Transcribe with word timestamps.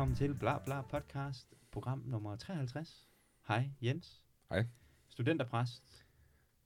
Velkommen 0.00 0.16
til 0.16 0.34
Bla 0.34 0.58
Bla 0.58 0.82
Podcast, 0.82 1.54
program 1.70 1.98
nummer 1.98 2.36
53. 2.36 3.08
Hej 3.48 3.70
Jens. 3.82 4.22
Hej. 4.48 4.66
Studenterpræst 5.08 6.06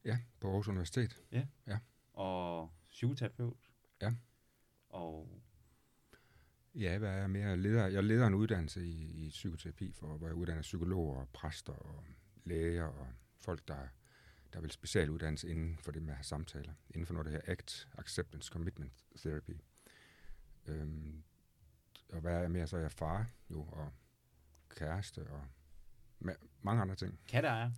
Ja, 0.05 0.19
på 0.41 0.49
Aarhus 0.49 0.69
Universitet. 0.69 1.23
og 2.13 2.71
psykoterapeut. 2.91 3.57
Ja. 4.03 4.15
Og 4.89 5.43
Ja, 6.75 6.99
hvad 6.99 7.09
er 7.09 7.17
jeg 7.17 7.31
mere? 7.31 7.57
Leder, 7.57 7.87
jeg 7.87 8.05
leder 8.05 8.27
en 8.27 8.35
uddannelse 8.35 8.87
i, 8.87 9.27
i 9.27 9.29
psykoterapi, 9.29 9.93
for, 9.93 10.17
hvor 10.17 10.27
jeg 10.27 10.35
uddanner 10.37 10.63
psykologer, 10.63 11.21
og 11.21 11.29
præster 11.29 11.73
og 11.73 12.05
læger 12.45 12.85
og 12.85 13.07
folk, 13.41 13.69
der, 13.69 13.87
der 14.53 14.61
vil 14.61 14.71
specialuddannelse 14.71 15.49
inden 15.49 15.79
for 15.79 15.93
det 15.93 16.03
med 16.03 16.11
at 16.11 16.17
have 16.17 16.25
samtaler. 16.25 16.73
Inden 16.91 17.07
for 17.07 17.15
noget, 17.15 17.25
der 17.27 17.33
hedder 17.33 17.53
ACT, 17.53 17.89
Acceptance 17.99 18.53
Commitment 18.53 18.93
Therapy. 19.17 19.57
Øhm, 20.67 21.25
og 22.13 22.21
hvad 22.21 22.35
er 22.35 22.41
jeg 22.41 22.51
mere? 22.51 22.67
Så 22.67 22.77
er 22.77 22.81
jeg 22.81 22.93
far 22.93 23.27
jo, 23.51 23.61
og 23.63 23.93
kæreste 24.77 25.19
og 25.19 25.43
ma- 26.25 26.47
mange 26.63 26.83
andre 26.83 26.95
ting. 26.95 27.19
katteejer. 27.29 27.71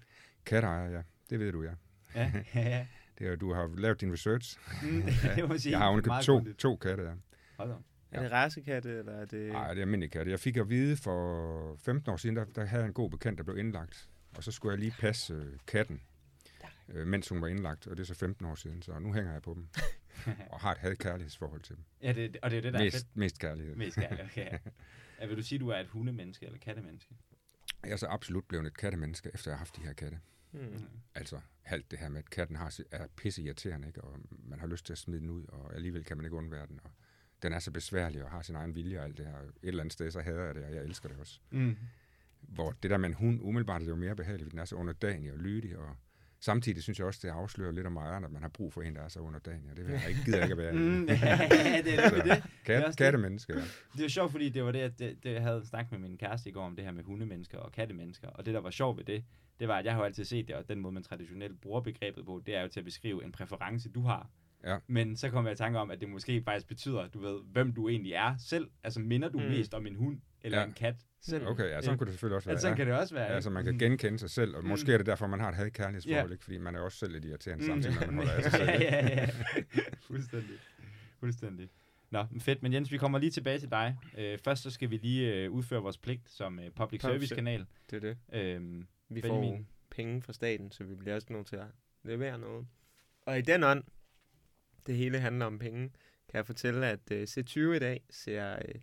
Katteejer, 0.46 0.90
ja. 0.90 1.02
Det 1.30 1.38
ved 1.40 1.52
du, 1.52 1.62
ja. 1.62 1.72
Ja, 2.14 2.32
ja. 2.54 2.86
Det 3.18 3.26
er, 3.26 3.36
du 3.36 3.52
har 3.54 3.66
lavet 3.76 4.00
din 4.00 4.12
research. 4.12 4.58
Mm, 4.82 5.02
det 5.36 5.48
må 5.48 5.58
sige. 5.58 5.70
Jeg 5.72 5.78
har 5.78 5.92
jo 5.92 6.02
meget 6.06 6.24
to, 6.24 6.32
grundigt. 6.32 6.58
to 6.58 6.76
katte, 6.76 7.02
ja. 7.04 7.12
Hold 7.56 7.70
da. 7.70 7.74
Er 8.10 8.22
det 8.22 8.32
racekatte, 8.32 8.98
eller 8.98 9.12
er 9.12 9.24
det... 9.24 9.52
Nej, 9.52 9.68
det 9.68 9.78
er 9.78 9.82
almindelige 9.82 10.10
katte. 10.10 10.30
Jeg 10.30 10.40
fik 10.40 10.56
at 10.56 10.68
vide 10.70 10.96
for 10.96 11.76
15 11.76 12.12
år 12.12 12.16
siden, 12.16 12.36
der, 12.36 12.44
der 12.44 12.64
havde 12.64 12.82
jeg 12.82 12.88
en 12.88 12.94
god 12.94 13.10
bekendt, 13.10 13.38
der 13.38 13.44
blev 13.44 13.58
indlagt. 13.58 14.08
Og 14.36 14.44
så 14.44 14.52
skulle 14.52 14.72
jeg 14.72 14.78
lige 14.78 14.94
passe 15.00 15.34
øh, 15.34 15.56
katten, 15.66 16.00
øh, 16.88 17.06
mens 17.06 17.28
hun 17.28 17.40
var 17.42 17.46
indlagt. 17.48 17.86
Og 17.86 17.96
det 17.96 18.02
er 18.02 18.06
så 18.06 18.14
15 18.14 18.46
år 18.46 18.54
siden, 18.54 18.82
så 18.82 18.98
nu 18.98 19.12
hænger 19.12 19.32
jeg 19.32 19.42
på 19.42 19.54
dem. 19.54 19.68
og 20.52 20.60
har 20.60 20.72
et 20.72 20.78
had-kærlighedsforhold 20.78 21.60
til 21.60 21.76
dem. 21.76 21.84
Ja, 22.02 22.12
det, 22.12 22.36
og 22.42 22.50
det 22.50 22.56
er 22.56 22.62
det, 22.62 22.72
der 22.72 22.78
er 22.78 22.84
Mest, 22.84 22.96
fedt. 22.96 23.16
mest 23.16 23.38
kærlighed. 23.38 23.76
Mest 23.76 23.96
kærligt, 23.96 24.22
okay. 24.22 24.58
Ja, 25.20 25.26
vil 25.26 25.36
du 25.36 25.42
sige, 25.42 25.58
du 25.58 25.68
er 25.68 25.76
et 25.78 25.86
hundemenneske 25.86 26.46
eller 26.46 26.58
kattemenneske? 26.58 27.16
Jeg 27.84 27.92
er 27.92 27.96
så 27.96 28.06
absolut 28.06 28.44
blevet 28.44 28.66
et 28.66 28.76
kattemenneske, 28.76 29.30
efter 29.34 29.50
jeg 29.50 29.56
har 29.56 29.58
haft 29.58 29.76
de 29.76 29.82
her 29.82 29.92
katte. 29.92 30.18
Hmm. 30.50 30.84
Altså 31.14 31.40
alt 31.64 31.90
det 31.90 31.98
her 31.98 32.08
med, 32.08 32.18
at 32.18 32.30
katten 32.30 32.56
har, 32.56 32.80
er 32.90 33.06
pisse 33.16 33.42
irriterende, 33.42 33.88
ikke? 33.88 34.00
og 34.04 34.18
man 34.30 34.60
har 34.60 34.66
lyst 34.66 34.86
til 34.86 34.92
at 34.92 34.98
smide 34.98 35.20
den 35.20 35.30
ud, 35.30 35.44
og 35.48 35.74
alligevel 35.74 36.04
kan 36.04 36.16
man 36.16 36.26
ikke 36.26 36.36
undvære 36.36 36.66
den. 36.66 36.80
Og 36.84 36.90
den 37.42 37.52
er 37.52 37.58
så 37.58 37.70
besværlig 37.70 38.24
og 38.24 38.30
har 38.30 38.42
sin 38.42 38.54
egen 38.54 38.74
vilje 38.74 38.98
og 38.98 39.04
alt 39.04 39.18
det 39.18 39.26
her. 39.26 39.38
Et 39.38 39.50
eller 39.62 39.80
andet 39.80 39.92
sted, 39.92 40.10
så 40.10 40.20
hader 40.20 40.44
jeg 40.44 40.54
det, 40.54 40.64
og 40.64 40.74
jeg 40.74 40.84
elsker 40.84 41.08
det 41.08 41.18
også. 41.18 41.40
Mm. 41.50 41.76
hvor 42.40 42.70
det 42.82 42.90
der 42.90 42.96
med 42.96 43.08
en 43.08 43.14
hund, 43.14 43.40
umiddelbart 43.42 43.80
er 43.82 43.84
det 43.84 43.90
jo 43.90 43.96
mere 43.96 44.16
behageligt, 44.16 44.42
fordi 44.44 44.50
den 44.50 44.58
er 44.58 44.64
så 44.64 44.76
underdanig 44.76 45.32
og 45.32 45.38
lydig, 45.38 45.76
og 45.78 45.96
samtidig 46.46 46.82
synes 46.82 46.98
jeg 46.98 47.06
også, 47.06 47.20
det 47.22 47.28
afslører 47.28 47.72
lidt 47.72 47.86
om 47.86 47.96
ejeren, 47.96 48.24
at 48.24 48.30
man 48.32 48.42
har 48.42 48.48
brug 48.48 48.72
for 48.72 48.82
en, 48.82 48.94
der 48.96 49.02
er 49.02 49.08
så 49.08 49.20
underdanig, 49.20 49.70
og 49.70 49.76
det 49.76 49.84
vil 49.86 49.92
jeg 49.92 50.08
ikke, 50.08 50.24
gider 50.24 50.42
ikke 50.42 50.52
at 50.52 50.58
være. 50.58 50.72
Mm, 50.82 51.06
ja, 51.08 51.82
det 51.84 51.94
er 52.04 52.10
det. 52.10 52.24
det. 52.24 52.42
Kat, 52.64 52.84
det. 52.86 52.96
kattemenneske, 52.96 53.52
ja. 53.52 53.60
Det 53.96 54.02
var 54.02 54.08
sjovt, 54.08 54.30
fordi 54.30 54.48
det 54.48 54.64
var 54.64 54.72
det, 54.72 54.78
at 54.78 54.98
det, 54.98 55.16
det, 55.22 55.32
jeg 55.32 55.42
havde 55.42 55.66
snakket 55.66 55.92
med 55.92 56.08
min 56.08 56.18
kæreste 56.18 56.48
i 56.48 56.52
går 56.52 56.64
om 56.64 56.76
det 56.76 56.84
her 56.84 56.92
med 56.92 57.04
hundemennesker 57.04 57.58
og 57.58 57.72
kattemennesker. 57.72 58.28
Og 58.28 58.46
det, 58.46 58.54
der 58.54 58.60
var 58.60 58.70
sjovt 58.70 58.96
ved 58.98 59.04
det, 59.04 59.24
det 59.60 59.68
var, 59.68 59.78
at 59.78 59.84
jeg 59.84 59.92
har 59.92 60.00
jo 60.00 60.04
altid 60.04 60.24
set 60.24 60.48
det, 60.48 60.56
og 60.56 60.68
den 60.68 60.80
måde, 60.80 60.94
man 60.94 61.02
traditionelt 61.02 61.60
bruger 61.60 61.80
begrebet 61.80 62.24
på, 62.26 62.42
det 62.46 62.56
er 62.56 62.62
jo 62.62 62.68
til 62.68 62.80
at 62.80 62.84
beskrive 62.84 63.24
en 63.24 63.32
præference, 63.32 63.88
du 63.88 64.00
har. 64.00 64.30
Ja. 64.64 64.76
Men 64.86 65.16
så 65.16 65.30
kom 65.30 65.44
jeg 65.44 65.52
i 65.52 65.56
tanke 65.56 65.78
om, 65.78 65.90
at 65.90 66.00
det 66.00 66.08
måske 66.08 66.42
faktisk 66.42 66.66
betyder, 66.68 67.08
du 67.08 67.20
ved, 67.20 67.40
hvem 67.52 67.72
du 67.72 67.88
egentlig 67.88 68.12
er 68.12 68.34
selv. 68.38 68.68
Altså, 68.84 69.00
minder 69.00 69.28
du. 69.28 69.38
Mm. 69.38 69.44
mest 69.44 69.74
om 69.74 69.86
en 69.86 69.94
hund 69.96 70.20
eller 70.42 70.58
Ja. 70.58 70.64
en 70.66 70.72
kat 70.72 70.94
selv? 71.30 71.46
Okay, 71.46 71.64
ja, 71.64 71.80
sådan 71.80 71.98
kunne 71.98 72.06
det 72.06 72.12
selvfølgelig 72.14 72.36
også 72.36 72.48
være. 72.48 72.52
Altså, 72.52 72.62
sådan 72.62 72.78
ja. 72.78 72.84
kan 72.84 72.92
det 72.92 73.00
også 73.00 73.14
være. 73.14 73.24
Ja, 73.24 73.32
ikke? 73.32 73.42
så 73.42 73.50
man 73.50 73.64
kan 73.64 73.72
Mm. 73.72 73.78
genkende 73.78 74.18
sig 74.18 74.30
selv, 74.30 74.56
og 74.56 74.62
Mm. 74.62 74.68
måske 74.68 74.92
er 74.92 74.96
det 74.96 75.06
derfor, 75.06 75.26
man 75.26 75.40
har 75.40 75.48
et 75.48 75.54
had-kærlighedsforhold, 75.54 76.28
Ja. 76.28 76.32
ikke? 76.32 76.44
fordi 76.44 76.58
man 76.58 76.74
er 76.74 76.80
også 76.80 76.98
selv 76.98 77.12
lidt 77.12 77.24
irriterende 77.24 77.64
Mm. 77.64 77.70
samtidig, 77.82 78.00
når 78.00 78.06
man 78.06 78.14
holder 78.16 78.32
af 78.32 78.42
sig 78.42 78.52
selv. 78.52 78.68
ja, 78.70 79.06
ja, 79.06 79.06
ja. 79.20 79.28
Fuldstændig. 80.08 80.58
Fuldstændig. 81.20 81.68
Nå, 82.10 82.24
fedt. 82.40 82.62
Men 82.62 82.72
Jens, 82.72 82.92
vi 82.92 82.98
kommer 82.98 83.18
lige 83.18 83.30
tilbage 83.30 83.58
til 83.58 83.70
dig. 83.70 83.96
Øh, 84.18 84.38
først 84.38 84.62
så 84.62 84.70
skal 84.70 84.90
vi 84.90 84.96
lige 84.96 85.34
øh, 85.34 85.50
udføre 85.50 85.82
vores 85.82 85.98
pligt 85.98 86.30
som 86.30 86.58
øh, 86.58 86.64
public 86.64 86.76
Public 86.76 87.00
service 87.00 87.34
kanal. 87.34 87.66
Det 87.90 87.96
er 87.96 88.00
det. 88.00 88.18
Øhm, 88.32 88.86
Vi 89.08 89.20
Benjamin. 89.20 89.56
får 89.56 89.64
penge 89.90 90.22
fra 90.22 90.32
staten, 90.32 90.70
så 90.72 90.84
vi 90.84 90.94
bliver 90.94 91.14
også 91.14 91.26
nødt 91.30 91.46
til 91.46 91.56
at 91.56 91.66
levere 92.04 92.38
noget. 92.38 92.66
Og 93.26 93.38
i 93.38 93.42
den 93.42 93.64
ånd, 93.64 93.84
det 94.86 94.96
hele 94.96 95.18
handler 95.20 95.46
om 95.46 95.58
penge, 95.58 95.80
kan 96.28 96.36
jeg 96.36 96.46
fortælle, 96.46 96.86
at 96.86 97.10
øh, 97.10 97.22
C20 97.30 97.60
i 97.60 97.78
dag 97.78 98.00
ser, 98.10 98.52
øh, 98.52 98.74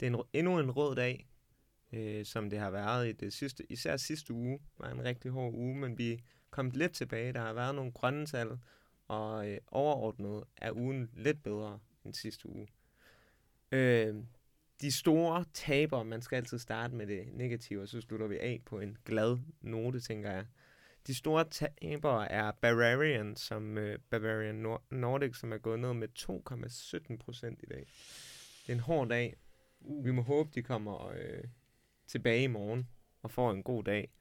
det 0.00 0.06
er 0.08 0.10
en, 0.16 0.22
endnu 0.32 0.58
en 0.58 0.70
rød 0.70 0.96
dag, 0.96 1.26
øh, 1.92 2.24
som 2.24 2.50
det 2.50 2.58
har 2.58 2.70
været 2.70 3.08
i 3.08 3.12
det 3.12 3.32
sidste, 3.32 3.72
især 3.72 3.96
sidste 3.96 4.32
uge, 4.32 4.60
var 4.78 4.90
en 4.90 5.04
rigtig 5.04 5.30
hård 5.30 5.54
uge, 5.54 5.76
men 5.76 5.98
vi 5.98 6.22
kom 6.50 6.70
lidt 6.70 6.92
tilbage. 6.92 7.32
Der 7.32 7.40
har 7.40 7.52
været 7.52 7.74
nogle 7.74 7.92
grønne 7.92 8.26
tal, 8.26 8.58
og 9.08 9.50
øh, 9.50 9.58
overordnet 9.66 10.44
er 10.56 10.72
ugen 10.72 11.10
lidt 11.14 11.42
bedre 11.42 11.78
end 12.04 12.14
sidste 12.14 12.48
uge. 12.48 12.68
Øh, 13.72 14.14
de 14.80 14.92
store 14.92 15.44
taber, 15.54 16.02
man 16.02 16.22
skal 16.22 16.36
altid 16.36 16.58
starte 16.58 16.94
med 16.94 17.06
det 17.06 17.28
negative, 17.32 17.82
og 17.82 17.88
så 17.88 18.00
slutter 18.00 18.26
vi 18.26 18.38
af 18.38 18.62
på 18.66 18.80
en 18.80 18.96
glad 19.04 19.38
note, 19.60 20.00
tænker 20.00 20.30
jeg. 20.30 20.46
De 21.06 21.14
store 21.14 21.44
taber 21.44 22.20
er 22.20 22.52
Bavarian, 22.52 23.36
som 23.36 23.78
øh, 23.78 23.98
Bavarian 24.10 24.78
Nordic, 24.90 25.36
som 25.36 25.52
er 25.52 25.58
gået 25.58 25.80
ned 25.80 25.94
med 25.94 26.08
2,17 27.10 27.16
procent 27.16 27.60
i 27.62 27.66
dag. 27.66 27.86
Det 28.66 28.72
er 28.72 28.72
en 28.72 28.80
hård 28.80 29.08
dag. 29.08 29.36
uh, 29.80 30.04
Vi 30.04 30.10
må 30.10 30.22
håbe, 30.22 30.50
de 30.54 30.62
kommer 30.62 31.08
øh, 31.08 31.44
tilbage 32.10 32.42
i 32.42 32.46
morgen 32.46 32.88
og 33.22 33.30
får 33.30 33.50
en 33.50 33.62
god 33.62 33.84
dag. 33.84 34.12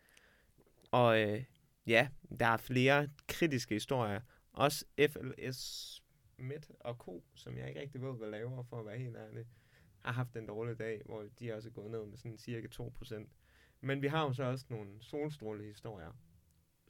Og 0.91 1.21
øh, 1.21 1.43
ja, 1.87 2.07
der 2.39 2.45
er 2.45 2.57
flere 2.57 3.09
kritiske 3.27 3.75
historier. 3.75 4.21
Også 4.53 4.85
FLS 5.09 6.03
Midt 6.37 6.71
og 6.79 6.95
Co, 6.95 7.23
som 7.35 7.57
jeg 7.57 7.67
ikke 7.67 7.81
rigtig 7.81 8.01
ved, 8.01 8.17
hvad 8.17 8.29
laver, 8.29 8.63
for 8.63 8.79
at 8.79 8.85
være 8.85 8.97
helt 8.97 9.17
ærlig, 9.17 9.45
har 9.99 10.11
haft 10.11 10.35
en 10.35 10.47
dårlig 10.47 10.79
dag, 10.79 11.01
hvor 11.05 11.25
de 11.39 11.53
også 11.53 11.69
er 11.69 11.73
gået 11.73 11.91
ned 11.91 12.05
med 12.05 12.17
sådan 12.17 12.37
cirka 12.37 12.67
2%. 12.81 13.27
Men 13.81 14.01
vi 14.01 14.07
har 14.07 14.23
jo 14.23 14.33
så 14.33 14.43
også 14.43 14.65
nogle 14.69 14.89
solstrålehistorier, 15.01 16.11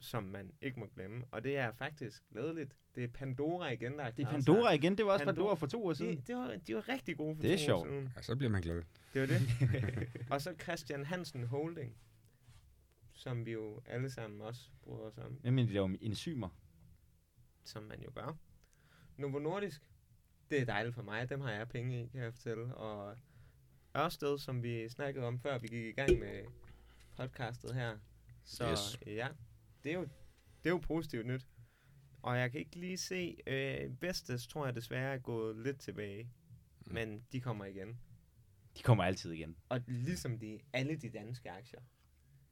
som 0.00 0.24
man 0.24 0.52
ikke 0.60 0.80
må 0.80 0.86
glemme. 0.94 1.24
Og 1.30 1.44
det 1.44 1.56
er 1.56 1.72
faktisk 1.72 2.22
glædeligt. 2.32 2.76
Det 2.94 3.04
er 3.04 3.08
Pandora 3.08 3.68
igen, 3.70 3.92
der 3.98 4.02
har 4.04 4.10
det 4.10 4.24
er 4.26 4.30
Pandora 4.30 4.72
igen. 4.72 4.98
Det 4.98 5.06
var 5.06 5.12
også 5.12 5.24
Pandora. 5.24 5.34
Pandora 5.44 5.54
for 5.54 5.66
to 5.66 5.86
år 5.86 5.92
sig. 5.92 5.96
siden. 6.06 6.16
De, 6.16 6.22
det 6.26 6.36
var, 6.36 6.56
de 6.66 6.74
var 6.74 6.88
rigtig 6.88 7.16
gode 7.16 7.36
for 7.36 7.42
Det 7.42 7.52
er 7.52 7.56
to 7.56 7.62
år 7.62 7.66
sjovt. 7.66 7.88
siden. 7.88 8.12
Ja, 8.16 8.22
så 8.22 8.36
bliver 8.36 8.50
man 8.50 8.62
glad. 8.62 8.82
Det 9.14 9.20
var 9.20 9.26
det. 9.26 9.40
og 10.32 10.40
så 10.40 10.54
Christian 10.62 11.04
Hansen 11.04 11.44
Holding, 11.44 11.96
som 13.12 13.46
vi 13.46 13.52
jo 13.52 13.80
alle 13.86 14.10
sammen 14.10 14.40
også 14.40 14.70
bryder 14.82 15.00
os 15.02 15.18
om, 15.18 15.40
Jamen, 15.44 15.68
de 15.68 15.72
laver 15.72 15.96
enzymer. 16.00 16.48
som 17.64 17.82
man 17.82 18.00
jo 18.02 18.10
gør. 18.14 18.36
Novo 19.16 19.38
Nordisk, 19.38 19.82
det 20.50 20.60
er 20.60 20.64
dejligt 20.64 20.94
for 20.94 21.02
mig. 21.02 21.28
Dem 21.28 21.40
har 21.40 21.50
jeg 21.52 21.68
penge 21.68 22.02
i, 22.04 22.06
kan 22.06 22.20
jeg 22.20 22.32
fortælle. 22.32 22.74
Og 22.74 23.16
Ørsted, 23.96 24.38
som 24.38 24.62
vi 24.62 24.88
snakkede 24.88 25.24
om 25.26 25.38
før 25.38 25.58
vi 25.58 25.68
gik 25.68 25.84
i 25.86 25.92
gang 25.92 26.18
med 26.18 26.44
podcastet 27.16 27.74
her. 27.74 27.98
Så 28.44 28.70
Yes. 28.70 28.98
ja, 29.06 29.28
det 29.84 29.92
er, 29.92 29.94
jo, 29.94 30.02
det 30.64 30.66
er 30.66 30.70
jo 30.70 30.78
positivt 30.78 31.26
nyt. 31.26 31.46
Og 32.22 32.38
jeg 32.38 32.50
kan 32.50 32.60
ikke 32.60 32.76
lige 32.76 32.96
se, 32.96 33.36
øh, 33.46 34.02
Vestas 34.02 34.46
tror 34.46 34.64
jeg 34.64 34.74
desværre 34.74 35.14
er 35.14 35.18
gået 35.18 35.56
lidt 35.56 35.80
tilbage. 35.80 36.30
Mm. 36.86 36.94
Men 36.94 37.24
de 37.32 37.40
kommer 37.40 37.64
igen. 37.64 38.00
De 38.76 38.82
kommer 38.82 39.04
altid 39.04 39.32
igen. 39.32 39.56
Og 39.68 39.80
ligesom 39.86 40.38
de, 40.38 40.60
alle 40.72 40.96
de 40.96 41.10
danske 41.10 41.50
aktier. 41.50 41.80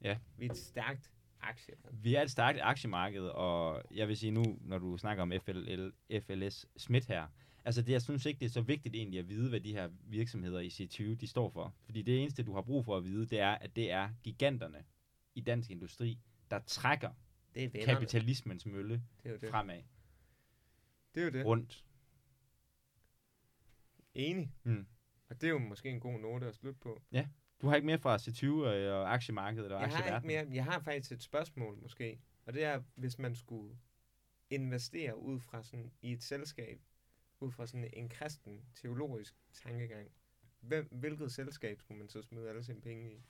Ja. 0.01 0.17
Vi 0.37 0.45
er 0.45 0.51
et 0.51 0.57
stærkt 0.57 1.11
aktie. 1.41 1.73
Vi 1.91 2.15
er 2.15 2.21
et 2.21 2.31
stærkt 2.31 2.59
aktiemarked, 2.61 3.21
og 3.21 3.83
jeg 3.91 4.07
vil 4.07 4.17
sige 4.17 4.31
nu, 4.31 4.43
når 4.61 4.77
du 4.77 4.97
snakker 4.97 5.23
om 5.23 5.33
FLL, 5.45 5.91
FLS 6.21 6.65
Schmidt 6.77 7.05
her, 7.05 7.27
altså 7.65 7.81
det, 7.81 7.91
jeg 7.91 8.01
synes 8.01 8.25
ikke, 8.25 8.39
det 8.39 8.45
er 8.45 8.49
så 8.49 8.61
vigtigt 8.61 8.95
egentlig 8.95 9.19
at 9.19 9.29
vide, 9.29 9.49
hvad 9.49 9.59
de 9.59 9.73
her 9.73 9.89
virksomheder 10.03 10.59
i 10.59 10.67
C20, 10.67 11.15
de 11.15 11.27
står 11.27 11.49
for. 11.49 11.75
Fordi 11.85 12.01
det 12.01 12.21
eneste, 12.21 12.43
du 12.43 12.53
har 12.53 12.61
brug 12.61 12.85
for 12.85 12.97
at 12.97 13.03
vide, 13.03 13.25
det 13.25 13.39
er, 13.39 13.51
at 13.51 13.75
det 13.75 13.91
er 13.91 14.09
giganterne 14.23 14.83
i 15.35 15.41
dansk 15.41 15.71
industri, 15.71 16.19
der 16.51 16.59
trækker 16.59 17.11
Det 17.55 17.63
er 17.63 17.69
vennerne. 17.69 17.93
kapitalismens 17.93 18.65
mølle 18.65 18.93
Det 19.23 19.29
er 19.29 19.33
jo 19.33 19.37
det. 19.37 19.49
fremad, 19.49 19.81
Det 21.15 21.21
er 21.21 21.25
jo 21.25 21.31
det. 21.31 21.45
rundt. 21.45 21.85
Enig. 24.13 24.51
Mm. 24.63 24.87
Og 25.29 25.41
det 25.41 25.47
er 25.47 25.51
jo 25.51 25.57
måske 25.59 25.89
en 25.89 25.99
god 25.99 26.19
note 26.19 26.47
at 26.47 26.55
slutte 26.55 26.79
på. 26.79 27.01
Du 27.61 27.67
har 27.67 27.75
ikke 27.75 27.85
mere 27.85 27.99
fra 27.99 28.17
C20 28.17 28.47
og 28.91 29.13
aktiemarkedet 29.13 29.71
og 29.71 29.81
Jeg 29.81 29.89
har, 29.89 29.97
ikke 29.97 29.97
aktieverdenen? 30.13 30.47
mere, 30.47 30.55
jeg 30.55 30.65
har 30.65 30.79
faktisk 30.79 31.11
et 31.11 31.23
spørgsmål 31.23 31.77
måske. 31.81 32.19
Og 32.45 32.53
det 32.53 32.63
er, 32.63 32.81
hvis 32.95 33.19
man 33.19 33.35
skulle 33.35 33.77
investere 34.49 35.17
ud 35.17 35.39
fra 35.39 35.63
sådan, 35.63 35.91
i 36.01 36.11
et 36.11 36.23
selskab, 36.23 36.81
ud 37.39 37.51
fra 37.51 37.67
sådan 37.67 37.89
en 37.93 38.09
kristen 38.09 38.65
teologisk 38.75 39.35
tankegang, 39.53 40.07
hvem, 40.59 40.87
hvilket 40.91 41.31
selskab 41.31 41.79
skulle 41.79 41.99
man 41.99 42.09
så 42.09 42.21
smide 42.21 42.49
alle 42.49 42.63
sine 42.63 42.81
penge 42.81 43.11
i? 43.13 43.21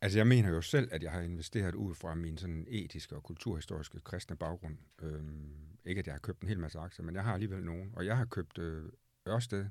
Altså, 0.00 0.18
jeg 0.18 0.26
mener 0.26 0.48
jo 0.48 0.60
selv, 0.60 0.88
at 0.92 1.02
jeg 1.02 1.12
har 1.12 1.20
investeret 1.20 1.74
ud 1.74 1.94
fra 1.94 2.14
min 2.14 2.38
sådan 2.38 2.66
etiske 2.68 3.16
og 3.16 3.22
kulturhistoriske 3.22 4.00
kristne 4.00 4.36
baggrund. 4.36 4.78
Øhm, 5.02 5.78
ikke, 5.84 5.98
at 5.98 6.06
jeg 6.06 6.14
har 6.14 6.18
købt 6.18 6.42
en 6.42 6.48
hel 6.48 6.60
masse 6.60 6.78
aktier, 6.78 7.04
men 7.04 7.14
jeg 7.14 7.24
har 7.24 7.34
alligevel 7.34 7.64
nogen. 7.64 7.94
Og 7.94 8.06
jeg 8.06 8.16
har 8.16 8.24
købt 8.24 8.58
øh, 8.58 8.92
Ørsted 9.28 9.66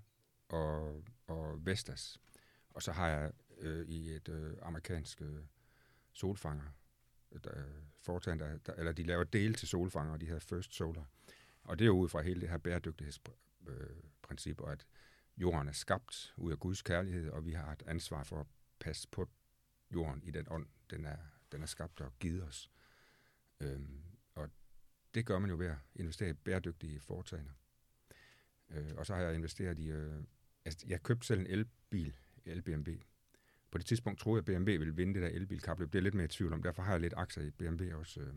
og, 0.50 1.04
og 1.28 1.66
Vestas. 1.66 2.22
Og 2.70 2.82
så 2.82 2.92
har 2.92 3.08
jeg 3.08 3.32
øh, 3.58 3.88
i 3.88 4.10
et 4.10 4.30
øh, 4.30 4.54
amerikansk 4.62 5.22
øh, 5.22 5.40
solfanger, 6.14 6.66
øh, 7.32 7.40
der, 7.44 7.64
foretagende, 8.02 8.46
der, 8.46 8.58
der, 8.58 8.74
eller 8.74 8.92
de 8.92 9.04
laver 9.04 9.24
del 9.24 9.54
til 9.54 9.68
solfanger, 9.68 10.18
de 10.18 10.26
her 10.26 10.40
First 10.40 10.74
Solar. 10.74 11.10
Og 11.64 11.80
det 11.80 11.86
er 11.86 11.88
jo 11.88 11.98
ud 11.98 12.10
fra 12.10 12.22
hele 12.22 12.42
det 12.42 12.50
her 12.50 12.58
bæredygtighedsprincip, 12.58 14.62
og 14.62 14.72
at 14.72 14.86
jorden 15.38 15.68
er 15.68 15.72
skabt 15.72 16.34
ud 16.38 16.52
af 16.52 16.60
Guds 16.60 16.82
kærlighed, 16.82 17.30
og 17.30 17.46
vi 17.46 17.52
har 17.52 17.72
et 17.72 17.84
ansvar 17.88 18.24
for 18.24 18.40
at 18.40 18.48
passe 18.80 19.08
på 19.12 19.30
jorden 19.94 20.24
i 20.24 20.32
den 20.32 20.46
ånd, 20.50 20.68
den 20.90 21.06
er, 21.06 21.18
den 21.52 21.62
er 21.62 21.66
skabt 21.66 22.02
og 22.02 22.14
givet 22.20 22.44
os. 22.44 22.72
Øhm, 23.60 24.02
og 24.36 24.50
det 25.14 25.26
gør 25.26 25.40
man 25.40 25.50
jo 25.50 25.58
ved 25.58 25.68
at 25.68 25.78
investere 25.96 26.30
i 26.30 26.34
bæredygtige 26.34 27.00
foretagender. 27.00 27.54
Øh, 28.70 28.92
og 28.98 29.06
så 29.06 29.16
har 29.16 29.22
jeg 29.22 29.36
investeret 29.36 29.80
i... 29.80 29.90
Øh, 29.90 30.24
altså, 30.66 30.86
jeg 30.88 31.04
købte 31.04 31.28
selv 31.28 31.40
en 31.40 31.48
elbil, 31.48 32.18
el-BMW. 32.46 32.92
På 33.72 33.78
det 33.78 33.86
tidspunkt 33.86 34.20
troede 34.20 34.44
jeg, 34.48 34.56
at 34.56 34.66
BMW 34.66 34.80
ville 34.80 34.96
vinde 34.96 35.14
det 35.14 35.22
der 35.22 35.30
elbilkapløb. 35.30 35.94
Det 35.94 36.00
er 36.00 36.04
lidt 36.04 36.14
mere 36.14 36.26
i 36.26 36.28
tvivl 36.28 36.54
om. 36.54 36.64
Derfor 36.64 36.84
har 36.84 36.92
jeg 36.92 37.02
lidt 37.02 37.14
aktier 37.18 37.44
i 37.44 37.52
BMW 37.52 37.96
også. 37.98 38.22
Øh. 38.22 38.34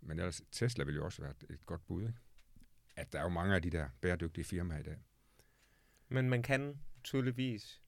Men 0.00 0.18
ellers, 0.18 0.42
Tesla 0.52 0.84
ville 0.84 0.96
jo 0.96 1.04
også 1.04 1.22
være 1.22 1.30
et, 1.30 1.44
et 1.50 1.66
godt 1.66 1.86
bud, 1.86 2.02
ikke? 2.02 2.18
At 2.96 3.12
der 3.12 3.18
er 3.18 3.22
jo 3.22 3.28
mange 3.28 3.54
af 3.54 3.62
de 3.62 3.70
der 3.70 3.88
bæredygtige 4.00 4.44
firmaer 4.44 4.78
i 4.78 4.82
dag. 4.82 4.98
Men 6.08 6.28
man 6.28 6.42
kan 6.42 6.80
tydeligvis 7.04 7.82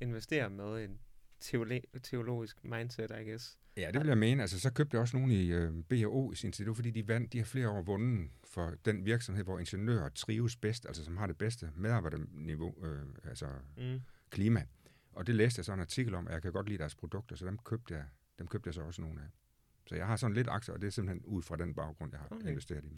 investere 0.00 0.50
med 0.50 0.84
en 0.84 1.00
teolo- 1.44 1.98
teologisk 2.02 2.64
mindset, 2.64 3.10
I 3.10 3.24
guess. 3.30 3.58
Ja, 3.76 3.90
det 3.90 4.00
vil 4.00 4.08
jeg 4.08 4.18
mene. 4.18 4.42
Altså, 4.42 4.60
så 4.60 4.72
købte 4.72 4.94
jeg 4.94 5.00
også 5.02 5.16
nogle 5.16 5.34
i 5.34 5.52
øh, 5.52 5.72
B&O 5.88 6.32
i 6.32 6.34
sin 6.34 6.52
tid. 6.52 6.64
Det 6.64 6.68
var, 6.70 6.74
fordi 6.74 6.90
de 6.90 7.08
vandt, 7.08 7.32
de 7.32 7.38
har 7.38 7.44
flere 7.44 7.68
år 7.68 7.82
vundet 7.82 8.30
for 8.44 8.72
den 8.84 9.04
virksomhed, 9.04 9.44
hvor 9.44 9.58
ingeniører 9.58 10.08
trives 10.08 10.56
bedst, 10.56 10.86
altså 10.86 11.04
som 11.04 11.16
har 11.16 11.26
det 11.26 11.38
bedste 11.38 11.70
medarbejderniveau, 11.76 12.74
øh, 12.84 13.02
altså 13.24 13.46
Mm. 13.76 14.00
klima. 14.30 14.62
Og 15.12 15.26
det 15.26 15.34
læste 15.34 15.58
jeg 15.58 15.64
så 15.64 15.72
en 15.72 15.80
artikel 15.80 16.14
om, 16.14 16.26
at 16.28 16.32
jeg 16.34 16.42
kan 16.42 16.52
godt 16.52 16.68
lide 16.68 16.78
deres 16.78 16.94
produkter, 16.94 17.36
så 17.36 17.46
dem 17.46 17.58
købte 17.58 17.94
jeg, 17.94 18.04
dem 18.38 18.46
købte 18.46 18.68
jeg 18.68 18.74
så 18.74 18.82
også 18.82 19.00
nogle 19.02 19.20
af. 19.20 19.26
Så 19.86 19.94
jeg 19.96 20.06
har 20.06 20.16
sådan 20.16 20.34
lidt 20.34 20.48
aktier, 20.48 20.74
og 20.74 20.80
det 20.80 20.86
er 20.86 20.90
simpelthen 20.90 21.24
ud 21.24 21.42
fra 21.42 21.56
den 21.56 21.74
baggrund, 21.74 22.12
jeg 22.12 22.20
har 22.20 22.28
okay. 22.30 22.48
investeret 22.50 22.84
i 22.84 22.88
dem. 22.88 22.96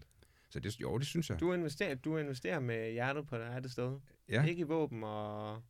Så 0.50 0.60
det, 0.60 0.80
jo, 0.80 0.98
det 0.98 1.06
synes 1.06 1.30
jeg. 1.30 1.40
Du 1.40 1.52
investerer, 1.52 1.94
du 1.94 2.16
investerer 2.16 2.60
med 2.60 2.92
hjertet 2.92 3.26
på 3.26 3.36
det 3.38 3.44
rette 3.46 3.68
sted. 3.68 3.98
ja, 4.28 4.44
Ikke 4.44 4.60
i 4.60 4.62
våben 4.62 5.04
og... 5.04 5.62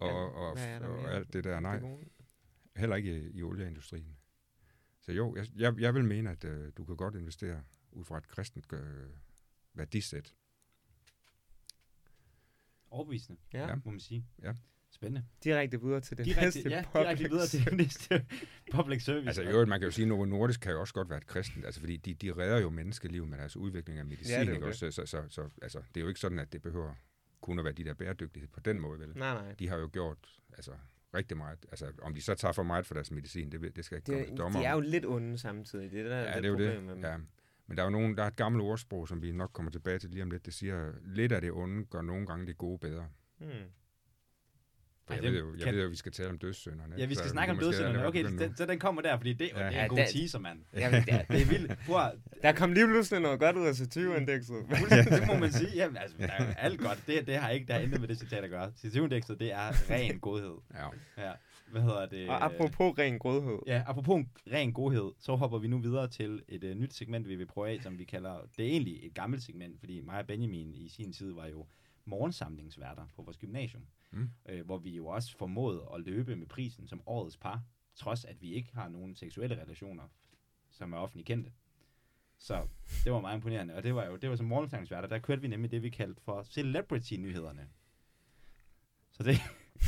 og, 0.00 0.34
og, 0.34 0.56
der 0.56 0.76
og, 0.76 0.80
mere? 0.82 0.90
og 0.90 1.14
alt 1.14 1.32
det 1.32 1.44
der. 1.44 1.60
Nej, 1.60 1.78
Det 1.78 2.08
heller 2.76 2.96
ikke 2.96 3.20
i, 3.20 3.30
i 3.38 3.42
olieindustrien. 3.42 4.16
Så 5.00 5.12
jo, 5.12 5.36
jeg, 5.36 5.46
jeg, 5.56 5.80
jeg 5.80 5.94
vil 5.94 6.04
mene, 6.04 6.30
at 6.30 6.44
øh, 6.44 6.72
du 6.76 6.84
kan 6.84 6.96
godt 6.96 7.14
investere 7.14 7.62
ud 7.92 8.04
fra 8.04 8.18
et 8.18 8.28
kristent 8.28 8.72
øh, 8.72 8.80
værdisæt. 9.74 10.34
Overbevisende, 12.90 13.40
Ja. 13.52 13.68
Ja. 13.68 13.74
må 13.74 13.90
man 13.90 14.00
sige. 14.00 14.26
Ja. 14.42 14.52
Spændende. 14.92 15.26
Direkte 15.44 15.80
videre 15.80 16.00
til 16.00 16.18
det 16.18 16.26
Direkte, 16.26 16.44
næste 16.44 16.68
ja, 16.70 16.82
public 16.92 17.02
direkte 17.06 17.28
videre 17.30 17.46
til 17.46 17.64
det 17.64 17.76
næste 17.76 18.26
public 18.74 19.04
service. 19.04 19.26
Altså 19.26 19.42
øvrigt, 19.42 19.68
man 19.68 19.80
kan 19.80 19.86
jo 19.86 19.90
sige, 19.90 20.04
at 20.04 20.08
Novo 20.08 20.24
Nordisk 20.24 20.60
kan 20.60 20.72
jo 20.72 20.80
også 20.80 20.94
godt 20.94 21.08
være 21.08 21.18
et 21.18 21.26
kristent, 21.26 21.64
altså 21.64 21.80
fordi 21.80 21.96
de, 21.96 22.14
de 22.14 22.32
redder 22.32 22.58
jo 22.58 22.70
menneskeliv 22.70 23.26
med 23.26 23.38
deres 23.38 23.56
udvikling 23.56 23.98
af 23.98 24.04
medicin, 24.04 24.32
Ja, 24.34 24.40
det 24.40 24.48
ikke 24.48 24.60
jo 24.60 24.66
også? 24.66 24.90
Så, 24.90 25.06
så, 25.06 25.06
så, 25.06 25.28
så 25.28 25.50
altså, 25.62 25.78
det 25.78 25.96
er 25.96 26.00
jo 26.00 26.08
ikke 26.08 26.20
sådan, 26.20 26.38
at 26.38 26.52
det 26.52 26.62
behøver 26.62 26.94
kun 27.40 27.58
at 27.58 27.64
være 27.64 27.74
de 27.74 27.84
der 27.84 27.94
bæredygtighed 27.94 28.48
på 28.48 28.60
den 28.60 28.80
måde, 28.80 29.00
vel? 29.00 29.12
Nej, 29.16 29.34
nej. 29.34 29.52
De 29.58 29.68
har 29.68 29.76
jo 29.76 29.88
gjort 29.92 30.18
altså, 30.52 30.72
rigtig 31.14 31.36
meget. 31.36 31.66
Altså, 31.70 31.92
om 32.02 32.14
de 32.14 32.22
så 32.22 32.34
tager 32.34 32.52
for 32.52 32.62
meget 32.62 32.86
for 32.86 32.94
deres 32.94 33.10
medicin, 33.10 33.52
det, 33.52 33.76
det 33.76 33.84
skal 33.84 33.96
ikke 33.96 34.06
komme 34.06 34.20
Det, 34.20 34.28
til 34.28 34.36
dommer 34.36 34.60
de 34.60 34.66
er 34.66 34.72
jo 34.72 34.80
lidt 34.80 35.06
onde 35.06 35.38
samtidig. 35.38 35.90
Det 35.90 36.00
er 36.00 36.08
der, 36.08 36.16
Ja, 36.16 36.36
det 36.36 36.44
er 36.44 36.48
jo 36.48 36.54
problem 36.54 36.86
det. 36.86 36.96
Med. 36.96 37.08
Ja. 37.10 37.16
Men 37.66 37.76
der 37.76 37.82
er 37.82 37.86
jo 37.86 37.90
nogen, 37.90 38.16
der 38.16 38.22
er 38.22 38.26
et 38.26 38.36
gammelt 38.36 38.62
ordsprog, 38.64 39.08
som 39.08 39.22
vi 39.22 39.32
nok 39.32 39.50
kommer 39.52 39.72
tilbage 39.72 39.98
til 39.98 40.10
lige 40.10 40.22
om 40.22 40.30
lidt. 40.30 40.46
Det 40.46 40.54
siger, 40.54 40.92
lidt 41.04 41.32
af 41.32 41.40
det 41.40 41.52
onde 41.52 41.84
gør 41.84 42.02
nogle 42.02 42.26
gange 42.26 42.46
det 42.46 42.58
gode 42.58 42.78
bedre. 42.78 43.08
Hmm. 43.38 43.50
Ej, 45.10 45.18
jeg, 45.22 45.32
ved 45.32 45.38
jo, 45.40 45.52
jeg 45.54 45.62
kan- 45.64 45.74
ved 45.74 45.82
at 45.82 45.90
vi 45.90 45.96
skal 45.96 46.12
tale 46.12 46.28
om 46.30 46.38
dødssynderne. 46.38 46.94
Ja, 46.98 47.06
vi 47.06 47.14
skal 47.14 47.26
Så 47.26 47.32
snakke 47.32 47.50
om 47.52 47.56
er 47.58 47.62
dødssynderne. 47.62 48.06
Okay, 48.06 48.22
nu. 48.22 48.38
den, 48.38 48.56
så 48.56 48.66
den 48.66 48.78
kommer 48.78 49.02
der, 49.02 49.16
fordi 49.16 49.32
det, 49.32 49.40
ja. 49.40 49.58
det 49.58 49.62
er 49.66 49.70
Ja, 49.70 49.82
en 49.82 49.88
god 49.88 49.96
det- 49.98 50.08
teaser, 50.08 50.38
mand. 50.38 50.58
Jamen, 50.74 51.02
det, 51.04 51.14
er, 51.14 51.22
Det 51.22 51.42
er 51.42 51.46
vildt. 51.46 51.78
Prøv 51.86 52.10
der 52.42 52.52
kom 52.52 52.72
lige 52.72 52.86
pludselig 52.86 53.20
noget 53.22 53.40
godt 53.40 53.56
ud 53.56 53.66
af 53.66 53.72
C20-indekset. 53.72 54.56
det 55.20 55.26
må 55.26 55.34
man 55.38 55.52
sige. 55.52 55.70
Jamen, 55.74 55.96
altså, 55.96 56.16
der 56.18 56.26
er 56.26 56.54
alt 56.54 56.80
godt. 56.80 57.02
Det, 57.06 57.26
det 57.26 57.36
har 57.36 57.50
ikke 57.50 57.66
der 57.66 57.74
er 57.74 57.80
intet 57.80 58.00
med 58.00 58.08
det 58.08 58.18
citat 58.18 58.44
at 58.44 58.50
gøre. 58.50 58.72
Citatindekset, 58.76 59.40
det 59.40 59.52
er 59.52 59.90
ren 59.90 60.18
godhed. 60.20 60.54
Ja. 60.74 60.86
Ja. 61.26 61.32
Hvad 61.70 61.82
hedder 61.82 62.06
det? 62.06 62.28
Og 62.28 62.44
apropos 62.44 62.98
ren 62.98 63.18
grådhed. 63.18 63.58
Ja, 63.66 63.82
apropos 63.86 64.16
en 64.16 64.28
ren 64.52 64.72
godhed, 64.72 65.10
så 65.20 65.34
hopper 65.36 65.58
vi 65.58 65.68
nu 65.68 65.78
videre 65.78 66.08
til 66.08 66.42
et 66.48 66.64
uh, 66.64 66.70
nyt 66.70 66.94
segment, 66.94 67.28
vi 67.28 67.34
vil 67.36 67.46
prøve 67.46 67.68
af, 67.68 67.78
som 67.82 67.98
vi 67.98 68.04
kalder, 68.04 68.34
det 68.56 68.64
er 68.66 68.70
egentlig 68.70 69.06
et 69.06 69.14
gammelt 69.14 69.42
segment, 69.42 69.78
fordi 69.78 70.00
mig 70.00 70.18
og 70.18 70.26
Benjamin 70.26 70.74
i 70.74 70.88
sin 70.88 71.12
tid 71.12 71.32
var 71.32 71.46
jo 71.46 71.66
morgensamlingsværter 72.04 73.06
på 73.14 73.22
vores 73.22 73.38
gymnasium, 73.38 73.86
Mm. 74.12 74.30
øh, 74.48 74.64
hvor 74.66 74.78
vi 74.78 74.90
jo 74.96 75.06
også 75.06 75.36
formåede 75.36 75.88
at 75.94 76.00
løbe 76.00 76.36
med 76.36 76.46
prisen 76.46 76.86
som 76.88 77.02
årets 77.06 77.36
par, 77.36 77.62
trods 77.94 78.24
at 78.24 78.42
vi 78.42 78.52
ikke 78.52 78.74
har 78.74 78.88
nogen 78.88 79.14
seksuelle 79.14 79.62
relationer, 79.62 80.08
som 80.70 80.92
er 80.92 80.96
offentligt 80.96 81.26
kendte. 81.26 81.52
Så 82.38 82.68
det 83.04 83.12
var 83.12 83.20
meget 83.20 83.36
imponerende, 83.36 83.74
og 83.74 83.82
det 83.82 83.94
var 83.94 84.06
jo 84.06 84.16
det 84.16 84.30
var 84.30 84.36
som 84.36 84.46
morgensamlingsværter, 84.46 85.08
der 85.08 85.18
kørte 85.18 85.42
vi 85.42 85.48
nemlig 85.48 85.70
det, 85.70 85.82
vi 85.82 85.90
kaldte 85.90 86.22
for 86.22 86.42
celebrity-nyhederne. 86.42 87.68
Så 89.10 89.22
det, 89.22 89.36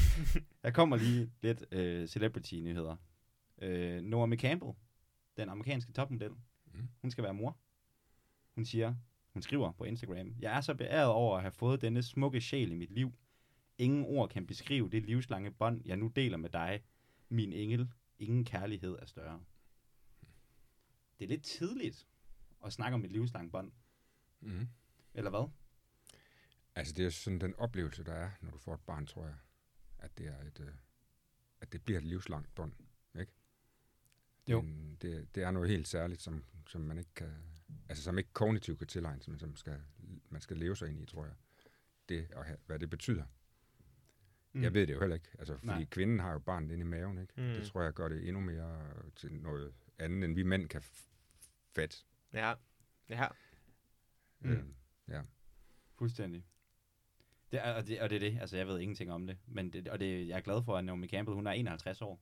der 0.63 0.71
kommer 0.71 0.97
lige 0.97 1.31
lidt 1.43 1.65
øh, 1.73 2.09
celebrity-nyheder. 2.09 2.97
Øh, 3.59 4.03
Naomi 4.03 4.37
Campbell, 4.37 4.73
den 5.37 5.49
amerikanske 5.49 5.93
topmodel, 5.93 6.33
Mm. 6.75 6.89
hun 7.01 7.11
skal 7.11 7.25
være 7.25 7.35
mor. 7.35 7.57
Hun 8.55 8.65
siger, 8.65 8.95
hun 9.33 9.43
skriver 9.43 9.73
på 9.73 9.85
Instagram, 9.85 10.35
Jeg 10.41 10.57
er 10.57 10.61
så 10.61 10.75
beæret 10.75 11.11
over 11.11 11.37
at 11.37 11.43
have 11.43 11.53
fået 11.53 11.81
denne 11.81 12.03
smukke 12.03 12.41
sjæl 12.41 12.71
i 12.71 12.75
mit 12.75 12.91
liv. 12.91 13.13
Ingen 13.79 14.05
ord 14.05 14.31
kan 14.31 14.47
beskrive 14.47 14.91
det 14.91 15.03
livslange 15.03 15.51
bånd, 15.51 15.83
jeg 15.85 15.97
nu 15.97 16.07
deler 16.09 16.37
med 16.37 16.51
dig. 16.51 16.83
Min 17.29 17.53
engel, 17.53 17.93
ingen 18.19 18.45
kærlighed 18.45 18.97
er 18.99 19.07
større. 19.07 19.41
Det 21.19 21.25
er 21.25 21.29
lidt 21.29 21.45
tidligt 21.45 22.07
at 22.65 22.73
snakke 22.73 22.95
om 22.95 23.05
et 23.05 23.13
livslangt 23.13 23.53
bånd, 23.53 23.73
Mm. 24.41 24.69
eller 25.15 25.31
hvad? 25.31 25.49
Altså, 26.75 26.95
det 26.95 27.07
er 27.07 27.11
sådan 27.11 27.41
den 27.41 27.55
oplevelse, 27.55 28.05
der 28.05 28.13
er, 28.13 28.31
når 28.41 28.51
du 28.51 28.59
får 28.59 28.75
et 28.75 28.81
barn, 28.81 29.07
tror 29.07 29.25
jeg. 29.25 29.35
At 29.99 30.19
det, 30.19 30.27
er 30.27 30.41
et, 30.41 30.61
øh, 30.61 30.75
at 31.61 31.73
det 31.73 31.83
bliver 31.85 31.99
et 31.99 32.05
livslangt 32.05 32.55
bånd? 32.55 32.73
Jo. 34.49 34.61
Men 34.61 34.99
det, 35.03 35.35
det 35.35 35.43
er 35.43 35.51
noget 35.51 35.71
helt 35.71 35.89
særligt, 35.89 36.23
som, 36.23 36.45
som 36.67 36.81
man 36.81 36.99
ikke 36.99 37.15
kan... 37.15 37.33
Altså, 37.89 38.05
som 38.05 38.19
ikke 38.19 38.33
kognitivt 38.33 38.79
kan 38.79 38.89
tilegne, 38.89 39.21
men 39.27 39.39
som 39.39 39.57
skal, 39.57 39.81
man 40.29 40.41
skal 40.41 40.57
leve 40.57 40.77
sig 40.77 40.89
ind 40.89 41.01
i, 41.01 41.07
tror 41.07 41.25
jeg. 41.25 41.35
Det, 42.09 42.33
og 42.35 42.45
have, 42.45 42.59
hvad 42.67 42.79
det 42.79 42.91
betyder. 42.91 43.25
Mm. 44.53 44.63
Jeg 44.63 44.75
ved 44.75 44.87
det 44.87 44.95
jo 44.95 45.01
heller 45.01 45.15
ikke. 45.15 45.29
Altså, 45.39 45.55
fordi 45.57 45.67
Nej. 45.67 45.85
Kvinden 45.85 46.19
har 46.19 46.33
jo 46.33 46.39
barnet 46.39 46.71
inde 46.71 46.81
i 46.81 46.89
maven, 46.89 47.19
ikke? 47.19 47.33
Mm. 47.37 47.43
Det 47.43 47.67
tror 47.67 47.83
jeg 47.83 47.93
gør 47.93 48.09
det 48.09 48.29
endnu 48.29 48.41
mere 48.41 48.93
til 49.17 49.33
noget 49.33 49.75
andet, 49.99 50.25
end 50.25 50.35
vi 50.35 50.43
mænd 50.43 50.69
kan 50.69 50.83
fatte. 51.75 51.97
Ja. 52.33 52.55
Ja. 53.09 53.27
Mm. 54.41 54.51
Mm. 54.51 54.75
Øh, 55.15 55.25
Fuldstændig. 55.99 56.45
Det 57.53 57.63
og, 57.63 57.87
det, 57.87 58.01
og 58.01 58.11
det 58.11 58.17
er 58.17 58.31
det, 58.31 58.39
altså 58.41 58.57
jeg 58.57 58.67
ved 58.67 58.79
ingenting 58.79 59.13
om 59.13 59.27
det, 59.27 59.39
men 59.47 59.73
det, 59.73 59.89
og 59.89 60.01
det, 60.01 60.29
jeg 60.29 60.37
er 60.37 60.41
glad 60.41 60.63
for, 60.63 60.77
at 60.77 60.85
Naomi 60.85 61.09
Campbell, 61.09 61.35
hun 61.35 61.47
er 61.47 61.51
51 61.51 62.03
år, 62.03 62.21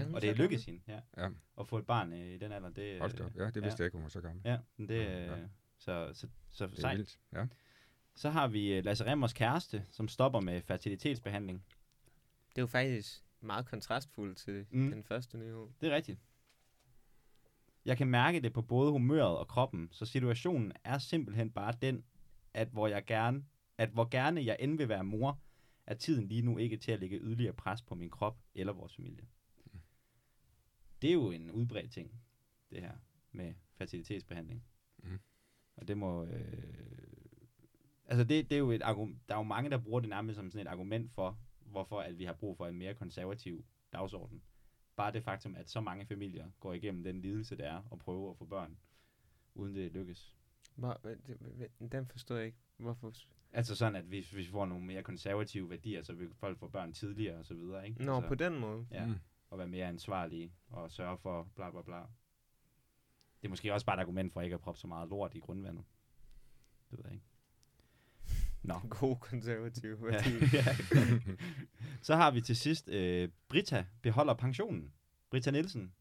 ja, 0.00 0.06
Ja. 0.08 0.14
og 0.14 0.22
det 0.22 0.30
er 0.30 0.34
lykkedes 0.34 0.64
hende, 0.64 0.80
ja, 0.88 1.00
ja. 1.16 1.28
at 1.60 1.66
få 1.68 1.78
et 1.78 1.86
barn 1.86 2.12
øh, 2.12 2.18
i 2.34 2.38
den 2.38 2.52
alder, 2.52 2.70
det, 2.70 2.98
Hold 3.00 3.12
da 3.12 3.24
op. 3.24 3.36
Ja, 3.36 3.50
det 3.50 3.62
vidste 3.62 3.80
jeg 3.80 3.86
ikke, 3.86 3.96
hun 3.96 4.02
var 4.02 4.08
så 4.08 4.20
gammel. 4.20 4.42
Ja, 4.44 4.58
men 4.76 4.88
det, 4.88 4.94
Ja, 5.04 5.24
ja. 5.24 5.36
øh, 5.40 5.48
så, 5.78 6.10
så, 6.14 6.28
så 6.50 6.66
Det 6.66 6.76
er 6.76 6.80
sejt. 6.80 6.96
vildt. 6.98 7.18
Ja. 7.32 7.46
Så 8.14 8.30
har 8.30 8.48
vi 8.48 8.72
øh, 8.74 8.84
Lasse 8.84 9.04
Remmers 9.06 9.32
kæreste, 9.32 9.84
som 9.90 10.08
stopper 10.08 10.40
med 10.40 10.60
fertilitetsbehandling. 10.62 11.64
Det 12.48 12.58
er 12.58 12.62
jo 12.62 12.66
faktisk 12.66 13.24
meget 13.40 13.66
kontrastfuldt 13.66 14.38
til 14.38 14.66
mm. 14.70 14.90
den 14.90 15.04
første 15.04 15.38
nyhed. 15.38 15.66
Det 15.80 15.92
er 15.92 15.96
rigtigt. 15.96 16.20
Jeg 17.84 17.96
kan 17.96 18.06
mærke 18.06 18.40
det 18.40 18.52
på 18.52 18.62
både 18.62 18.90
humøret 18.92 19.38
og 19.38 19.48
kroppen, 19.48 19.88
så 19.92 20.06
situationen 20.06 20.72
er 20.84 20.98
simpelthen 20.98 21.50
bare 21.50 21.74
den, 21.82 22.04
at 22.54 22.68
hvor 22.68 22.88
jeg 22.88 23.04
gerne, 23.04 23.44
at 23.78 23.88
hvor 23.88 24.08
gerne 24.10 24.44
jeg 24.44 24.56
end 24.60 24.76
vil 24.76 24.88
være 24.88 25.04
mor, 25.04 25.40
er 25.86 25.94
tiden 25.94 26.28
lige 26.28 26.42
nu 26.42 26.58
ikke 26.58 26.76
til 26.76 26.92
at 26.92 27.00
lægge 27.00 27.18
yderligere 27.18 27.52
pres 27.52 27.82
på 27.82 27.94
min 27.94 28.10
krop 28.10 28.38
eller 28.54 28.72
vores 28.72 28.94
familie. 28.96 29.24
Det 31.04 31.10
er 31.10 31.14
jo 31.14 31.30
en 31.30 31.50
udbredt 31.50 31.92
ting, 31.92 32.10
det 32.70 32.80
her 32.80 32.92
med 33.32 33.54
fertilitetsbehandling. 33.74 34.64
Mhm. 34.98 35.18
Og 35.76 35.88
det 35.88 35.98
må... 35.98 36.24
Øh, 36.24 36.74
altså 38.06 38.24
det, 38.24 38.50
det 38.50 38.52
er 38.52 38.58
jo 38.58 38.70
et 38.70 38.82
argument, 38.82 39.28
der 39.28 39.34
er 39.34 39.38
jo 39.38 39.42
mange, 39.42 39.70
der 39.70 39.78
bruger 39.78 40.00
det 40.00 40.08
nærmest 40.08 40.36
som 40.36 40.50
sådan 40.50 40.66
et 40.66 40.70
argument 40.70 41.12
for, 41.12 41.38
hvorfor 41.60 42.00
at 42.00 42.18
vi 42.18 42.24
har 42.24 42.32
brug 42.32 42.56
for 42.56 42.66
en 42.66 42.78
mere 42.78 42.94
konservativ 42.94 43.64
dagsorden. 43.92 44.42
Bare 44.96 45.12
det 45.12 45.24
faktum, 45.24 45.54
at 45.54 45.70
så 45.70 45.80
mange 45.80 46.06
familier 46.06 46.50
går 46.60 46.72
igennem 46.72 47.04
den 47.04 47.20
lidelse, 47.20 47.56
det 47.56 47.66
er 47.66 47.82
at 47.92 47.98
prøve 47.98 48.30
at 48.30 48.36
få 48.36 48.44
børn, 48.44 48.78
uden 49.54 49.74
det 49.74 49.92
lykkes. 49.92 50.36
Hvor, 50.74 51.00
den 51.92 52.06
forstår 52.06 52.36
jeg 52.36 52.46
ikke. 52.46 52.58
Hvorfor? 52.76 53.12
Altså 53.52 53.76
sådan, 53.76 53.96
at 53.96 54.04
hvis, 54.04 54.30
hvis 54.30 54.46
vi 54.46 54.50
får 54.50 54.66
nogle 54.66 54.84
mere 54.84 55.02
konservative 55.02 55.70
værdier, 55.70 56.02
så 56.02 56.12
vil 56.12 56.34
folk 56.34 56.58
få 56.58 56.68
børn 56.68 56.92
tidligere 56.92 57.38
og 57.38 57.46
så 57.46 57.54
videre, 57.54 57.88
ikke? 57.88 58.04
Nå, 58.04 58.16
altså, 58.16 58.28
på 58.28 58.34
den 58.34 58.58
måde. 58.58 58.86
Ja, 58.90 59.06
Mm. 59.06 59.14
Og 59.54 59.58
være 59.58 59.68
mere 59.68 59.86
ansvarlige 59.86 60.52
og 60.70 60.90
sørge 60.90 61.18
for 61.18 61.48
bla 61.56 61.70
bla 61.70 61.82
bla. 61.82 61.96
Det 63.40 63.44
er 63.44 63.48
måske 63.48 63.74
også 63.74 63.86
bare 63.86 63.96
et 63.96 64.00
argument 64.00 64.32
for 64.32 64.40
ikke 64.40 64.54
at 64.54 64.60
proppe 64.60 64.80
så 64.80 64.86
meget 64.86 65.08
lort 65.08 65.34
i 65.34 65.38
grundvandet. 65.38 65.84
Det 66.90 66.98
ved 66.98 67.04
jeg 67.04 67.12
ikke. 67.12 67.26
Nå. 68.62 68.74
God 69.00 69.16
konservativ 69.16 69.90
Ja, 69.90 69.96
værdi. 70.04 70.30
ja. 70.56 70.64
så 72.02 72.16
har 72.16 72.30
vi 72.30 72.40
til 72.40 72.56
sidst 72.56 72.88
øh, 72.88 73.28
Britta 73.48 73.86
beholder 74.02 74.34
pensionen. 74.34 74.92
Britta 75.30 75.50
Nielsen. 75.50 75.92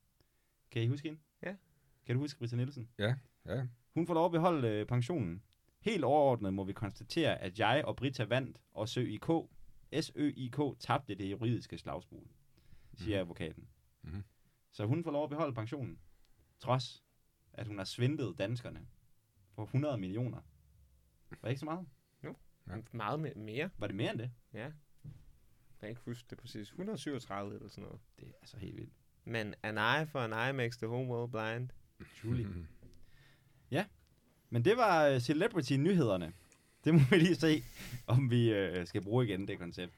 Kan 0.71 0.81
I 0.81 0.87
huske 0.87 1.07
hende? 1.07 1.21
Ja. 1.43 1.55
Kan 2.05 2.15
du 2.15 2.21
huske 2.21 2.39
Britta 2.39 2.55
Nielsen? 2.55 2.89
Ja. 2.97 3.15
Hun 3.93 4.07
får 4.07 4.13
lov 4.13 4.25
at 4.25 4.31
beholde 4.31 4.67
øh, 4.67 4.87
pensionen. 4.87 5.43
Helt 5.79 6.03
overordnet 6.03 6.53
må 6.53 6.63
vi 6.63 6.73
konstatere, 6.73 7.41
at 7.41 7.59
jeg 7.59 7.81
og 7.85 7.95
Brita 7.95 8.23
vandt, 8.23 8.57
og 8.73 8.89
SØIK, 8.89 9.25
SØIK 10.01 10.59
tabte 10.79 11.15
det 11.15 11.31
juridiske 11.31 11.77
slagsmål, 11.77 12.27
siger 12.95 13.17
Mhm. 13.17 13.21
advokaten. 13.21 13.67
Mhm. 14.01 14.23
Så 14.71 14.85
hun 14.85 15.03
får 15.03 15.11
lov 15.11 15.23
at 15.23 15.29
beholde 15.29 15.53
pensionen, 15.53 15.99
trods 16.59 17.03
at 17.53 17.67
hun 17.67 17.77
har 17.77 17.85
svindlet 17.85 18.37
danskerne 18.37 18.87
for 19.55 19.63
100 19.65 19.97
millioner. 19.97 20.41
Var 21.29 21.37
det 21.43 21.49
ikke 21.49 21.59
så 21.59 21.65
meget? 21.65 21.87
Ja. 22.23 22.31
Meget 22.91 23.19
me- 23.31 23.39
mere, 23.39 23.69
Var 23.77 23.87
det 23.87 23.95
mere 23.95 24.11
end 24.11 24.19
det? 24.19 24.31
ja. 24.53 24.59
Jeg 24.63 24.71
kan 25.79 25.89
ikke 25.89 26.01
huske 26.05 26.27
det 26.29 26.37
præcis. 26.37 26.69
137 26.69 27.55
eller 27.55 27.69
sådan 27.69 27.83
noget. 27.83 27.99
Det 28.19 28.27
er 28.27 28.31
altså 28.41 28.57
helt 28.57 28.75
vildt. 28.77 28.93
Men 29.25 29.53
an 29.63 29.77
eye 29.77 30.07
for 30.07 30.19
an 30.19 30.31
eye 30.33 30.53
makes 30.57 30.77
the 30.77 30.87
whole 30.87 31.07
world 31.09 31.31
blind. 31.31 31.69
Truly. 32.21 32.43
Mhm. 32.43 32.67
Men 34.49 34.65
det 34.65 34.77
var 34.77 35.05
øh, 35.07 35.19
Celebrity-nyhederne. 35.19 36.33
Det 36.83 36.93
må 36.93 36.99
vi 37.09 37.15
lige 37.15 37.35
se, 37.35 37.63
om 38.07 38.29
vi 38.29 38.53
øh, 38.53 38.87
skal 38.87 39.01
bruge 39.01 39.25
igen, 39.25 39.47
det 39.47 39.59
koncept. 39.59 39.93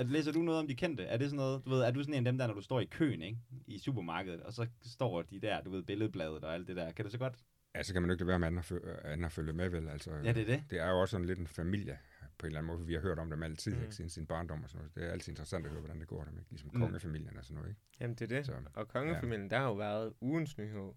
At, 0.00 0.06
læser 0.10 0.32
du 0.32 0.42
noget 0.42 0.60
om 0.60 0.66
de 0.66 0.74
kendte? 0.74 1.04
Er 1.04 1.16
det 1.16 1.26
sådan 1.30 1.36
noget, 1.36 1.64
du 1.64 1.70
ved, 1.70 1.80
er 1.82 1.90
du 1.90 2.02
sådan 2.02 2.14
en 2.14 2.26
af 2.26 2.32
dem 2.32 2.38
der, 2.38 2.46
når 2.46 2.54
du 2.54 2.60
står 2.60 2.80
i 2.80 2.84
køen, 2.84 3.22
ikke? 3.22 3.38
I 3.66 3.78
supermarkedet, 3.78 4.40
og 4.42 4.52
så 4.52 4.66
står 4.82 5.22
de 5.22 5.40
der, 5.40 5.62
du 5.62 5.70
ved, 5.70 5.82
billedbladet 5.82 6.44
og 6.44 6.54
alt 6.54 6.68
det 6.68 6.76
der. 6.76 6.92
Kan 6.92 7.04
du 7.04 7.10
så 7.10 7.18
godt? 7.18 7.34
Ja, 7.74 7.82
så 7.82 7.92
kan 7.92 8.02
man 8.02 8.08
jo 8.10 8.12
ikke 8.14 8.24
lade 8.24 8.40
være 8.40 8.50
med 8.50 8.58
at, 9.04 9.24
at 9.24 9.32
følge 9.32 9.52
med, 9.52 9.68
vel? 9.68 9.88
Altså, 9.88 10.10
Ja, 10.14 10.32
det 10.32 10.42
er 10.42 10.46
det. 10.46 10.64
det 10.70 10.78
er 10.80 10.90
jo 10.90 11.00
også 11.00 11.10
sådan 11.10 11.26
lidt 11.26 11.38
en 11.38 11.46
familie 11.46 11.98
på 12.38 12.46
en 12.46 12.48
eller 12.48 12.58
anden 12.58 12.66
måde, 12.66 12.78
for 12.78 12.84
vi 12.86 12.94
har 12.94 13.00
hørt 13.00 13.18
om 13.18 13.30
dem 13.30 13.42
altid, 13.42 13.72
Mm. 13.72 13.78
mm. 13.78 13.82
ikke, 13.84 13.94
siden 13.94 14.10
sin 14.10 14.26
barndom 14.26 14.62
og 14.64 14.70
sådan 14.70 14.78
noget. 14.78 14.94
Det 14.94 15.04
er 15.04 15.12
altid 15.12 15.32
interessant 15.32 15.66
at 15.66 15.72
høre, 15.72 15.80
hvordan 15.80 16.00
det 16.00 16.08
går 16.08 16.24
dem, 16.24 16.38
ikke? 16.38 16.50
Ligesom 16.50 16.70
Mm. 16.74 16.80
kongefamilien 16.80 17.36
og 17.36 17.44
sådan 17.44 17.54
noget, 17.54 17.68
ikke? 17.68 17.80
Jamen, 18.00 18.14
det 18.16 18.32
er 18.32 18.36
det. 18.36 18.46
Så, 18.46 18.52
Og 18.74 18.88
kongefamilien, 18.88 19.42
ja. 19.42 19.48
der 19.48 19.58
har 19.58 19.66
jo 19.68 19.74
været 19.74 20.12
ugens 20.20 20.58
nyhed 20.58 20.92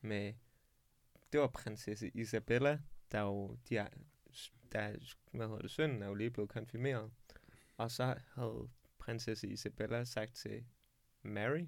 med... 0.00 0.32
Det 1.32 1.40
var 1.40 1.46
prinsesse 1.46 2.08
Isabella, 2.14 2.78
der 3.12 3.20
jo... 3.20 3.56
De 3.68 3.76
er, 3.76 3.86
der, 4.72 4.92
hvad 5.36 5.46
hedder 5.46 5.60
det, 5.62 5.70
sønnen 5.70 6.02
er 6.02 6.06
jo 6.06 6.14
lige 6.14 6.30
blevet 6.30 6.50
konfirmeret. 6.50 7.10
Og 7.82 7.90
så 7.90 8.14
havde 8.34 8.68
prinsesse 8.98 9.48
Isabella 9.48 10.04
sagt 10.04 10.34
til 10.34 10.64
Mary, 11.22 11.66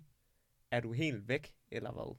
er 0.71 0.80
du 0.80 0.92
helt 0.92 1.28
væk, 1.28 1.54
eller 1.71 1.92
hvad? 1.92 2.16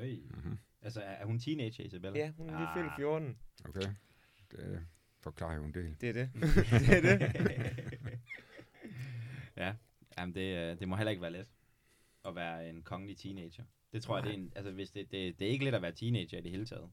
Øj. 0.00 0.16
mm-hmm. 0.24 0.58
Altså, 0.82 1.02
er, 1.02 1.24
hun 1.24 1.38
teenager, 1.38 1.84
Isabella? 1.84 2.18
Ja, 2.18 2.30
hun 2.30 2.50
er 2.50 2.58
lige 2.58 2.68
fyldt 2.74 2.92
14. 2.96 3.38
Okay. 3.64 3.94
Det 4.50 4.86
forklarer 5.20 5.56
jo 5.56 5.64
en 5.64 5.74
del. 5.74 5.96
Det 6.00 6.08
er 6.08 6.12
det. 6.12 6.30
det 6.88 6.96
er 6.96 7.18
det. 7.18 7.20
ja, 9.62 9.74
jamen 10.18 10.34
det, 10.34 10.56
øh, 10.56 10.78
det 10.78 10.88
må 10.88 10.96
heller 10.96 11.10
ikke 11.10 11.22
være 11.22 11.32
let 11.32 11.48
at 12.24 12.34
være 12.34 12.70
en 12.70 12.82
kongelig 12.82 13.16
teenager. 13.16 13.64
Det 13.92 14.02
tror 14.02 14.16
jeg, 14.16 14.24
det 14.24 14.30
er 14.30 14.36
en, 14.36 14.52
altså 14.56 14.72
hvis 14.72 14.90
det, 14.90 15.10
det, 15.10 15.38
det 15.38 15.46
er 15.46 15.50
ikke 15.50 15.64
let 15.64 15.74
at 15.74 15.82
være 15.82 15.92
teenager 15.92 16.38
i 16.38 16.42
det 16.42 16.50
hele 16.50 16.66
taget. 16.66 16.90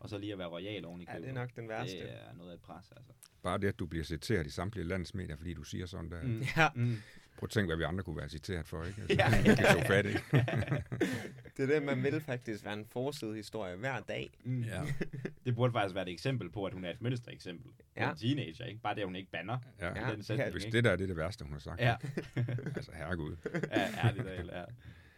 Og 0.00 0.08
så 0.08 0.18
lige 0.18 0.32
at 0.32 0.38
være 0.38 0.48
royal 0.48 0.84
oven 0.84 1.00
i 1.00 1.06
Ja, 1.12 1.18
det 1.18 1.28
er 1.28 1.32
nok 1.32 1.50
den 1.56 1.68
værste. 1.68 1.96
Det 1.96 2.10
er 2.12 2.34
noget 2.34 2.50
af 2.50 2.54
et 2.54 2.60
pres, 2.60 2.92
altså. 2.96 3.12
Bare 3.42 3.58
det, 3.58 3.68
at 3.68 3.78
du 3.78 3.86
bliver 3.86 4.04
citeret 4.04 4.46
i 4.46 4.50
samtlige 4.50 4.84
landsmedier, 4.86 5.36
fordi 5.36 5.54
du 5.54 5.62
siger 5.62 5.86
sådan 5.86 6.10
der. 6.10 6.22
Mm. 6.22 6.42
Ja, 6.56 6.68
Mm. 6.74 6.96
Prøv 7.38 7.46
at 7.46 7.50
tænke, 7.50 7.66
hvad 7.66 7.76
vi 7.76 7.82
andre 7.82 8.04
kunne 8.04 8.16
være 8.16 8.28
citeret 8.28 8.66
for, 8.66 8.84
ikke? 8.84 9.00
Altså, 9.02 9.16
Ja. 9.18 9.36
ja. 9.36 9.42
Det 9.42 9.58
er 9.60 9.72
så 9.72 9.86
fat, 9.86 10.06
ikke? 10.06 10.20
det 11.56 11.62
er 11.62 11.66
det, 11.66 11.82
man 11.82 12.02
vil 12.02 12.20
faktisk 12.20 12.64
være 12.64 12.74
en 12.74 12.86
forside 12.86 13.34
historie 13.36 13.76
hver 13.76 14.00
dag. 14.00 14.30
Mm. 14.44 14.62
Ja. 14.62 14.82
Det 15.44 15.54
burde 15.54 15.72
faktisk 15.72 15.94
være 15.94 16.08
et 16.08 16.12
eksempel 16.12 16.50
på, 16.50 16.64
at 16.64 16.72
hun 16.72 16.84
er 16.84 16.90
et 16.90 17.00
mønstereksempel. 17.02 17.70
Ja. 17.96 18.04
Ja. 18.04 18.10
en 18.10 18.16
teenager, 18.16 18.64
ikke? 18.64 18.80
Bare 18.80 18.94
det, 18.94 19.00
at 19.00 19.06
hun 19.06 19.16
ikke 19.16 19.30
banner. 19.30 19.58
Ja. 19.80 19.86
Ja. 19.88 20.06
Ja. 20.08 20.12
Den 20.14 20.22
sætning, 20.22 20.50
Hvis 20.50 20.64
ikke? 20.64 20.76
det 20.76 20.84
der 20.84 20.90
er 20.90 20.96
det, 20.96 21.08
det 21.08 21.16
værste, 21.16 21.44
hun 21.44 21.52
har 21.52 21.60
sagt. 21.60 21.80
Ja, 21.80 21.96
Altså, 22.76 22.92
herregud. 22.94 23.36
ja 23.70 23.90
ærligt 24.06 24.24
talt, 24.26 24.50
ja. 24.50 24.58
Jeg 24.58 24.66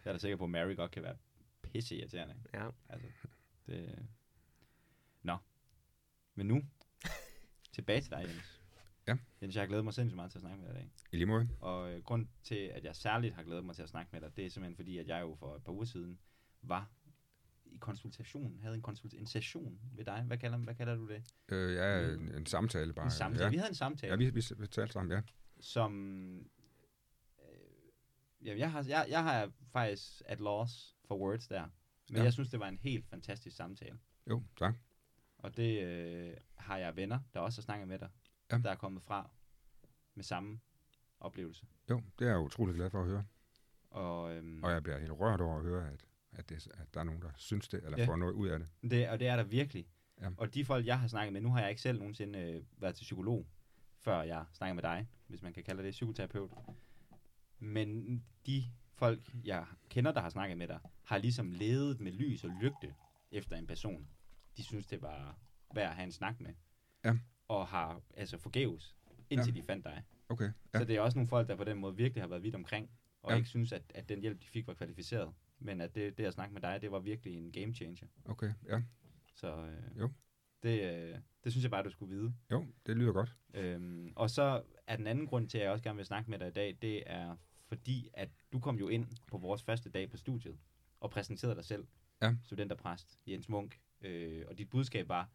er 0.05 0.11
da 0.11 0.17
sikker 0.17 0.37
på, 0.37 0.43
at 0.43 0.49
Mary 0.49 0.75
godt 0.75 0.91
kan 0.91 1.03
være 1.03 1.15
pisse 1.63 1.95
irriterende. 1.95 2.35
Ja. 2.53 2.65
Altså, 2.89 3.07
det... 3.67 3.99
Nå. 5.23 5.37
Men 6.35 6.47
nu, 6.47 6.61
tilbage 7.75 8.01
til 8.01 8.11
dig, 8.11 8.25
Jens. 8.27 8.61
Ja. 9.07 9.17
Jens, 9.41 9.55
jeg 9.55 9.61
har 9.61 9.67
glædet 9.67 9.83
mig 9.83 9.93
sindssygt 9.93 10.15
meget 10.15 10.31
til 10.31 10.37
at 10.37 10.41
snakke 10.41 10.57
med 10.61 10.67
dig 10.69 10.75
i 10.75 10.79
dag. 10.79 10.91
I 11.11 11.15
lige 11.17 11.25
måde. 11.25 11.49
Og 11.59 11.93
øh, 11.93 12.03
grund 12.03 12.27
til, 12.43 12.55
at 12.55 12.83
jeg 12.83 12.95
særligt 12.95 13.33
har 13.35 13.43
glædet 13.43 13.65
mig 13.65 13.75
til 13.75 13.83
at 13.83 13.89
snakke 13.89 14.09
med 14.11 14.21
dig, 14.21 14.37
det 14.37 14.45
er 14.45 14.49
simpelthen 14.49 14.75
fordi, 14.75 14.97
at 14.97 15.07
jeg 15.07 15.21
jo 15.21 15.35
for 15.35 15.55
et 15.55 15.63
par 15.63 15.71
uger 15.71 15.85
siden 15.85 16.19
var 16.61 16.89
i 17.65 17.77
konsultation, 17.77 18.59
havde 18.61 18.75
en, 18.75 18.81
konsult 18.81 19.13
en 19.13 19.27
session 19.27 19.79
ved 19.95 20.05
dig. 20.05 20.23
Hvad 20.27 20.37
kalder, 20.37 20.57
hvad 20.57 20.75
kalder 20.75 20.95
du 20.95 21.07
det? 21.07 21.23
Øh, 21.49 21.75
ja, 21.75 22.13
en, 22.13 22.35
en 22.35 22.45
samtale 22.45 22.93
bare. 22.93 23.05
En 23.05 23.11
samtale. 23.11 23.43
Ja, 23.43 23.49
Vi 23.49 23.57
havde 23.57 23.69
en 23.69 23.75
samtale, 23.75 24.11
ja 24.11 24.15
vi, 24.17 24.29
vi, 24.29 24.43
vi 24.57 24.67
talte 24.67 24.93
sammen, 24.93 25.11
ja. 25.11 25.21
som... 25.59 25.91
Øh, 27.39 27.45
jamen, 28.41 28.59
jeg 28.59 28.71
har, 28.71 28.85
jeg, 28.87 29.05
jeg 29.09 29.23
har 29.23 29.51
faktisk 29.71 30.21
at 30.25 30.39
loss 30.39 30.95
for 31.05 31.17
words 31.17 31.47
der. 31.47 31.65
Men 32.09 32.17
Ja. 32.17 32.23
jeg 32.23 32.33
synes, 32.33 32.49
det 32.49 32.59
var 32.59 32.67
en 32.67 32.77
helt 32.77 33.05
fantastisk 33.09 33.55
samtale. 33.55 33.99
Jo, 34.29 34.43
tak. 34.57 34.75
Og 35.43 35.57
det 35.57 35.83
øh, 35.83 36.33
har 36.55 36.77
jeg 36.77 36.95
venner, 36.95 37.19
der 37.33 37.39
også 37.39 37.61
har 37.61 37.63
snakket 37.63 37.87
med 37.87 37.99
dig, 37.99 38.09
Ja. 38.51 38.57
der 38.57 38.71
er 38.71 38.75
kommet 38.75 39.03
fra 39.03 39.29
med 40.15 40.23
samme 40.23 40.59
oplevelse. 41.19 41.65
Jo, 41.89 42.01
det 42.19 42.25
er 42.27 42.31
jeg 42.31 42.39
utrolig 42.39 42.75
glad 42.75 42.89
for 42.89 43.01
at 43.01 43.07
høre. 43.07 43.23
Og, 43.89 44.35
øhm, 44.35 44.63
Og 44.63 44.71
jeg 44.71 44.83
bliver 44.83 44.97
helt 44.99 45.11
rørt 45.11 45.41
over 45.41 45.57
at 45.57 45.63
høre, 45.63 45.91
at, 45.91 46.05
at, 46.31 46.49
det, 46.49 46.67
at 46.73 46.93
der 46.93 46.99
er 46.99 47.03
nogen, 47.03 47.21
der 47.21 47.31
synes 47.35 47.67
det, 47.67 47.83
eller 47.83 47.97
Ja. 47.97 48.05
får 48.05 48.15
noget 48.15 48.33
ud 48.33 48.47
af 48.47 48.59
det. 48.59 48.67
Det, 48.91 49.09
og 49.09 49.19
det 49.19 49.27
er 49.27 49.35
der 49.35 49.43
virkelig. 49.43 49.87
Ja. 50.21 50.29
Og 50.37 50.53
de 50.53 50.65
folk, 50.65 50.85
jeg 50.85 50.99
har 50.99 51.07
snakket 51.07 51.33
med, 51.33 51.41
nu 51.41 51.51
har 51.51 51.59
jeg 51.59 51.69
ikke 51.69 51.81
selv 51.81 51.97
nogensinde 51.99 52.39
øh, 52.39 52.63
været 52.81 52.95
til 52.95 53.03
psykolog, 53.03 53.47
før 53.97 54.21
jeg 54.21 54.45
snakker 54.53 54.73
med 54.73 54.83
dig, 54.83 55.07
hvis 55.27 55.41
man 55.41 55.53
kan 55.53 55.63
kalde 55.63 55.83
det 55.83 55.91
psykoterapeut. 55.91 56.51
Men 57.59 58.17
de 58.45 58.63
folk, 58.93 59.35
jeg 59.43 59.65
kender, 59.89 60.11
der 60.11 60.21
har 60.21 60.29
snakket 60.29 60.57
med 60.57 60.67
dig, 60.67 60.79
har 61.03 61.17
ligesom 61.17 61.51
levet 61.51 61.99
med 61.99 62.11
lys 62.11 62.43
og 62.43 62.49
lygte 62.61 62.93
efter 63.31 63.55
en 63.55 63.67
person. 63.67 64.07
De 64.57 64.63
synes, 64.63 64.87
det 64.87 65.01
var 65.01 65.39
værd 65.75 65.89
at 65.89 65.95
have 65.95 66.03
en 66.05 66.11
snak 66.11 66.39
med. 66.39 66.53
Ja. 67.05 67.17
Og 67.47 67.67
har 67.67 68.01
altså 68.13 68.37
forgæves, 68.37 68.95
indtil 69.29 69.53
ja. 69.55 69.61
de 69.61 69.65
fandt 69.65 69.85
dig. 69.85 70.03
Okay, 70.29 70.51
Ja. 70.73 70.79
Så 70.79 70.85
det 70.85 70.95
er 70.95 71.01
også 71.01 71.17
nogle 71.17 71.27
folk, 71.27 71.47
der 71.47 71.55
på 71.55 71.63
den 71.63 71.77
måde 71.77 71.95
virkelig 71.95 72.23
har 72.23 72.27
været 72.27 72.43
vidt 72.43 72.55
omkring, 72.55 72.89
og. 73.23 73.31
Ja. 73.31 73.37
ikke 73.37 73.49
synes, 73.49 73.71
at, 73.71 73.83
at 73.95 74.09
den 74.09 74.21
hjælp, 74.21 74.41
de 74.41 74.47
fik, 74.47 74.67
var 74.67 74.73
kvalificeret. 74.73 75.33
Men 75.59 75.81
at 75.81 75.95
det, 75.95 76.17
det 76.17 76.25
at 76.25 76.33
snakke 76.33 76.53
med 76.53 76.61
dig, 76.61 76.81
det 76.81 76.91
var 76.91 76.99
virkelig 76.99 77.33
en 77.37 77.51
game 77.51 77.73
changer. 77.73 78.07
Okay, 78.25 78.53
ja. 78.67 78.81
Så 79.33 79.55
øh, 79.65 79.99
Jo. 79.99 80.09
Det, 80.63 80.81
øh, 80.93 81.17
det 81.43 81.51
synes 81.51 81.63
jeg 81.63 81.71
bare, 81.71 81.83
du 81.83 81.89
skulle 81.89 82.15
vide. 82.15 82.33
Jo, 82.51 82.65
det 82.85 82.97
lyder 82.97 83.11
godt. 83.11 83.35
Øhm, 83.53 84.13
og 84.15 84.29
så 84.29 84.63
er 84.87 84.95
den 84.95 85.07
anden 85.07 85.27
grund 85.27 85.49
til, 85.49 85.57
at 85.57 85.63
jeg 85.63 85.71
også 85.71 85.83
gerne 85.83 85.97
vil 85.97 86.05
snakke 86.05 86.29
med 86.31 86.39
dig 86.39 86.47
i 86.47 86.51
dag, 86.51 86.77
det 86.81 87.03
er 87.05 87.35
fordi, 87.67 88.09
at 88.13 88.29
du 88.53 88.59
kom 88.59 88.77
jo 88.79 88.87
ind 88.87 89.07
på 89.27 89.37
vores 89.37 89.63
første 89.63 89.89
dag 89.89 90.09
på 90.09 90.17
studiet 90.17 90.57
og 90.99 91.09
præsenterede 91.09 91.55
dig 91.55 91.65
selv, 91.65 91.87
Ja. 92.21 92.35
studenterpræst 92.43 93.19
Jens 93.27 93.49
Munk, 93.49 93.79
øh, 94.01 94.45
og 94.47 94.57
dit 94.57 94.69
budskab 94.69 95.09
var, 95.09 95.29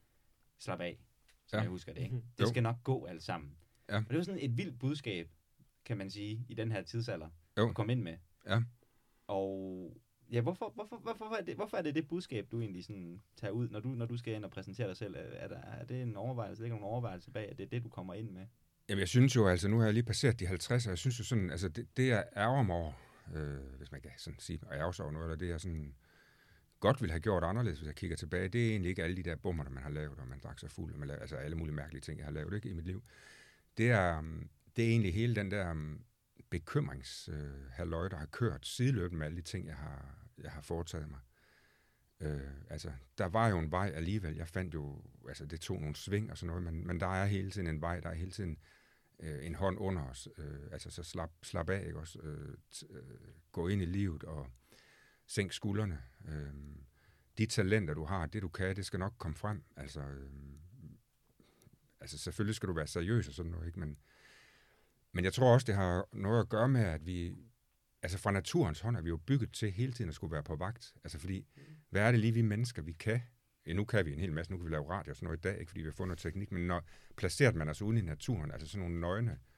slap 0.58 0.80
af, 0.80 0.98
som 1.46 1.56
ja. 1.56 1.62
Jeg 1.62 1.70
husker 1.70 1.92
det, 1.92 2.02
ikke? 2.02 2.16
Det 2.16 2.44
Jo. 2.44 2.48
skal 2.48 2.62
nok 2.62 2.84
gå 2.84 3.04
alt 3.04 3.22
sammen. 3.22 3.56
Ja. 3.88 3.96
Og 3.96 4.04
det 4.08 4.16
var 4.16 4.22
sådan 4.22 4.40
et 4.42 4.56
vildt 4.56 4.78
budskab, 4.78 5.30
kan 5.84 5.96
man 5.96 6.10
sige, 6.10 6.44
i 6.48 6.54
den 6.54 6.72
her 6.72 6.82
tidsalder, 6.82 7.28
Jo. 7.58 7.68
at 7.68 7.74
komme 7.74 7.92
ind 7.92 8.02
med. 8.02 8.16
Ja. 8.46 8.62
Og 9.26 9.92
ja, 10.32 10.40
hvorfor, 10.40 10.72
hvorfor, 10.74 10.96
hvorfor, 10.96 11.16
hvorfor, 11.18 11.36
er 11.36 11.42
det, 11.44 11.54
hvorfor 11.54 11.76
er 11.76 11.82
det 11.82 11.94
det 11.94 12.08
budskab, 12.08 12.48
du 12.52 12.60
egentlig 12.60 12.84
sådan 12.84 13.22
tager 13.36 13.50
ud, 13.50 13.68
når 13.68 13.80
du, 13.80 13.88
når 13.88 14.06
du 14.06 14.16
skal 14.16 14.34
ind 14.34 14.44
og 14.44 14.50
præsentere 14.50 14.88
dig 14.88 14.96
selv? 14.96 15.14
Er, 15.14 15.18
er, 15.18 15.48
der, 15.48 15.58
er 15.58 15.84
det 15.84 16.02
en 16.02 16.16
overvejelse, 16.16 16.62
ligger 16.62 16.76
nogle 16.76 16.90
overvejelser 16.92 17.30
bag, 17.30 17.50
at 17.50 17.58
det 17.58 17.64
er 17.64 17.68
det, 17.68 17.84
du 17.84 17.88
kommer 17.88 18.14
ind 18.14 18.30
med? 18.30 18.46
Jamen, 18.88 19.00
jeg 19.00 19.08
synes 19.08 19.36
jo, 19.36 19.48
altså, 19.48 19.68
nu 19.68 19.78
har 19.78 19.84
jeg 19.84 19.94
lige 19.94 20.04
passeret 20.04 20.40
de 20.40 20.46
50, 20.46 20.86
og 20.86 20.90
jeg 20.90 20.98
synes 20.98 21.18
jo 21.18 21.24
sådan, 21.24 21.50
altså, 21.50 21.68
det, 21.68 21.96
det 21.96 22.08
jeg 22.08 22.24
ærger 22.36 22.62
mig 22.62 22.76
over, 22.76 22.92
øh, 23.34 23.76
hvis 23.78 23.92
man 23.92 24.00
kan 24.00 24.10
sådan 24.18 24.38
sige, 24.38 24.60
og 24.66 24.74
ærger 24.76 24.92
sig 24.92 25.04
over 25.04 25.12
noget, 25.12 25.26
eller 25.26 25.36
det 25.36 25.48
jeg 25.48 25.60
sådan 25.60 25.94
godt 26.80 27.00
ville 27.00 27.12
have 27.12 27.20
gjort 27.20 27.44
anderledes, 27.44 27.78
hvis 27.78 27.86
jeg 27.86 27.94
kigger 27.94 28.16
tilbage, 28.16 28.48
det 28.48 28.66
er 28.66 28.70
egentlig 28.70 28.88
ikke 28.88 29.04
alle 29.04 29.16
de 29.16 29.22
der 29.22 29.36
bummer, 29.36 29.64
der 29.64 29.70
man 29.70 29.82
har 29.82 29.90
lavet, 29.90 30.18
og 30.18 30.28
man 30.28 30.38
drak 30.38 30.58
sig 30.58 30.70
fuld, 30.70 30.92
og 30.92 30.98
man 30.98 31.08
lavede, 31.08 31.20
altså 31.20 31.36
alle 31.36 31.56
mulige 31.56 31.74
mærkelige 31.74 32.00
ting, 32.00 32.18
jeg 32.18 32.26
har 32.26 32.32
lavet 32.32 32.54
ikke, 32.54 32.68
i 32.68 32.72
mit 32.72 32.86
liv. 32.86 33.02
Det 33.76 33.90
er, 33.90 34.18
um, 34.18 34.50
det 34.76 34.84
er 34.84 34.88
egentlig 34.88 35.14
hele 35.14 35.34
den 35.34 35.50
der 35.50 35.70
um, 35.70 36.04
bekymrings 36.50 37.28
øh, 37.28 37.78
der 37.78 38.16
har 38.16 38.26
kørt 38.26 38.66
sideløbende 38.66 39.18
med 39.18 39.26
alle 39.26 39.36
de 39.36 39.42
ting, 39.42 39.66
jeg 39.66 39.76
har, 39.76 40.28
jeg 40.38 40.50
har 40.50 40.60
foretaget 40.60 41.08
mig. 41.10 41.20
Øh, 42.20 42.50
altså, 42.70 42.92
der 43.18 43.26
var 43.26 43.48
jo 43.48 43.58
en 43.58 43.70
vej 43.70 43.92
alligevel. 43.94 44.36
Jeg 44.36 44.48
fandt 44.48 44.74
jo, 44.74 45.02
altså 45.28 45.46
det 45.46 45.60
tog 45.60 45.80
nogle 45.80 45.96
sving 45.96 46.30
og 46.30 46.38
sådan 46.38 46.46
noget, 46.46 46.62
men, 46.62 46.86
men 46.86 47.00
der 47.00 47.06
er 47.06 47.26
hele 47.26 47.50
tiden 47.50 47.66
en 47.66 47.80
vej, 47.80 48.00
der 48.00 48.08
er 48.08 48.14
hele 48.14 48.30
tiden 48.30 48.58
øh, 49.20 49.46
en 49.46 49.54
hånd 49.54 49.78
under 49.78 50.02
os. 50.02 50.28
Øh, 50.38 50.72
altså 50.72 50.90
så 50.90 51.02
slap, 51.02 51.30
slap 51.42 51.70
af, 51.70 51.86
ikke 51.86 51.98
også? 51.98 52.18
Øh, 52.22 52.54
t- 52.74 52.96
øh, 52.96 53.18
gå 53.52 53.68
ind 53.68 53.82
i 53.82 53.84
livet 53.84 54.24
og 54.24 54.46
sænk 55.26 55.52
skuldrene. 55.52 56.02
Øh, 56.28 56.52
de 57.38 57.46
talenter, 57.46 57.94
du 57.94 58.04
har, 58.04 58.26
det 58.26 58.42
du 58.42 58.48
kan, 58.48 58.76
det 58.76 58.86
skal 58.86 58.98
nok 58.98 59.14
komme 59.18 59.36
frem. 59.36 59.62
Altså, 59.76 60.00
øh, 60.00 60.30
altså 62.00 62.18
selvfølgelig 62.18 62.54
skal 62.54 62.68
du 62.68 62.72
være 62.74 62.86
seriøs 62.86 63.28
og 63.28 63.34
sådan 63.34 63.52
noget, 63.52 63.66
ikke? 63.66 63.80
Men, 63.80 63.98
men 65.12 65.24
jeg 65.24 65.32
tror 65.32 65.54
også, 65.54 65.64
det 65.64 65.74
har 65.74 66.08
noget 66.12 66.40
at 66.40 66.48
gøre 66.48 66.68
med, 66.68 66.80
at 66.80 67.06
vi, 67.06 67.36
altså 68.02 68.18
fra 68.18 68.30
naturens 68.30 68.80
hånd 68.80 68.96
er 68.96 69.00
vi 69.00 69.08
jo 69.08 69.16
bygget 69.16 69.52
til 69.52 69.72
hele 69.72 69.92
tiden 69.92 70.08
at 70.08 70.14
skulle 70.14 70.32
være 70.32 70.42
på 70.42 70.56
vagt. 70.56 70.94
Altså 71.04 71.18
fordi, 71.18 71.46
hvad 71.90 72.02
er 72.02 72.10
det 72.10 72.20
lige 72.20 72.32
vi 72.32 72.42
mennesker, 72.42 72.82
vi 72.82 72.92
kan? 72.92 73.20
Ja, 73.66 73.72
nu 73.72 73.84
kan 73.84 74.06
vi 74.06 74.12
en 74.12 74.20
hel 74.20 74.32
masse, 74.32 74.52
nu 74.52 74.58
kan 74.58 74.66
vi 74.66 74.70
lave 74.70 74.90
radio 74.90 75.10
og 75.10 75.16
sådan 75.16 75.24
noget 75.24 75.38
i 75.38 75.40
dag, 75.40 75.60
ikke 75.60 75.70
fordi 75.70 75.80
vi 75.80 75.86
har 75.86 75.92
fundet 75.92 76.08
noget 76.08 76.18
teknik, 76.18 76.52
men 76.52 76.66
når 76.66 76.84
placeret 77.16 77.54
man 77.54 77.68
os 77.68 77.82
ude 77.82 77.98
i 77.98 78.02
naturen, 78.02 78.50
altså 78.50 78.68
sådan 78.68 78.80
nogle 78.80 79.00
nøgne 79.00 79.30
Øh, 79.30 79.55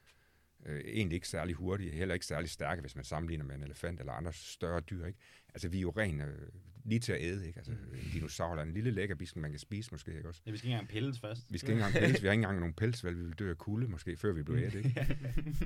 egentlig 0.66 1.14
ikke 1.14 1.28
særlig 1.28 1.54
hurtige, 1.54 1.90
heller 1.90 2.14
ikke 2.14 2.26
særlig 2.26 2.50
stærke, 2.50 2.80
hvis 2.80 2.94
man 2.94 3.04
sammenligner 3.04 3.44
med 3.44 3.54
en 3.54 3.62
elefant 3.62 4.00
eller 4.00 4.12
andre 4.12 4.32
større 4.32 4.80
dyr. 4.80 5.06
Ikke? 5.06 5.18
Altså, 5.54 5.68
vi 5.68 5.76
er 5.76 5.82
jo 5.82 5.90
ren 5.96 6.20
øh, 6.20 6.48
lige 6.84 7.00
til 7.00 7.12
at 7.12 7.22
æde. 7.22 7.46
Ikke? 7.46 7.58
Altså, 7.58 7.72
en 7.72 8.10
dinosaur 8.12 8.52
eller 8.52 8.62
en 8.62 8.72
lille 8.72 8.90
lækkerbisken, 8.90 9.42
man 9.42 9.50
kan 9.50 9.58
spise 9.58 9.90
måske. 9.90 10.16
Ikke 10.16 10.28
også? 10.28 10.42
Ja, 10.46 10.50
vi 10.50 10.56
skal 10.56 10.68
ikke 10.68 10.74
engang 10.74 10.88
pilles 10.88 11.20
først. 11.20 11.52
Vi 11.52 11.58
skal 11.58 11.70
ikke 11.70 11.84
engang 11.84 12.04
pels. 12.04 12.22
Vi 12.22 12.26
har 12.26 12.32
ikke 12.32 12.42
engang 12.42 12.58
nogen 12.58 12.74
pels, 12.74 13.04
vel? 13.04 13.18
Vi 13.18 13.24
vil 13.24 13.32
dø 13.32 13.50
af 13.50 13.58
kulde 13.58 13.88
måske, 13.88 14.16
før 14.16 14.32
vi 14.32 14.42
bliver 14.42 14.62
ædt. 14.62 14.74
Ikke? 14.74 15.16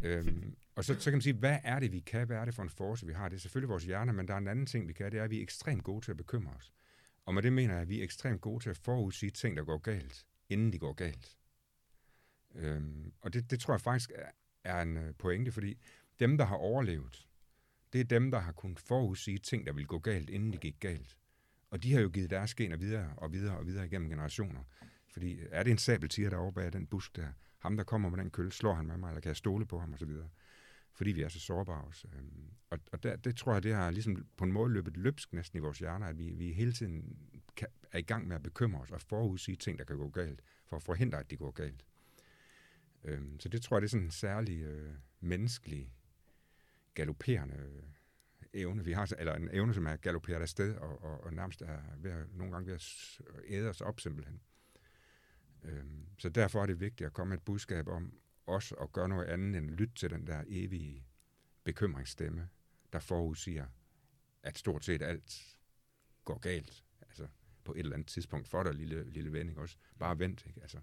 øhm, 0.08 0.54
og 0.74 0.84
så, 0.84 0.94
så 0.94 1.10
kan 1.10 1.12
man 1.12 1.22
sige, 1.22 1.34
hvad 1.34 1.58
er 1.64 1.80
det, 1.80 1.92
vi 1.92 2.00
kan? 2.00 2.26
Hvad 2.26 2.36
er 2.36 2.44
det 2.44 2.54
for 2.54 2.62
en 2.62 2.70
force, 2.70 3.06
vi 3.06 3.12
har? 3.12 3.28
Det 3.28 3.36
er 3.36 3.40
selvfølgelig 3.40 3.68
vores 3.68 3.84
hjerner, 3.84 4.12
men 4.12 4.28
der 4.28 4.34
er 4.34 4.38
en 4.38 4.48
anden 4.48 4.66
ting, 4.66 4.88
vi 4.88 4.92
kan. 4.92 5.12
Det 5.12 5.18
er, 5.18 5.24
at 5.24 5.30
vi 5.30 5.38
er 5.38 5.42
ekstremt 5.42 5.84
gode 5.84 6.04
til 6.04 6.10
at 6.10 6.16
bekymre 6.16 6.52
os. 6.52 6.72
Og 7.26 7.34
med 7.34 7.42
det 7.42 7.52
mener 7.52 7.74
jeg, 7.74 7.82
at 7.82 7.88
vi 7.88 8.00
er 8.00 8.04
ekstremt 8.04 8.40
gode 8.40 8.64
til 8.64 8.70
at 8.70 8.76
forudsige 8.76 9.30
ting, 9.30 9.56
der 9.56 9.64
går 9.64 9.78
galt, 9.78 10.26
inden 10.48 10.72
de 10.72 10.78
går 10.78 10.92
galt. 10.92 11.36
Øhm, 12.54 13.12
og 13.20 13.32
det, 13.32 13.50
det 13.50 13.60
tror 13.60 13.74
jeg 13.74 13.80
faktisk 13.80 14.10
er, 14.64 14.82
en 14.82 14.96
øh, 14.96 15.14
pointe, 15.18 15.52
fordi 15.52 15.78
dem, 16.20 16.38
der 16.38 16.44
har 16.44 16.56
overlevet, 16.56 17.28
det 17.92 18.00
er 18.00 18.04
dem, 18.04 18.30
der 18.30 18.38
har 18.38 18.52
kunnet 18.52 18.78
forudsige 18.78 19.38
ting, 19.38 19.66
der 19.66 19.72
vil 19.72 19.86
gå 19.86 19.98
galt, 19.98 20.30
inden 20.30 20.52
det 20.52 20.60
gik 20.60 20.76
galt. 20.80 21.16
Og 21.70 21.82
de 21.82 21.92
har 21.92 22.00
jo 22.00 22.08
givet 22.08 22.30
deres 22.30 22.54
gener 22.54 22.76
videre 22.76 23.14
og 23.16 23.32
videre 23.32 23.58
og 23.58 23.66
videre 23.66 23.86
igennem 23.86 24.08
generationer. 24.08 24.60
Fordi 25.08 25.32
øh, 25.32 25.48
er 25.50 25.62
det 25.62 25.70
en 25.70 25.78
sabeltiger 25.78 26.30
derovre 26.30 26.52
bag 26.52 26.72
den 26.72 26.86
busk 26.86 27.16
der, 27.16 27.28
ham 27.58 27.76
der 27.76 27.84
kommer 27.84 28.08
med 28.08 28.18
den 28.18 28.30
køl, 28.30 28.52
slår 28.52 28.74
han 28.74 28.86
med 28.86 28.96
mig, 28.96 29.08
eller 29.08 29.20
kan 29.20 29.28
jeg 29.28 29.36
stole 29.36 29.66
på 29.66 29.78
ham 29.78 29.94
osv. 29.94 30.10
Fordi 30.94 31.12
vi 31.12 31.22
er 31.22 31.28
så 31.28 31.40
sårbare 31.40 31.84
også. 31.84 32.08
Øhm, 32.16 32.50
og, 32.70 32.78
og 32.92 33.02
der, 33.02 33.16
det 33.16 33.36
tror 33.36 33.52
jeg, 33.52 33.62
det 33.62 33.74
har 33.74 33.90
ligesom 33.90 34.26
på 34.36 34.44
en 34.44 34.52
måde 34.52 34.72
løbet 34.72 34.96
løbsk 34.96 35.32
næsten 35.32 35.56
i 35.56 35.60
vores 35.60 35.78
hjerner, 35.78 36.06
at 36.06 36.18
vi, 36.18 36.30
vi 36.30 36.52
hele 36.52 36.72
tiden 36.72 37.16
kan, 37.56 37.68
er 37.92 37.98
i 37.98 38.02
gang 38.02 38.28
med 38.28 38.36
at 38.36 38.42
bekymre 38.42 38.80
os 38.80 38.90
og 38.90 39.00
forudsige 39.00 39.56
ting, 39.56 39.78
der 39.78 39.84
kan 39.84 39.96
gå 39.96 40.08
galt, 40.08 40.42
for 40.66 40.76
at 40.76 40.82
forhindre, 40.82 41.18
at 41.18 41.30
de 41.30 41.36
går 41.36 41.50
galt. 41.50 41.84
Øhm, 43.04 43.40
så 43.40 43.48
det 43.48 43.62
tror 43.62 43.76
jeg, 43.76 43.82
det 43.82 43.86
er 43.86 43.90
sådan 43.90 44.04
en 44.04 44.10
særlig 44.10 44.62
øh, 44.62 44.94
menneskelig, 45.20 45.94
galopperende 46.94 47.54
øh, 47.54 47.82
evne, 48.52 48.84
vi 48.84 48.92
har, 48.92 49.14
eller 49.18 49.34
en 49.34 49.48
evne, 49.52 49.74
som 49.74 49.86
er 49.86 49.96
galopperet 49.96 50.40
afsted, 50.40 50.76
og, 50.76 51.02
og, 51.02 51.24
og 51.24 51.34
nærmest 51.34 51.62
er 51.62 51.80
ved 51.96 52.10
at, 52.10 52.26
nogle 52.34 52.52
gange 52.52 52.66
ved 52.66 52.74
at 52.74 53.08
æde 53.46 53.68
os 53.68 53.80
op 53.80 54.00
simpelthen. 54.00 54.40
Øhm, 55.62 56.06
så 56.18 56.28
derfor 56.28 56.62
er 56.62 56.66
det 56.66 56.80
vigtigt 56.80 57.06
at 57.06 57.12
komme 57.12 57.28
med 57.28 57.38
et 57.38 57.44
budskab 57.44 57.88
om 57.88 58.18
os 58.46 58.74
at 58.80 58.92
gøre 58.92 59.08
noget 59.08 59.26
andet 59.26 59.58
end 59.58 59.70
at 59.70 59.76
lytte 59.76 59.94
til 59.94 60.10
den 60.10 60.26
der 60.26 60.44
evige 60.46 61.06
bekymringsstemme, 61.64 62.48
der 62.92 62.98
forudsiger, 62.98 63.66
at 64.42 64.58
stort 64.58 64.84
set 64.84 65.02
alt 65.02 65.56
går 66.24 66.38
galt. 66.38 66.84
Altså 67.00 67.28
på 67.64 67.72
et 67.72 67.78
eller 67.78 67.94
andet 67.94 68.08
tidspunkt 68.08 68.48
for 68.48 68.62
dig, 68.62 68.74
lille, 68.74 69.10
lille 69.10 69.32
vending 69.32 69.58
også. 69.58 69.76
Bare 69.98 70.18
vent, 70.18 70.46
ikke? 70.46 70.60
Altså, 70.62 70.80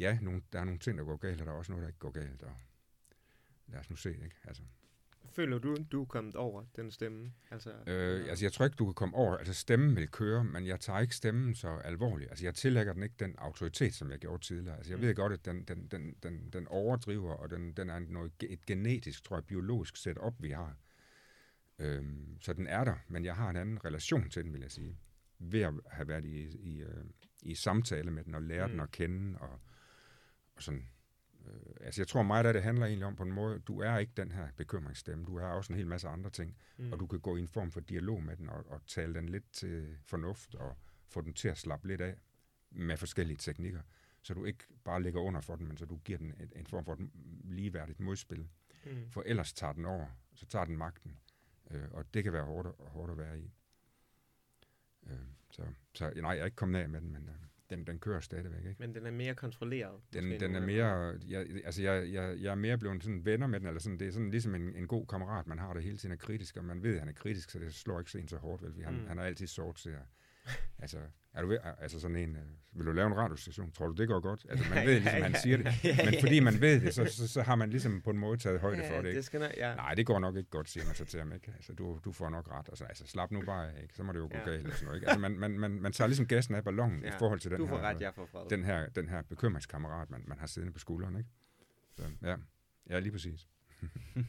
ja, 0.00 0.18
nogle, 0.22 0.42
der 0.52 0.60
er 0.60 0.64
nogle 0.64 0.78
ting, 0.80 0.98
der 0.98 1.04
går 1.04 1.16
galt, 1.16 1.40
og 1.40 1.46
der 1.46 1.52
er 1.52 1.56
også 1.56 1.72
noget, 1.72 1.82
der 1.82 1.88
ikke 1.88 1.98
går 1.98 2.10
galt. 2.10 2.42
Og 2.42 2.52
lad 3.68 3.80
os 3.80 3.90
nu 3.90 3.96
se, 3.96 4.10
ikke? 4.10 4.36
Altså, 4.44 4.62
Føler 5.32 5.58
du, 5.58 5.76
du 5.92 6.00
er 6.02 6.04
kommet 6.06 6.36
over 6.36 6.64
den 6.76 6.90
stemme? 6.90 7.32
Altså, 7.50 7.70
Øh, 7.86 8.28
altså, 8.28 8.44
jeg 8.44 8.52
tror 8.52 8.64
ikke, 8.64 8.74
du 8.76 8.84
kan 8.84 8.94
komme 8.94 9.14
over. 9.16 9.36
Altså, 9.36 9.54
stemmen 9.54 9.96
vil 9.96 10.08
køre, 10.10 10.44
men 10.44 10.66
jeg 10.66 10.80
tager 10.80 10.98
ikke 11.00 11.16
stemmen 11.16 11.54
så 11.54 11.68
alvorligt. 11.68 12.30
Altså, 12.30 12.44
jeg 12.44 12.54
tillægger 12.54 12.92
den 12.92 13.02
ikke 13.02 13.14
den 13.18 13.34
autoritet, 13.38 13.94
som 13.94 14.10
jeg 14.10 14.18
gjorde 14.18 14.44
tidligere. 14.44 14.76
Altså, 14.76 14.92
jeg 14.92 14.98
Mm. 14.98 15.06
ved 15.06 15.14
godt, 15.14 15.32
at 15.32 15.44
den, 15.44 15.62
den, 15.64 15.86
den, 15.86 16.14
den, 16.22 16.50
den 16.52 16.68
overdriver, 16.68 17.32
og 17.34 17.50
den, 17.50 17.72
den 17.72 17.90
er 17.90 17.98
noget, 17.98 18.32
ge- 18.44 18.52
et 18.52 18.66
genetisk, 18.66 19.24
tror 19.24 19.36
jeg, 19.36 19.44
biologisk 19.44 19.96
setup, 19.96 20.34
vi 20.38 20.50
har. 20.50 20.76
Øhm, 21.78 22.38
så 22.40 22.52
den 22.52 22.66
er 22.66 22.84
der, 22.84 22.94
men 23.08 23.24
jeg 23.24 23.36
har 23.36 23.50
en 23.50 23.56
anden 23.56 23.84
relation 23.84 24.30
til 24.30 24.44
den, 24.44 24.52
vil 24.52 24.60
jeg 24.60 24.70
sige. 24.70 24.96
Ved 25.38 25.60
at 25.60 25.74
have 25.90 26.08
været 26.08 26.24
i, 26.24 26.40
i, 26.58 26.82
øh, 26.82 27.04
i 27.42 27.54
samtale 27.54 28.10
med 28.10 28.24
den, 28.24 28.34
og 28.34 28.42
lære. 28.42 28.66
Mm. 28.66 28.70
den 28.72 28.80
at 28.80 28.90
kende, 28.90 29.38
og, 29.38 29.60
og 30.60 30.64
sådan. 30.64 30.88
Øh, 31.46 31.74
altså, 31.80 32.00
jeg 32.00 32.08
tror 32.08 32.22
meget 32.22 32.46
af 32.46 32.52
det 32.52 32.62
handler 32.62 32.86
egentlig 32.86 33.06
om 33.06 33.16
på 33.16 33.22
en 33.22 33.32
måde, 33.32 33.58
du 33.58 33.80
er 33.80 33.98
ikke 33.98 34.12
den 34.16 34.32
her 34.32 34.48
bekymringsstemme, 34.56 35.24
du 35.24 35.36
er 35.36 35.46
også 35.46 35.72
en 35.72 35.76
hel 35.76 35.86
masse 35.86 36.08
andre 36.08 36.30
ting 36.30 36.56
mm. 36.76 36.92
og 36.92 37.00
du 37.00 37.06
kan 37.06 37.20
gå 37.20 37.36
i 37.36 37.40
en 37.40 37.48
form 37.48 37.70
for 37.70 37.80
dialog 37.80 38.22
med 38.22 38.36
den 38.36 38.48
og, 38.48 38.64
og 38.66 38.86
tale 38.86 39.14
den 39.14 39.28
lidt 39.28 39.52
til 39.52 39.96
fornuft 40.02 40.54
og 40.54 40.76
få 41.08 41.20
den 41.20 41.34
til 41.34 41.48
at 41.48 41.58
slappe 41.58 41.88
lidt 41.88 42.00
af 42.00 42.14
med 42.70 42.96
forskellige 42.96 43.36
teknikker, 43.36 43.80
så 44.22 44.34
du 44.34 44.44
ikke 44.44 44.64
bare 44.84 45.02
ligger 45.02 45.20
under 45.20 45.40
for 45.40 45.56
den, 45.56 45.68
men 45.68 45.76
så 45.76 45.86
du 45.86 45.96
giver 45.96 46.18
den 46.18 46.34
et, 46.40 46.52
en 46.56 46.66
form 46.66 46.84
for 46.84 46.92
et 46.92 47.10
ligeværdigt 47.44 48.00
modspil. 48.00 48.48
Mm. 48.86 49.10
For 49.10 49.22
ellers 49.26 49.52
tager 49.52 49.72
den 49.72 49.84
over, 49.84 50.06
så 50.34 50.46
tager 50.46 50.64
den 50.64 50.76
magten, 50.76 51.18
øh, 51.70 51.88
og 51.90 52.14
det 52.14 52.24
kan 52.24 52.32
være 52.32 52.44
hårdt, 52.44 52.68
hårdt 52.78 53.10
at 53.10 53.18
være 53.18 53.40
i. 53.40 53.52
Øh, 55.06 55.18
så, 55.50 55.66
så 55.94 56.12
nej, 56.16 56.30
jeg 56.30 56.40
er 56.40 56.44
ikke 56.44 56.56
kommet 56.56 56.78
af 56.78 56.88
med 56.88 57.00
den, 57.00 57.12
men 57.12 57.28
øh, 57.28 57.49
den, 57.70 57.84
den 57.86 57.98
kører 57.98 58.20
stadigvæk. 58.20 58.58
Ikke? 58.68 58.76
Men 58.78 58.94
den 58.94 59.06
er 59.06 59.10
mere 59.10 59.34
kontrolleret. 59.34 60.00
Den, 60.12 60.40
den 60.40 60.54
er 60.56 60.60
mere, 60.60 61.18
jeg, 61.28 61.46
altså 61.64 61.82
jeg, 61.82 62.12
jeg, 62.12 62.36
jeg 62.40 62.50
er 62.50 62.54
mere 62.54 62.78
blevet 62.78 63.02
sådan 63.02 63.24
venner 63.24 63.46
med 63.46 63.60
den, 63.60 63.66
eller 63.66 63.80
sådan, 63.80 63.98
det 63.98 64.08
er 64.08 64.12
sådan 64.12 64.30
ligesom 64.30 64.54
en, 64.54 64.76
en 64.76 64.86
god 64.86 65.06
kammerat, 65.06 65.46
man 65.46 65.58
har, 65.58 65.72
der 65.74 65.80
hele 65.80 65.96
tiden 65.96 66.12
er 66.12 66.16
kritisk, 66.16 66.56
og 66.56 66.64
man 66.64 66.82
ved, 66.82 66.92
at 66.94 66.98
han 66.98 67.08
er 67.08 67.12
kritisk, 67.12 67.50
så 67.50 67.58
det 67.58 67.74
slår 67.74 67.98
ikke 67.98 68.18
en 68.18 68.28
så 68.28 68.36
hårdt, 68.36 68.62
vel? 68.62 68.84
Han, 68.84 68.94
Mm. 68.94 69.06
han 69.06 69.18
er 69.18 69.22
altid 69.22 69.46
sort 69.46 69.78
at, 69.80 69.96
altså, 70.78 70.98
er 71.34 71.42
du 71.42 71.48
ved, 71.48 71.58
altså 71.78 72.00
sådan 72.00 72.16
en, 72.16 72.36
øh, 72.36 72.42
vil 72.72 72.86
du 72.86 72.92
lave 72.92 73.06
en 73.06 73.16
radiostation? 73.16 73.72
Tror 73.72 73.86
du, 73.86 73.92
det 73.92 74.08
går 74.08 74.20
godt? 74.20 74.46
Altså, 74.48 74.70
man 74.74 74.86
ved 74.86 75.00
ligesom, 75.00 75.22
han 75.22 75.34
siger 75.42 75.56
det. 75.56 75.66
Men 76.04 76.14
fordi 76.20 76.40
man 76.40 76.60
ved 76.60 76.80
det, 76.80 76.94
så, 76.94 77.04
så, 77.04 77.28
så 77.28 77.42
har 77.42 77.54
man 77.54 77.70
ligesom 77.70 78.02
på 78.02 78.10
en 78.10 78.18
måde 78.18 78.36
taget 78.38 78.60
højde 78.60 78.82
for 78.88 78.96
det, 78.96 79.04
ikke? 79.04 79.16
det 79.16 79.24
skal 79.24 79.40
nok, 79.40 79.50
ja. 79.56 79.74
Nej, 79.74 79.94
det 79.94 80.06
går 80.06 80.18
nok 80.18 80.36
ikke 80.36 80.50
godt, 80.50 80.68
siger 80.68 80.86
man 80.86 80.94
så 80.94 81.04
til 81.04 81.18
ham, 81.18 81.32
ikke? 81.32 81.52
Altså, 81.56 81.72
du, 81.72 82.00
du 82.04 82.12
får 82.12 82.28
nok 82.28 82.48
ret. 82.50 82.68
Altså, 82.68 82.84
altså 82.84 83.06
slap 83.06 83.30
nu 83.30 83.42
bare 83.42 83.82
ikke? 83.82 83.94
Så 83.94 84.02
må 84.02 84.12
det 84.12 84.18
jo 84.18 84.24
gå 84.24 84.30
Ja. 84.34 84.50
galt, 84.50 84.66
og 84.66 84.72
sådan 84.72 84.84
noget, 84.84 84.96
ikke? 84.96 85.06
Altså, 85.08 85.20
man, 85.20 85.32
man, 85.38 85.58
man, 85.58 85.70
man 85.70 85.92
tager 85.92 86.08
ligesom 86.08 86.26
gassen 86.26 86.54
af 86.54 86.64
ballonen 86.64 87.02
Ja, 87.02 87.08
i 87.08 87.12
forhold 87.18 87.40
til 87.40 87.50
den 87.50 87.60
Du 87.60 87.66
får 87.66 87.78
her, 87.78 87.84
ret, 87.84 88.00
jeg 88.00 88.12
den 88.50 88.64
her, 88.64 88.88
den 88.88 89.08
her 89.08 89.22
bekymringskammerat, 89.22 90.10
man, 90.10 90.24
man 90.26 90.38
har 90.38 90.46
siddende 90.46 90.72
på 90.72 90.78
skulderen, 90.78 91.16
ikke? 91.16 91.30
Så, 91.96 92.02
ja. 92.22 92.36
Ja, 92.90 92.98
lige 92.98 93.12
præcis. 93.12 93.48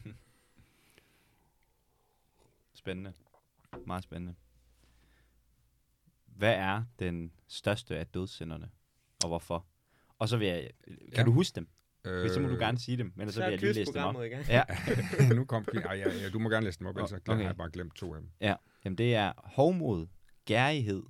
Spændende. 2.74 3.12
Meget 3.86 4.02
spændende. 4.04 4.34
Hvad 6.42 6.54
er 6.54 6.84
den 6.98 7.32
største 7.48 7.98
af 7.98 8.06
dødssynderne, 8.06 8.70
og 9.24 9.28
hvorfor? 9.28 9.66
Og 10.18 10.28
så 10.28 10.36
vil 10.36 10.48
jeg... 10.48 10.70
Kan 10.86 10.98
Ja. 11.16 11.22
du 11.22 11.32
huske 11.32 11.54
dem? 11.56 11.68
Øh, 12.04 12.20
Hvis 12.20 12.32
så 12.32 12.40
må 12.40 12.48
du 12.48 12.54
gerne 12.54 12.78
sige 12.78 12.96
dem, 12.96 13.12
men 13.14 13.20
ellers 13.20 13.34
så, 13.34 13.40
så 13.40 13.44
vil 13.44 13.50
jeg 13.50 13.60
lige 13.60 13.72
læse 13.72 13.92
dem 13.92 14.02
op. 14.02 14.16
Ja, 14.48 14.62
nu 15.36 15.44
kom 15.44 15.66
Ej, 15.84 15.94
ja, 15.96 16.14
ja, 16.22 16.28
du 16.30 16.38
må 16.38 16.48
gerne 16.48 16.64
læse 16.64 16.78
dem 16.78 16.86
op, 16.86 16.96
ellers 16.96 17.12
Okay. 17.12 17.32
har 17.32 17.40
jeg 17.42 17.56
bare 17.56 17.70
glemt 17.70 17.94
to 17.96 18.14
af 18.14 18.20
dem. 18.20 18.30
jamen 18.84 18.98
det 18.98 19.14
er 19.14 19.32
hovmod, 19.36 20.06
gærighed, 20.44 21.02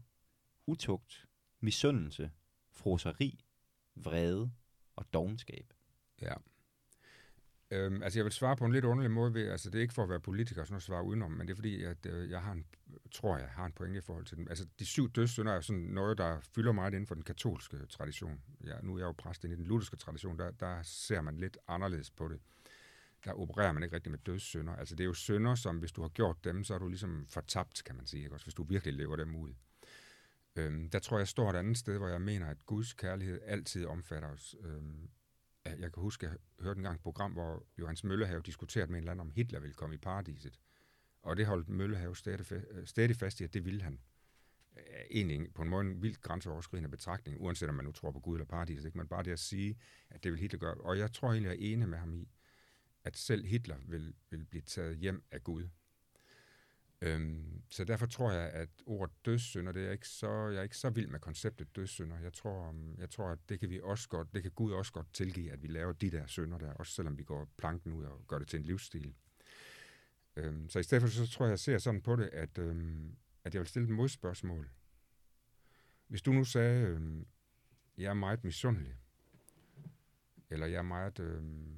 utugt, 0.66 1.27
misundelse, 1.61 2.31
froseri, 2.73 3.45
vrede 3.97 4.51
og 4.97 5.07
dogenskab. 5.12 5.73
Ja. 6.23 6.35
Øhm, 7.72 8.02
altså, 8.02 8.18
jeg 8.18 8.24
vil 8.24 8.32
svare 8.32 8.56
på 8.56 8.64
en 8.64 8.72
lidt 8.72 8.85
underlig 8.85 9.11
måde. 9.11 9.35
Ved, 9.35 9.48
altså, 9.48 9.70
det 9.70 9.78
er 9.78 9.82
ikke 9.82 9.94
for 9.94 10.02
at 10.02 10.08
være 10.08 10.20
politiker 10.20 10.64
sådan 10.64 10.76
at 10.76 10.82
svare 10.82 11.04
udenom, 11.04 11.30
men 11.30 11.46
det 11.46 11.52
er 11.52 11.56
fordi, 11.56 11.82
at 11.82 12.06
øh, 12.06 12.30
jeg 12.30 12.42
har 12.42 12.52
en, 12.52 12.64
tror 13.12 13.38
jeg, 13.38 13.48
har 13.48 13.66
en 13.66 13.72
pointe 13.72 13.98
i 13.98 14.00
forhold 14.00 14.24
til 14.24 14.37
dem. 14.37 14.46
Altså, 14.50 14.66
de 14.78 14.87
syv 14.87 15.11
dødssynder 15.11 15.52
er 15.52 15.61
sådan 15.61 15.82
noget, 15.82 16.18
der 16.18 16.40
fylder 16.54 16.72
meget 16.72 16.94
inden 16.94 17.06
for 17.06 17.14
den 17.14 17.24
katolske 17.24 17.76
tradition. 17.87 18.40
Ja, 18.64 18.74
nu 18.82 18.94
er 18.94 18.98
jeg 18.98 19.06
jo 19.06 19.12
præst 19.12 19.44
inde 19.44 19.54
i 19.54 19.58
den 19.58 19.66
lutherske 19.66 19.96
tradition, 19.96 20.38
der, 20.38 20.50
der 20.50 20.82
ser 20.82 21.20
man 21.20 21.37
lidt 21.37 21.58
anderledes 21.68 22.11
på 22.11 22.28
det. 22.28 22.40
Der 23.24 23.32
opererer 23.32 23.72
man 23.72 23.82
ikke 23.82 23.94
rigtig 23.94 24.11
med 24.11 24.18
dødssynder. 24.18 24.76
Altså, 24.76 24.94
det 24.94 25.04
er 25.04 25.08
jo 25.08 25.14
synder, 25.14 25.54
som 25.54 25.78
hvis 25.78 25.92
du 25.92 26.02
har 26.02 26.08
gjort 26.08 26.44
dem, 26.44 26.64
så 26.64 26.74
er 26.74 26.78
du 26.78 26.88
ligesom 26.88 27.26
fortabt, 27.28 27.85
kan 27.85 27.96
man 27.96 28.06
sige, 28.06 28.22
ikke? 28.22 28.35
Også 28.35 28.46
hvis 28.46 28.54
du 28.54 28.62
virkelig 28.62 28.94
lever 28.94 29.16
dem 29.16 29.37
ud. 29.37 29.54
Øhm, 30.56 30.90
der 30.90 30.98
tror 30.98 31.16
jeg, 31.16 31.20
jeg 31.20 31.28
står 31.28 31.50
et 31.50 31.56
andet 31.56 31.78
sted, 31.78 31.98
hvor 31.98 32.08
jeg 32.08 32.22
mener, 32.22 32.46
at 32.46 32.66
Guds 32.66 32.92
kærlighed 32.92 33.40
altid 33.44 33.87
omfatter 33.87 34.28
os. 34.28 34.56
Øhm, 34.64 35.08
jeg 35.64 35.92
kan 35.92 36.03
huske, 36.03 36.27
jeg 36.27 36.37
hørte 36.61 36.79
engang 36.79 36.94
et 36.94 37.03
program, 37.03 37.33
hvor 37.33 37.66
Johannes 37.79 38.05
Møllehave 38.05 38.42
diskuterede 38.42 38.90
med 38.90 38.98
en 38.98 39.03
eller 39.03 39.12
anden, 39.12 39.27
om 39.27 39.31
Hitler 39.31 39.61
ville 39.61 39.75
komme 39.75 39.94
i 39.94 39.98
paradiset. 39.98 40.61
Og 41.22 41.37
det 41.37 41.46
holdt 41.46 41.68
Møllehave 41.68 42.16
stadig, 42.16 42.53
øh, 42.98 43.14
fast 43.14 43.40
i, 43.40 43.44
at 43.44 43.55
det 43.55 43.64
ville 43.64 43.83
han. 43.83 44.01
Øh, 44.77 44.83
egentlig 45.11 45.55
på 45.55 45.62
en 45.62 45.68
måde 45.68 45.87
en 45.87 46.03
vildt 46.03 46.20
grænseoverskridende 46.20 46.90
betragtning, 46.90 47.40
uanset 47.40 47.68
om 47.68 47.75
man 47.75 47.85
nu 47.85 47.92
tror 47.92 48.11
på 48.11 48.20
Gud 48.20 48.37
eller 48.37 48.46
paradiset, 48.46 48.85
ikke? 48.85 48.98
men 48.98 49.09
bare 49.09 49.22
det 49.22 49.31
at 49.31 49.38
sige, 49.38 49.79
at 50.11 50.25
det 50.25 50.33
vil 50.33 50.40
Hitler 50.40 50.59
gøre. 50.59 50.75
Og 50.75 50.98
jeg 50.98 51.12
tror 51.12 51.29
egentlig, 51.33 51.48
jeg 51.48 51.57
er 51.57 51.72
enig 51.72 51.88
med 51.88 51.98
ham 51.98 52.12
i, 52.14 52.29
at 53.05 53.16
selv 53.16 53.46
Hitler 53.46 53.77
vil, 53.88 54.14
vil 54.31 54.44
blive 54.44 54.62
taget 54.62 54.96
hjem 54.96 55.25
af 55.31 55.44
Gud. 55.44 55.68
Øhm, 57.03 57.62
så 57.71 57.85
derfor 57.85 58.07
tror 58.07 58.33
jeg, 58.33 58.51
at 58.51 58.69
ordet 58.87 59.15
dødssynder, 59.25 59.73
det 59.73 59.87
er 59.87 59.91
ikke 59.91 60.09
så, 60.09 60.49
jeg 60.49 60.59
er 60.59 60.62
ikke 60.62 60.77
så 60.77 60.91
vild 60.91 61.07
med 61.07 61.21
konceptet 61.21 61.77
dødssynder. 61.77 62.19
Jeg 62.19 62.33
tror, 62.33 62.75
jeg 62.99 63.11
tror, 63.11 63.29
at 63.29 63.38
det 63.49 63.61
kan 63.61 63.71
vi 63.71 63.81
også 63.81 64.09
godt, 64.09 64.35
det 64.35 64.43
kan 64.43 64.51
Gud 64.51 64.73
også 64.73 64.93
godt 64.93 65.12
tilgive, 65.12 65.53
at 65.53 65.62
vi 65.62 65.69
laver 65.69 65.93
de 65.93 66.11
der 66.11 66.27
synder 66.27 66.59
der, 66.59 66.73
også 66.73 66.93
selvom 66.93 67.19
vi 67.19 67.23
går 67.25 67.49
planken 67.59 67.93
ud 67.93 68.05
og 68.05 68.25
gør 68.27 68.38
det 68.38 68.49
til 68.49 68.59
en 68.59 68.65
livsstil. 68.65 69.15
Øhm, 70.37 70.69
så 70.69 70.79
i 70.79 70.83
stedet 70.83 71.03
for, 71.03 71.09
så 71.09 71.31
tror 71.31 71.45
jeg, 71.45 71.51
jeg 71.51 71.59
ser 71.59 71.79
sådan 71.79 72.03
på 72.03 72.17
det, 72.17 72.31
at, 72.33 72.59
øhm, 72.59 73.17
at 73.45 73.55
jeg 73.55 73.61
vil 73.61 73.69
stille 73.69 73.88
et 73.88 73.95
modspørgsmål. 73.95 74.71
Hvis 76.07 76.23
du 76.23 76.33
nu 76.33 76.45
sagde, 76.45 76.87
øhm, 76.87 77.27
jeg 77.97 78.11
er 78.11 78.15
meget 78.15 78.45
misundelig, 78.45 78.97
eller 80.51 80.67
jeg 80.67 80.79
er 80.79 80.83
meget 80.83 81.19
øhm, 81.21 81.77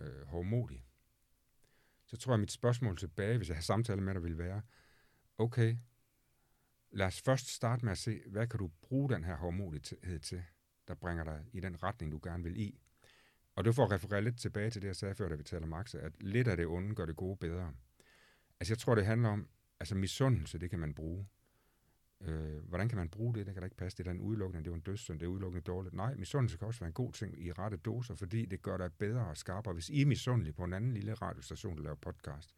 øh, 0.00 0.26
hårdmodig, 0.26 0.89
så 2.10 2.16
tror 2.16 2.32
jeg, 2.32 2.40
mit 2.40 2.52
spørgsmål 2.52 2.96
tilbage, 2.96 3.36
hvis 3.36 3.48
jeg 3.48 3.56
har 3.56 3.62
samtale 3.62 4.00
med 4.00 4.14
dig, 4.14 4.22
vil 4.22 4.38
være, 4.38 4.62
okay, 5.38 5.76
lad 6.90 7.06
os 7.06 7.20
først 7.20 7.48
starte 7.48 7.84
med 7.84 7.92
at 7.92 7.98
se, 7.98 8.22
hvad 8.26 8.46
kan 8.46 8.58
du 8.58 8.70
bruge 8.82 9.10
den 9.10 9.24
her 9.24 9.36
hårdmodighed 9.36 10.20
til, 10.20 10.42
der 10.88 10.94
bringer 10.94 11.24
dig 11.24 11.44
i 11.52 11.60
den 11.60 11.82
retning, 11.82 12.12
du 12.12 12.20
gerne 12.22 12.42
vil 12.42 12.60
i. 12.60 12.80
Og 13.54 13.64
det 13.64 13.74
får 13.74 13.84
at 13.84 13.90
referere 13.90 14.22
lidt 14.22 14.40
tilbage 14.40 14.70
til 14.70 14.82
det, 14.82 14.88
jeg 14.88 14.96
sagde 14.96 15.14
før, 15.14 15.28
da 15.28 15.34
vi 15.34 15.42
taler 15.42 15.66
Max, 15.66 15.94
at 15.94 16.22
lidt 16.22 16.48
af 16.48 16.56
det 16.56 16.66
onde 16.66 16.94
gør 16.94 17.06
det 17.06 17.16
gode 17.16 17.36
bedre. 17.36 17.74
Altså 18.60 18.72
jeg 18.72 18.78
tror, 18.78 18.94
det 18.94 19.06
handler 19.06 19.28
om, 19.28 19.48
altså 19.80 19.94
misundelse, 19.94 20.58
det 20.58 20.70
kan 20.70 20.78
man 20.78 20.94
bruge. 20.94 21.26
Øh, 22.20 22.68
hvordan 22.68 22.88
kan 22.88 22.98
man 22.98 23.08
bruge 23.08 23.34
det? 23.34 23.46
Det 23.46 23.54
kan 23.54 23.62
da 23.62 23.64
ikke 23.64 23.76
passe. 23.76 23.98
Det 23.98 24.06
er 24.06 24.10
en 24.10 24.20
udelukkende, 24.20 24.64
det 24.64 24.70
er 24.70 24.74
en 24.74 24.80
dødssynd, 24.80 25.20
det 25.20 25.26
er 25.26 25.30
udelukkende 25.30 25.64
dårligt. 25.64 25.94
Nej, 25.94 26.14
misundelse 26.14 26.56
kan 26.56 26.66
også 26.66 26.80
være 26.80 26.88
en 26.88 26.94
god 26.94 27.12
ting 27.12 27.42
i 27.42 27.52
rette 27.52 27.76
doser, 27.76 28.14
fordi 28.14 28.46
det 28.46 28.62
gør 28.62 28.76
dig 28.76 28.92
bedre 28.92 29.26
og 29.26 29.36
skarpere. 29.36 29.74
Hvis 29.74 29.88
I 29.88 30.02
er 30.02 30.06
misundelige 30.06 30.52
på 30.52 30.64
en 30.64 30.72
anden 30.72 30.94
lille 30.94 31.14
radiostation, 31.14 31.76
der 31.76 31.82
laver 31.82 31.96
podcast, 31.96 32.54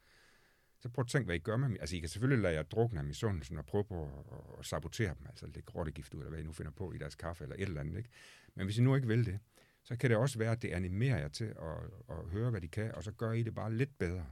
så 0.81 0.89
prøv 0.89 1.03
at 1.03 1.09
tænke, 1.09 1.27
hvad 1.27 1.35
I 1.35 1.39
gør 1.39 1.57
med 1.57 1.69
mig. 1.69 1.81
Altså, 1.81 1.97
I 1.97 1.99
kan 1.99 2.09
selvfølgelig 2.09 2.43
lade 2.43 2.55
jer 2.55 2.63
drukne 2.63 2.99
af 2.99 3.05
misundelsen 3.05 3.59
og 3.59 3.67
prøve 3.67 3.85
på 3.85 4.05
at, 4.05 4.59
at 4.59 4.67
sabotere 4.67 5.15
dem, 5.19 5.27
altså 5.29 5.47
lægge 5.47 5.73
rottegift 5.75 6.15
ud, 6.15 6.21
eller 6.21 6.31
hvad 6.31 6.41
I 6.41 6.43
nu 6.43 6.53
finder 6.53 6.73
på 6.73 6.93
i 6.93 6.99
deres 6.99 7.15
kaffe, 7.15 7.45
eller 7.45 7.57
et 7.57 7.63
eller 7.63 7.81
andet, 7.81 7.97
ikke? 7.97 8.11
Men 8.55 8.67
hvis 8.67 8.79
I 8.79 8.83
nu 8.83 8.95
ikke 8.95 9.09
vil 9.09 9.27
det, 9.27 9.39
så 9.85 9.97
kan 9.97 10.11
det 10.11 10.19
også 10.19 10.39
være, 10.39 10.53
at 10.53 10.63
det 10.63 10.69
animerer 10.69 11.19
jer 11.19 11.29
til 11.29 11.45
at, 11.45 11.91
at 12.09 12.17
høre, 12.31 12.51
hvad 12.51 12.61
de 12.61 12.69
kan, 12.69 12.95
og 12.95 13.03
så 13.03 13.13
gør 13.13 13.33
I 13.33 13.43
det 13.43 13.55
bare 13.55 13.75
lidt 13.75 13.99
bedre. 13.99 14.27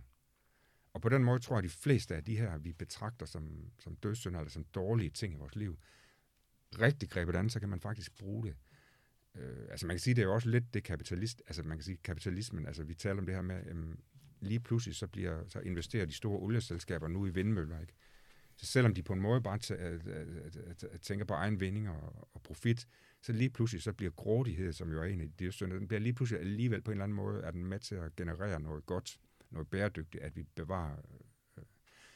Og 0.93 1.03
på 1.03 1.09
den 1.09 1.25
måde 1.25 1.39
tror 1.39 1.57
jeg, 1.57 1.65
at 1.65 1.71
de 1.71 1.77
fleste 1.77 2.17
af 2.17 2.25
de 2.25 2.37
her, 2.37 2.59
vi 2.59 2.73
betragter 2.73 3.27
som, 3.27 3.71
som 3.79 3.97
dødssynder, 3.97 4.41
eller 4.41 4.51
som 4.51 4.65
dårlige 4.65 5.11
ting 5.11 5.35
i 5.35 5.37
vores 5.37 5.57
liv, 5.57 5.79
rigtig 6.81 7.11
grebet 7.11 7.37
an, 7.37 7.51
så 7.51 7.61
kan 7.61 7.69
man 7.69 7.81
faktisk 7.81 8.19
bruge 8.19 8.45
det. 8.47 8.57
Øh, 9.35 9.67
altså 9.71 9.87
man 9.87 9.95
kan 9.95 10.01
sige, 10.01 10.15
det 10.15 10.23
er 10.23 10.27
jo 10.27 10.35
også 10.35 10.49
lidt 10.49 10.75
det 10.75 10.85
kapitalist, 10.85 11.43
altså 11.47 11.63
man 11.63 11.77
kan 11.77 11.85
sige 11.85 11.97
kapitalismen, 12.05 12.67
altså 12.67 12.85
vi 12.85 12.95
taler 12.95 13.19
om 13.19 13.27
det 13.27 13.35
her 13.35 13.43
med, 13.43 13.67
øhm, 13.67 14.01
lige 14.41 14.61
pludselig 14.61 14.97
så, 14.97 15.07
bliver, 15.07 15.49
så 15.49 15.61
investerer 15.61 16.07
de 16.07 16.13
store 16.13 16.39
olieselskaber 16.39 17.09
nu 17.09 17.27
i 17.27 17.31
vindmøller, 17.31 17.81
ikke? 17.81 17.93
Så 18.57 18.67
selvom 18.67 18.95
de 18.95 19.03
på 19.03 19.13
en 19.13 19.21
måde 19.21 19.41
bare 19.41 19.59
øh, 19.79 20.01
øh, 20.07 20.27
øh, 20.93 20.99
tænker 21.03 21.25
på 21.25 21.35
egen 21.35 21.61
vinding 21.61 21.89
og, 21.89 22.29
og 22.35 22.43
profit, 22.43 22.89
så 23.23 23.33
lige 23.33 23.51
pludselig 23.51 23.83
så 23.83 23.93
bliver 23.93 24.13
grådighed, 24.13 24.73
som 24.73 24.93
jo 24.93 25.01
er 25.01 25.05
en 25.05 25.21
af 25.21 25.29
de 25.39 25.53
synder, 25.53 25.79
den 25.79 25.89
bliver 25.89 26.01
lige 26.01 26.13
pludselig 26.13 26.41
alligevel 26.41 26.83
på 26.83 26.91
en 26.91 26.93
eller 26.93 27.05
anden 27.05 27.17
måde, 27.17 27.43
er 27.43 27.51
den 27.51 27.65
med 27.65 27.79
til 27.79 27.95
at 27.95 28.17
generere 28.17 28.61
noget 28.61 28.87
godt, 28.87 29.19
noget 29.51 29.69
bæredygtigt, 29.69 30.25
at 30.25 30.37
vi 30.37 30.43
bevarer. 30.43 30.97
Øh, 31.59 31.65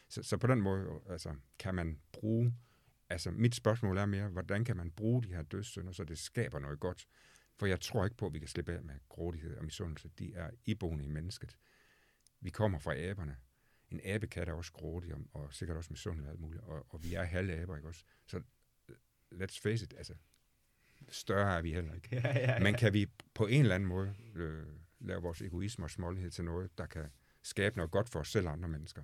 så, 0.09 0.23
så 0.23 0.37
på 0.37 0.47
den 0.47 0.61
måde 0.61 1.01
altså, 1.09 1.35
kan 1.59 1.75
man 1.75 1.99
bruge, 2.13 2.55
altså 3.11 3.31
mit 3.31 3.55
spørgsmål 3.55 3.99
er 3.99 4.07
mere, 4.07 4.29
hvordan 4.29 4.65
kan 4.65 4.77
man 4.77 4.91
bruge 4.91 5.23
de 5.23 5.29
her 5.29 5.43
dødssynder, 5.43 5.93
så 5.93 6.05
det 6.05 6.19
skaber 6.19 6.59
noget 6.59 6.81
godt? 6.81 7.07
For 7.57 7.67
jeg 7.67 7.81
tror 7.81 8.05
ikke 8.05 8.17
på, 8.17 8.27
at 8.27 8.35
vi 8.35 8.39
kan 8.39 8.49
slippe 8.49 8.73
af 8.73 8.83
med 8.83 8.95
grådighed 9.09 9.57
og 9.57 9.65
misundelse. 9.65 10.11
De 10.19 10.35
er 10.35 10.51
iboende 10.65 11.05
i 11.05 11.09
mennesket. 11.09 11.57
Vi 12.41 12.51
kommer 12.51 12.79
fra 12.79 12.97
aberne. 12.97 13.37
En 13.91 14.01
abekat 14.05 14.49
er 14.49 14.53
også 14.53 14.73
grådig 14.73 15.15
og, 15.15 15.21
og 15.33 15.55
sikkert 15.55 15.77
også 15.77 15.93
misundelig 15.93 16.27
og 16.27 16.33
alt 16.33 16.41
muligt. 16.41 16.63
Og, 16.63 16.87
og 16.89 17.05
vi 17.05 17.15
er 17.15 17.23
halve 17.23 17.53
aber, 17.53 17.77
ikke 17.77 17.89
også? 17.89 18.05
Så 18.27 18.43
let's 19.35 19.61
face 19.63 19.85
it, 19.85 19.95
altså, 19.97 20.15
større 21.09 21.57
er 21.57 21.63
vi 21.63 21.73
heller 21.73 21.95
ikke. 21.95 22.09
Ja, 22.13 22.39
ja, 22.39 22.53
ja. 22.53 22.59
Men 22.59 22.75
kan 22.75 22.93
vi 22.93 23.07
på 23.35 23.47
en 23.47 23.61
eller 23.61 23.75
anden 23.75 23.89
måde 23.89 24.15
øh, 24.35 24.67
lave 25.01 25.23
vores 25.23 25.43
egoisme 25.43 25.85
og 25.85 25.91
smålighed 25.91 26.31
til 26.31 26.45
noget, 26.45 26.79
der 26.79 26.87
kan 26.87 27.07
skabe 27.45 27.77
noget 27.77 27.91
godt 27.91 28.09
for 28.09 28.21
os 28.21 28.31
selv 28.31 28.47
og 28.47 28.53
andre 28.53 28.69
mennesker? 28.69 29.03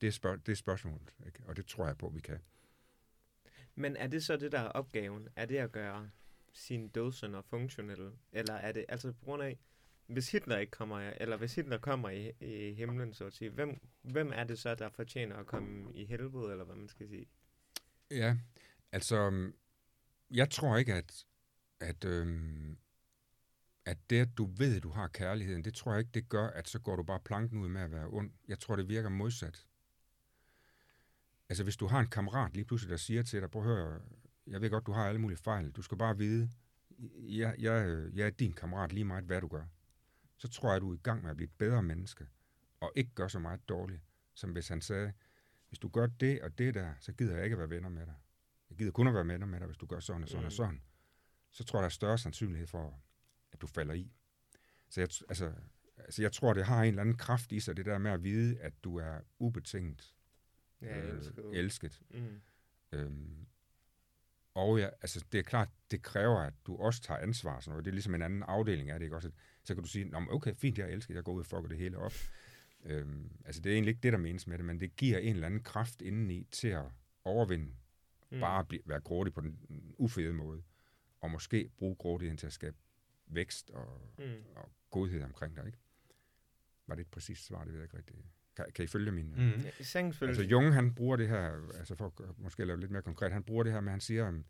Det 0.00 0.06
er, 0.06 0.10
spørg- 0.10 0.46
det 0.46 0.52
er 0.52 0.56
spørgsmålet, 0.56 1.14
ikke? 1.26 1.42
og 1.46 1.56
det 1.56 1.66
tror 1.66 1.86
jeg 1.86 1.98
på, 1.98 2.08
vi 2.08 2.20
kan. 2.20 2.38
Men 3.74 3.96
er 3.96 4.06
det 4.06 4.24
så 4.24 4.36
det, 4.36 4.52
der 4.52 4.58
er 4.60 4.68
opgaven? 4.68 5.28
Er 5.36 5.46
det 5.46 5.56
at 5.56 5.72
gøre 5.72 6.10
sine 6.52 6.88
dødssynder 6.88 7.42
funktionelle? 7.42 8.12
Eller 8.32 8.54
er 8.54 8.72
det 8.72 8.84
altså 8.88 9.12
på 9.12 9.24
grund 9.24 9.42
af, 9.42 9.58
hvis 10.06 10.32
Hitler 10.32 10.58
ikke 10.58 10.70
kommer, 10.70 10.98
eller 11.00 11.36
hvis 11.36 11.54
Hitler 11.54 11.78
kommer 11.78 12.10
i, 12.10 12.32
i 12.40 12.72
himlen, 12.74 13.14
så 13.14 13.24
at 13.24 13.32
sige, 13.32 13.50
hvem, 13.50 13.80
hvem 14.02 14.32
er 14.34 14.44
det 14.44 14.58
så, 14.58 14.74
der 14.74 14.88
fortjener 14.88 15.36
at 15.36 15.46
komme 15.46 15.92
i 15.94 16.04
helvede, 16.04 16.50
eller 16.52 16.64
hvad 16.64 16.76
man 16.76 16.88
skal 16.88 17.08
sige? 17.08 17.26
Ja, 18.10 18.36
altså, 18.92 19.50
jeg 20.30 20.50
tror 20.50 20.76
ikke, 20.76 20.94
at, 20.94 21.24
at, 21.80 22.04
øhm, 22.04 22.78
at 23.84 23.98
det, 24.10 24.20
at 24.20 24.28
du 24.38 24.44
ved, 24.56 24.76
at 24.76 24.82
du 24.82 24.90
har 24.90 25.08
kærligheden, 25.08 25.64
det 25.64 25.74
tror 25.74 25.92
jeg 25.92 25.98
ikke, 25.98 26.10
det 26.14 26.28
gør, 26.28 26.46
at 26.46 26.68
så 26.68 26.78
går 26.78 26.96
du 26.96 27.02
bare 27.02 27.20
planken 27.20 27.58
ud 27.58 27.68
med 27.68 27.80
at 27.80 27.90
være 27.90 28.06
ond. 28.06 28.30
Jeg 28.48 28.58
tror, 28.58 28.76
det 28.76 28.88
virker 28.88 29.08
modsat. 29.08 29.66
Altså, 31.48 31.64
hvis 31.64 31.76
du 31.76 31.86
har 31.86 32.00
en 32.00 32.08
kammerat 32.08 32.54
lige 32.54 32.64
pludselig, 32.64 32.90
der 32.90 32.96
siger 32.96 33.22
til 33.22 33.40
dig, 33.40 33.50
prøv 33.50 33.62
at 33.62 33.68
høre, 33.68 34.00
jeg 34.46 34.60
ved 34.60 34.70
godt, 34.70 34.86
du 34.86 34.92
har 34.92 35.08
alle 35.08 35.20
mulige 35.20 35.38
fejl, 35.38 35.70
du 35.70 35.82
skal 35.82 35.98
bare 35.98 36.18
vide, 36.18 36.50
jeg, 37.18 37.54
jeg, 37.58 38.08
jeg 38.14 38.26
er 38.26 38.30
din 38.30 38.52
kammerat 38.52 38.92
lige 38.92 39.04
meget, 39.04 39.24
hvad 39.24 39.40
du 39.40 39.48
gør. 39.48 39.64
Så 40.36 40.48
tror 40.48 40.72
jeg, 40.72 40.80
du 40.80 40.90
er 40.90 40.94
i 40.94 41.00
gang 41.02 41.22
med 41.22 41.30
at 41.30 41.36
blive 41.36 41.46
et 41.46 41.58
bedre 41.58 41.82
menneske, 41.82 42.26
og 42.80 42.92
ikke 42.96 43.10
gør 43.14 43.28
så 43.28 43.38
meget 43.38 43.68
dårligt, 43.68 44.02
som 44.34 44.50
hvis 44.50 44.68
han 44.68 44.80
sagde, 44.80 45.12
hvis 45.68 45.78
du 45.78 45.88
gør 45.88 46.06
det 46.06 46.42
og 46.42 46.58
det 46.58 46.74
der, 46.74 46.94
så 47.00 47.12
gider 47.12 47.34
jeg 47.34 47.44
ikke 47.44 47.54
at 47.54 47.58
være 47.58 47.70
venner 47.70 47.88
med 47.88 48.06
dig. 48.06 48.14
Jeg 48.70 48.78
gider 48.78 48.92
kun 48.92 49.08
at 49.08 49.14
være 49.14 49.26
venner 49.26 49.46
med 49.46 49.58
dig, 49.58 49.66
hvis 49.66 49.78
du 49.78 49.86
gør 49.86 50.00
sådan 50.00 50.22
og 50.22 50.28
sådan 50.28 50.42
mm. 50.42 50.46
og 50.46 50.52
sådan. 50.52 50.82
Så 51.50 51.64
tror 51.64 51.78
jeg, 51.78 51.82
der 51.82 51.86
er 51.86 51.90
større 51.90 52.18
sandsynlighed 52.18 52.66
for, 52.66 53.02
du 53.60 53.66
falder 53.66 53.94
i. 53.94 54.12
Så 54.88 55.00
jeg, 55.00 55.08
altså, 55.28 55.52
altså 55.96 56.22
jeg 56.22 56.32
tror, 56.32 56.52
det 56.54 56.64
har 56.64 56.82
en 56.82 56.88
eller 56.88 57.00
anden 57.02 57.16
kraft 57.16 57.52
i 57.52 57.60
sig, 57.60 57.76
det 57.76 57.86
der 57.86 57.98
med 57.98 58.10
at 58.10 58.24
vide, 58.24 58.58
at 58.60 58.84
du 58.84 58.96
er 58.96 59.20
ubetinget 59.38 60.14
Ja, 60.82 60.98
øh, 61.00 61.16
elsket. 61.16 61.44
elsket. 61.52 62.02
Mm. 62.10 62.40
Øhm, 62.92 63.46
og 64.54 64.78
ja, 64.78 64.88
altså 65.02 65.24
det 65.32 65.38
er 65.38 65.42
klart, 65.42 65.68
det 65.90 66.02
kræver, 66.02 66.38
at 66.38 66.54
du 66.66 66.76
også 66.76 67.02
tager 67.02 67.20
ansvar. 67.20 67.60
Sådan 67.60 67.70
noget. 67.70 67.84
Det 67.84 67.90
er 67.90 67.94
ligesom 67.94 68.14
en 68.14 68.22
anden 68.22 68.42
afdeling 68.42 68.90
af 68.90 68.98
det, 68.98 69.06
ikke 69.06 69.16
også? 69.16 69.30
Så 69.64 69.74
kan 69.74 69.82
du 69.82 69.88
sige, 69.88 70.04
Nå, 70.04 70.26
okay, 70.30 70.54
fint, 70.54 70.78
jeg 70.78 70.90
elsker, 70.90 71.14
jeg 71.14 71.24
går 71.24 71.32
ud 71.32 71.40
og 71.40 71.46
fucker 71.46 71.68
det 71.68 71.78
hele 71.78 71.98
op. 71.98 72.12
Øhm, 72.84 73.30
altså 73.44 73.60
det 73.62 73.70
er 73.70 73.74
egentlig 73.74 73.90
ikke 73.90 74.00
det, 74.02 74.12
der 74.12 74.18
menes 74.18 74.46
med 74.46 74.58
det, 74.58 74.64
men 74.66 74.80
det 74.80 74.96
giver 74.96 75.18
en 75.18 75.34
eller 75.34 75.46
anden 75.46 75.62
kraft 75.62 76.02
indeni 76.02 76.46
til 76.50 76.68
at 76.68 76.84
overvinde, 77.24 77.74
mm. 78.30 78.40
bare 78.40 78.60
at 78.60 78.68
blive, 78.68 78.82
være 78.86 79.00
grådig 79.00 79.32
på 79.32 79.40
den 79.40 79.58
ufede 79.98 80.32
måde, 80.32 80.62
og 81.20 81.30
måske 81.30 81.70
bruge 81.78 81.96
grådigheden 81.96 82.36
til 82.38 82.46
at 82.46 82.52
skabe 82.52 82.76
vækst 83.34 83.70
og, 83.70 84.00
Mm. 84.18 84.24
og 84.56 84.70
godhed 84.90 85.22
omkring 85.22 85.56
dig, 85.56 85.66
ikke? 85.66 85.78
Var 86.86 86.94
det 86.94 87.02
et 87.02 87.10
præcist 87.10 87.46
svar, 87.46 87.64
det 87.64 87.72
ved 87.72 87.80
jeg 87.80 87.84
ikke 87.84 87.96
rigtigt. 87.96 88.18
Kan, 88.56 88.66
kan 88.74 88.84
I 88.84 88.88
følge 88.88 89.12
min? 89.12 89.34
Mm. 89.36 89.50
Ja, 89.60 89.70
sagtens 89.82 90.22
Altså 90.22 90.42
Jung, 90.42 90.74
han 90.74 90.94
bruger 90.94 91.16
det 91.16 91.28
her, 91.28 91.68
altså 91.78 91.94
for 91.94 92.06
at 92.28 92.38
måske 92.38 92.64
lave 92.64 92.80
lidt 92.80 92.90
mere 92.90 93.02
konkret, 93.02 93.32
han 93.32 93.42
bruger 93.42 93.62
det 93.64 93.72
her 93.72 93.80
med, 93.80 93.90
han 93.90 94.00
siger, 94.00 94.28
um, 94.28 94.44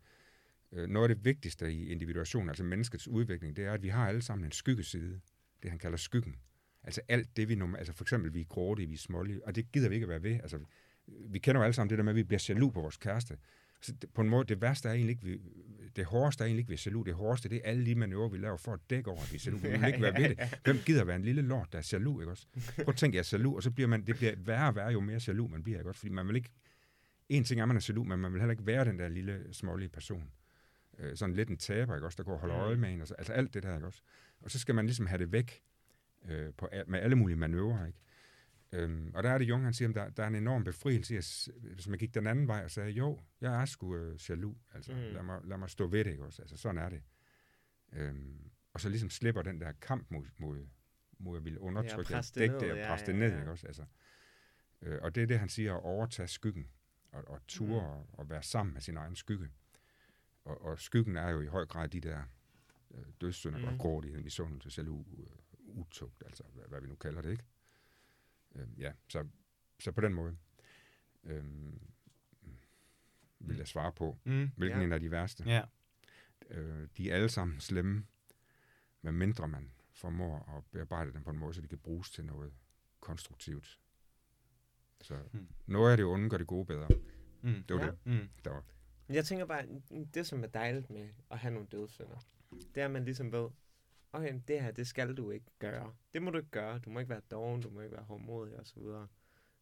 øh, 0.73 0.89
noget 0.89 1.11
af 1.11 1.17
det 1.17 1.25
vigtigste 1.25 1.73
i 1.73 1.89
individuation, 1.89 2.49
altså 2.49 2.65
menneskets 2.65 3.09
udvikling, 3.09 3.57
det 3.57 3.65
er, 3.65 3.73
at 3.73 3.83
vi 3.83 3.89
har 3.89 4.09
alle 4.09 4.23
sammen 4.23 4.45
en 4.45 4.53
skyggeside, 4.53 5.21
det 5.63 5.71
han 5.71 5.79
kalder 5.79 5.97
skyggen. 5.99 6.37
Altså 6.83 7.01
alt 7.09 7.37
det, 7.37 7.49
vi 7.49 7.55
normalt, 7.55 7.79
altså 7.79 7.93
for 7.93 8.05
eksempel, 8.05 8.35
vi 8.35 8.41
er 8.41 8.45
grådige, 8.45 8.89
vi 8.89 8.95
er 8.95 8.99
smålige, 8.99 9.47
og 9.47 9.55
det 9.55 9.73
gider 9.73 9.89
vi 9.89 9.95
ikke 9.95 10.05
at 10.05 10.09
være 10.09 10.23
ved. 10.23 10.35
Altså, 10.35 10.61
vi 11.07 11.39
kender 11.39 11.61
jo 11.61 11.65
alle 11.65 11.75
sammen 11.75 11.91
det 11.91 11.99
der 11.99 12.05
med, 12.05 12.13
at 12.13 12.17
vi 12.17 12.23
bliver 12.23 12.47
jaloux 12.49 12.75
på 12.75 12.81
vores 12.81 12.97
kæreste. 12.97 13.39
Så 13.83 13.93
det, 13.93 14.11
på 14.15 14.21
en 14.21 14.29
måde, 14.29 14.45
det 14.45 14.61
værste 14.61 14.89
er 14.89 14.93
egentlig 14.93 15.11
ikke, 15.11 15.25
vi, 15.25 15.39
det 15.97 16.05
hårdeste 16.05 16.45
er 16.45 16.47
egentlig 16.47 16.61
ikke, 16.61 16.85
vi 16.85 16.99
er. 16.99 17.03
Det 17.05 17.15
hårdeste, 17.15 17.49
det 17.49 17.57
er 17.57 17.71
alle 17.71 17.87
de 17.87 17.95
manøvrer, 17.95 18.29
vi 18.29 18.39
laver 18.39 18.57
for 18.57 18.73
at 18.73 18.81
dække 18.91 19.11
over, 19.11 19.21
at 19.21 19.33
vi 19.33 19.37
er 19.37 19.43
jaloux. 19.47 19.63
Vi 19.63 19.69
vil 19.69 19.87
ikke 19.87 20.03
være 20.03 20.23
ved 20.23 20.29
det. 20.29 20.59
Hvem 20.65 20.79
gider 20.87 21.05
være 21.05 21.17
en 21.17 21.23
lille 21.23 21.43
lort, 21.43 21.73
der 21.73 21.79
er 21.79 21.89
jaloux, 21.93 22.23
ikke 22.23 22.31
også? 22.31 22.47
Prøv 22.77 22.89
at 22.89 22.97
tænke, 22.97 23.17
jeg 23.17 23.21
er 23.21 23.29
jaloux, 23.33 23.57
og 23.57 23.63
så 23.63 23.71
bliver 23.71 23.89
man, 23.89 24.07
det 24.07 24.17
bliver 24.17 24.33
værre 24.37 24.69
og 24.69 24.77
værre, 24.77 24.93
jo 24.93 25.01
mere 25.01 25.21
jaloux 25.27 25.51
man 25.51 25.63
bliver, 25.63 25.79
ikke 25.79 25.91
også? 25.91 25.99
Fordi 26.01 26.13
man 26.13 26.29
vil 26.29 26.37
ikke, 26.37 26.51
en 27.29 27.45
ting 27.45 27.61
er, 27.61 27.65
man 27.65 27.77
er 27.77 27.87
jaloux, 27.89 28.09
men 28.09 28.19
man 28.19 28.33
vil 28.33 28.41
heller 28.41 28.53
ikke 28.53 28.67
være 28.67 28.85
den 28.85 28.99
der 28.99 29.09
lille, 29.09 29.45
smålige 29.53 29.89
person. 29.89 30.31
Øh, 30.99 31.17
sådan 31.17 31.35
lidt 31.35 31.49
en 31.49 31.57
taber, 31.57 31.95
ikke 31.95 32.07
også, 32.07 32.17
der 32.17 32.25
går 32.25 32.33
og 32.33 32.39
holder 32.39 32.57
øje 32.57 32.77
med 32.77 32.93
en, 32.93 33.01
og 33.01 33.09
så, 33.09 33.15
altså 33.15 33.33
alt 33.33 33.55
det 33.55 33.63
der, 33.63 33.75
ikke 33.75 33.87
også? 33.87 34.03
Og 34.41 34.51
så 34.51 34.59
skal 34.59 34.75
man 34.75 34.87
ligesom 34.87 35.07
have 35.07 35.19
det 35.19 35.33
væk 35.33 35.63
øh, 36.29 36.53
på, 36.57 36.69
med 36.87 37.01
alle 37.01 37.17
mulige 37.17 37.37
manøvrer, 37.37 37.87
ikke? 37.87 37.99
Øhm, 38.73 39.11
og 39.15 39.23
der 39.23 39.31
er 39.31 39.39
det 39.39 39.49
Jung, 39.49 39.65
han 39.65 39.75
siger, 39.75 39.89
at 39.89 39.95
der, 39.95 40.11
der 40.11 40.23
er 40.23 40.27
en 40.29 40.35
enorm 40.35 40.65
befrielse 40.65 41.19
at 41.19 41.49
hvis 41.75 41.89
man 41.89 41.99
gik 41.99 42.15
den 42.15 42.27
anden 42.27 42.49
vej 42.49 42.65
og 42.65 42.71
sagde, 42.71 42.91
jo, 42.91 43.21
jeg 43.41 43.61
er 43.61 43.65
sgu 43.65 43.97
øh, 43.97 44.19
jaloux, 44.29 44.57
altså 44.75 44.93
Mm. 44.93 44.99
mm. 44.99 45.05
lad, 45.05 45.23
mig, 45.23 45.41
lad 45.45 45.59
mig 45.59 45.71
stå 45.71 45.87
ved 45.87 46.05
det, 46.05 46.11
ikke 46.11 46.25
også? 46.25 46.43
Altså 46.43 46.57
sådan 46.57 46.79
er 46.79 46.89
det. 46.89 47.03
Øhm, 47.93 48.51
og 48.73 48.81
så 48.81 48.89
ligesom 48.89 49.11
slipper 49.11 49.43
den 49.43 49.61
der 49.61 49.73
kamp 49.73 50.11
mod, 50.11 50.25
mod, 50.39 50.67
mod 51.19 51.37
at 51.37 51.45
ville 51.45 51.61
undertrykke, 51.61 52.15
det 52.15 52.35
dække 52.35 52.53
ned, 52.53 52.61
det 52.61 52.71
og 52.73 52.79
ja, 52.79 52.89
presse 52.89 53.07
ja, 53.07 53.13
det 53.13 53.19
ned, 53.21 53.33
ja. 53.33 53.39
ikke 53.39 53.51
også? 53.51 53.67
Altså, 53.67 53.85
øh, 54.83 54.99
og 55.03 55.15
det 55.15 55.23
er 55.23 55.27
det, 55.27 55.39
han 55.39 55.49
siger, 55.49 55.75
at 55.75 55.83
overtage 55.83 56.29
skyggen, 56.29 56.69
og, 57.13 57.29
og 57.29 57.47
ture 57.49 57.69
Mm. 57.69 57.87
mm. 57.87 57.91
og, 57.91 58.07
og 58.13 58.31
være 58.31 58.43
sammen 58.43 58.73
med 58.73 58.81
sin 58.81 58.97
egen 58.97 59.17
skygge. 59.17 59.51
Og, 60.45 60.63
og 60.63 60.81
skyggen 60.81 61.17
er 61.17 61.29
jo 61.29 61.41
i 61.41 61.47
høj 61.47 61.67
grad 61.67 61.89
de 61.89 62.01
der 62.01 62.23
øh, 62.95 63.05
dødssynder, 63.21 63.59
mm. 63.59 63.65
Mm. 63.65 63.73
og 63.73 63.79
grådighed, 63.79 64.23
misundelse, 64.23 64.81
jaloux, 64.81 65.07
øh, 65.19 65.27
utugt, 65.69 66.23
altså 66.27 66.43
hvad, 66.55 66.65
hvad 66.69 66.81
vi 66.81 66.87
nu 66.87 66.95
kalder 66.95 67.23
det, 67.23 67.31
ikke? 67.31 67.45
Øhm, 68.55 68.75
ja, 68.79 68.93
så, 69.09 69.27
så 69.81 69.93
på 69.93 70.01
den 70.01 70.15
måde 70.15 70.37
øhm, 71.25 71.81
vil 73.39 73.57
jeg 73.57 73.69
svare 73.69 73.93
på, 73.93 74.19
Mm. 74.25 74.51
hvilken 74.57 74.77
Ja. 74.79 74.79
ja. 74.79 74.85
en 74.87 74.93
af 74.93 75.01
de 75.01 75.11
værste. 75.11 75.45
Ja. 75.47 75.63
Øh, 76.51 76.89
de 76.97 77.11
er 77.11 77.15
alle 77.15 77.29
sammen 77.29 77.61
slemme, 77.61 78.07
med 79.03 79.13
mindre 79.13 79.49
man 79.49 79.71
formår 79.93 80.57
at 80.57 80.65
bearbejde 80.71 81.13
dem 81.13 81.23
på 81.25 81.31
en 81.31 81.39
måde, 81.39 81.55
så 81.55 81.61
de 81.61 81.69
kan 81.69 81.79
bruges 81.79 82.11
til 82.11 82.25
noget 82.25 82.53
konstruktivt. 83.01 83.81
Så 85.01 85.19
Hmm. 85.33 85.49
noget 85.67 85.91
af 85.91 85.97
det 85.97 86.07
onde 86.07 86.31
gør 86.31 86.39
det 86.39 86.47
gode 86.47 86.67
bedre. 86.67 86.89
Mm. 87.43 87.63
Det 87.69 87.77
var 87.77 87.85
Ja. 87.85 87.91
det, 87.91 87.99
Mm. 88.05 88.29
der 88.45 88.51
var. 88.51 88.65
Men 89.07 89.15
Jeg 89.15 89.25
tænker 89.25 89.47
bare, 89.47 89.67
det 90.15 90.27
som 90.27 90.43
er 90.43 90.47
dejligt 90.49 90.91
med 90.91 91.09
at 91.31 91.39
have 91.39 91.55
nogle 91.55 91.69
dødssynder, 91.73 92.19
det 92.75 92.81
er, 92.81 92.85
at 92.85 92.91
man 92.91 93.05
ligesom 93.05 93.33
ved, 93.33 93.49
okay, 94.13 94.41
det 94.49 94.63
her, 94.63 94.71
det 94.71 94.87
skal 94.87 95.15
du 95.17 95.31
ikke 95.31 95.47
gøre. 95.59 95.95
Det 96.13 96.23
må 96.23 96.31
du 96.31 96.39
ikke 96.39 96.51
gøre. 96.51 96.79
Du 96.79 96.91
må 96.91 96.99
ikke 96.99 97.11
være 97.11 97.21
doven, 97.31 97.63
du 97.63 97.71
må 97.71 97.81
ikke 97.81 97.93
være 97.97 98.05
hårdmodig 98.05 98.57
og 98.57 98.67
så 98.67 98.81
videre. 98.81 99.09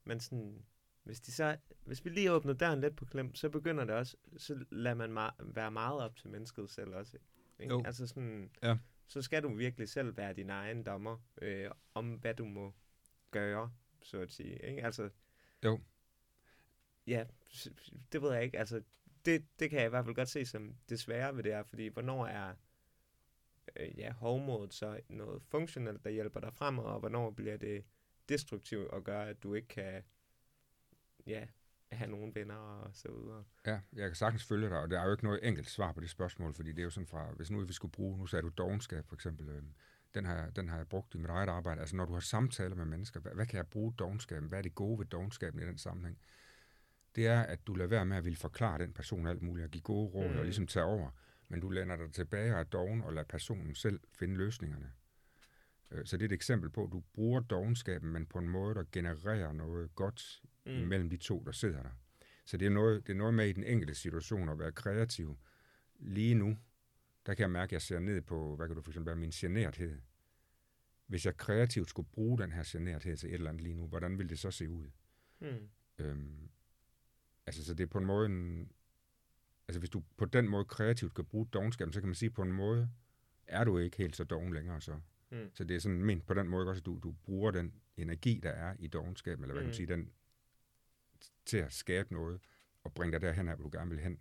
Men 0.05 0.21
sådan, 0.21 0.65
hvis, 1.03 1.21
de 1.21 1.33
så, 1.33 1.57
hvis 1.85 2.05
vi 2.05 2.11
lige 2.11 2.33
åbner 2.33 2.53
døren 2.53 2.81
lidt 2.81 2.97
på 2.97 3.05
klem, 3.05 3.35
så 3.35 3.49
begynder 3.51 3.85
det 3.85 3.95
også, 3.95 4.17
så 4.37 4.65
lader 4.71 4.95
man 4.97 5.19
ma- 5.19 5.35
være 5.55 5.71
meget 5.71 6.01
op 6.01 6.17
til 6.17 6.29
mennesket 6.29 6.71
selv 6.71 6.95
også. 6.95 7.19
Ikke? 7.59 7.75
Jo. 7.75 7.83
Altså 7.87 8.07
sådan, 8.07 8.51
Ja. 8.63 8.79
så 9.07 9.23
skal 9.23 9.43
du 9.43 9.55
virkelig 9.55 9.89
selv 9.89 10.17
være 10.17 10.33
din 10.33 10.51
egen 10.51 10.83
dommer 10.83 11.17
øh, 11.43 11.71
om, 11.95 12.15
hvad 12.15 12.35
du 12.35 12.45
må 12.45 12.75
gøre, 13.31 13.73
så 14.03 14.19
at 14.21 14.31
sige. 14.33 14.67
Ikke? 14.67 14.85
Altså, 14.85 15.11
Jo. 15.65 15.81
Ja, 17.07 17.25
det 18.13 18.23
ved 18.23 18.33
jeg 18.33 18.45
ikke. 18.45 18.59
Altså, 18.59 18.83
det, 19.25 19.47
det 19.59 19.71
kan 19.71 19.79
jeg 19.79 19.87
i 19.87 19.91
hvert 19.91 20.05
fald 20.05 20.15
godt 20.15 20.29
se 20.29 20.47
som 20.47 20.77
det 20.89 21.01
svære 21.01 21.37
ved 21.37 21.43
det 21.43 21.53
her, 21.53 21.63
fordi 21.63 21.87
hvornår 21.87 22.27
er 22.27 22.55
øh, 23.77 23.99
ja, 23.99 24.13
hovmodet 24.13 24.75
så 24.75 25.01
noget 25.09 25.43
funktionelt, 25.43 26.05
der 26.05 26.11
hjælper 26.11 26.41
dig 26.41 26.53
frem, 26.55 26.79
og 26.79 27.01
hvornår 27.01 27.31
bliver 27.31 27.57
det 27.57 27.85
destruktivt 28.29 28.89
og 28.89 29.05
gør, 29.05 29.21
at 29.21 29.43
du 29.43 29.55
ikke 29.55 29.69
kan 29.69 30.03
ja, 31.27 31.47
have 31.93 32.11
nogen 32.11 32.35
venner 32.35 32.55
og 32.55 32.91
så 32.93 33.09
videre. 33.13 33.45
Ja, 33.67 33.81
jeg 33.93 34.09
kan 34.09 34.15
sagtens 34.15 34.45
følge 34.45 34.69
dig, 34.69 34.79
og 34.79 34.91
der 34.91 35.01
er 35.01 35.05
jo 35.05 35.13
ikke 35.13 35.25
noget 35.25 35.47
enkelt 35.49 35.71
svar 35.71 35.93
på 35.93 36.01
det 36.01 36.11
spørgsmål, 36.11 36.55
fordi 36.55 36.73
det 36.73 36.79
er 36.79 36.85
jo 36.85 36.91
sådan 36.91 37.07
fra, 37.07 37.33
hvis 37.37 37.51
nu 37.51 37.61
vi 37.61 37.73
skulle 37.73 37.93
bruge, 37.93 38.19
nu 38.19 38.27
sagde 38.27 38.43
du 38.43 38.49
dogenskab 38.49 39.07
for 39.07 39.15
eksempel, 39.15 39.49
øh, 39.49 39.63
den, 40.15 40.25
har, 40.25 40.51
den 40.51 40.69
har 40.69 40.77
jeg 40.77 40.89
brugt 40.89 41.15
i 41.15 41.19
mit 41.19 41.31
eget 41.31 41.49
arbejde. 41.49 41.81
Altså 41.81 41.97
når 41.97 42.05
du 42.05 42.13
har 42.13 42.21
samtaler 42.21 42.77
med 42.77 42.85
mennesker, 42.85 43.21
hvad, 43.21 43.33
hvad 43.33 43.47
kan 43.47 43.57
jeg 43.57 43.67
bruge 43.67 43.95
dogenskaben? 43.99 44.49
Hvad 44.49 44.59
er 44.59 44.63
det 44.63 44.75
gode 44.75 44.99
ved 44.99 45.07
dogenskaben 45.07 45.63
i 45.63 45.67
den 45.67 45.79
sammenhæng? 45.79 46.19
Det 47.17 47.27
er, 47.27 47.41
at 47.41 47.67
du 47.67 47.75
lader 47.75 47.89
være 47.89 48.07
med 48.07 48.17
at 48.17 48.25
ville 48.25 48.37
forklare 48.37 48.79
den 48.79 48.93
person 48.93 49.27
alt 49.27 49.43
muligt, 49.43 49.65
og 49.65 49.71
give 49.71 49.83
gode 49.83 50.09
råd. 50.09 50.29
Mm. 50.29 50.39
og 50.39 50.45
ligesom 50.45 50.67
tage 50.67 50.85
over, 50.85 51.11
men 51.49 51.61
du 51.61 51.69
lænder 51.69 51.97
dig 51.97 52.13
tilbage 52.13 52.55
og 52.55 52.61
er 52.61 52.65
doven, 52.65 53.03
og 53.03 53.13
lader 53.13 53.27
personen 53.27 53.75
selv 53.75 54.01
finde 54.13 54.37
løsningerne. 54.37 54.93
Øh, 55.91 56.07
Så 56.07 56.17
det 56.17 56.23
er 56.23 56.29
et 56.29 56.33
eksempel 56.33 56.71
på, 56.71 56.85
at 56.85 56.93
du 56.93 57.01
bruger 57.15 57.41
dogenskaben, 57.41 58.13
men 58.13 58.27
på 58.27 58.39
en 58.39 58.49
måde, 58.49 58.75
der 58.75 58.85
genererer 58.93 59.53
noget 59.53 59.95
godt 59.95 60.43
mm. 60.67 60.73
imellem 60.73 61.11
de 61.11 61.17
to, 61.17 61.43
der 61.47 61.53
sidder 61.53 61.83
der. 61.83 61.91
Så 62.45 62.57
det 62.57 62.67
er, 62.67 62.71
noget, 62.71 63.07
det 63.07 63.13
er 63.13 63.17
noget 63.17 63.35
med 63.35 63.49
i 63.49 63.53
den 63.53 63.65
enkelte 63.65 63.95
situation 63.95 64.49
at 64.49 64.59
være 64.59 64.73
kreativ. 64.73 65.39
Lige 65.99 66.35
nu, 66.35 66.59
der 67.27 67.35
kan 67.35 67.43
jeg 67.43 67.51
mærke, 67.51 67.69
at 67.69 67.73
jeg 67.73 67.83
ser 67.83 67.99
ned 67.99 68.21
på, 68.21 68.57
hvad 68.57 68.67
kan 68.67 68.77
du 68.77 68.83
for 68.83 68.91
eksempel 68.91 69.07
være, 69.07 69.17
min 69.17 69.31
generthed. 69.31 70.01
Hvis 71.07 71.27
jeg 71.27 71.37
kreativt 71.37 71.89
skulle 71.91 72.09
bruge 72.13 72.39
den 72.39 72.53
her 72.53 72.63
generthed 72.67 73.17
til 73.17 73.29
et 73.29 73.35
eller 73.35 73.51
andet 73.51 73.63
lige 73.63 73.75
nu, 73.75 73.87
hvordan 73.87 74.19
ville 74.19 74.31
det 74.31 74.39
så 74.39 74.51
se 74.51 74.71
ud? 74.71 74.87
Mm. 75.41 75.69
Øhm, 75.99 76.51
altså, 77.47 77.65
så 77.65 77.75
det 77.75 77.85
er 77.85 77.89
på 77.89 77.99
en 77.99 78.07
måde 78.07 78.27
en... 78.27 78.73
Altså, 79.69 79.79
hvis 79.79 79.91
du 79.91 80.03
på 80.17 80.25
den 80.25 80.49
måde 80.49 80.65
kreativt 80.65 81.15
kan 81.15 81.25
bruge 81.25 81.47
dogenskaben, 81.53 81.93
så 81.93 82.01
kan 82.01 82.09
man 82.09 82.15
sige, 82.15 82.31
på 82.31 82.43
en 82.43 82.53
måde 82.53 82.91
er 83.47 83.65
du 83.65 83.79
ikke 83.79 83.97
helt 83.97 84.17
så 84.17 84.25
doven 84.25 84.55
længere 84.55 84.81
så. 84.81 85.01
Mm. 85.31 85.51
Så 85.55 85.65
det 85.65 85.77
er 85.77 85.81
sådan 85.81 86.03
ment 86.03 86.27
på 86.27 86.35
den 86.35 86.49
måde 86.49 86.69
også, 86.69 86.81
at 86.81 86.87
du, 86.87 86.99
du 87.03 87.13
bruger 87.13 87.51
den 87.51 87.73
energi, 87.97 88.41
der 88.43 88.51
er 88.51 88.75
i 88.79 88.87
dogenskaben, 88.87 89.45
eller 89.45 89.55
hvad 89.55 89.63
kan 89.63 89.67
man 89.67 89.71
Mm. 89.71 89.75
sige, 89.77 89.87
den 89.87 90.11
til 91.45 91.57
at 91.57 91.73
skabe 91.73 92.13
noget, 92.15 92.41
og 92.85 92.95
bringe 92.95 93.13
dig 93.13 93.21
derhen, 93.21 93.47
hvor 93.47 93.57
du 93.57 93.71
gerne 93.73 93.91
vil 93.91 94.01
hen. 94.01 94.21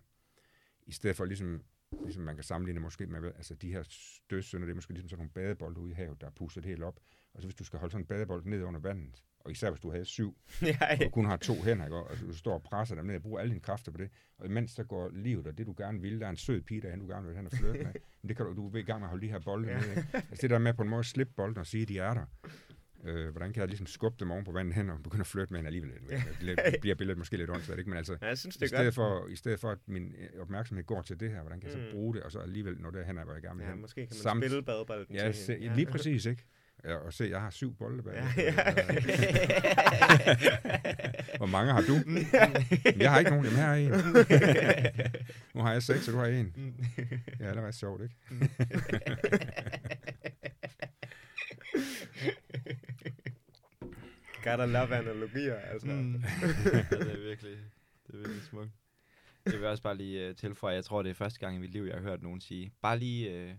I 0.86 0.92
stedet 0.92 1.16
for 1.16 1.26
ligesom, 1.26 1.64
ligesom 2.04 2.24
man 2.24 2.36
kan 2.36 2.44
sammenligne 2.44 2.80
måske 2.80 3.08
med, 3.08 3.26
altså 3.36 3.56
de 3.56 3.72
her 3.72 3.84
stødsønder, 3.90 4.66
det 4.66 4.72
er 4.72 4.76
måske 4.76 4.94
ligesom 4.94 5.10
sådan 5.10 5.20
nogle 5.20 5.32
badebolde 5.32 5.80
ude 5.80 5.92
i 5.92 5.94
havet, 5.94 6.22
der 6.22 6.28
er 6.28 6.32
pusset 6.32 6.66
helt 6.66 6.84
op. 6.84 7.00
Og 7.34 7.42
så 7.42 7.48
hvis 7.48 7.56
du 7.56 7.64
skal 7.64 7.80
holde 7.80 7.92
sådan 7.92 8.04
en 8.04 8.08
badebold 8.08 8.46
ned 8.46 8.64
under 8.64 8.80
vandet, 8.80 9.24
og 9.48 9.52
især 9.52 9.70
hvis 9.70 9.80
du 9.82 9.92
havde 9.92 10.06
syv, 10.06 10.38
ja, 10.62 10.78
og 10.82 10.98
ja. 11.00 11.06
du 11.06 11.10
kun 11.10 11.26
har 11.26 11.38
to 11.38 11.54
hænder, 11.64 11.86
ikke? 11.86 11.96
og 11.98 12.18
du 12.22 12.38
står 12.38 12.54
og 12.54 12.64
presser 12.64 12.96
dem 12.96 13.06
ned 13.06 13.16
og 13.16 13.22
bruger 13.22 13.40
alle 13.40 13.50
dine 13.50 13.62
kræfter 13.62 13.92
på 13.92 13.98
det, 13.98 14.10
og 14.38 14.46
imens 14.46 14.72
så 14.72 14.84
går 14.84 15.10
livet, 15.14 15.48
og 15.48 15.58
det 15.58 15.66
du 15.68 15.74
gerne 15.78 16.02
vil, 16.02 16.20
der 16.20 16.26
er 16.26 16.30
en 16.30 16.38
sød 16.38 16.62
pige 16.62 16.82
derhen, 16.82 17.00
du 17.00 17.08
gerne 17.08 17.28
vil 17.28 17.46
og 17.46 17.52
flytte 17.52 17.84
med, 17.84 17.94
men 18.22 18.30
det 18.30 18.38
kan 18.38 18.46
du, 18.46 18.54
du 18.56 18.70
er 18.70 18.76
i 18.78 18.82
gang 18.82 19.00
med 19.00 19.06
at 19.06 19.10
holde 19.10 19.26
de 19.26 19.32
her 19.32 19.40
bolde 19.40 19.68
Ja. 19.68 19.78
nede. 19.80 19.90
Ikke? 19.90 20.08
Altså 20.14 20.42
det 20.42 20.50
der 20.50 20.58
med 20.58 20.74
på 20.74 20.82
en 20.84 20.90
måde 20.90 21.00
at 21.00 21.06
slippe 21.06 21.34
bolden 21.38 21.58
og 21.58 21.68
sige, 21.68 21.82
at 21.82 21.88
de 21.88 22.00
er 22.00 22.14
der. 22.14 22.26
Øh, 23.04 23.30
hvordan 23.32 23.54
kan 23.54 23.60
jeg 23.62 23.68
ligesom 23.68 23.88
skubbe 23.88 24.18
dem 24.20 24.32
oven 24.32 24.44
på 24.46 24.52
vandet 24.52 24.76
hen 24.76 24.90
og 24.90 25.04
begynde 25.04 25.22
at 25.22 25.28
flytte 25.28 25.54
med 25.54 25.60
hende 25.60 25.68
alligevel? 25.68 25.92
Det 26.72 26.78
bliver 26.82 26.96
billedet 26.96 27.18
måske 27.18 27.38
lidt 27.38 27.50
åndssvagt, 27.50 27.80
ikke? 27.80 27.90
Men 27.90 27.98
altså, 27.98 28.18
ja, 28.22 28.28
jeg 28.28 28.38
synes, 28.38 28.56
i 28.56 28.60
det 28.60 28.64
er 28.64 28.68
stedet, 28.68 28.86
godt. 28.86 28.96
for, 28.96 29.28
I 29.28 29.36
stedet 29.36 29.60
for, 29.60 29.70
at 29.72 29.78
min 29.88 30.16
øh, 30.36 30.42
opmærksomhed 30.42 30.84
går 30.86 31.02
til 31.02 31.20
det 31.20 31.30
her, 31.32 31.42
hvordan 31.42 31.60
kan 31.60 31.70
jeg 31.70 31.74
så 31.74 31.86
Mm. 31.86 31.92
bruge 31.92 32.16
det, 32.16 32.24
og 32.24 32.32
så 32.32 32.40
alligevel 32.40 32.78
nå 32.82 32.92
derhen, 32.92 33.18
hvor 33.24 33.34
jeg 33.34 33.42
gerne 33.42 33.58
vil 33.58 33.64
Ja, 33.66 33.72
hen. 33.72 33.82
måske 33.82 33.96
kan 34.02 34.08
man 34.12 34.18
Samt- 34.22 34.44
spille 34.46 34.64
badebolden 34.64 35.16
Ja, 35.16 35.32
til 35.32 35.56
hende. 35.60 35.76
lige 35.76 35.86
præcis, 35.86 36.26
ikke? 36.26 36.44
Ja, 36.84 36.96
og 36.96 37.14
se, 37.14 37.24
jeg 37.24 37.42
har 37.42 37.50
syv 37.50 37.76
bolde 37.76 38.04
bag. 38.04 38.14
Ja, 38.14 38.28
ja. 38.38 38.52
Hvor 41.38 41.46
mange 41.46 41.74
har 41.74 41.82
du? 41.82 41.96
jeg 43.00 43.12
har 43.12 43.20
ikke 43.20 43.32
nogen, 43.32 43.46
jamen 43.46 43.60
her 43.60 43.68
er 43.68 43.76
en. 43.76 43.92
nu 45.56 45.62
har 45.62 45.72
jeg 45.72 45.84
seks, 45.84 46.08
og 46.08 46.14
du 46.14 46.20
har 46.20 46.26
en. 46.26 46.54
Det 47.40 47.40
er 47.40 47.50
allerede 47.50 47.74
sjovt, 47.74 48.02
ikke? 48.02 48.16
Gotta 54.44 54.66
love 54.66 54.96
analogier, 54.96 55.56
altså. 55.56 55.88
Mm. 55.88 56.14
ja, 56.74 56.86
det 56.90 57.12
er 57.12 57.24
virkelig, 57.28 57.58
det 58.08 58.14
er 58.14 58.18
virkelig 58.18 58.44
smukt. 58.44 58.70
Jeg 59.46 59.54
vil 59.54 59.66
også 59.66 59.84
bare 59.84 59.98
lige 59.98 60.30
uh, 60.30 60.36
tilføje, 60.36 60.76
jeg 60.76 60.86
tror, 60.86 61.02
det 61.02 61.10
er 61.10 61.14
første 61.14 61.40
gang 61.40 61.56
i 61.56 61.60
mit 61.60 61.72
liv, 61.72 61.84
jeg 61.84 61.96
har 61.96 62.02
hørt 62.02 62.24
nogen 62.24 62.42
sige. 62.42 62.72
Bare 62.82 63.00
lige, 63.00 63.30
uh, 63.30 63.50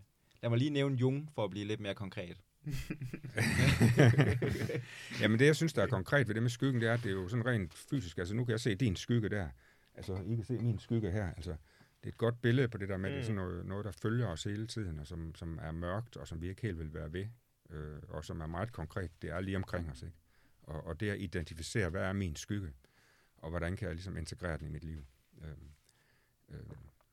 lad 0.42 0.50
mig 0.50 0.59
lige 0.59 0.70
nævne 0.70 0.96
Jung, 0.96 1.31
for 1.35 1.44
at 1.44 1.50
blive 1.50 1.66
lidt 1.66 1.81
mere 1.81 1.94
konkret. 1.94 2.37
Jamen 5.20 5.38
det, 5.38 5.46
jeg 5.46 5.57
synes, 5.57 5.72
der 5.72 5.83
er 5.83 5.87
konkret 5.87 6.28
ved 6.28 6.35
det 6.35 6.42
med 6.42 6.50
skyggen, 6.50 6.81
det 6.81 6.88
er, 6.88 6.94
at 6.94 7.02
det 7.02 7.09
er 7.09 7.14
jo 7.14 7.28
sådan 7.28 7.46
rent 7.46 7.74
fysisk. 7.74 8.18
Altså 8.18 8.35
nu 8.35 8.44
kan 8.44 8.52
jeg 8.52 8.61
se 8.61 8.74
din 8.74 8.96
skygge 8.96 9.28
der. 9.28 9.48
Altså, 9.94 10.22
I 10.26 10.35
kan 10.35 10.44
se 10.44 10.59
min 10.59 10.78
skygge 10.78 11.11
her. 11.11 11.33
Altså, 11.37 11.50
det 11.50 12.04
er 12.04 12.09
et 12.09 12.18
godt 12.18 12.42
billede 12.42 12.68
på 12.68 12.78
det 12.78 12.88
der 12.88 12.96
med, 12.96 13.11
mm. 13.11 13.14
det 13.14 13.20
er 13.20 13.24
sådan 13.24 13.37
noget, 13.37 13.66
noget, 13.66 13.85
der 13.85 13.92
følger 13.92 14.26
os 14.26 14.44
hele 14.44 14.66
tiden, 14.66 14.98
og 14.98 15.07
som, 15.07 15.35
som 15.35 15.59
er 15.62 15.72
mørkt, 15.72 16.16
og 16.16 16.28
som 16.28 16.40
vi 16.40 16.48
ikke 16.48 16.62
helt 16.62 16.78
vil 16.78 16.94
være 16.94 17.12
ved, 17.12 17.26
øh, 17.70 17.98
og 18.09 18.24
som 18.24 18.40
er 18.40 18.46
meget 18.46 18.72
konkret. 18.72 19.11
Det 19.22 19.31
er 19.31 19.40
lige 19.40 19.57
omkring 19.57 19.90
os, 19.90 20.02
ikke? 20.02 20.16
Og, 20.62 20.87
og 20.87 21.00
det 21.00 21.11
at 21.11 21.20
identificere, 21.20 21.90
hvad 21.90 22.02
er 22.02 22.12
min 22.12 22.37
skygge, 22.37 22.72
og 23.37 23.50
hvordan 23.50 23.76
kan 23.76 23.87
jeg 23.87 23.94
ligesom 23.94 24.16
integrere 24.16 24.59
den 24.59 24.66
i 24.66 24.70
mit 24.70 24.85
liv. 24.85 25.04
Øh, 25.42 25.50
øh, 26.48 26.61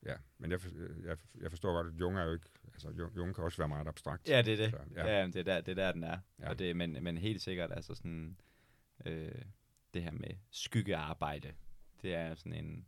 ja, 0.06 0.16
men 0.38 0.52
jeg, 0.52 0.62
for- 0.62 0.70
jeg, 1.08 1.18
jeg 1.42 1.50
forstår 1.52 1.74
godt, 1.74 1.88
at 1.88 2.00
Jung 2.00 2.18
er 2.18 2.24
jo 2.24 2.34
ikke, 2.34 2.46
altså 2.74 2.90
Jung, 3.00 3.16
Jung 3.18 3.36
kan 3.36 3.44
også 3.44 3.58
være 3.58 3.68
meget 3.68 3.88
abstrakt. 3.88 4.30
Ja, 4.30 4.42
det 4.42 4.54
er 4.54 4.58
det. 4.58 4.72
Så, 4.72 4.78
ja. 4.96 5.18
ja 5.20 5.26
det, 5.28 5.36
er 5.36 5.44
der, 5.44 5.62
det 5.62 5.72
er 5.72 5.76
der, 5.86 5.92
den 5.92 6.04
er. 6.04 6.10
Ja. 6.10 6.44
Ja. 6.46 6.50
Og 6.50 6.60
det, 6.60 6.76
men, 6.76 7.04
men 7.04 7.18
helt 7.18 7.42
sikkert, 7.42 7.72
altså 7.72 7.96
sådan, 7.96 8.38
øh, 9.06 9.32
det 9.94 10.04
her 10.04 10.12
med 10.12 10.30
skyggearbejde, 10.52 11.54
det 12.02 12.16
er 12.16 12.36
sådan 12.36 12.54
en, 12.54 12.86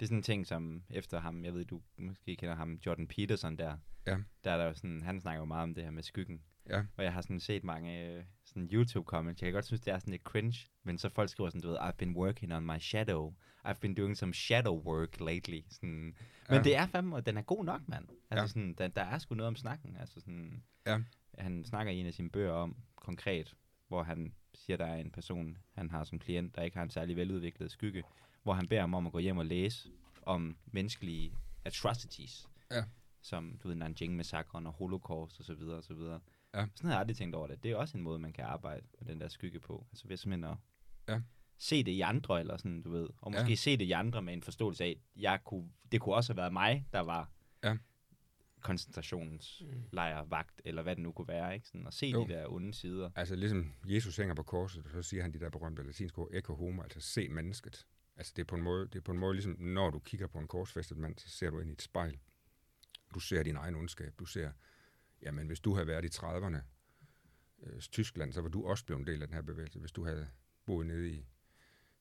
det 0.00 0.04
er 0.04 0.06
sådan 0.06 0.16
en 0.18 0.22
ting, 0.22 0.46
som 0.46 0.82
efter 0.90 1.20
ham, 1.20 1.44
jeg 1.44 1.54
ved, 1.54 1.64
du 1.64 1.82
måske 1.96 2.36
kender 2.36 2.54
ham, 2.54 2.78
Jordan 2.86 3.06
Peterson 3.08 3.58
der, 3.58 3.76
Ja. 4.06 4.16
der 4.44 4.50
er 4.50 4.56
der 4.56 4.64
jo 4.64 4.74
sådan, 4.74 5.02
han 5.02 5.20
snakker 5.20 5.38
jo 5.40 5.44
meget 5.44 5.62
om 5.62 5.74
det 5.74 5.84
her 5.84 5.90
med 5.90 6.02
skyggen. 6.02 6.42
Ja. 6.68 6.82
Og 6.96 7.04
jeg 7.04 7.12
har 7.12 7.20
sådan 7.20 7.40
set 7.40 7.64
mange 7.64 8.08
øh, 8.08 8.24
sådan 8.44 8.68
YouTube-comments. 8.72 9.26
Jeg 9.28 9.36
kan 9.38 9.52
godt 9.52 9.64
synes, 9.66 9.80
det 9.80 9.92
er 9.94 9.98
sådan 9.98 10.10
lidt 10.12 10.22
cringe, 10.22 10.58
men 10.82 10.98
så 10.98 11.08
folk 11.08 11.30
skriver 11.30 11.50
sådan, 11.50 11.60
du 11.60 11.68
ved, 11.68 11.78
I've 11.78 11.90
been 11.92 12.16
working 12.16 12.54
on 12.54 12.66
my 12.66 12.78
shadow. 12.78 13.34
I've 13.66 13.78
been 13.80 13.94
doing 13.94 14.16
some 14.16 14.34
shadow 14.34 14.82
work 14.82 15.20
lately. 15.20 15.60
Sådan, 15.70 15.88
men 15.88 16.14
Ja. 16.50 16.62
det 16.62 16.76
er 16.76 16.86
fandme, 16.86 17.16
og 17.16 17.26
den 17.26 17.36
er 17.36 17.42
god 17.42 17.64
nok, 17.64 17.88
mand. 17.88 18.08
Altså 18.30 18.42
Ja. 18.42 18.46
sådan, 18.46 18.74
der, 18.74 18.88
der 18.88 19.02
er 19.02 19.18
sgu 19.18 19.34
noget 19.34 19.48
om 19.48 19.56
snakken. 19.56 19.96
Altså 19.96 20.20
sådan, 20.20 20.62
Ja. 20.86 20.98
Han 21.38 21.64
snakker 21.64 21.92
i 21.92 21.96
en 21.96 22.06
af 22.06 22.14
sine 22.14 22.30
bøger 22.30 22.52
om, 22.52 22.76
konkret, 22.96 23.54
hvor 23.88 24.02
han 24.02 24.34
siger, 24.54 24.76
der 24.76 24.86
er 24.86 24.96
en 24.96 25.10
person, 25.10 25.58
han 25.74 25.90
har 25.90 26.04
som 26.04 26.18
klient, 26.18 26.56
der 26.56 26.62
ikke 26.62 26.76
har 26.76 26.84
en 26.84 26.90
særlig 26.90 27.16
veludviklet 27.16 27.70
skygge, 27.70 28.02
hvor 28.42 28.52
han 28.52 28.68
beder 28.68 28.80
ham 28.80 28.94
om 28.94 29.06
at 29.06 29.12
gå 29.12 29.18
hjem 29.18 29.38
og 29.38 29.46
læse 29.46 29.88
om 30.22 30.56
menneskelige 30.66 31.32
atrocities. 31.64 32.48
Ja. 32.70 32.84
Som, 33.20 33.58
du 33.62 33.68
ved, 33.68 33.74
Nanjing-massakren 33.76 34.66
og 34.66 34.72
Holocaust 34.72 35.38
og 35.40 35.44
så 35.44 35.54
videre 35.54 35.76
og 35.76 35.84
så 35.84 35.94
videre. 35.94 36.20
Ja. 36.54 36.66
Sådan 36.74 36.88
har 36.88 36.92
jeg 36.94 37.00
aldrig 37.00 37.16
tænkt 37.16 37.34
over 37.34 37.46
det. 37.46 37.62
Det 37.62 37.70
er 37.70 37.76
også 37.76 37.96
en 37.98 38.02
måde, 38.04 38.18
man 38.18 38.32
kan 38.32 38.44
arbejde 38.44 38.86
med 39.00 39.08
den 39.12 39.20
der 39.20 39.28
skygge 39.28 39.60
på. 39.60 39.86
Altså 39.90 40.08
ved 40.08 40.16
simpelthen 40.16 40.50
at 40.52 40.56
Ja. 41.08 41.20
se 41.58 41.84
det 41.84 41.92
i 41.92 42.00
andre, 42.00 42.40
eller 42.40 42.56
sådan, 42.56 42.82
du 42.82 42.90
ved. 42.90 43.08
Og 43.18 43.32
Ja. 43.32 43.38
måske 43.40 43.56
se 43.56 43.76
det 43.76 43.84
i 43.84 43.92
andre 43.92 44.22
med 44.22 44.32
en 44.32 44.42
forståelse 44.42 44.84
af, 44.84 45.00
jeg 45.16 45.40
kunne, 45.44 45.70
det 45.92 46.00
kunne 46.00 46.14
også 46.14 46.32
have 46.32 46.36
været 46.36 46.52
mig, 46.52 46.86
der 46.92 47.00
var 47.00 47.30
Ja. 47.64 47.76
koncentrationslejr, 48.60 50.24
vagt, 50.24 50.62
eller 50.64 50.82
hvad 50.82 50.96
det 50.96 51.02
nu 51.02 51.12
kunne 51.12 51.28
være, 51.28 51.54
ikke? 51.54 51.66
Sådan, 51.68 51.86
at 51.86 51.94
se 51.94 52.06
Jo. 52.06 52.24
de 52.26 52.32
der 52.32 52.46
onde 52.52 52.74
sider. 52.74 53.10
Altså 53.16 53.34
ligesom 53.36 53.72
Jesus 53.84 54.16
hænger 54.16 54.34
på 54.34 54.42
korset, 54.42 54.84
så 54.92 55.02
siger 55.02 55.22
han 55.22 55.32
de 55.34 55.40
der 55.40 55.50
berømte 55.50 55.82
latinske 55.82 56.18
ord, 56.18 56.28
eko 56.32 56.54
homo, 56.54 56.82
altså 56.82 57.00
se 57.00 57.28
mennesket. 57.28 57.86
Altså 58.16 58.32
det 58.36 58.42
er 58.42 58.46
på 58.46 58.56
en 58.56 58.62
måde, 58.62 58.86
det 58.86 58.94
er 58.96 59.00
på 59.00 59.12
en 59.12 59.18
måde 59.18 59.34
ligesom, 59.34 59.56
når 59.60 59.90
du 59.90 59.98
kigger 59.98 60.26
på 60.26 60.38
en 60.38 60.46
korsfæstet 60.48 60.98
mand, 60.98 61.18
så 61.18 61.28
ser 61.30 61.50
du 61.50 61.60
ind 61.60 61.70
i 61.70 61.72
et 61.72 61.82
spejl. 61.82 62.18
Du 63.14 63.20
ser 63.20 63.42
din 63.42 63.56
egen 63.56 63.74
ondskab. 63.74 64.14
Du 64.18 64.24
ser, 64.24 64.52
jamen 65.22 65.46
hvis 65.46 65.60
du 65.60 65.74
havde 65.74 65.86
været 65.86 66.04
i 66.04 66.08
30'erne, 66.08 66.58
øh, 67.62 67.80
Tyskland, 67.80 68.32
så 68.32 68.40
var 68.40 68.48
du 68.48 68.66
også 68.66 68.84
blevet 68.84 69.00
en 69.00 69.06
del 69.06 69.22
af 69.22 69.28
den 69.28 69.34
her 69.34 69.42
bevægelse. 69.42 69.78
Hvis 69.78 69.92
du 69.92 70.04
havde 70.04 70.28
boet 70.64 70.86
nede 70.86 71.10
i, 71.10 71.26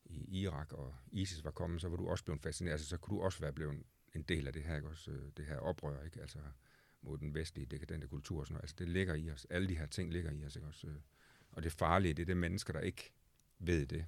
i 0.06 0.42
Irak, 0.42 0.74
og 0.74 0.96
ISIS 1.12 1.44
var 1.44 1.52
kommet, 1.52 1.82
så 1.82 1.90
var 1.90 1.98
du 1.98 2.10
også 2.10 2.24
blevet 2.24 2.42
fascineret. 2.42 2.74
Altså 2.74 2.88
så 2.88 2.98
kunne 2.98 3.18
du 3.18 3.24
også 3.24 3.40
være 3.40 3.54
blevet 3.54 3.84
en 4.14 4.22
del 4.24 4.48
af 4.48 4.54
det 4.54 4.64
her, 4.64 4.76
ikke? 4.76 4.88
Også, 4.88 5.12
øh, 5.12 5.32
det 5.38 5.46
her 5.46 5.58
oprør, 5.58 6.04
ikke? 6.04 6.22
Altså 6.22 6.40
mod 7.02 7.18
den 7.18 7.36
vestlige 7.36 7.66
dekadente 7.66 8.08
kultur 8.08 8.40
og 8.40 8.48
sådan 8.48 8.54
noget. 8.54 8.64
Altså 8.64 8.76
det 8.80 8.90
ligger 8.90 9.16
i 9.16 9.32
os. 9.32 9.48
Alle 9.50 9.68
de 9.68 9.78
her 9.78 9.86
ting 9.86 10.14
ligger 10.14 10.32
i 10.32 10.46
os, 10.46 10.56
ikke? 10.56 10.68
Også, 10.68 10.88
øh, 10.88 10.96
og 11.52 11.64
det 11.64 11.72
farlige, 11.72 12.14
det 12.14 12.22
er 12.22 12.26
det 12.26 12.38
mennesker, 12.38 12.74
der 12.74 12.80
ikke 12.80 13.12
ved 13.60 13.86
det. 13.86 14.06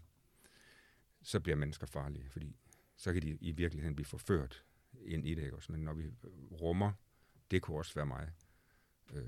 Så 1.21 1.39
bliver 1.39 1.56
mennesker 1.56 1.88
farlige, 1.88 2.30
fordi 2.30 2.56
så 2.95 3.13
kan 3.13 3.21
de 3.21 3.38
i 3.41 3.52
virkeligheden 3.52 3.95
blive 3.95 4.06
forført 4.06 4.65
ind 5.02 5.28
i 5.28 5.36
det, 5.36 5.41
ikke 5.43 5.56
også? 5.56 5.71
Men 5.71 5.82
når 5.82 5.93
vi 5.93 6.12
rummer, 6.52 6.93
det 7.52 7.62
kunne 7.62 7.78
også 7.78 7.93
være 7.95 8.06
mig, 8.06 8.32
øh, 9.13 9.25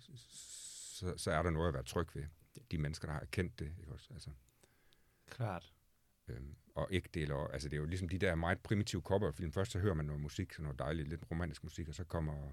så, 0.00 1.14
så 1.16 1.30
er 1.30 1.42
der 1.42 1.50
noget 1.50 1.68
at 1.68 1.74
være 1.74 1.82
tryg 1.82 2.06
ved. 2.14 2.24
De 2.70 2.78
mennesker, 2.78 3.06
der 3.08 3.12
har 3.12 3.20
erkendt 3.20 3.58
det, 3.58 3.74
ikke 3.80 3.92
også? 3.92 4.08
Altså, 4.14 4.30
Klart. 5.30 5.72
øhm, 6.28 6.56
og 6.74 6.88
ikke 6.90 7.08
deler, 7.14 7.36
altså 7.36 7.68
det 7.68 7.76
er 7.76 7.80
jo 7.80 7.86
ligesom 7.86 8.08
de 8.08 8.18
der 8.18 8.34
meget 8.34 8.58
primitive 8.60 9.02
cowboyfilm. 9.02 9.52
Først 9.52 9.72
så 9.72 9.78
hører 9.78 9.94
man 9.94 10.04
noget 10.06 10.20
musik, 10.22 10.52
sådan 10.52 10.62
noget 10.64 10.78
dejligt, 10.78 11.08
lidt 11.08 11.30
romantisk 11.30 11.64
musik, 11.64 11.88
og 11.88 11.94
så 11.94 12.04
kommer 12.04 12.52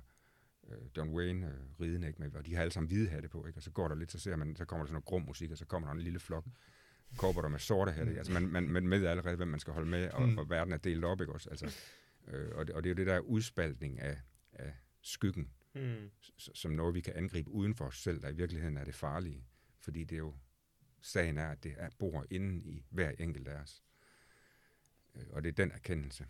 øh, 0.68 0.78
John 0.98 1.10
Wayne 1.10 1.48
øh, 1.48 1.82
ridende, 1.82 2.08
ikke? 2.08 2.22
Med, 2.22 2.36
og 2.36 2.46
de 2.46 2.56
har 2.56 2.62
alle 2.62 2.72
sammen 2.72 2.88
hvide 2.88 3.10
hatte 3.10 3.30
på, 3.30 3.46
ikke? 3.46 3.60
Og 3.60 3.64
så 3.64 3.72
går 3.72 3.88
der 3.88 3.96
lidt, 3.96 4.12
så 4.12 4.20
ser 4.20 4.36
man, 4.36 4.56
så 4.56 4.66
kommer 4.66 4.84
der 4.84 4.88
sådan 4.88 4.94
noget 4.94 5.06
grum 5.06 5.22
musik, 5.22 5.52
og 5.52 5.58
så 5.58 5.66
kommer 5.66 5.88
der 5.88 5.94
en 5.94 6.02
lille 6.02 6.20
flok 6.20 6.46
der 7.22 7.48
med 7.48 7.60
sorte 7.60 7.92
hatte. 7.92 8.18
Altså 8.18 8.34
man, 8.34 8.48
man, 8.48 8.70
man 8.70 8.90
ved 8.90 9.06
allerede, 9.08 9.36
hvem 9.36 9.48
man 9.48 9.60
skal 9.60 9.74
holde 9.74 9.90
med, 9.90 10.10
og, 10.12 10.22
Mm. 10.30 10.38
og 10.38 10.50
verden 10.50 10.74
er 10.74 10.78
delt 10.78 11.06
op, 11.06 11.22
ikke 11.22 11.34
også? 11.34 11.50
Altså, 11.50 11.78
øh, 12.28 12.56
og, 12.56 12.68
det, 12.68 12.76
og 12.76 12.84
det 12.84 12.90
er 12.90 12.94
jo 12.94 12.98
det 12.98 13.08
der 13.08 13.20
udspaltning 13.20 14.00
af, 14.00 14.18
af 14.54 14.74
skyggen, 15.02 15.52
Mm. 15.78 16.12
som 16.38 16.72
noget, 16.72 16.96
vi 16.96 17.02
kan 17.02 17.14
angribe 17.16 17.52
uden 17.52 17.76
for 17.76 17.86
os 17.86 18.02
selv, 18.02 18.22
der 18.22 18.30
i 18.30 18.36
virkeligheden 18.36 18.78
er 18.78 18.84
det 18.84 18.96
farlige. 18.96 19.46
Fordi 19.80 20.04
det 20.04 20.16
er 20.16 20.20
jo, 20.20 20.36
sagen 21.02 21.38
er, 21.38 21.48
at 21.48 21.64
det 21.64 21.76
er, 21.78 21.90
bor 22.00 22.26
inden 22.30 22.62
i 22.66 22.86
hver 22.90 23.12
enkelt 23.20 23.48
af 23.48 23.62
os. 23.62 23.84
Øh, 25.16 25.26
og 25.30 25.44
det 25.44 25.50
er 25.50 25.54
den 25.54 25.72
erkendelse. 25.72 26.28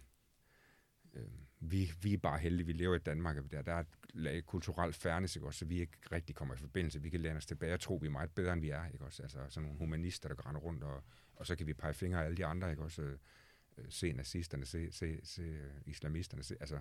Øh, 1.14 1.32
vi, 1.60 1.92
vi 2.02 2.14
er 2.14 2.18
bare 2.18 2.40
heldige, 2.40 2.66
vi 2.66 2.74
lever 2.74 2.96
i 2.96 3.00
Danmark, 3.00 3.38
og 3.38 3.52
der, 3.52 3.62
der 3.62 3.74
er 3.74 3.80
et 3.80 3.88
lag 4.14 4.46
kulturelt 4.46 4.96
fairness, 4.96 5.36
ikke 5.36 5.48
også, 5.48 5.60
så 5.60 5.66
vi 5.66 5.80
ikke 5.80 5.98
rigtig 6.12 6.36
kommer 6.36 6.56
i 6.56 6.58
forbindelse. 6.58 7.02
Vi 7.02 7.10
kan 7.10 7.20
lære 7.20 7.36
os 7.36 7.46
tilbage 7.46 7.74
og 7.74 7.80
tro, 7.80 7.96
vi 7.96 8.08
er 8.08 8.12
meget 8.12 8.32
bedre, 8.32 8.54
end 8.54 8.62
vi 8.62 8.70
er. 8.70 8.88
Ikke 8.88 9.06
også? 9.06 9.24
Altså 9.24 9.46
sådan 9.50 9.64
nogle 9.64 9.78
humanister, 9.80 10.30
der 10.30 10.36
går 10.36 10.60
rundt, 10.60 10.84
og, 10.84 11.04
og 11.36 11.48
så 11.48 11.56
kan 11.56 11.68
vi 11.68 11.74
pege 11.74 11.94
fingre 11.94 12.22
af 12.22 12.26
alle 12.26 12.38
de 12.38 12.46
andre, 12.46 12.70
ikke 12.70 12.84
også? 12.84 13.02
Øh, 13.02 13.18
se 13.90 14.14
nazisterne, 14.14 14.66
se, 14.66 14.92
se, 14.92 15.20
se 15.24 15.72
islamisterne, 15.86 16.44
se, 16.44 16.56
altså, 16.60 16.80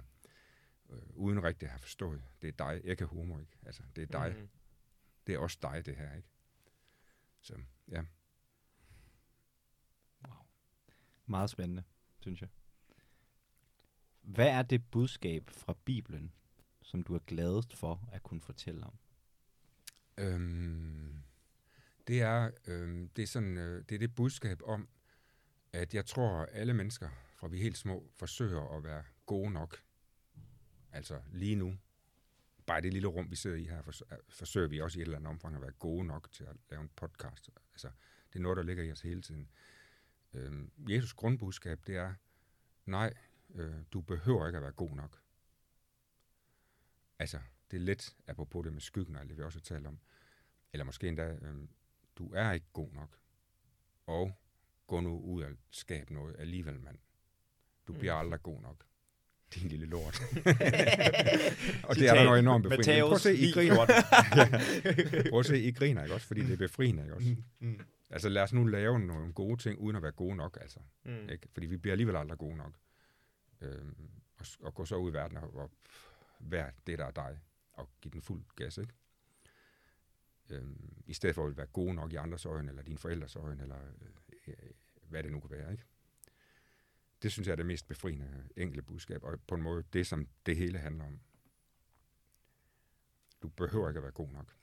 øh, 0.90 0.98
uden 1.14 1.42
rigtig 1.42 1.66
at 1.66 1.70
have 1.70 1.80
forstået. 1.80 2.22
Det 2.42 2.48
er 2.48 2.52
dig, 2.52 2.80
ikke 2.84 3.04
humor, 3.04 3.38
ikke? 3.40 3.58
Altså, 3.66 3.82
det 3.96 4.02
er 4.02 4.06
dig. 4.06 4.34
Mm. 4.38 4.48
Det 5.26 5.34
er 5.34 5.38
også 5.38 5.58
dig, 5.62 5.86
det 5.86 5.96
her, 5.96 6.14
ikke? 6.14 6.28
Så, 7.40 7.54
ja. 7.88 8.02
Meget 11.26 11.50
spændende, 11.50 11.82
synes 12.20 12.40
jeg. 12.40 12.48
Hvad 14.20 14.48
er 14.48 14.62
det 14.62 14.90
budskab 14.90 15.50
fra 15.50 15.76
Bibelen, 15.84 16.32
som 16.82 17.02
du 17.02 17.14
er 17.14 17.18
gladest 17.18 17.76
for 17.76 18.08
at 18.12 18.22
kunne 18.22 18.40
fortælle 18.40 18.86
om? 18.86 18.98
Øhm, 20.18 21.22
det 22.06 22.22
er 22.22 22.50
øhm, 22.66 23.08
det 23.08 23.22
er 23.22 23.26
sådan 23.26 23.56
øh, 23.56 23.84
det 23.88 23.94
er 23.94 23.98
det 23.98 24.14
budskab 24.14 24.62
om 24.64 24.88
at 25.72 25.94
jeg 25.94 26.06
tror 26.06 26.42
at 26.42 26.48
alle 26.52 26.74
mennesker 26.74 27.08
fra 27.36 27.48
vi 27.48 27.58
er 27.58 27.62
helt 27.62 27.78
små 27.78 28.10
forsøger 28.14 28.76
at 28.76 28.84
være 28.84 29.04
gode 29.26 29.50
nok. 29.50 29.82
Altså 30.96 31.22
lige 31.32 31.56
nu 31.56 31.78
bare 32.66 32.80
det 32.80 32.92
lille 32.92 33.08
rum 33.08 33.30
vi 33.30 33.36
sidder 33.36 33.56
i 33.56 33.64
her 33.64 33.78
er- 34.10 34.16
forsøger 34.28 34.68
vi 34.68 34.80
også 34.80 34.98
i 34.98 35.02
et 35.02 35.06
eller 35.06 35.16
andet 35.18 35.30
omfang 35.30 35.54
at 35.56 35.62
være 35.62 35.72
gode 35.72 36.04
nok 36.06 36.28
til 36.32 36.44
at 36.44 36.56
lave 36.70 36.82
en 36.82 36.88
podcast. 36.96 37.50
Altså 37.72 37.90
det 38.32 38.38
er 38.38 38.42
noget 38.42 38.56
der 38.56 38.62
ligger 38.62 38.84
i 38.84 38.92
os 38.92 39.00
hele 39.00 39.22
tiden. 39.22 39.50
Øhm, 40.32 40.70
Jesus 40.88 41.12
grundbudskab 41.14 41.80
det 41.86 41.96
er 41.96 42.14
nej, 42.86 43.14
øh, 43.54 43.74
du 43.92 44.00
behøver 44.00 44.46
ikke 44.46 44.56
at 44.56 44.62
være 44.62 44.72
god 44.72 44.90
nok. 44.96 45.22
Altså 47.18 47.40
det 47.70 47.76
er 47.76 47.80
let, 47.80 48.16
apropos 48.26 48.64
det 48.64 48.72
med 48.72 48.80
skyggen 48.80 49.14
det, 49.28 49.36
vi 49.36 49.42
også 49.42 49.58
har 49.58 49.62
talt 49.64 49.86
om. 49.86 49.98
Eller 50.72 50.84
måske 50.84 51.08
endda, 51.08 51.38
øhm, 51.42 51.68
du 52.18 52.32
er 52.34 52.52
ikke 52.52 52.66
god 52.72 52.92
nok. 52.92 53.18
Og 54.06 54.38
gå 54.86 55.00
nu 55.00 55.20
ud 55.20 55.42
og 55.42 55.52
skab 55.70 56.10
noget 56.10 56.36
alligevel, 56.38 56.80
mand. 56.80 56.98
Du 57.86 57.92
bliver 57.92 58.14
Mm. 58.14 58.18
aldrig 58.20 58.42
god 58.42 58.60
nok. 58.60 58.86
Din 59.54 59.68
lille 59.68 59.86
lort. 59.86 60.22
og 61.88 61.96
det 61.96 62.08
er 62.08 62.14
der 62.14 62.24
noget 62.24 62.38
enormt 62.38 62.62
befriende. 62.62 63.02
Prøv 63.02 63.12
at 63.12 63.20
se, 63.20 63.36
I 63.36 63.52
griner. 63.52 63.74
ja. 64.36 65.30
Prøv 65.30 65.40
at 65.40 65.46
se, 65.46 65.62
I 65.62 65.72
griner, 65.72 66.02
ikke 66.02 66.14
også? 66.14 66.26
Fordi 66.26 66.40
det 66.40 66.52
er 66.52 66.56
befriende, 66.56 67.02
ikke 67.02 67.14
også? 67.14 67.36
Mm. 67.58 67.80
Altså 68.10 68.28
lad 68.28 68.42
os 68.42 68.52
nu 68.52 68.64
lave 68.64 69.00
nogle 69.00 69.32
gode 69.32 69.62
ting, 69.62 69.78
uden 69.78 69.96
at 69.96 70.02
være 70.02 70.12
gode 70.12 70.36
nok, 70.36 70.58
altså. 70.60 70.80
Mm. 71.04 71.28
Ikke? 71.28 71.48
Fordi 71.52 71.66
vi 71.66 71.76
bliver 71.76 71.92
alligevel 71.92 72.16
aldrig 72.16 72.38
gode 72.38 72.56
nok. 72.56 72.72
Øhm, 73.60 74.10
og, 74.38 74.46
og 74.60 74.74
gå 74.74 74.84
så 74.84 74.96
ud 74.96 75.10
i 75.10 75.14
verden 75.14 75.36
og, 75.36 75.54
og 75.56 75.70
være 76.40 76.70
det, 76.86 76.98
der 76.98 77.04
er 77.04 77.10
dig, 77.10 77.38
og 77.72 77.88
give 78.00 78.12
den 78.12 78.22
fuld 78.22 78.42
gas, 78.56 78.78
ikke? 78.78 78.92
Øhm, 80.50 80.92
I 81.06 81.14
stedet 81.14 81.34
for 81.34 81.46
at 81.46 81.56
være 81.56 81.66
gode 81.66 81.94
nok 81.94 82.12
i 82.12 82.16
andres 82.16 82.46
øjne, 82.46 82.68
eller 82.68 82.82
dine 82.82 82.98
forældres 82.98 83.36
øjne, 83.36 83.62
eller 83.62 83.78
øh, 84.46 84.54
øh, 84.54 84.70
hvad 85.08 85.22
det 85.22 85.32
nu 85.32 85.40
kan 85.40 85.50
være, 85.50 85.72
ikke? 85.72 85.84
Det 87.22 87.32
synes 87.32 87.46
jeg 87.46 87.52
er 87.52 87.56
det 87.56 87.66
mest 87.66 87.88
befriende 87.88 88.48
enkle 88.56 88.82
budskab, 88.82 89.24
og 89.24 89.40
på 89.48 89.54
en 89.54 89.62
måde 89.62 89.84
det, 89.92 90.06
som 90.06 90.28
det 90.46 90.56
hele 90.56 90.78
handler 90.78 91.04
om. 91.04 91.20
Du 93.42 93.48
behøver 93.48 93.88
ikke 93.88 93.98
at 93.98 94.02
være 94.02 94.12
god 94.12 94.28
nok. 94.32 94.54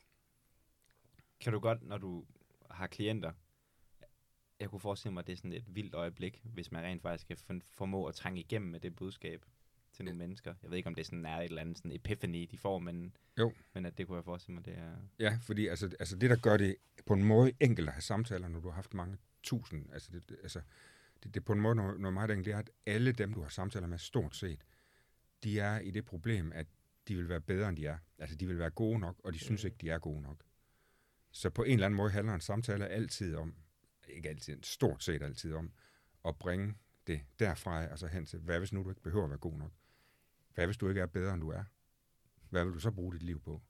Kan 1.39 1.53
du 1.53 1.59
godt, 1.59 1.83
når 1.83 1.97
du 1.97 2.25
har 2.71 2.87
klienter, 2.87 3.31
jeg 4.59 4.69
kunne 4.69 4.79
forestille 4.79 5.13
mig, 5.13 5.21
at 5.21 5.27
det 5.27 5.33
er 5.33 5.37
sådan 5.37 5.53
et 5.53 5.75
vildt 5.75 5.93
øjeblik, 5.93 6.41
hvis 6.43 6.71
man 6.71 6.83
rent 6.83 7.01
faktisk 7.01 7.27
kan 7.27 7.37
for- 7.37 7.59
formå 7.69 8.05
at 8.05 8.15
trænge 8.15 8.39
igennem 8.39 8.71
med 8.71 8.79
det 8.79 8.95
budskab 8.95 9.45
til 9.93 10.05
nogle 10.05 10.17
mennesker. 10.17 10.55
Jeg 10.63 10.69
ved 10.69 10.77
ikke, 10.77 10.87
om 10.87 10.95
det 10.95 11.05
sådan 11.05 11.25
er 11.25 11.37
et 11.37 11.43
eller 11.43 11.61
andet 11.61 11.77
sådan 11.77 11.91
epiphany, 11.91 12.47
de 12.51 12.57
får, 12.57 12.79
men, 12.79 13.15
Jo. 13.39 13.53
men 13.73 13.85
at 13.85 13.97
det 13.97 14.07
kunne 14.07 14.15
jeg 14.15 14.23
forestille 14.23 14.55
mig, 14.55 14.65
det 14.65 14.77
er... 14.77 14.95
Ja, 15.19 15.39
fordi 15.41 15.67
altså, 15.67 15.95
altså 15.99 16.15
det, 16.17 16.29
der 16.29 16.35
gør 16.35 16.57
det 16.57 16.75
på 17.05 17.13
en 17.13 17.23
måde 17.23 17.51
enkelt 17.59 17.87
at 17.87 17.93
have 17.93 18.01
samtaler, 18.01 18.47
når 18.47 18.59
du 18.59 18.67
har 18.67 18.75
haft 18.75 18.93
mange 18.93 19.17
tusind, 19.43 19.93
altså 19.93 20.11
det, 20.11 20.31
altså, 20.43 20.61
det, 21.23 21.33
det 21.33 21.39
er 21.39 21.43
på 21.43 21.53
en 21.53 21.59
måde 21.61 21.75
noget, 21.75 21.99
noget 21.99 22.13
meget 22.13 22.31
enkelt, 22.31 22.45
det 22.45 22.53
er, 22.53 22.57
at 22.57 22.69
alle 22.85 23.11
dem, 23.11 23.33
du 23.33 23.41
har 23.41 23.49
samtaler 23.49 23.87
med 23.87 23.97
stort 23.97 24.35
set, 24.35 24.63
de 25.43 25.59
er 25.59 25.79
i 25.79 25.91
det 25.91 26.05
problem, 26.05 26.51
at 26.51 26.67
de 27.07 27.15
vil 27.15 27.29
være 27.29 27.41
bedre, 27.41 27.69
end 27.69 27.77
de 27.77 27.85
er. 27.85 27.97
Altså, 28.17 28.35
de 28.35 28.47
vil 28.47 28.59
være 28.59 28.69
gode 28.69 28.99
nok, 28.99 29.19
og 29.23 29.33
de 29.33 29.39
synes 29.39 29.63
Mm. 29.63 29.67
ikke, 29.67 29.77
de 29.81 29.89
er 29.89 29.99
gode 29.99 30.21
nok. 30.21 30.43
Så 31.31 31.49
på 31.49 31.63
en 31.63 31.73
eller 31.73 31.85
anden 31.85 31.97
måde 31.97 32.11
handler 32.11 32.33
en 32.33 32.41
samtale 32.41 32.87
altid 32.87 33.35
om, 33.35 33.55
ikke 34.07 34.29
altid, 34.29 34.63
stort 34.63 35.03
set 35.03 35.21
altid 35.23 35.53
om, 35.53 35.71
at 36.25 36.37
bringe 36.39 36.75
det 37.07 37.21
derfra, 37.39 37.83
altså 37.85 38.07
hen 38.07 38.25
til, 38.25 38.39
hvad 38.39 38.59
hvis 38.59 38.73
nu 38.73 38.83
du 38.83 38.89
ikke 38.89 39.01
behøver 39.01 39.23
at 39.23 39.29
være 39.29 39.39
god 39.39 39.57
nok? 39.57 39.71
Hvad 40.53 40.65
hvis 40.65 40.77
du 40.77 40.89
ikke 40.89 41.01
er 41.01 41.05
bedre, 41.05 41.33
end 41.33 41.41
du 41.41 41.49
er? 41.49 41.63
Hvad 42.49 42.65
vil 42.65 42.73
du 42.73 42.79
så 42.79 42.91
bruge 42.91 43.13
dit 43.13 43.23
liv 43.23 43.41
på? 43.41 43.61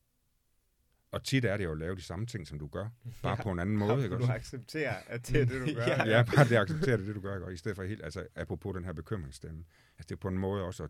Og 1.13 1.23
tit 1.23 1.45
er 1.45 1.57
det 1.57 1.63
jo 1.63 1.71
at 1.71 1.77
lave 1.77 1.95
de 1.95 2.01
samme 2.01 2.25
ting, 2.25 2.47
som 2.47 2.59
du 2.59 2.67
gør, 2.67 2.89
bare 3.21 3.37
på 3.43 3.51
en 3.51 3.59
anden 3.59 3.77
måde, 3.77 4.03
ikke 4.03 4.15
du 4.15 4.21
også? 4.21 4.33
accepterer, 4.33 4.95
at 5.07 5.27
det 5.27 5.41
er 5.41 5.45
det, 5.45 5.61
du 5.67 5.73
gør. 5.79 5.85
Ja. 5.85 6.07
Ja, 6.17 6.23
bare 6.35 6.45
det 6.49 6.55
accepterer 6.55 6.97
det, 6.97 7.07
det 7.07 7.15
du 7.15 7.21
gør, 7.21 7.35
ikke? 7.35 7.45
Og 7.45 7.53
i 7.53 7.57
stedet 7.57 7.75
for 7.75 7.83
helt, 7.83 8.03
altså 8.03 8.27
apropos 8.35 8.75
den 8.75 8.85
her 8.85 8.93
bekymringsstemme. 8.93 9.65
Altså 9.97 10.07
det 10.09 10.11
er 10.11 10.19
på 10.19 10.27
en 10.27 10.37
måde 10.37 10.63
også 10.63 10.83
at 10.83 10.89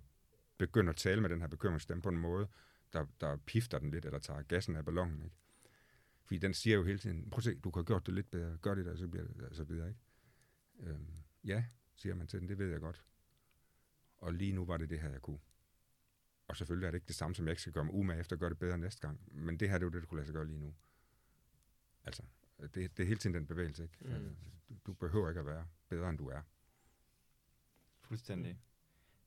begynde 0.57 0.89
at 0.89 0.95
tale 0.95 1.21
med 1.21 1.29
den 1.29 1.41
her 1.41 1.47
bekymringsstemme 1.47 2.01
på 2.01 2.09
en 2.09 2.17
måde, 2.17 2.47
der, 2.93 3.05
der 3.21 3.38
pifter 3.45 3.79
den 3.79 3.91
lidt, 3.91 4.05
eller 4.05 4.19
tager 4.19 4.41
gassen 4.41 4.75
af 4.75 4.86
ballonen, 4.86 5.23
ikke? 5.23 5.36
Fordi 6.25 6.38
den 6.38 6.53
siger 6.53 6.75
jo 6.75 6.83
hele 6.83 6.99
tiden, 6.99 7.29
prøv 7.29 7.38
at 7.38 7.43
se, 7.43 7.55
du 7.55 7.71
kan 7.71 7.79
have 7.79 7.86
gjort 7.86 8.05
det 8.05 8.13
lidt 8.13 8.31
bedre, 8.31 8.57
gør 8.57 8.75
det 8.75 8.86
der, 8.86 8.95
så 8.95 9.07
bliver 9.07 9.25
det, 9.25 9.41
og 9.41 9.55
så 9.55 9.63
videre, 9.63 9.88
ikke? 9.89 9.99
Øhm, 10.79 11.07
ja, 11.43 11.63
siger 11.95 12.15
man 12.15 12.27
til 12.27 12.39
den, 12.39 12.49
det 12.49 12.57
ved 12.57 12.71
jeg 12.71 12.79
godt. 12.79 13.03
Og 14.17 14.33
lige 14.33 14.53
nu 14.53 14.65
var 14.65 14.77
det 14.77 14.89
det 14.89 14.99
her, 14.99 15.09
jeg 15.12 15.21
kunne. 15.21 15.39
Og 16.47 16.58
selvfølgelig 16.58 16.88
er 16.88 16.91
det 16.91 16.97
ikke 16.97 17.08
det 17.08 17.15
samme, 17.15 17.36
som 17.36 17.45
jeg 17.45 17.51
ikke 17.51 17.62
skal 17.62 17.73
gøre 17.73 17.86
mig 17.86 17.93
umage 17.93 18.19
efter 18.19 18.36
at 18.36 18.39
gøre 18.39 18.49
det 18.49 18.60
bedre 18.60 18.77
næste 18.77 19.08
gang. 19.08 19.19
Men 19.32 19.60
det 19.60 19.69
her, 19.69 19.77
det 19.77 19.84
er 19.84 19.88
jo 19.88 19.91
det, 19.91 20.01
du 20.01 20.08
kunne 20.08 20.17
lade 20.17 20.27
sig 20.27 20.34
gøre 20.34 20.47
lige 20.47 20.60
nu. 20.60 20.73
Altså, 22.03 22.23
det, 22.60 22.75
det 22.75 22.99
er 22.99 23.08
hele 23.08 23.19
tiden 23.19 23.34
den 23.34 23.47
bevægelse, 23.47 23.84
ikke? 23.84 23.95
Mm. 24.01 24.12
Mm. 24.12 24.36
Du, 24.69 24.75
du 24.86 24.93
behøver 24.93 25.29
ikke 25.29 25.39
at 25.39 25.45
være 25.45 25.67
bedre, 25.89 26.10
end 26.10 26.17
du 26.17 26.27
er. 26.27 26.41
Fuldstændig. 28.01 28.60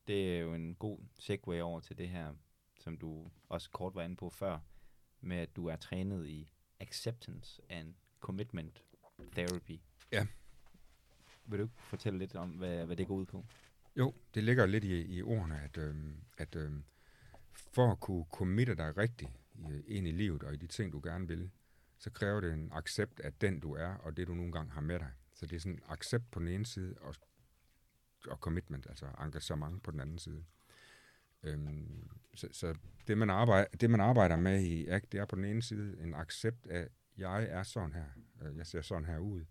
Det 0.07 0.37
er 0.37 0.39
jo 0.39 0.53
en 0.53 0.75
god 0.75 0.99
segue 1.19 1.61
over 1.61 1.79
til 1.79 1.97
det 1.97 2.09
her, 2.09 2.33
som 2.79 2.97
du 2.97 3.31
også 3.49 3.69
kort 3.69 3.95
var 3.95 4.03
inde 4.03 4.15
på 4.15 4.29
før, 4.29 4.59
med 5.21 5.37
at 5.37 5.55
du 5.55 5.65
er 5.65 5.75
trænet 5.75 6.27
i 6.27 6.53
acceptance 6.79 7.61
and 7.69 7.93
commitment 8.19 8.83
therapy. 9.31 9.79
Ja. 10.11 10.27
Vil 11.45 11.59
du 11.59 11.63
ikke 11.63 11.75
fortælle 11.77 12.19
lidt 12.19 12.35
om, 12.35 12.49
hvad, 12.49 12.85
hvad 12.85 12.95
det 12.95 13.07
går 13.07 13.15
ud 13.15 13.25
på? 13.25 13.45
Jo, 13.95 14.13
det 14.33 14.43
ligger 14.43 14.65
lidt 14.65 14.83
i, 14.83 15.17
i 15.17 15.21
ordene, 15.21 15.61
at, 15.61 15.77
øhm, 15.77 16.23
at 16.37 16.55
øhm, 16.55 16.83
for 17.57 17.91
at 17.91 17.99
kunne 17.99 18.25
committe 18.31 18.75
dig 18.75 18.97
rigtigt 18.97 19.31
i, 19.55 19.81
ind 19.87 20.07
i 20.07 20.11
livet 20.11 20.43
og 20.43 20.53
i 20.53 20.57
de 20.57 20.67
ting, 20.67 20.93
du 20.93 21.01
gerne 21.03 21.27
vil, 21.27 21.51
så 21.97 22.09
kræver 22.09 22.41
det 22.41 22.53
en 22.53 22.69
accept 22.73 23.19
af 23.19 23.33
den, 23.33 23.59
du 23.59 23.73
er, 23.73 23.87
og 23.87 24.17
det, 24.17 24.27
du 24.27 24.33
nogle 24.33 24.51
gange 24.51 24.71
har 24.71 24.81
med 24.81 24.99
dig. 24.99 25.11
Så 25.33 25.45
det 25.45 25.55
er 25.55 25.59
sådan 25.59 25.75
en 25.75 25.83
accept 25.87 26.31
på 26.31 26.39
den 26.39 26.47
ene 26.47 26.65
side, 26.65 26.95
og, 27.01 27.15
og 28.27 28.37
commitment, 28.37 28.87
altså 28.89 29.05
engagement 29.19 29.83
på 29.83 29.91
den 29.91 29.99
anden 29.99 30.17
side. 30.17 30.43
Øhm, 31.43 32.09
så 32.35 32.47
så 32.51 32.75
det, 33.07 33.17
man 33.17 33.29
arbejder, 33.29 33.67
det, 33.77 33.89
man 33.89 33.99
arbejder 34.01 34.35
med 34.35 34.61
i 34.61 34.87
ACT, 34.87 35.11
det 35.11 35.19
er 35.19 35.25
på 35.25 35.35
den 35.35 35.45
ene 35.45 35.61
side 35.61 36.01
en 36.01 36.13
accept 36.13 36.67
af, 36.67 36.87
jeg 37.17 37.43
er 37.43 37.63
sådan 37.63 37.93
her, 37.93 38.05
øh, 38.41 38.57
jeg 38.57 38.67
ser 38.67 38.81
sådan 38.81 39.05
her 39.05 39.17
ud, 39.17 39.45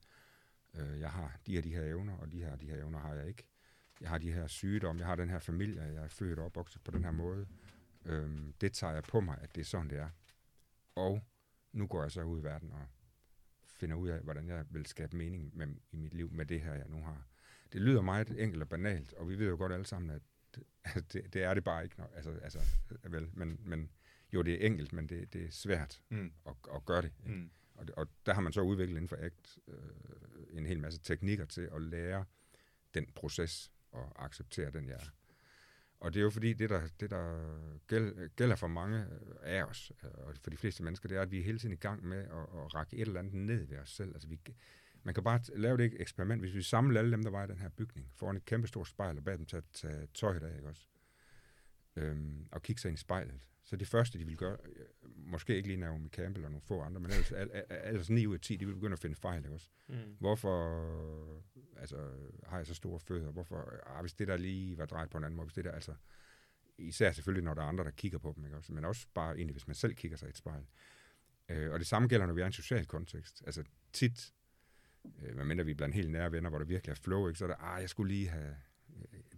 øh, 0.74 1.00
jeg 1.00 1.10
har 1.10 1.38
de 1.46 1.54
her, 1.54 1.62
de 1.62 1.74
her 1.74 1.82
evner, 1.82 2.16
og 2.16 2.32
de 2.32 2.40
her, 2.40 2.56
de 2.56 2.66
her 2.66 2.76
evner 2.76 2.98
har 2.98 3.14
jeg 3.14 3.28
ikke 3.28 3.46
jeg 4.00 4.08
har 4.08 4.18
de 4.18 4.32
her 4.32 4.46
sygdomme, 4.46 5.00
jeg 5.00 5.06
har 5.06 5.16
den 5.16 5.30
her 5.30 5.38
familie, 5.38 5.82
jeg 5.82 6.04
er 6.04 6.08
født 6.08 6.38
og 6.38 6.44
opvokset 6.44 6.82
på 6.84 6.90
den 6.90 7.04
her 7.04 7.10
måde. 7.10 7.46
Øhm, 8.06 8.52
det 8.60 8.72
tager 8.72 8.92
jeg 8.92 9.02
på 9.02 9.20
mig, 9.20 9.38
at 9.40 9.54
det 9.54 9.60
er 9.60 9.64
sådan, 9.64 9.90
det 9.90 9.98
er. 9.98 10.10
Og 10.94 11.22
nu 11.72 11.86
går 11.86 12.02
jeg 12.02 12.10
så 12.12 12.22
ud 12.22 12.40
i 12.40 12.44
verden 12.44 12.72
og 12.72 12.86
finder 13.66 13.96
ud 13.96 14.08
af, 14.08 14.20
hvordan 14.20 14.48
jeg 14.48 14.64
vil 14.70 14.86
skabe 14.86 15.16
mening 15.16 15.56
med, 15.56 15.66
i 15.92 15.96
mit 15.96 16.14
liv 16.14 16.30
med 16.32 16.46
det 16.46 16.60
her, 16.60 16.74
jeg 16.74 16.88
nu 16.88 17.02
har. 17.02 17.26
Det 17.72 17.80
lyder 17.80 18.02
meget 18.02 18.40
enkelt 18.42 18.62
og 18.62 18.68
banalt, 18.68 19.12
og 19.14 19.28
vi 19.28 19.38
ved 19.38 19.48
jo 19.48 19.56
godt 19.56 19.72
alle 19.72 19.86
sammen, 19.86 20.10
at 20.10 20.22
det, 20.54 20.64
det, 21.12 21.34
det 21.34 21.42
er 21.42 21.54
det 21.54 21.64
bare 21.64 21.84
ikke. 21.84 21.98
Nok. 21.98 22.10
Altså, 22.14 22.30
altså, 22.30 22.60
vel, 23.04 23.30
men, 23.32 23.60
men 23.64 23.90
jo, 24.32 24.42
det 24.42 24.54
er 24.62 24.66
enkelt, 24.66 24.92
men 24.92 25.08
det, 25.08 25.32
det 25.32 25.44
er 25.44 25.50
svært 25.50 26.02
Mm. 26.08 26.32
at, 26.46 26.54
at 26.74 26.84
gøre 26.84 27.02
det. 27.02 27.12
Ikke? 27.26 27.38
Mm. 27.38 27.50
Og, 27.74 27.86
og 27.96 28.08
der 28.26 28.34
har 28.34 28.40
man 28.40 28.52
så 28.52 28.60
udviklet 28.60 28.96
inden 28.96 29.08
for 29.08 29.16
ACT 29.16 29.58
øh, 29.68 29.78
en 30.50 30.66
hel 30.66 30.80
masse 30.80 31.00
teknikker 31.00 31.44
til 31.44 31.68
at 31.74 31.82
lære 31.82 32.24
den 32.94 33.06
proces 33.14 33.72
og 33.92 34.24
acceptere 34.24 34.70
den, 34.70 34.88
jeg 34.88 34.94
er. 34.94 35.10
Og 36.00 36.14
det 36.14 36.20
er 36.20 36.24
jo 36.24 36.30
fordi, 36.30 36.52
det 36.52 36.70
der, 36.70 36.88
det 37.00 37.10
der 37.10 38.28
gælder 38.36 38.56
for 38.56 38.66
mange 38.66 39.06
af 39.42 39.64
os, 39.64 39.92
øh, 40.04 40.10
og 40.14 40.34
for 40.42 40.50
de 40.50 40.56
fleste 40.56 40.82
mennesker, 40.82 41.08
det 41.08 41.18
er, 41.18 41.22
at 41.22 41.30
vi 41.30 41.38
er 41.38 41.44
hele 41.44 41.58
tiden 41.58 41.72
i 41.72 41.76
gang 41.76 42.04
med 42.04 42.18
at, 42.18 42.40
at 42.40 42.74
række 42.74 42.96
et 42.96 43.00
eller 43.00 43.20
andet 43.20 43.34
ned 43.34 43.66
ved 43.66 43.78
os 43.78 43.90
selv. 43.90 44.14
Altså 44.14 44.28
vi, 44.28 44.40
man 45.02 45.14
kan 45.14 45.24
bare 45.24 45.40
lave 45.56 45.76
det 45.76 46.00
eksperiment, 46.00 46.42
hvis 46.42 46.54
vi 46.54 46.62
samler 46.62 47.00
alle 47.00 47.12
dem, 47.12 47.22
der 47.22 47.30
var 47.30 47.44
i 47.44 47.46
den 47.46 47.58
her 47.58 47.68
bygning, 47.68 48.10
foran 48.14 48.36
et 48.36 48.44
kæmpe 48.44 48.68
stort 48.68 48.88
spejl 48.88 49.18
og 49.18 49.24
bad 49.24 49.38
dem 49.38 49.46
til 49.46 49.56
at 49.56 49.64
tage 49.72 50.06
tøjet 50.14 50.42
af, 50.42 50.56
ikke 50.56 50.68
også? 50.68 50.86
Øhm, 51.96 52.48
og 52.52 52.62
kigge 52.62 52.80
sig 52.80 52.88
ind 52.88 52.98
i 52.98 53.00
spejlet. 53.00 53.40
Så 53.66 53.76
det 53.76 53.88
første, 53.88 54.18
de 54.18 54.26
vil 54.26 54.36
gøre, 54.36 54.56
øh, 54.76 54.86
måske 55.16 55.56
ikke 55.56 55.68
lige 55.68 55.80
Naomi 55.80 56.08
Campbell 56.08 56.44
og 56.44 56.50
nogle 56.50 56.62
få 56.62 56.80
andre, 56.80 57.00
men 57.00 57.10
ellers, 57.10 57.32
al, 57.32 57.50
al, 57.50 57.64
ellers 57.84 58.10
9 58.10 58.26
ud 58.26 58.34
af 58.34 58.40
10, 58.40 58.56
de 58.56 58.66
vil 58.66 58.74
begynde 58.74 58.92
at 58.92 58.98
finde 58.98 59.16
fejl, 59.16 59.44
ikke 59.44 59.54
også? 59.54 59.68
Mm. 59.88 60.16
Hvorfor 60.18 60.56
altså, 61.76 62.10
har 62.46 62.56
jeg 62.56 62.66
så 62.66 62.74
store 62.74 63.00
fødder? 63.00 63.32
Hvorfor, 63.32 63.72
ah, 63.86 64.00
hvis 64.00 64.14
det 64.14 64.28
der 64.28 64.36
lige 64.36 64.78
var 64.78 64.86
drejet 64.86 65.10
på 65.10 65.18
en 65.18 65.24
anden 65.24 65.36
måde, 65.36 65.46
hvis 65.46 65.54
det 65.54 65.64
der, 65.64 65.72
altså, 65.72 65.94
især 66.78 67.12
selvfølgelig, 67.12 67.44
når 67.44 67.54
der 67.54 67.62
er 67.62 67.66
andre, 67.66 67.84
der 67.84 67.90
kigger 67.90 68.18
på 68.18 68.32
dem, 68.36 68.44
ikke 68.44 68.56
også? 68.56 68.72
men 68.72 68.84
også 68.84 69.06
bare 69.14 69.36
egentlig, 69.36 69.54
hvis 69.54 69.66
man 69.66 69.74
selv 69.74 69.94
kigger 69.94 70.16
sig 70.16 70.26
i 70.26 70.30
et 70.30 70.36
spejl. 70.36 70.66
Øh, 71.48 71.72
og 71.72 71.78
det 71.78 71.86
samme 71.86 72.08
gælder, 72.08 72.26
når 72.26 72.34
vi 72.34 72.40
er 72.40 72.44
i 72.44 72.46
en 72.46 72.52
social 72.52 72.86
kontekst. 72.86 73.42
Altså 73.46 73.64
tit, 73.92 74.34
øh, 75.22 75.36
medmindre 75.36 75.64
vi 75.64 75.70
er 75.70 75.74
blandt 75.74 75.94
helt 75.94 76.10
nære 76.10 76.32
venner, 76.32 76.50
hvor 76.50 76.58
der 76.58 76.66
virkelig 76.66 76.90
er 76.90 76.96
flow, 76.96 77.28
ikke? 77.28 77.38
så 77.38 77.44
er 77.44 77.48
det, 77.48 77.56
ah, 77.60 77.80
jeg 77.80 77.90
skulle 77.90 78.14
lige 78.14 78.28
have... 78.28 78.56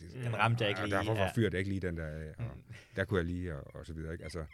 Det, 0.01 0.13
Den 0.25 0.37
ramte 0.37 0.65
jeg 0.65 0.69
ikke 0.71 0.83
lige, 0.85 0.95
Derfor 0.97 1.15
ja. 1.15 1.33
fyrede 1.35 1.51
jeg 1.53 1.59
ikke 1.59 1.71
lige 1.71 1.81
den 1.81 1.97
der 1.97 2.07
af, 2.07 2.35
og 2.39 2.45
Mm. 2.57 2.63
der 2.97 3.05
kunne 3.05 3.19
jeg 3.19 3.25
lige, 3.27 3.57
og, 3.57 3.75
og 3.75 3.87
så 3.87 3.93
videre. 3.93 4.13
Ikke? 4.13 4.25
Altså, 4.25 4.47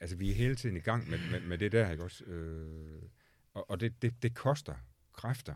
altså, 0.00 0.16
vi 0.16 0.30
er 0.30 0.34
hele 0.34 0.54
tiden 0.54 0.76
i 0.76 0.80
gang 0.80 1.10
med, 1.10 1.18
med, 1.30 1.40
med 1.40 1.58
det 1.58 1.72
der, 1.72 1.90
ikke 1.90 2.04
også? 2.04 2.24
Øh, 2.24 3.02
og 3.54 3.70
og 3.70 3.80
det, 3.80 4.02
det, 4.02 4.22
det 4.22 4.34
koster 4.34 4.74
kræfter. 5.12 5.54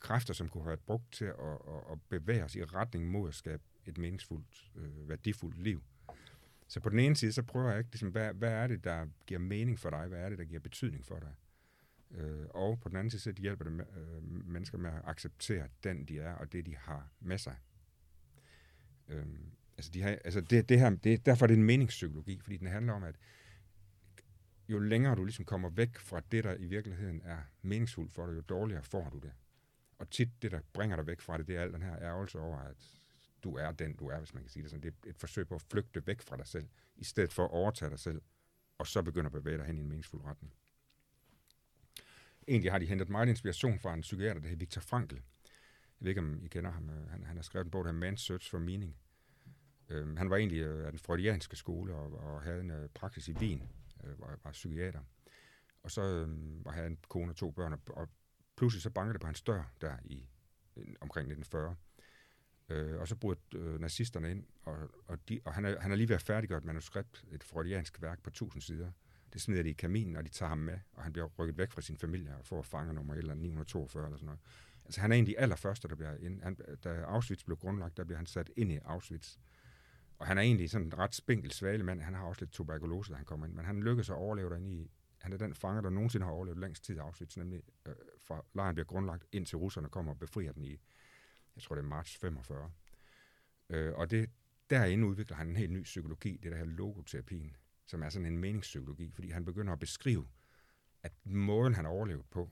Kræfter, 0.00 0.34
som 0.34 0.48
kunne 0.48 0.62
have 0.62 0.68
været 0.68 0.80
brugt 0.80 1.12
til 1.12 1.24
at, 1.24 1.34
at, 1.68 1.92
at 1.92 1.98
bevæge 2.08 2.44
os 2.44 2.54
i 2.54 2.64
retning 2.64 3.10
mod 3.10 3.28
at 3.28 3.34
skabe 3.34 3.62
et 3.86 3.98
meningsfuldt, 3.98 4.70
øh, 4.76 5.08
værdifuldt 5.08 5.58
liv. 5.58 5.82
Så 6.68 6.80
på 6.80 6.88
den 6.88 6.98
ene 6.98 7.16
side, 7.16 7.32
så 7.32 7.42
prøver 7.42 7.70
jeg 7.70 7.78
ikke, 7.78 7.90
ligesom, 7.90 8.08
hvad, 8.10 8.34
hvad 8.34 8.52
er 8.52 8.66
det, 8.66 8.84
der 8.84 9.06
giver 9.26 9.40
mening 9.40 9.78
for 9.78 9.90
dig? 9.90 10.06
Hvad 10.08 10.18
er 10.18 10.28
det, 10.28 10.38
der 10.38 10.44
giver 10.44 10.60
betydning 10.60 11.04
for 11.06 11.18
dig? 11.18 11.32
Øh, 12.10 12.46
og 12.50 12.80
på 12.80 12.88
den 12.88 12.96
anden 12.96 13.10
side, 13.10 13.22
så 13.22 13.32
hjælper 13.38 13.64
det 13.64 13.86
øh, 13.96 14.22
mennesker 14.22 14.78
med 14.78 14.90
at 14.90 15.00
acceptere 15.04 15.68
den, 15.84 16.04
de 16.04 16.18
er, 16.18 16.32
og 16.32 16.52
det, 16.52 16.66
de 16.66 16.76
har 16.76 17.10
med 17.20 17.38
sig. 17.38 17.56
Øh, 19.08 19.26
altså, 19.76 19.90
de 19.90 20.02
har, 20.02 20.10
altså 20.10 20.40
det, 20.40 20.68
det 20.68 20.80
her, 20.80 20.90
det, 20.90 21.26
derfor 21.26 21.46
er 21.46 21.46
det 21.46 21.56
en 21.56 21.64
meningspsykologi, 21.64 22.40
fordi 22.40 22.56
den 22.56 22.66
handler 22.66 22.92
om, 22.92 23.04
at 23.04 23.16
jo 24.68 24.78
længere 24.78 25.14
du 25.14 25.24
ligesom 25.24 25.44
kommer 25.44 25.70
væk 25.70 25.98
fra 25.98 26.20
det, 26.32 26.44
der 26.44 26.54
i 26.54 26.66
virkeligheden 26.66 27.22
er 27.24 27.38
meningsfuldt 27.62 28.12
for 28.12 28.26
dig, 28.26 28.36
jo 28.36 28.40
dårligere 28.40 28.82
får 28.82 29.10
du 29.10 29.18
det. 29.18 29.32
Og 29.98 30.10
tit 30.10 30.42
det, 30.42 30.50
der 30.50 30.60
bringer 30.72 30.96
dig 30.96 31.06
væk 31.06 31.20
fra 31.20 31.38
det, 31.38 31.48
det 31.48 31.56
er 31.56 31.62
al 31.62 31.72
den 31.72 31.82
her 31.82 31.98
ærgelse 31.98 32.38
over, 32.38 32.58
at 32.58 32.76
du 33.44 33.56
er 33.56 33.72
den, 33.72 33.96
du 33.96 34.08
er, 34.08 34.18
hvis 34.18 34.34
man 34.34 34.42
kan 34.42 34.50
sige 34.50 34.62
det 34.62 34.70
sådan. 34.70 34.82
Det 34.82 34.94
er 35.06 35.10
et 35.10 35.16
forsøg 35.16 35.48
på 35.48 35.54
at 35.54 35.62
flygte 35.62 36.06
væk 36.06 36.22
fra 36.22 36.36
dig 36.36 36.46
selv, 36.46 36.68
i 36.96 37.04
stedet 37.04 37.32
for 37.32 37.44
at 37.44 37.50
overtage 37.50 37.90
dig 37.90 37.98
selv, 37.98 38.22
og 38.78 38.86
så 38.86 39.02
begynde 39.02 39.26
at 39.26 39.32
bevæge 39.32 39.58
dig 39.58 39.66
hen 39.66 39.78
i 39.78 39.80
en 39.80 39.88
meningsfuld 39.88 40.24
retning. 40.24 40.54
Egentlig 42.48 42.72
har 42.72 42.78
de 42.78 42.86
hentet 42.86 43.08
meget 43.08 43.28
inspiration 43.28 43.78
fra 43.78 43.94
en 43.94 44.00
psykiater, 44.00 44.40
der 44.40 44.48
hedder 44.48 44.58
Viktor 44.58 44.80
Frankl. 44.80 45.14
Jeg 45.14 46.04
ved 46.04 46.08
ikke, 46.08 46.20
om 46.20 46.44
I 46.44 46.48
kender 46.48 46.70
ham. 46.70 46.90
Øh, 46.90 47.10
han, 47.10 47.24
han 47.24 47.36
har 47.36 47.42
skrevet 47.42 47.64
en 47.64 47.70
bog, 47.70 47.84
der 47.84 47.92
hedder 47.92 48.10
Man's 48.10 48.16
Search 48.16 48.50
for 48.50 48.58
Meaning. 48.58 48.96
Øhm, 49.88 50.16
han 50.16 50.30
var 50.30 50.36
egentlig 50.36 50.60
øh, 50.60 50.86
af 50.86 50.92
den 50.92 50.98
freudianske 50.98 51.56
skole 51.56 51.94
og, 51.94 52.12
og 52.12 52.42
havde 52.42 52.60
en 52.60 52.70
øh, 52.70 52.88
praksis 52.88 53.28
i 53.28 53.32
Wien, 53.32 53.62
øh, 54.04 54.20
var, 54.20 54.38
var 54.44 54.52
psykiater. 54.52 55.00
Og 55.82 55.90
så 55.90 56.02
øh, 56.02 56.64
var 56.64 56.72
han 56.72 56.84
en 56.84 56.98
kone 57.08 57.32
og 57.32 57.36
to 57.36 57.50
børn, 57.50 57.72
og, 57.72 57.80
og 57.86 58.08
pludselig 58.56 58.82
så 58.82 58.90
bankede 58.90 59.12
det 59.12 59.20
på 59.20 59.26
hans 59.26 59.42
dør 59.42 59.72
der 59.80 59.96
i 60.04 60.28
øh, 60.76 60.86
omkring 61.00 61.32
1940. 61.32 61.76
Øh, 62.68 63.00
og 63.00 63.08
så 63.08 63.16
brød 63.16 63.36
øh, 63.54 63.80
nazisterne 63.80 64.30
ind, 64.30 64.44
og, 64.62 64.90
og, 65.06 65.28
de, 65.28 65.40
og 65.44 65.54
han, 65.54 65.64
er, 65.64 65.80
han 65.80 65.92
er 65.92 65.96
lige 65.96 66.08
ved 66.08 66.16
at 66.16 66.22
færdiggøre 66.22 66.58
et 66.58 66.64
manuskript, 66.64 67.24
et 67.32 67.44
freudiansk 67.44 68.02
værk 68.02 68.22
på 68.22 68.30
1000 68.30 68.62
sider. 68.62 68.90
Det 69.32 69.40
smider 69.40 69.62
de 69.62 69.70
i 69.70 69.72
kaminen, 69.72 70.16
og 70.16 70.24
de 70.24 70.28
tager 70.28 70.48
ham 70.48 70.58
med, 70.58 70.78
og 70.92 71.02
han 71.02 71.12
bliver 71.12 71.28
rykket 71.38 71.58
væk 71.58 71.70
fra 71.70 71.80
sin 71.80 71.98
familie 71.98 72.36
og 72.36 72.46
får 72.46 72.62
fange 72.62 72.94
nummer 72.94 73.14
et 73.14 73.18
eller 73.18 73.34
942 73.34 74.04
eller 74.04 74.16
sådan 74.16 74.26
noget. 74.26 74.40
Altså 74.84 75.00
han 75.00 75.12
er 75.12 75.16
en 75.16 75.22
af 75.22 75.26
de 75.26 75.38
allerførste, 75.38 75.88
der 75.88 75.94
bliver 75.94 76.16
ind. 76.16 76.42
Han, 76.42 76.56
da 76.84 76.88
Auschwitz 76.88 77.44
blev 77.44 77.56
grundlagt, 77.56 77.96
der 77.96 78.04
bliver 78.04 78.16
han 78.16 78.26
sat 78.26 78.50
ind 78.56 78.72
i 78.72 78.78
Auschwitz. 78.84 79.36
Og 80.18 80.26
han 80.26 80.38
er 80.38 80.42
egentlig 80.42 80.70
sådan 80.70 80.86
en 80.86 80.98
ret 80.98 81.14
spinkel 81.14 81.50
svale 81.50 81.84
mand. 81.84 82.00
Han 82.00 82.14
har 82.14 82.24
også 82.24 82.42
lidt 82.42 82.50
tuberkulose, 82.50 83.12
da 83.12 83.16
han 83.16 83.24
kommer 83.24 83.46
ind, 83.46 83.54
men 83.54 83.64
han 83.64 83.82
lykkes 83.82 84.10
at 84.10 84.16
overleve 84.16 84.50
derinde 84.50 84.72
i... 84.72 84.90
Han 85.18 85.32
er 85.32 85.36
den 85.36 85.54
fanger, 85.54 85.80
der 85.80 85.90
nogensinde 85.90 86.26
har 86.26 86.32
overlevet 86.32 86.58
længst 86.58 86.84
tid 86.84 86.96
i 86.96 86.98
Auschwitz, 86.98 87.36
nemlig 87.36 87.62
øh, 87.86 87.94
fra 88.18 88.44
lejren 88.54 88.74
bliver 88.74 88.86
grundlagt, 88.86 89.24
indtil 89.32 89.58
russerne 89.58 89.88
kommer 89.88 90.12
og 90.12 90.18
befrier 90.18 90.52
den 90.52 90.64
i, 90.64 90.80
jeg 91.56 91.62
tror 91.62 91.74
det 91.74 91.82
er 91.82 91.88
marts 91.88 92.16
45. 92.16 92.70
Øh, 93.70 93.94
og 93.94 94.10
det, 94.10 94.30
derinde 94.70 95.06
udvikler 95.06 95.36
han 95.36 95.48
en 95.48 95.56
helt 95.56 95.72
ny 95.72 95.82
psykologi, 95.82 96.36
det 96.42 96.52
der 96.52 96.58
her 96.58 96.64
logoterapien, 96.64 97.56
som 97.88 98.02
er 98.02 98.08
sådan 98.08 98.26
en 98.26 98.38
meningspsykologi, 98.38 99.10
fordi 99.10 99.30
han 99.30 99.44
begynder 99.44 99.72
at 99.72 99.78
beskrive, 99.78 100.26
at 101.02 101.12
måden 101.24 101.74
han 101.74 101.86
overlevede 101.86 102.26
på, 102.30 102.50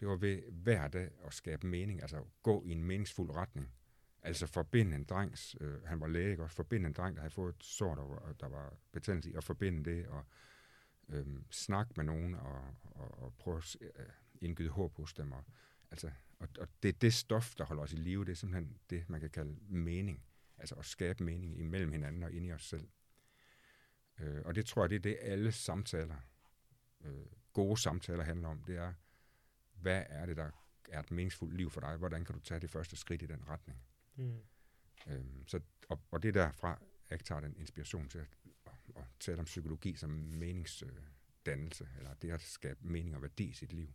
det 0.00 0.08
var 0.08 0.16
ved 0.16 0.42
hver 0.52 0.88
dag 0.88 1.10
at 1.26 1.34
skabe 1.34 1.66
mening, 1.66 2.02
altså 2.02 2.24
gå 2.42 2.62
i 2.64 2.70
en 2.70 2.84
meningsfuld 2.84 3.30
retning. 3.30 3.72
Altså 4.22 4.46
forbinde 4.46 4.96
en 4.96 5.04
drengs, 5.04 5.56
øh, 5.60 5.82
han 5.82 6.00
var 6.00 6.06
læge, 6.06 6.30
ikke? 6.30 6.42
også 6.42 6.56
forbinde 6.56 6.86
en 6.86 6.92
dreng, 6.92 7.16
der 7.16 7.22
havde 7.22 7.34
fået 7.34 7.54
et 7.54 7.64
sår, 7.64 7.94
der 7.94 8.02
var, 8.02 8.32
der 8.40 8.48
var 8.48 8.74
betændelse 8.92 9.30
i, 9.30 9.34
og 9.34 9.44
forbinde 9.44 9.90
det, 9.90 10.06
og 10.06 10.24
øh, 11.08 11.26
snakke 11.50 11.92
med 11.96 12.04
nogen, 12.04 12.34
og, 12.34 12.74
og, 12.82 13.18
og 13.18 13.34
prøve 13.38 13.58
at 13.58 13.76
øh, 13.80 14.06
indgyde 14.40 14.68
håb 14.68 14.96
hos 14.96 15.14
dem. 15.14 15.32
Og, 15.32 15.44
altså, 15.90 16.10
og, 16.38 16.48
og 16.58 16.68
det 16.82 16.88
er 16.88 16.98
det 17.00 17.14
stof, 17.14 17.54
der 17.54 17.64
holder 17.64 17.82
os 17.82 17.92
i 17.92 17.96
live, 17.96 18.24
det 18.24 18.30
er 18.30 18.36
simpelthen 18.36 18.78
det, 18.90 19.08
man 19.08 19.20
kan 19.20 19.30
kalde 19.30 19.56
mening. 19.68 20.24
Altså 20.58 20.74
at 20.74 20.84
skabe 20.84 21.24
mening 21.24 21.58
imellem 21.58 21.92
hinanden 21.92 22.22
og 22.22 22.32
inde 22.32 22.48
i 22.48 22.52
os 22.52 22.68
selv. 22.68 22.88
Øh, 24.20 24.42
og 24.44 24.54
det 24.54 24.66
tror 24.66 24.82
jeg, 24.82 24.90
det 24.90 24.96
er 24.96 25.00
det, 25.00 25.18
alle 25.20 25.52
samtaler, 25.52 26.16
øh, 27.04 27.26
gode 27.52 27.80
samtaler 27.80 28.24
handler 28.24 28.48
om. 28.48 28.62
Det 28.62 28.76
er, 28.76 28.92
hvad 29.72 30.04
er 30.08 30.26
det, 30.26 30.36
der 30.36 30.50
er 30.88 31.00
et 31.00 31.10
meningsfuldt 31.10 31.56
liv 31.56 31.70
for 31.70 31.80
dig? 31.80 31.96
Hvordan 31.96 32.24
kan 32.24 32.34
du 32.34 32.40
tage 32.40 32.60
det 32.60 32.70
første 32.70 32.96
skridt 32.96 33.22
i 33.22 33.26
den 33.26 33.48
retning? 33.48 33.82
Mm. 34.16 34.38
Øhm, 35.06 35.46
så, 35.46 35.60
og, 35.88 36.00
og 36.10 36.22
det 36.22 36.28
er 36.28 36.32
derfra, 36.32 36.82
jeg 37.10 37.20
tager 37.20 37.40
den 37.40 37.56
inspiration 37.56 38.08
til 38.08 38.18
at, 38.18 38.28
at, 38.66 38.72
at 38.96 39.04
tale 39.20 39.38
om 39.38 39.44
psykologi 39.44 39.94
som 39.96 40.10
meningsdannelse, 40.10 41.88
eller 41.98 42.14
det 42.14 42.30
at 42.30 42.40
skabe 42.40 42.78
mening 42.82 43.16
og 43.16 43.22
værdi 43.22 43.44
i 43.44 43.52
sit 43.52 43.72
liv. 43.72 43.92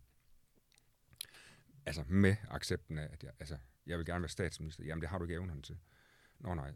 Altså 1.86 2.04
med 2.08 2.36
accepten 2.48 2.98
af, 2.98 3.08
at 3.12 3.24
jeg, 3.24 3.32
altså, 3.38 3.58
jeg 3.86 3.98
vil 3.98 4.06
gerne 4.06 4.22
være 4.22 4.28
statsminister. 4.28 4.84
Jamen, 4.84 5.02
det 5.02 5.08
har 5.08 5.18
du 5.18 5.24
ikke 5.24 5.34
evnerne 5.34 5.62
til. 5.62 5.78
Nå 6.38 6.54
nej. 6.54 6.72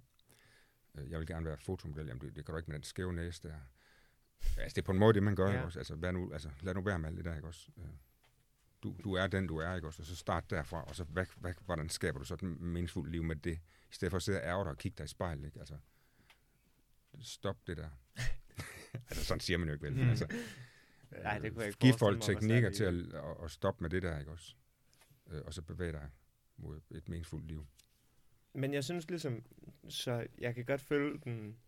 Øh, 0.95 1.11
Jeg 1.11 1.19
vil 1.19 1.27
gerne 1.27 1.47
være 1.47 1.57
fotomodel. 1.59 2.07
Jamen, 2.07 2.21
det, 2.21 2.37
det 2.37 2.45
kan 2.45 2.53
du 2.53 2.57
ikke 2.59 2.71
med 2.71 2.79
den 2.79 2.85
skæve 2.85 3.13
næse 3.13 3.43
der. 3.49 3.55
Altså, 4.59 4.75
det 4.75 4.79
er 4.79 4.87
på 4.87 4.93
en 4.93 4.99
måde 4.99 5.15
det, 5.15 5.23
man 5.23 5.37
gør, 5.37 5.47
Ja. 5.47 5.53
ikke 5.53 5.65
også? 5.65 5.79
Altså, 5.79 5.95
vær 5.95 6.11
nu, 6.11 6.33
altså, 6.33 6.51
lad 6.63 6.75
nu 6.75 6.81
være 6.83 6.99
med 6.99 7.09
alt 7.09 7.17
det 7.17 7.25
der, 7.25 7.35
ikke 7.37 7.49
også? 7.49 7.71
Øh, 7.79 7.85
Du, 8.83 8.97
du 9.05 9.15
er 9.15 9.27
den, 9.27 9.47
du 9.47 9.57
er, 9.57 9.75
ikke 9.75 9.89
også? 9.89 10.03
Og 10.03 10.07
så 10.07 10.17
start 10.17 10.51
derfra, 10.51 10.85
og 10.85 10.97
så 10.97 11.05
hvad, 11.05 11.27
hvad, 11.37 11.55
hvordan 11.65 11.89
skaber 11.89 12.19
du 12.19 12.25
så 12.25 12.35
et 12.35 12.43
meningsfuldt 12.43 13.11
liv 13.13 13.23
med 13.23 13.37
det? 13.37 13.61
I 13.91 13.95
stedet 13.95 14.13
for 14.13 14.17
at 14.17 14.23
sidde 14.23 14.39
og 14.39 14.45
ærge 14.45 14.65
dig 14.65 14.71
og 14.71 14.79
kigge 14.79 14.97
dig 14.99 15.05
i 15.05 15.09
spejlet, 15.09 15.47
ikke? 15.47 15.59
Altså, 15.59 15.77
stop 17.21 17.67
det 17.67 17.77
der. 17.77 17.89
altså, 19.09 19.25
sådan 19.25 19.41
siger 19.41 19.59
man 19.59 19.69
jo 19.69 19.73
ikke 19.75 19.87
vel. 19.87 19.97
men 19.97 20.09
Altså, 20.09 20.27
Nej, 21.23 21.39
det 21.39 21.53
kunne 21.53 21.61
jeg 21.61 21.69
ikke 21.69 21.79
Giv 21.79 21.95
folk 21.95 22.23
teknikker 22.23 22.71
til 22.71 22.85
at, 22.85 22.95
at, 22.95 23.37
at 23.45 23.51
stoppe 23.51 23.85
med 23.85 23.91
det 23.91 24.03
der, 24.03 24.19
ikke 24.19 24.31
også? 24.31 24.55
Øh, 25.31 25.43
og 25.45 25.55
så 25.55 25.63
bevæge 25.63 25.93
dig 25.93 26.11
mod 26.57 26.81
et 26.91 27.09
meningsfuldt 27.09 27.47
liv. 27.47 27.67
Men 28.53 28.75
jeg 28.75 28.85
synes 28.85 29.09
ligesom, 29.11 29.45
så 29.89 30.27
jeg 30.39 30.55
kan 30.55 30.65
godt 30.65 30.81
følge 30.81 31.19
den, 31.19 31.59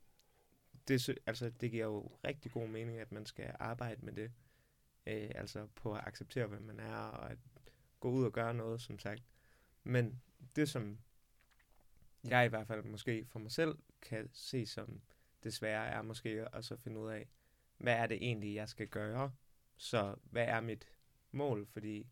det, 0.89 1.19
altså 1.27 1.51
det 1.51 1.71
giver 1.71 1.85
jo 1.85 2.11
rigtig 2.25 2.53
god 2.53 2.69
mening, 2.69 2.99
at 2.99 3.13
man 3.13 3.27
skal 3.27 3.57
arbejde 3.59 4.05
med 4.05 4.13
det. 4.13 4.33
Øh, 5.07 5.31
altså 5.35 5.67
på 5.75 5.95
at 5.95 6.07
acceptere, 6.07 6.47
hvem 6.47 6.63
man 6.63 6.81
er, 6.81 6.97
og 6.97 7.31
at 7.31 7.39
gå 8.01 8.11
ud 8.11 8.25
og 8.25 8.33
gøre 8.33 8.55
noget, 8.55 8.81
som 8.81 8.99
sagt. 8.99 9.23
Men 9.85 10.23
det, 10.57 10.69
som 10.69 10.99
jeg 12.29 12.45
i 12.45 12.49
hvert 12.49 12.67
fald 12.67 12.85
måske 12.85 13.25
for 13.25 13.39
mig 13.39 13.51
selv 13.51 13.79
kan 14.03 14.29
se 14.33 14.67
som 14.67 15.01
det 15.43 15.55
svære, 15.55 15.87
er 15.87 16.03
måske 16.03 16.47
at 16.53 16.65
så 16.65 16.77
finde 16.77 17.01
ud 17.01 17.11
af, 17.11 17.29
hvad 17.79 17.95
er 17.95 18.07
det 18.07 18.17
egentlig, 18.17 18.55
jeg 18.55 18.69
skal 18.69 18.89
gøre? 18.89 19.33
Så 19.77 20.17
hvad 20.23 20.45
er 20.45 20.61
mit 20.61 20.89
mål? 21.31 21.67
Fordi 21.67 22.07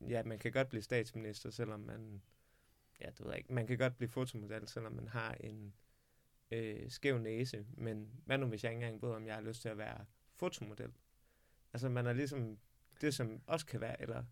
ja, 0.00 0.22
man 0.22 0.38
kan 0.38 0.52
godt 0.52 0.68
blive 0.68 0.82
statsminister, 0.82 1.50
selvom 1.50 1.80
man 1.80 2.22
ja, 3.00 3.06
det 3.06 3.20
ved 3.20 3.28
jeg 3.28 3.38
ikke. 3.38 3.52
Man 3.52 3.66
kan 3.66 3.78
godt 3.78 3.96
blive 3.96 4.08
fotomodel, 4.08 4.68
selvom 4.68 4.92
man 4.92 5.08
har 5.08 5.32
en 5.40 5.74
øh, 6.50 6.90
skæv 6.90 7.18
næse. 7.18 7.66
Men 7.76 8.10
hvad 8.26 8.38
nu, 8.38 8.46
hvis 8.46 8.64
jeg 8.64 8.72
ikke 8.72 8.84
engang 8.84 9.02
ved, 9.02 9.10
om 9.10 9.26
jeg 9.26 9.34
har 9.34 9.42
lyst 9.42 9.62
til 9.62 9.68
at 9.68 9.78
være 9.78 10.04
fotomodel? 10.34 10.92
Altså, 11.72 11.88
man 11.88 12.06
er 12.06 12.12
ligesom 12.12 12.58
det, 13.00 13.14
som 13.14 13.42
også 13.46 13.66
kan 13.66 13.80
være, 13.80 14.02
eller 14.02 14.24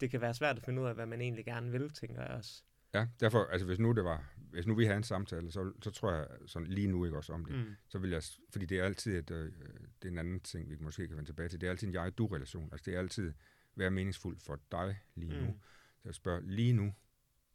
det 0.00 0.10
kan 0.10 0.20
være 0.20 0.34
svært 0.34 0.56
at 0.56 0.64
finde 0.64 0.82
ud 0.82 0.86
af, 0.86 0.94
hvad 0.94 1.06
man 1.06 1.20
egentlig 1.20 1.44
gerne 1.44 1.70
vil, 1.70 1.90
tænker 1.90 2.22
jeg 2.22 2.30
også. 2.30 2.62
Ja, 2.94 3.06
derfor, 3.20 3.44
altså 3.44 3.66
hvis 3.66 3.78
nu 3.78 3.92
det 3.92 4.04
var, 4.04 4.34
hvis 4.36 4.66
nu 4.66 4.74
vi 4.74 4.84
havde 4.84 4.96
en 4.96 5.02
samtale, 5.02 5.52
så, 5.52 5.72
så 5.82 5.90
tror 5.90 6.12
jeg 6.12 6.26
sådan 6.46 6.68
lige 6.68 6.86
nu 6.86 7.04
ikke 7.04 7.16
også 7.16 7.32
om 7.32 7.44
det. 7.44 7.54
Mm. 7.56 7.74
Så 7.88 7.98
vil 7.98 8.10
jeg, 8.10 8.22
fordi 8.50 8.66
det 8.66 8.78
er 8.78 8.84
altid 8.84 9.18
et, 9.18 9.30
øh, 9.30 9.52
det 10.02 10.08
er 10.08 10.12
en 10.12 10.18
anden 10.18 10.40
ting, 10.40 10.70
vi 10.70 10.76
måske 10.80 11.08
kan 11.08 11.16
vende 11.16 11.28
tilbage 11.28 11.48
til. 11.48 11.60
Det 11.60 11.66
er 11.66 11.70
altid 11.70 11.88
en 11.88 11.94
jeg-du-relation. 11.94 12.68
Altså 12.72 12.82
det 12.84 12.94
er 12.94 12.98
altid, 12.98 13.32
hvad 13.74 13.86
er 13.86 13.90
meningsfuldt 13.90 14.42
for 14.42 14.60
dig 14.72 14.98
lige 15.14 15.40
nu? 15.40 15.46
Mm. 15.46 15.60
Så 16.02 16.08
jeg 16.08 16.14
spørger, 16.14 16.40
lige 16.40 16.72
nu, 16.72 16.94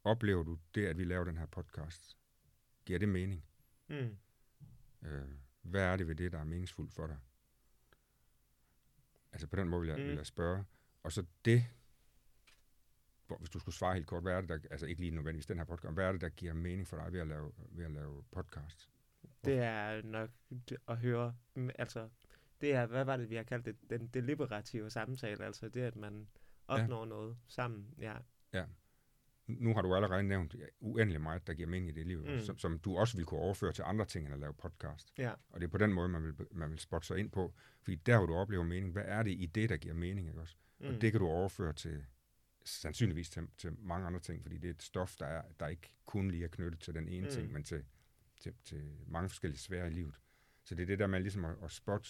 oplever 0.03 0.43
du 0.43 0.57
det, 0.75 0.85
at 0.85 0.97
vi 0.97 1.03
laver 1.03 1.23
den 1.23 1.37
her 1.37 1.45
podcast? 1.45 2.19
giver 2.89 2.99
det 2.99 3.09
mening? 3.09 3.43
Mm. 3.87 4.17
Øh, 5.01 5.27
hvad 5.61 5.81
er 5.81 5.97
det 5.97 6.07
ved 6.07 6.15
det, 6.15 6.31
der 6.31 6.39
er 6.39 6.43
meningsfuldt 6.43 6.93
for 6.93 7.07
dig? 7.07 7.17
Altså 9.31 9.47
på 9.47 9.55
den 9.55 9.69
måde 9.69 9.81
vil 9.81 9.89
jeg, 9.89 9.99
mm. 9.99 10.05
vil 10.05 10.15
jeg 10.15 10.25
spørge. 10.25 10.65
Og 11.03 11.11
så 11.11 11.25
det, 11.45 11.65
hvor, 13.27 13.37
hvis 13.37 13.49
du 13.49 13.59
skulle 13.59 13.75
svare 13.75 13.93
helt 13.93 14.07
kort, 14.07 14.23
hvad 14.23 14.33
er 14.33 14.41
det, 14.41 14.49
der, 14.49 14.59
altså 14.71 14.85
ikke 14.85 15.01
lige 15.01 15.11
nødvendigvis 15.11 15.45
den 15.45 15.57
her 15.57 15.65
podcast, 15.65 15.93
hvad 15.93 16.05
er 16.05 16.11
det, 16.11 16.21
der 16.21 16.29
giver 16.29 16.53
mening 16.53 16.87
for 16.87 16.97
dig 16.97 17.13
ved 17.13 17.19
at 17.19 17.27
lave, 17.27 17.51
ved 17.57 17.85
at 17.85 17.91
lave 17.91 18.23
podcast? 18.31 18.89
Det 19.45 19.57
er 19.57 20.01
nok 20.01 20.29
at 20.87 20.97
høre, 20.97 21.35
altså, 21.55 22.09
det 22.61 22.73
er, 22.73 22.85
hvad 22.85 23.05
var 23.05 23.17
det, 23.17 23.29
vi 23.29 23.35
har 23.35 23.43
kaldt 23.43 23.65
det, 23.65 23.89
den 23.89 24.07
deliberative 24.07 24.89
samtale, 24.89 25.45
altså 25.45 25.69
det, 25.69 25.81
at 25.81 25.95
man 25.95 26.27
opnår 26.67 27.03
ja. 27.03 27.09
noget 27.09 27.37
sammen, 27.47 27.93
ja. 27.97 28.17
Nu 29.49 29.73
har 29.73 29.81
du 29.81 29.95
allerede 29.95 30.23
nævnt 30.23 30.55
uendelig 30.79 31.21
meget, 31.21 31.47
der 31.47 31.53
giver 31.53 31.67
mening 31.69 31.89
i 31.89 31.91
dit 31.91 32.07
liv, 32.07 32.25
Mm. 32.27 32.39
som, 32.39 32.57
som 32.57 32.79
du 32.79 32.97
også 32.97 33.17
vil 33.17 33.25
kunne 33.25 33.39
overføre 33.39 33.71
til 33.71 33.83
andre 33.87 34.05
ting 34.05 34.25
end 34.25 34.33
at 34.33 34.39
lave 34.39 34.53
podcast. 34.53 35.13
Ja. 35.17 35.31
Og 35.49 35.59
det 35.59 35.67
er 35.67 35.71
på 35.71 35.77
den 35.77 35.93
måde, 35.93 36.09
man 36.09 36.23
vil, 36.23 36.33
man 36.51 36.71
vil 36.71 36.79
spotte 36.79 37.07
sig 37.07 37.17
ind 37.17 37.31
på. 37.31 37.53
Fordi 37.81 37.95
der, 37.95 38.17
hvor 38.17 38.25
du 38.27 38.33
oplever 38.35 38.63
mening, 38.63 38.91
hvad 38.91 39.03
er 39.05 39.23
det 39.23 39.31
i 39.31 39.45
det, 39.45 39.69
der 39.69 39.77
giver 39.77 39.93
mening? 39.95 40.27
Ikke 40.27 40.41
også? 40.41 40.55
Mm. 40.79 40.87
Og 40.87 41.01
det 41.01 41.11
kan 41.11 41.19
du 41.21 41.27
overføre 41.27 41.73
til 41.73 42.05
sandsynligvis 42.65 43.29
til, 43.29 43.47
til 43.57 43.73
mange 43.79 44.07
andre 44.07 44.19
ting, 44.19 44.41
fordi 44.41 44.57
det 44.57 44.67
er 44.67 44.73
et 44.73 44.83
stof, 44.83 45.15
der, 45.15 45.25
er, 45.25 45.41
der 45.59 45.67
ikke 45.67 45.95
kun 46.05 46.31
lige 46.31 46.43
er 46.43 46.47
knyttet 46.47 46.81
til 46.81 46.93
den 46.93 47.07
ene 47.09 47.25
Mm. 47.27 47.31
ting, 47.31 47.51
men 47.51 47.63
til, 47.63 47.83
til, 48.39 48.53
til 48.63 48.91
mange 49.07 49.29
forskellige 49.29 49.59
sfærer 49.59 49.85
i 49.85 49.89
livet. 49.89 50.19
Så 50.63 50.75
det 50.75 50.81
er 50.83 50.87
det 50.87 50.99
der 50.99 51.07
med 51.07 51.19
ligesom 51.19 51.45
at, 51.45 51.55
at 51.63 51.71
spotte, 51.71 52.09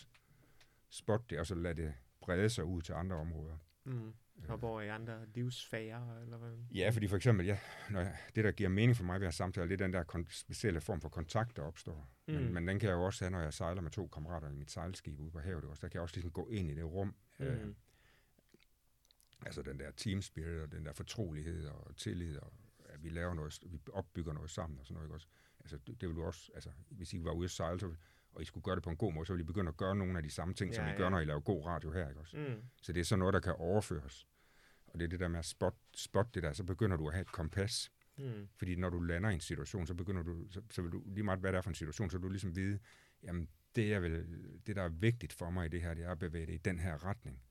spotte 0.90 1.26
det, 1.30 1.40
og 1.40 1.48
så 1.48 1.56
lade 1.56 1.82
det 1.82 1.94
brede 2.22 2.50
sig 2.50 2.66
ud 2.66 2.82
til 2.82 2.94
andre 2.94 3.16
områder. 3.16 3.58
Mm. 3.84 4.14
Hoppe 4.48 4.68
over 4.68 4.82
i 4.82 4.88
andre 4.88 5.26
livsfager, 5.36 6.22
eller 6.22 6.38
hvad? 6.38 6.52
Ja, 6.76 6.90
fordi 6.90 7.08
for 7.08 7.16
eksempel, 7.16 7.46
ja, 7.46 7.60
når 7.90 8.00
jeg, 8.00 8.18
det, 8.36 8.44
der 8.44 8.52
giver 8.52 8.70
mening 8.70 8.96
for 8.98 9.04
mig 9.04 9.20
ved 9.20 9.28
at 9.28 9.34
samtale, 9.34 9.70
det 9.70 9.74
er 9.82 9.86
den 9.86 9.94
der 9.94 10.24
specielle 10.30 10.82
form 10.82 11.02
for 11.02 11.10
kontakt, 11.10 11.56
der 11.56 11.62
opstår. 11.62 12.10
Mm. 12.28 12.34
Men, 12.34 12.54
men 12.54 12.68
den 12.68 12.80
kan 12.80 12.90
jeg 12.90 12.96
jo 12.96 13.04
også 13.06 13.26
have, 13.26 13.32
når 13.32 13.40
jeg 13.40 13.54
sejler 13.54 13.82
med 13.82 13.92
to 13.92 14.08
kammerater 14.08 14.50
i 14.50 14.54
mit 14.54 14.72
sejlskib 14.72 15.20
ude 15.20 15.32
på 15.32 15.40
havet. 15.40 15.64
Også. 15.66 15.82
Der 15.82 15.88
kan 15.88 15.96
jeg 15.96 16.02
også 16.02 16.16
ligesom 16.16 16.32
gå 16.32 16.48
ind 16.50 16.70
i 16.70 16.76
det 16.76 16.84
rum. 16.86 17.16
Mm. 17.40 17.46
Øh, 17.46 17.66
Mm. 17.66 17.76
altså 19.46 19.62
den 19.62 19.80
der 19.80 19.92
team 19.92 20.22
spirit 20.22 20.62
og 20.62 20.72
den 20.72 20.86
der 20.86 20.94
fortrolighed 20.94 21.66
og 21.68 21.96
tillid, 21.96 22.38
og 22.38 22.54
at 22.90 23.04
vi 23.04 23.10
laver 23.10 23.34
noget, 23.34 23.60
vi 23.66 23.80
opbygger 23.94 24.34
noget 24.34 24.50
sammen 24.50 24.80
og 24.80 24.86
sådan 24.86 24.94
noget. 24.96 25.08
Ikke 25.08 25.16
også? 25.16 25.28
Altså, 25.60 25.78
det, 25.88 26.02
det 26.02 26.10
vil 26.10 26.16
du 26.16 26.24
også, 26.24 26.52
altså, 26.56 26.70
hvis 26.90 27.14
I 27.14 27.24
var 27.24 27.32
ude 27.32 27.46
at 27.46 27.52
sejle, 27.52 27.80
så, 27.80 27.96
og 28.40 28.44
I 28.44 28.46
skulle 28.46 28.64
gøre 28.64 28.76
det 28.76 28.84
på 28.84 28.90
en 28.90 28.98
god 28.98 29.14
måde, 29.14 29.26
så 29.26 29.34
ville 29.34 29.44
I 29.44 29.46
begynde 29.46 29.70
at 29.70 29.78
gøre 29.78 29.96
nogle 29.96 30.18
af 30.18 30.24
de 30.24 30.30
samme 30.30 30.54
ting, 30.54 30.72
ja, 30.72 30.76
som 30.76 30.86
I 30.86 30.90
Ja, 30.90 30.98
gør, 30.98 31.10
når 31.10 31.20
I 31.20 31.26
laver 31.26 31.40
god 31.40 31.66
radio 31.66 31.92
her. 31.92 32.10
Ikke 32.10 32.20
også? 32.22 32.38
Mm. 32.38 32.62
Så 32.82 32.94
det 32.94 33.00
er 33.00 33.06
sådan 33.06 33.20
noget, 33.20 33.34
der 33.34 33.40
kan 33.40 33.54
overføres. 33.54 34.28
Og 34.88 35.00
det 35.00 35.06
er 35.06 35.10
det 35.10 35.20
der 35.20 35.28
med 35.28 35.40
at 35.40 35.46
spot, 35.46 35.76
spot 35.96 36.36
det 36.36 36.44
der, 36.44 36.54
så 36.54 36.64
begynder 36.64 36.98
du 36.98 37.08
at 37.08 37.14
have 37.14 37.22
et 37.22 37.32
kompas. 37.32 37.92
Mm. 38.18 38.48
Fordi 38.56 38.76
når 38.76 38.90
du 38.90 39.00
lander 39.00 39.30
i 39.30 39.34
en 39.34 39.40
situation, 39.40 39.88
så 39.88 39.94
begynder 39.94 40.24
du, 40.24 40.48
så, 40.50 40.62
så 40.72 40.82
vil 40.82 40.92
du 40.92 41.04
lige 41.06 41.24
meget, 41.24 41.40
hvad 41.40 41.52
det 41.52 41.58
er 41.58 41.62
for 41.62 41.70
en 41.70 41.76
situation, 41.76 42.10
så 42.10 42.18
vil 42.18 42.24
du 42.24 42.30
ligesom 42.30 42.56
vide, 42.56 42.80
jamen 43.24 43.50
det, 43.76 43.94
er 43.94 44.00
vel, 44.00 44.26
det, 44.68 44.76
der 44.76 44.82
er 44.84 44.90
vigtigt 44.90 45.34
for 45.34 45.50
mig 45.50 45.66
i 45.66 45.70
det 45.70 45.82
her, 45.82 45.94
det 45.94 46.06
er 46.06 46.12
at 46.12 46.20
bevæge 46.20 46.46
det 46.46 46.54
i 46.54 46.58
den 46.58 46.80
her 46.80 47.06
retning. 47.06 47.42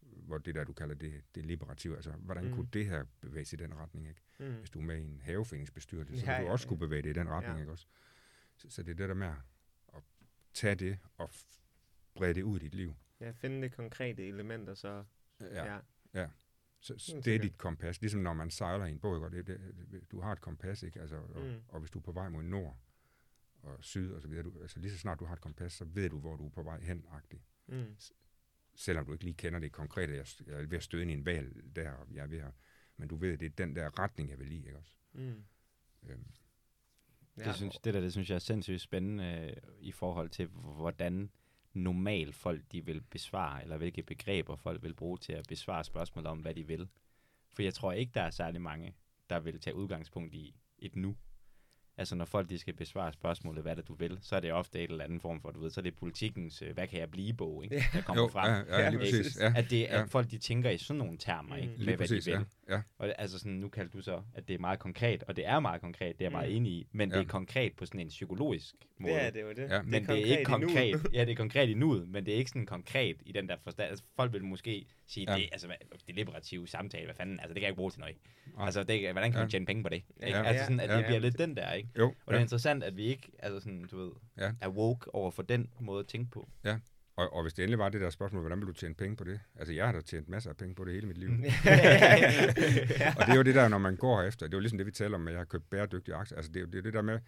Hvor 0.00 0.38
det 0.38 0.54
der, 0.54 0.64
du 0.64 0.72
kalder 0.72 0.94
det, 0.94 1.22
det 1.34 1.46
liberative, 1.46 1.94
altså 1.96 2.10
hvordan 2.12 2.44
Mm. 2.44 2.52
kunne 2.54 2.68
det 2.72 2.86
her 2.86 3.04
bevæge 3.20 3.44
sig 3.44 3.60
i 3.60 3.62
den 3.62 3.74
retning, 3.74 4.08
ikke? 4.08 4.20
Mm. 4.40 4.54
Hvis 4.58 4.70
du 4.70 4.78
er 4.78 4.82
med 4.84 4.98
i 4.98 5.02
en 5.02 5.20
haveforeningsbestyrelse, 5.24 6.18
så 6.20 6.26
Ja, 6.26 6.32
vil 6.32 6.40
du 6.42 6.46
ja, 6.46 6.52
også 6.52 6.66
ja. 6.66 6.68
kunne 6.68 6.78
bevæge 6.78 7.02
det 7.02 7.10
i 7.10 7.12
den 7.12 7.28
retning, 7.28 7.54
Ja. 7.56 7.60
ikke 7.60 7.72
også? 7.72 7.86
Så, 8.56 8.70
så 8.70 8.82
det 8.82 8.90
er 8.92 8.96
det 8.96 9.08
der 9.08 9.14
med 9.14 9.26
at 9.26 9.34
tage 10.54 10.74
det 10.74 10.98
og 11.16 11.30
brede 12.14 12.34
det 12.34 12.42
ud 12.42 12.56
i 12.56 12.62
dit 12.62 12.74
liv. 12.74 12.94
Ja, 13.20 13.30
finde 13.30 13.62
det 13.62 13.72
konkrete 13.72 14.28
elementer, 14.28 14.74
så 14.74 15.04
ja. 15.40 15.78
ja. 16.14 16.28
Så, 16.80 16.98
så 16.98 17.12
Helt 17.12 17.24
det 17.24 17.34
er 17.34 17.38
dit 17.38 17.58
kompas. 17.58 18.00
Ligesom 18.00 18.20
når 18.20 18.32
man 18.32 18.50
sejler 18.50 18.84
i 18.86 18.90
en 18.90 18.98
båd, 19.00 19.30
det, 19.30 19.46
det, 19.46 20.10
du 20.10 20.20
har 20.20 20.32
et 20.32 20.40
kompas, 20.40 20.82
ikke? 20.82 21.00
Altså, 21.00 21.16
og, 21.16 21.42
Mm. 21.42 21.62
og 21.68 21.80
hvis 21.80 21.90
du 21.90 21.98
er 21.98 22.02
på 22.02 22.12
vej 22.12 22.28
mod 22.28 22.42
nord 22.42 22.78
og 23.62 23.84
syd 23.84 24.12
og 24.12 24.22
så 24.22 24.28
videre, 24.28 24.42
du, 24.42 24.52
altså 24.62 24.78
lige 24.80 24.92
så 24.92 24.98
snart 24.98 25.20
du 25.20 25.24
har 25.24 25.32
et 25.32 25.40
kompas, 25.40 25.72
så 25.72 25.84
ved 25.84 26.10
du, 26.10 26.20
hvor 26.20 26.36
du 26.36 26.46
er 26.46 26.50
på 26.50 26.62
vej 26.62 26.80
hen 26.80 27.06
-agtigt. 27.08 27.42
Mm. 27.66 27.96
Selvom 28.74 29.06
du 29.06 29.12
ikke 29.12 29.24
lige 29.24 29.34
kender 29.34 29.58
det 29.58 29.72
konkrete, 29.72 30.14
jeg, 30.14 30.26
jeg 30.46 30.62
er 30.62 30.66
ved 30.66 30.76
at 30.76 30.82
støde 30.82 31.02
ind 31.02 31.10
i 31.10 31.14
en 31.14 31.26
valg 31.26 31.76
der, 31.76 31.90
og 31.90 32.08
jeg 32.14 32.22
er 32.22 32.26
ved 32.26 32.38
at, 32.38 32.52
men 32.96 33.08
du 33.08 33.16
ved, 33.16 33.32
at 33.32 33.40
det 33.40 33.46
er 33.46 33.50
den 33.50 33.76
der 33.76 33.98
retning, 33.98 34.30
jeg 34.30 34.38
vil 34.38 34.46
lide, 34.46 34.66
ikke 34.66 34.78
også? 34.78 34.96
Mm. 35.12 35.44
Øhm, 36.02 36.26
Ja. 37.38 37.44
Det, 37.44 37.54
synes, 37.54 37.78
det 37.78 37.94
der, 37.94 38.00
det 38.00 38.12
synes 38.12 38.30
jeg 38.30 38.34
er 38.34 38.38
sindssygt 38.38 38.80
spændende 38.80 39.24
øh, 39.24 39.56
i 39.80 39.92
forhold 39.92 40.30
til, 40.30 40.46
hvordan 40.46 41.30
normalt 41.72 42.34
folk 42.34 42.62
de 42.72 42.84
vil 42.84 43.00
besvare, 43.00 43.62
eller 43.62 43.76
hvilke 43.76 44.02
begreber 44.02 44.56
folk 44.56 44.82
vil 44.82 44.94
bruge 44.94 45.18
til 45.18 45.32
at 45.32 45.46
besvare 45.48 45.84
spørgsmålet 45.84 46.30
om, 46.30 46.38
hvad 46.38 46.54
de 46.54 46.66
vil. 46.66 46.88
For 47.52 47.62
jeg 47.62 47.74
tror 47.74 47.92
ikke, 47.92 48.12
der 48.14 48.22
er 48.22 48.30
særlig 48.30 48.62
mange, 48.62 48.94
der 49.30 49.40
vil 49.40 49.60
tage 49.60 49.76
udgangspunkt 49.76 50.34
i 50.34 50.54
et 50.78 50.96
nu. 50.96 51.16
Altså 51.96 52.14
når 52.14 52.24
folk 52.24 52.50
de 52.50 52.58
skal 52.58 52.74
besvare 52.74 53.12
spørgsmålet, 53.12 53.62
hvad 53.62 53.72
er 53.72 53.76
det 53.76 53.88
du 53.88 53.94
vil, 53.94 54.18
så 54.22 54.36
er 54.36 54.40
det 54.40 54.52
ofte 54.52 54.78
et 54.84 54.90
eller 54.90 55.04
andet 55.04 55.22
form 55.22 55.40
for, 55.40 55.50
du 55.50 55.60
ved, 55.60 55.70
så 55.70 55.80
er 55.80 55.82
det 55.82 55.94
politikens, 55.94 56.62
øh, 56.62 56.74
hvad 56.74 56.86
kan 56.86 57.00
jeg 57.00 57.10
blive 57.10 57.32
bog, 57.32 57.64
ikke? 57.64 57.82
der 57.92 58.00
kommer 58.02 58.22
jo, 58.22 58.28
frem. 58.28 58.66
ja, 58.68 58.80
ja, 58.80 58.90
lige 58.90 59.00
Ja, 59.00 59.04
præcis. 59.04 59.40
Ja, 59.40 59.52
At, 59.56 59.70
det, 59.70 59.80
ja. 59.80 60.02
at 60.02 60.10
folk 60.10 60.30
de 60.30 60.38
tænker 60.38 60.70
i 60.70 60.78
sådan 60.78 60.98
nogle 60.98 61.18
termer, 61.18 61.56
ikke? 61.56 61.66
Mm. 61.68 61.72
Med 61.72 61.78
lige 61.78 61.96
hvad 61.96 61.98
præcis, 62.06 62.24
de 62.24 62.30
vil. 62.30 62.40
ja. 62.68 62.74
ja. 62.74 62.82
Og 62.98 63.06
det, 63.08 63.14
altså 63.18 63.38
sådan, 63.38 63.52
nu 63.52 63.68
kaldte 63.68 63.98
du 63.98 64.02
så, 64.02 64.22
at 64.34 64.48
det 64.48 64.54
er 64.54 64.58
meget 64.58 64.78
konkret, 64.78 65.22
og 65.22 65.36
det 65.36 65.46
er 65.46 65.60
meget 65.60 65.80
konkret, 65.80 66.18
det 66.18 66.24
er 66.24 66.24
jeg 66.24 66.32
meget 66.32 66.50
Mm. 66.50 66.56
enig 66.56 66.72
i, 66.72 66.86
men 66.92 67.10
det 67.10 67.16
Ja. 67.16 67.22
er 67.22 67.26
konkret 67.26 67.72
på 67.72 67.86
sådan 67.86 68.00
en 68.00 68.08
psykologisk 68.08 68.74
måde. 68.98 69.12
Det 69.14 69.22
er 69.26 69.30
det 69.30 69.42
jo 69.42 69.48
det. 69.52 69.70
Ja. 69.70 69.82
men 69.82 70.02
det 70.06 70.10
er, 70.10 70.14
ikke 70.14 70.32
i 70.32 70.36
nuet. 70.36 70.46
konkret. 70.46 71.06
ja, 71.12 71.20
det 71.24 71.30
er 71.32 71.36
konkret 71.36 71.68
i 71.68 71.74
nuet, 71.74 72.08
men 72.08 72.26
det 72.26 72.34
er 72.34 72.38
ikke 72.38 72.50
sådan 72.50 72.66
konkret 72.66 73.16
i 73.26 73.32
den 73.32 73.48
der 73.48 73.56
forstand. 73.64 73.88
Altså, 73.90 74.04
folk 74.16 74.32
vil 74.32 74.44
måske 74.44 74.86
sige, 75.06 75.32
Ja. 75.32 75.36
det, 75.38 75.48
altså, 75.52 75.66
hvad- 75.66 75.76
det 76.06 76.14
liberative 76.14 76.68
samtale, 76.68 77.04
hvad 77.04 77.14
fanden, 77.14 77.40
altså 77.40 77.48
det 77.48 77.54
kan 77.54 77.62
jeg 77.62 77.68
ikke 77.70 77.76
bruge 77.76 77.90
til 77.90 78.00
noget. 78.00 78.16
Nej. 78.56 78.64
Altså, 78.66 78.82
det, 78.84 79.12
hvordan 79.12 79.30
kan 79.32 79.38
man 79.38 79.46
Ja. 79.46 79.50
tjene 79.50 79.66
penge 79.66 79.82
på 79.82 79.88
det? 79.88 80.02
Ja. 80.20 80.26
Ikke? 80.26 80.38
Ja. 80.38 80.44
Altså 80.44 80.64
sådan, 80.64 80.80
at 80.80 80.90
Ja. 80.90 80.96
det 80.96 81.04
bliver 81.06 81.18
lidt 81.20 81.38
den 81.38 81.56
der, 81.56 81.72
ikke? 81.72 81.83
Jo, 81.98 82.04
Og 82.08 82.14
det 82.26 82.32
er 82.32 82.36
ja. 82.36 82.42
interessant, 82.42 82.84
at 82.84 82.96
vi 82.96 83.02
ikke, 83.02 83.30
altså 83.38 83.60
sådan, 83.60 83.84
du 83.90 83.96
ved, 84.04 84.12
Ja. 84.38 84.52
er 84.60 84.68
woke 84.68 85.14
over 85.14 85.30
for 85.30 85.42
den 85.42 85.70
måde 85.80 86.00
at 86.00 86.06
tænke 86.06 86.30
på. 86.30 86.48
Og, 87.16 87.32
og 87.32 87.42
hvis 87.42 87.54
det 87.54 87.62
endelig 87.62 87.78
var 87.78 87.88
det 87.88 88.00
der 88.00 88.10
spørgsmål, 88.10 88.40
hvordan 88.42 88.58
vil 88.60 88.66
du 88.66 88.72
tjene 88.72 88.94
penge 88.94 89.16
på 89.16 89.24
det? 89.24 89.40
Altså, 89.56 89.72
jeg 89.74 89.86
har 89.86 89.92
da 89.92 90.00
tjent 90.00 90.28
masser 90.28 90.50
af 90.50 90.56
penge 90.56 90.74
på 90.74 90.84
det 90.84 90.92
hele 90.94 91.06
mit 91.06 91.18
liv. 91.18 91.28
ja. 91.34 93.14
Og 93.18 93.26
det 93.26 93.32
er 93.32 93.36
jo 93.36 93.42
det 93.42 93.54
der, 93.54 93.68
når 93.68 93.78
man 93.78 93.96
går 93.96 94.22
efter, 94.22 94.46
det 94.46 94.54
er 94.54 94.58
jo 94.58 94.60
ligesom 94.60 94.78
det, 94.78 94.86
vi 94.86 94.90
taler 94.92 95.14
om, 95.14 95.20
med 95.20 95.32
at 95.32 95.34
jeg 95.34 95.40
har 95.40 95.44
købt 95.44 95.70
bæredygtige 95.70 96.14
aktier. 96.14 96.36
Altså, 96.36 96.52
det 96.52 96.56
er 96.56 96.60
jo 96.60 96.66
det, 96.66 96.78
er 96.78 96.82
det 96.82 96.92
der 96.94 97.02
med, 97.02 97.18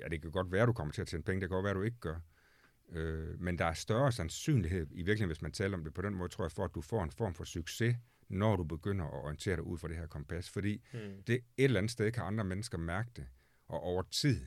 ja, 0.00 0.08
det 0.08 0.22
kan 0.22 0.30
godt 0.30 0.52
være, 0.52 0.66
du 0.66 0.72
kommer 0.72 0.92
til 0.92 1.02
at 1.02 1.08
tjene 1.08 1.22
penge, 1.24 1.40
det 1.40 1.48
kan 1.48 1.54
godt 1.54 1.64
være, 1.64 1.74
du 1.74 1.82
ikke 1.82 2.00
gør. 2.00 2.16
Øh, 2.92 3.40
men 3.40 3.58
der 3.58 3.64
er 3.64 3.72
større 3.72 4.12
sandsynlighed, 4.12 4.86
i 4.90 4.96
virkeligheden, 4.96 5.28
hvis 5.28 5.42
man 5.42 5.52
taler 5.52 5.76
om 5.76 5.84
det 5.84 5.94
på 5.94 6.02
den 6.02 6.14
måde, 6.14 6.28
tror 6.28 6.44
jeg, 6.44 6.52
for 6.52 6.64
at 6.64 6.70
du 6.74 6.80
får 6.80 7.02
en 7.04 7.10
form 7.10 7.34
for 7.34 7.44
succes, 7.44 7.96
når 8.28 8.56
du 8.56 8.64
begynder 8.64 9.04
at 9.04 9.12
orientere 9.24 9.56
dig 9.56 9.64
ud 9.64 9.78
fra 9.78 9.88
det 9.88 9.96
her 9.96 10.06
kompas. 10.06 10.50
Fordi 10.50 10.82
Mm. 10.92 10.98
det 11.26 11.34
et 11.34 11.40
eller 11.56 11.78
andet 11.78 11.90
sted 11.92 12.12
kan 12.12 12.22
andre 12.22 12.44
mennesker 12.44 12.78
mærke 12.78 13.10
det, 13.16 13.26
og 13.70 13.80
over 13.80 14.02
tid, 14.02 14.46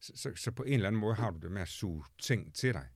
så, 0.00 0.12
så, 0.16 0.32
så 0.36 0.50
på 0.50 0.62
en 0.62 0.72
eller 0.72 0.86
anden 0.88 1.00
måde 1.00 1.14
har 1.14 1.30
du 1.30 1.38
det 1.38 1.50
med 1.52 1.62
at 1.62 1.68
suge 1.68 2.04
ting 2.18 2.54
til 2.54 2.74
dig. 2.74 2.88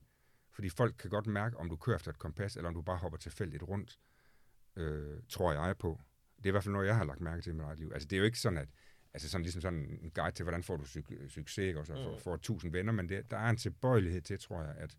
Fordi 0.51 0.69
folk 0.69 0.95
kan 0.99 1.09
godt 1.09 1.27
mærke, 1.27 1.57
om 1.57 1.69
du 1.69 1.75
kører 1.75 1.95
efter 1.95 2.11
et 2.11 2.19
kompas, 2.19 2.55
eller 2.55 2.67
om 2.67 2.73
du 2.73 2.81
bare 2.81 2.97
hopper 2.97 3.17
tilfældigt 3.17 3.63
rundt, 3.63 3.99
øh, 4.75 5.19
tror 5.29 5.53
jeg 5.53 5.77
på. 5.77 6.01
Det 6.37 6.45
er 6.45 6.49
i 6.49 6.51
hvert 6.51 6.63
fald 6.63 6.73
noget, 6.73 6.87
jeg 6.87 6.95
har 6.97 7.03
lagt 7.03 7.21
mærke 7.21 7.41
til 7.41 7.49
i 7.49 7.53
mit 7.53 7.63
eget 7.65 7.79
liv. 7.79 7.91
Altså, 7.93 8.07
det 8.07 8.15
er 8.15 8.19
jo 8.19 8.25
ikke 8.25 8.39
sådan, 8.39 8.57
at 8.57 8.69
altså 9.13 9.29
sådan, 9.29 9.43
ligesom 9.43 9.61
sådan 9.61 9.99
en 10.01 10.11
guide 10.11 10.35
til, 10.35 10.43
hvordan 10.43 10.63
får 10.63 10.77
du 10.77 10.83
suc- 10.83 11.27
succes, 11.29 11.75
og 11.77 11.85
så 11.87 11.93
får, 11.93 12.13
Mm. 12.13 12.19
får 12.21 12.37
tusind 12.37 12.71
venner, 12.71 12.93
men 12.93 13.09
det, 13.09 13.31
der 13.31 13.37
er 13.37 13.49
en 13.49 13.57
tilbøjelighed 13.57 14.21
til, 14.21 14.39
tror 14.39 14.63
jeg, 14.63 14.75
at 14.75 14.97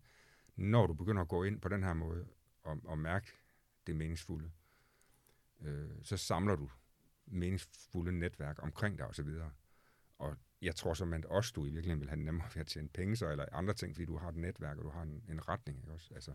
når 0.55 0.87
du 0.87 0.93
begynder 0.93 1.21
at 1.21 1.27
gå 1.27 1.43
ind 1.43 1.61
på 1.61 1.69
den 1.69 1.83
her 1.83 1.93
måde, 1.93 2.25
og, 2.63 2.81
og 2.83 2.97
mærke 2.99 3.27
det 3.87 3.95
meningsfulde, 3.95 4.51
øh, 5.61 5.89
så 6.03 6.17
samler 6.17 6.55
du 6.55 6.69
meningsfulde 7.25 8.11
netværk 8.11 8.63
omkring 8.63 8.97
dig 8.97 9.07
osv. 9.07 9.29
Og 10.17 10.37
jeg 10.61 10.75
tror 10.75 10.93
som 10.93 11.13
at 11.13 11.25
også 11.25 11.51
du 11.55 11.65
i 11.65 11.69
virkeligheden 11.69 11.99
vil 12.01 12.09
have 12.09 12.19
nemmere 12.19 12.47
ved 12.55 12.61
at 12.61 12.67
tjene 12.67 12.87
penge 12.89 13.15
så, 13.15 13.31
eller 13.31 13.45
andre 13.51 13.73
ting, 13.73 13.95
fordi 13.95 14.05
du 14.05 14.17
har 14.17 14.29
et 14.29 14.35
netværk, 14.35 14.77
og 14.77 14.83
du 14.83 14.89
har 14.89 15.01
en, 15.01 15.23
en 15.29 15.47
retning. 15.49 15.77
Ikke 15.79 15.91
også? 15.93 16.13
Altså, 16.13 16.33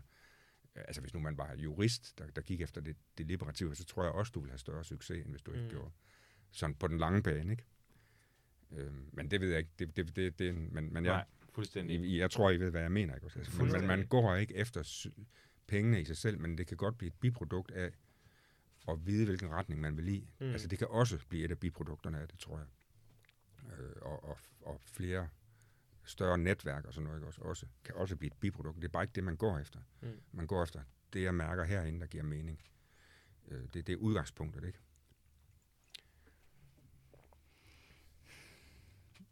altså 0.75 1.01
hvis 1.01 1.13
nu 1.13 1.19
man 1.19 1.37
var 1.37 1.55
jurist, 1.55 2.17
der, 2.19 2.27
der 2.27 2.41
gik 2.41 2.61
efter 2.61 2.81
det, 2.81 2.95
det 3.17 3.25
liberative, 3.27 3.75
så 3.75 3.85
tror 3.85 4.03
jeg 4.03 4.11
også, 4.11 4.31
du 4.35 4.39
vil 4.39 4.49
have 4.49 4.57
større 4.59 4.83
succes, 4.83 5.17
end 5.25 5.31
hvis 5.31 5.41
du 5.41 5.51
ikke 5.51 5.63
Mm. 5.63 5.69
gjorde. 5.69 5.91
Sådan 6.51 6.75
på 6.75 6.87
den 6.87 6.97
lange 6.97 7.23
bane, 7.23 7.51
ikke? 7.51 7.63
Øhm, 8.71 9.09
men 9.13 9.31
det 9.31 9.41
ved 9.41 9.49
jeg 9.49 9.57
ikke. 9.59 9.71
Det, 9.79 9.95
det, 9.97 10.15
det, 10.15 10.39
det, 10.39 10.55
men, 10.55 10.93
men 10.93 11.05
jeg, 11.05 11.13
Nej, 11.13 11.25
fuldstændig. 11.49 12.01
jeg, 12.11 12.17
jeg 12.19 12.31
tror, 12.31 12.49
I 12.51 12.59
ved, 12.59 12.71
hvad 12.71 12.81
jeg 12.81 12.91
mener. 12.91 13.15
Ikke? 13.15 13.27
også? 13.27 13.39
Altså, 13.39 13.63
men, 13.63 13.87
man 13.87 14.07
går 14.07 14.35
ikke 14.35 14.55
efter 14.55 15.07
pengene 15.67 16.01
i 16.01 16.05
sig 16.05 16.17
selv, 16.17 16.39
men 16.39 16.57
det 16.57 16.67
kan 16.67 16.77
godt 16.77 16.97
blive 16.97 17.07
et 17.07 17.19
biprodukt 17.19 17.71
af 17.71 17.91
at 18.87 19.05
vide, 19.05 19.25
hvilken 19.25 19.49
retning 19.49 19.81
man 19.81 19.97
vil 19.97 20.07
i. 20.07 20.29
Mm. 20.39 20.51
Altså 20.51 20.67
det 20.67 20.79
kan 20.79 20.87
også 20.87 21.19
blive 21.29 21.45
et 21.45 21.51
af 21.51 21.59
biprodukterne 21.59 22.19
af 22.19 22.27
det, 22.27 22.39
tror 22.39 22.57
jeg. 22.57 22.67
Øh, 23.79 23.95
og, 24.01 24.23
og, 24.23 24.37
og 24.61 24.81
flere 24.81 25.29
større 26.05 26.37
netværk 26.37 26.85
og 26.85 26.93
sådan 26.93 27.05
noget 27.05 27.17
ikke? 27.17 27.27
Også, 27.27 27.41
også, 27.41 27.65
kan 27.83 27.95
også 27.95 28.15
blive 28.15 28.31
et 28.31 28.37
biprodukt. 28.39 28.75
Det 28.75 28.83
er 28.83 28.91
bare 28.91 29.03
ikke 29.03 29.13
det, 29.13 29.23
man 29.23 29.37
går 29.37 29.59
efter. 29.59 29.79
Mm. 30.01 30.21
Man 30.31 30.47
går 30.47 30.63
efter 30.63 30.81
det, 31.13 31.23
jeg 31.23 31.35
mærker 31.35 31.63
herinde, 31.63 31.99
der 31.99 32.07
giver 32.07 32.23
mening. 32.23 32.61
Øh, 33.47 33.63
det, 33.73 33.87
det 33.87 33.93
er 33.93 33.97
udgangspunktet, 33.97 34.63
ikke? 34.63 34.79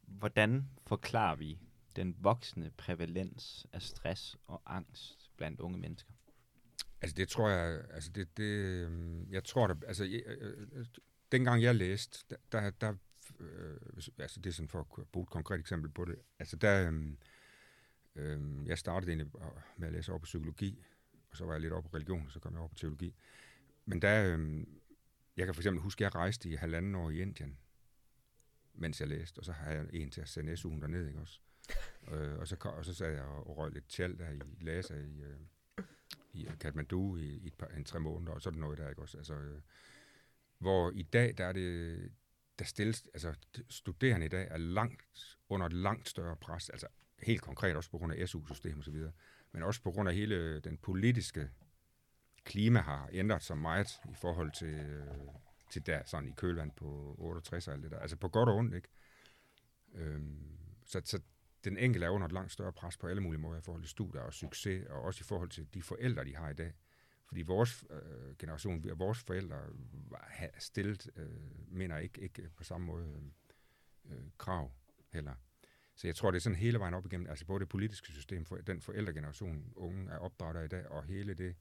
Hvordan 0.01 0.69
forklarer 0.87 1.35
vi 1.35 1.59
den 1.95 2.15
voksende 2.19 2.71
prævalens 2.77 3.67
af 3.73 3.81
stress 3.81 4.37
og 4.47 4.61
angst 4.65 5.31
blandt 5.37 5.59
unge 5.59 5.77
mennesker? 5.77 6.13
Altså 7.01 7.15
det 7.15 7.29
tror 7.29 7.49
jeg, 7.49 7.83
altså 7.89 8.11
det, 8.11 8.37
det 8.37 8.43
øhm, 8.43 9.31
jeg 9.31 9.43
tror 9.43 9.67
der, 9.67 9.75
altså 9.87 10.03
jeg, 10.03 10.21
øh, 10.25 10.67
øh, 10.71 10.85
dengang 11.31 11.63
jeg 11.63 11.75
læste, 11.75 12.35
der, 12.51 12.69
der 12.69 12.95
øh, 13.39 13.77
altså 14.17 14.39
det 14.39 14.49
er 14.49 14.53
sådan 14.53 14.69
for 14.69 14.79
at 14.79 15.07
bruge 15.07 15.23
et 15.23 15.29
konkret 15.29 15.59
eksempel 15.59 15.91
på 15.91 16.05
det. 16.05 16.15
Altså 16.39 16.55
der, 16.55 16.91
øh, 18.15 18.67
jeg 18.67 18.77
startede 18.77 19.11
egentlig 19.11 19.31
med 19.77 19.87
at 19.87 19.93
læse 19.93 20.11
over 20.11 20.19
på 20.19 20.25
psykologi, 20.25 20.83
og 21.31 21.37
så 21.37 21.45
var 21.45 21.53
jeg 21.53 21.61
lidt 21.61 21.73
over 21.73 21.81
på 21.81 21.89
religion, 21.93 22.25
og 22.25 22.31
så 22.31 22.39
kom 22.39 22.53
jeg 22.53 22.59
over 22.59 22.69
på 22.69 22.75
teologi. 22.75 23.15
Men 23.85 24.01
der, 24.01 24.37
øh, 24.37 24.65
jeg 25.37 25.45
kan 25.45 25.55
for 25.55 25.61
eksempel 25.61 25.81
huske, 25.81 26.05
at 26.05 26.13
jeg 26.13 26.15
rejste 26.15 26.49
i 26.49 26.55
halvanden 26.55 26.95
år 26.95 27.09
i 27.09 27.21
Indien, 27.21 27.57
mens 28.73 28.99
jeg 28.99 29.07
læste, 29.07 29.39
og 29.39 29.45
så 29.45 29.51
har 29.51 29.71
jeg 29.71 29.87
en 29.93 30.11
til 30.11 30.21
at 30.21 30.29
sende 30.29 30.53
SU'en 30.53 30.81
derned, 30.81 31.07
ikke 31.07 31.19
også? 31.19 31.39
øh, 32.11 32.39
og, 32.39 32.47
så, 32.47 32.55
og 32.63 32.85
så 32.85 32.93
sad 32.93 33.11
jeg 33.11 33.23
og 33.23 33.57
røg 33.57 33.71
lidt 33.71 33.89
tjal 33.89 34.19
der 34.19 34.29
i 34.29 34.39
Lhasa 34.61 34.93
i, 34.93 35.21
øh, 35.21 35.39
i 36.33 36.49
Kathmandu 36.59 37.17
i, 37.17 37.37
i 37.37 37.47
et 37.47 37.53
par, 37.53 37.67
en 37.67 37.83
tre 37.83 37.99
måneder, 37.99 38.31
og 38.31 38.41
sådan 38.41 38.59
noget 38.59 38.77
der, 38.77 38.89
ikke 38.89 39.01
også? 39.01 39.17
Altså, 39.17 39.33
øh, 39.33 39.61
hvor 40.57 40.91
i 40.91 41.03
dag, 41.03 41.33
der 41.37 41.45
er 41.45 41.51
det, 41.51 42.11
der 42.59 42.65
stilles, 42.65 43.07
altså 43.13 43.33
studerende 43.69 44.25
i 44.25 44.29
dag 44.29 44.47
er 44.51 44.57
langt 44.57 45.37
under 45.49 45.65
et 45.65 45.73
langt 45.73 46.09
større 46.09 46.35
pres, 46.35 46.69
altså 46.69 46.87
helt 47.23 47.41
konkret 47.41 47.75
også 47.75 47.91
på 47.91 47.97
grund 47.97 48.13
af 48.13 48.29
SU-system 48.29 48.77
og 48.77 48.83
så 48.83 48.91
videre, 48.91 49.11
men 49.51 49.63
også 49.63 49.81
på 49.81 49.91
grund 49.91 50.09
af 50.09 50.15
hele 50.15 50.59
den 50.59 50.77
politiske 50.77 51.49
klima 52.43 52.79
har 52.79 53.09
ændret 53.11 53.43
sig 53.43 53.57
meget 53.57 53.87
i 53.87 54.15
forhold 54.21 54.51
til, 54.51 54.73
øh, 54.73 55.07
til 55.71 55.85
der, 55.85 56.01
sådan 56.05 56.29
i 56.29 56.33
kølvand 56.37 56.71
på 56.71 57.15
68 57.17 57.67
og 57.67 57.73
alt 57.73 57.83
det 57.83 57.91
der. 57.91 57.99
Altså 57.99 58.17
på 58.17 58.27
godt 58.27 58.49
og 58.49 58.55
ondt, 58.55 58.75
ikke? 58.75 58.87
Øhm, 59.93 60.57
så, 60.85 61.01
så 61.05 61.19
den 61.63 61.77
enkelte 61.77 62.05
er 62.05 62.09
under 62.09 62.27
et 62.27 62.33
langt 62.33 62.51
større 62.51 62.73
pres 62.73 62.97
på 62.97 63.07
alle 63.07 63.21
mulige 63.21 63.41
måder 63.41 63.59
i 63.59 63.61
forhold 63.61 63.83
til 63.83 63.89
studier 63.89 64.21
og 64.21 64.33
succes, 64.33 64.87
og 64.89 65.01
også 65.01 65.21
i 65.21 65.27
forhold 65.27 65.49
til 65.49 65.73
de 65.73 65.81
forældre, 65.81 66.25
de 66.25 66.35
har 66.35 66.49
i 66.49 66.53
dag. 66.53 66.73
Fordi 67.29 67.41
vores 67.41 67.85
øh, 67.89 68.35
generation, 68.39 68.99
vores 68.99 69.19
forældre 69.19 69.61
har 70.21 70.49
stillet, 70.59 71.09
øh, 71.15 71.27
mener 71.67 71.97
ikke, 71.97 72.21
ikke 72.21 72.49
på 72.57 72.63
samme 72.63 72.87
måde 72.87 73.31
øh, 74.05 74.23
krav 74.37 74.71
heller. 75.09 75.35
Så 75.95 76.07
jeg 76.07 76.15
tror, 76.15 76.31
det 76.31 76.37
er 76.37 76.41
sådan 76.41 76.55
hele 76.55 76.79
vejen 76.79 76.93
op 76.93 77.05
igennem, 77.05 77.29
altså 77.29 77.45
både 77.45 77.59
det 77.59 77.69
politiske 77.69 78.11
system, 78.11 78.45
for 78.45 78.55
den 78.55 78.81
forældregeneration, 78.81 79.73
unge 79.75 80.11
er 80.11 80.17
opdraget 80.17 80.65
i 80.65 80.67
dag, 80.67 80.87
og 80.87 81.03
hele 81.03 81.33
det 81.33 81.55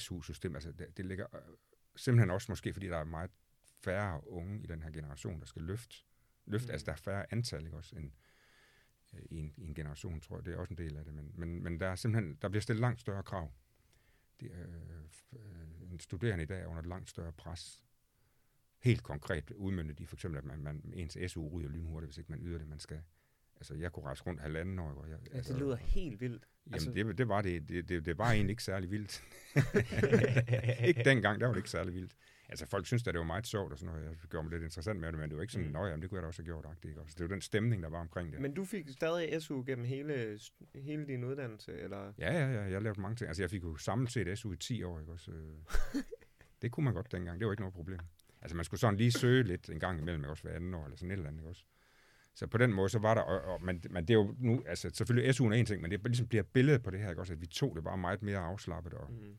SU-system, 0.00 0.54
altså 0.54 0.72
det, 0.72 0.96
det 0.96 1.04
ligger 1.06 1.26
øh, 1.36 1.40
simpelthen 1.96 2.30
også 2.30 2.52
måske, 2.52 2.72
fordi 2.72 2.86
der 2.86 2.96
er 2.96 3.04
meget 3.04 3.30
færre 3.84 4.28
unge 4.28 4.62
i 4.62 4.66
den 4.66 4.82
her 4.82 4.90
generation, 4.90 5.40
der 5.40 5.46
skal 5.46 5.62
løfte. 5.62 5.96
løfte. 6.46 6.66
Mm. 6.66 6.72
Altså 6.72 6.84
der 6.84 6.92
er 6.92 6.96
færre 6.96 7.32
antal, 7.32 7.64
ikke 7.64 7.76
også, 7.76 7.96
end, 7.96 8.12
øh, 9.14 9.22
i, 9.30 9.36
en, 9.36 9.54
i 9.56 9.64
en 9.64 9.74
generation, 9.74 10.20
tror 10.20 10.36
jeg. 10.36 10.46
Det 10.46 10.54
er 10.54 10.58
også 10.58 10.74
en 10.74 10.78
del 10.78 10.96
af 10.96 11.04
det. 11.04 11.14
Men, 11.14 11.32
men, 11.34 11.62
men 11.62 11.80
der 11.80 11.86
er 11.86 11.94
simpelthen, 11.94 12.38
der 12.42 12.48
bliver 12.48 12.62
stillet 12.62 12.80
langt 12.80 13.00
større 13.00 13.22
krav 13.22 13.52
de, 14.42 14.48
øh, 14.48 14.68
øh, 15.32 15.92
en 15.92 16.00
studerende 16.00 16.42
i 16.44 16.46
dag 16.46 16.62
er 16.62 16.66
under 16.66 16.80
et 16.80 16.88
langt 16.88 17.10
større 17.10 17.32
pres. 17.32 17.84
Helt 18.78 19.02
konkret 19.02 19.50
udmyndet 19.50 20.00
i 20.00 20.06
for 20.06 20.16
eksempel, 20.16 20.38
at 20.38 20.44
man, 20.44 20.62
man 20.62 20.92
ens 20.94 21.18
SU 21.26 21.48
ryger 21.48 21.68
lynhurtigt, 21.68 22.08
hvis 22.08 22.18
ikke 22.18 22.32
man 22.32 22.42
yder 22.42 22.58
det, 22.58 22.68
man 22.68 22.78
skal. 22.78 23.02
Altså, 23.62 23.74
jeg 23.74 23.92
kunne 23.92 24.04
rejse 24.04 24.22
rundt 24.26 24.40
halvanden 24.40 24.78
år. 24.78 24.92
Hvor 24.92 25.06
jeg, 25.06 25.18
ja, 25.30 25.36
altså, 25.36 25.52
det 25.52 25.60
lyder 25.62 25.76
helt 25.76 26.20
vildt. 26.20 26.48
Jamen, 26.66 26.74
altså... 26.74 26.90
det, 26.90 27.18
det, 27.18 27.28
var 27.28 27.42
det. 27.42 27.68
Det, 27.68 27.88
det, 27.88 28.06
det 28.06 28.18
var 28.18 28.32
egentlig 28.32 28.50
ikke 28.50 28.62
særlig 28.62 28.90
vildt. 28.90 29.22
ikke 30.88 31.04
dengang, 31.04 31.40
der 31.40 31.46
var 31.46 31.54
det 31.54 31.58
ikke 31.58 31.70
særlig 31.70 31.94
vildt. 31.94 32.12
Altså, 32.48 32.66
folk 32.66 32.86
synes 32.86 33.02
at 33.02 33.14
det 33.14 33.18
var 33.18 33.26
meget 33.26 33.46
sjovt 33.46 33.72
og 33.72 33.78
sådan 33.78 33.94
noget. 33.94 34.08
Jeg 34.08 34.16
gjorde 34.30 34.44
mig 34.44 34.52
lidt 34.52 34.62
interessant 34.62 35.00
med 35.00 35.12
det, 35.12 35.18
men 35.18 35.30
det 35.30 35.36
var 35.36 35.42
ikke 35.42 35.52
sådan, 35.52 35.66
mm. 35.66 35.72
nej, 35.72 35.96
det 35.96 36.10
kunne 36.10 36.16
jeg 36.16 36.22
da 36.22 36.26
også 36.26 36.42
have 36.42 36.46
gjort. 36.46 36.66
Ikke? 36.84 37.00
Altså, 37.00 37.14
det 37.18 37.24
var 37.24 37.28
den 37.28 37.40
stemning, 37.40 37.82
der 37.82 37.88
var 37.88 38.00
omkring 38.00 38.32
det. 38.32 38.40
Men 38.40 38.54
du 38.54 38.64
fik 38.64 38.88
stadig 38.88 39.42
SU 39.42 39.62
gennem 39.66 39.84
hele, 39.84 40.38
hele 40.74 41.06
din 41.06 41.24
uddannelse, 41.24 41.78
eller? 41.78 42.12
Ja, 42.18 42.32
ja, 42.32 42.52
ja. 42.52 42.62
Jeg 42.62 42.82
lavede 42.82 43.00
mange 43.00 43.16
ting. 43.16 43.28
Altså, 43.28 43.42
jeg 43.42 43.50
fik 43.50 43.62
jo 43.62 43.76
samlet 43.76 44.12
set 44.12 44.38
SU 44.38 44.52
i 44.52 44.56
10 44.56 44.82
år, 44.82 45.00
ikke 45.00 45.12
også? 45.12 45.32
det 46.62 46.72
kunne 46.72 46.84
man 46.84 46.94
godt 46.94 47.12
dengang. 47.12 47.40
Det 47.40 47.46
var 47.46 47.52
ikke 47.52 47.62
noget 47.62 47.74
problem. 47.74 48.00
Altså, 48.42 48.56
man 48.56 48.64
skulle 48.64 48.80
sådan 48.80 48.96
lige 48.96 49.12
søge 49.12 49.42
lidt 49.42 49.70
en 49.70 49.80
gang 49.80 50.00
imellem, 50.00 50.24
også 50.24 50.42
hver 50.42 50.52
anden 50.52 50.74
år, 50.74 50.84
eller 50.84 50.96
sådan 50.96 51.10
et 51.10 51.12
eller 51.12 51.28
andet, 51.28 51.40
ikke 51.40 51.50
også? 51.50 51.64
Så 52.34 52.46
på 52.46 52.58
den 52.58 52.72
måde, 52.72 52.88
så 52.88 52.98
var 52.98 53.14
der, 53.14 53.22
og, 53.22 53.40
og, 53.54 53.62
men, 53.62 53.82
men 53.90 54.08
det 54.08 54.14
er 54.14 54.18
jo 54.18 54.34
nu, 54.38 54.62
altså 54.66 54.90
selvfølgelig 54.90 55.30
SU'en 55.30 55.44
er 55.46 55.52
en 55.52 55.66
ting, 55.66 55.82
men 55.82 55.90
det 55.90 56.00
ligesom 56.04 56.28
bliver 56.28 56.42
billedet 56.42 56.82
på 56.82 56.90
det 56.90 57.00
her, 57.00 57.08
ikke 57.08 57.22
også, 57.22 57.32
at 57.32 57.40
vi 57.40 57.46
tog 57.46 57.76
det 57.76 57.84
bare 57.84 57.98
meget 57.98 58.22
mere 58.22 58.38
afslappet, 58.38 58.94
og, 58.94 59.12
mm. 59.12 59.36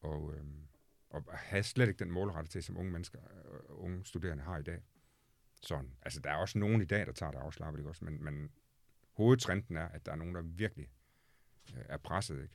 og, 0.00 0.34
øhm, 0.36 0.66
og 1.10 1.24
have 1.32 1.62
slet 1.62 1.88
ikke 1.88 1.98
den 1.98 2.10
målrette 2.10 2.50
til, 2.50 2.62
som 2.62 2.76
unge 2.76 2.92
mennesker, 2.92 3.18
øh, 3.20 3.60
unge 3.68 4.04
studerende 4.04 4.42
har 4.42 4.58
i 4.58 4.62
dag. 4.62 4.82
Sådan. 5.62 5.90
Altså, 6.02 6.20
der 6.20 6.30
er 6.30 6.36
også 6.36 6.58
nogen 6.58 6.82
i 6.82 6.84
dag, 6.84 7.06
der 7.06 7.12
tager 7.12 7.32
det 7.32 7.38
afslappet, 7.38 7.78
ikke 7.78 7.90
også, 7.90 8.04
men, 8.04 8.24
men 8.24 8.50
hovedtrenden 9.12 9.76
er, 9.76 9.88
at 9.88 10.06
der 10.06 10.12
er 10.12 10.16
nogen, 10.16 10.34
der 10.34 10.42
virkelig 10.42 10.90
øh, 11.76 11.84
er 11.88 11.96
presset, 11.96 12.42
ikke? 12.42 12.54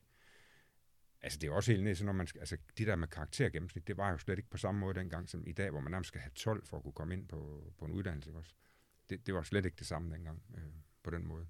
Altså, 1.22 1.40
det 1.40 1.48
er 1.48 1.52
også 1.52 1.72
helt 1.72 1.84
ned, 1.84 1.96
så 1.96 2.06
når 2.06 2.14
man 2.14 2.28
skal, 2.28 2.40
altså, 2.40 2.58
de 2.78 2.86
der 2.86 2.96
med 2.96 3.08
karaktergennemsnit, 3.08 3.88
det 3.88 3.98
var 3.98 4.12
jo 4.12 4.18
slet 4.18 4.38
ikke 4.38 4.50
på 4.50 4.58
samme 4.58 4.80
måde 4.80 5.00
dengang 5.00 5.30
som 5.30 5.48
i 5.48 5.52
dag, 5.52 5.70
hvor 5.70 5.80
man 5.80 5.92
nærmest 5.92 6.08
skal 6.08 6.22
have 6.22 6.32
12 6.36 6.66
for 6.66 6.78
at 6.78 6.84
kunne 6.84 6.94
komme 6.94 7.14
ind 7.14 7.28
på, 7.28 7.72
på 7.78 7.86
en 7.86 7.92
uddannelse, 7.92 8.30
ikke 8.30 8.40
også? 8.40 8.54
Det, 9.10 9.28
det 9.28 9.34
var 9.34 9.44
slet 9.44 9.66
ikke 9.66 9.78
det 9.80 9.88
samme 9.88 10.14
dengang 10.14 10.44
øh, 10.58 10.64
på 11.04 11.10
den 11.10 11.28
måde. 11.28 11.48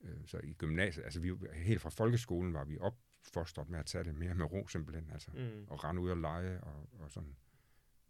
Øh, 0.00 0.26
så 0.26 0.40
i 0.44 0.52
gymnasiet, 0.52 1.04
altså 1.04 1.20
vi, 1.20 1.32
helt 1.52 1.80
fra 1.80 1.90
folkeskolen 1.90 2.54
var 2.54 2.64
vi 2.64 2.78
opfostret 2.78 3.68
med 3.68 3.78
at 3.78 3.86
tage 3.86 4.04
det 4.04 4.14
mere 4.14 4.34
med 4.34 4.52
ro 4.52 4.68
simpelthen, 4.68 5.10
altså, 5.10 5.30
mm. 5.30 5.66
og 5.68 5.84
rende 5.84 6.02
ud 6.02 6.10
og 6.10 6.16
lege 6.16 6.60
og, 6.60 6.88
og 6.92 7.10
sådan. 7.10 7.36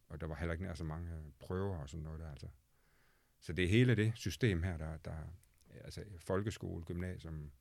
Og 0.09 0.21
der 0.21 0.27
var 0.27 0.35
heller 0.35 0.53
ikke 0.53 0.65
nær 0.65 0.75
så 0.75 0.85
mange 0.85 1.33
prøver 1.39 1.79
og 1.79 1.89
sådan 1.89 2.05
noget 2.05 2.21
der, 2.21 2.31
altså. 2.31 2.49
Så 3.41 3.53
det 3.53 3.65
er 3.65 3.69
hele 3.69 3.95
det 3.95 4.13
system 4.15 4.63
her, 4.63 4.77
der, 4.77 4.97
der 4.97 5.17
altså 5.85 6.05
folkeskole, 6.19 6.85
gymnasium, 6.85 7.53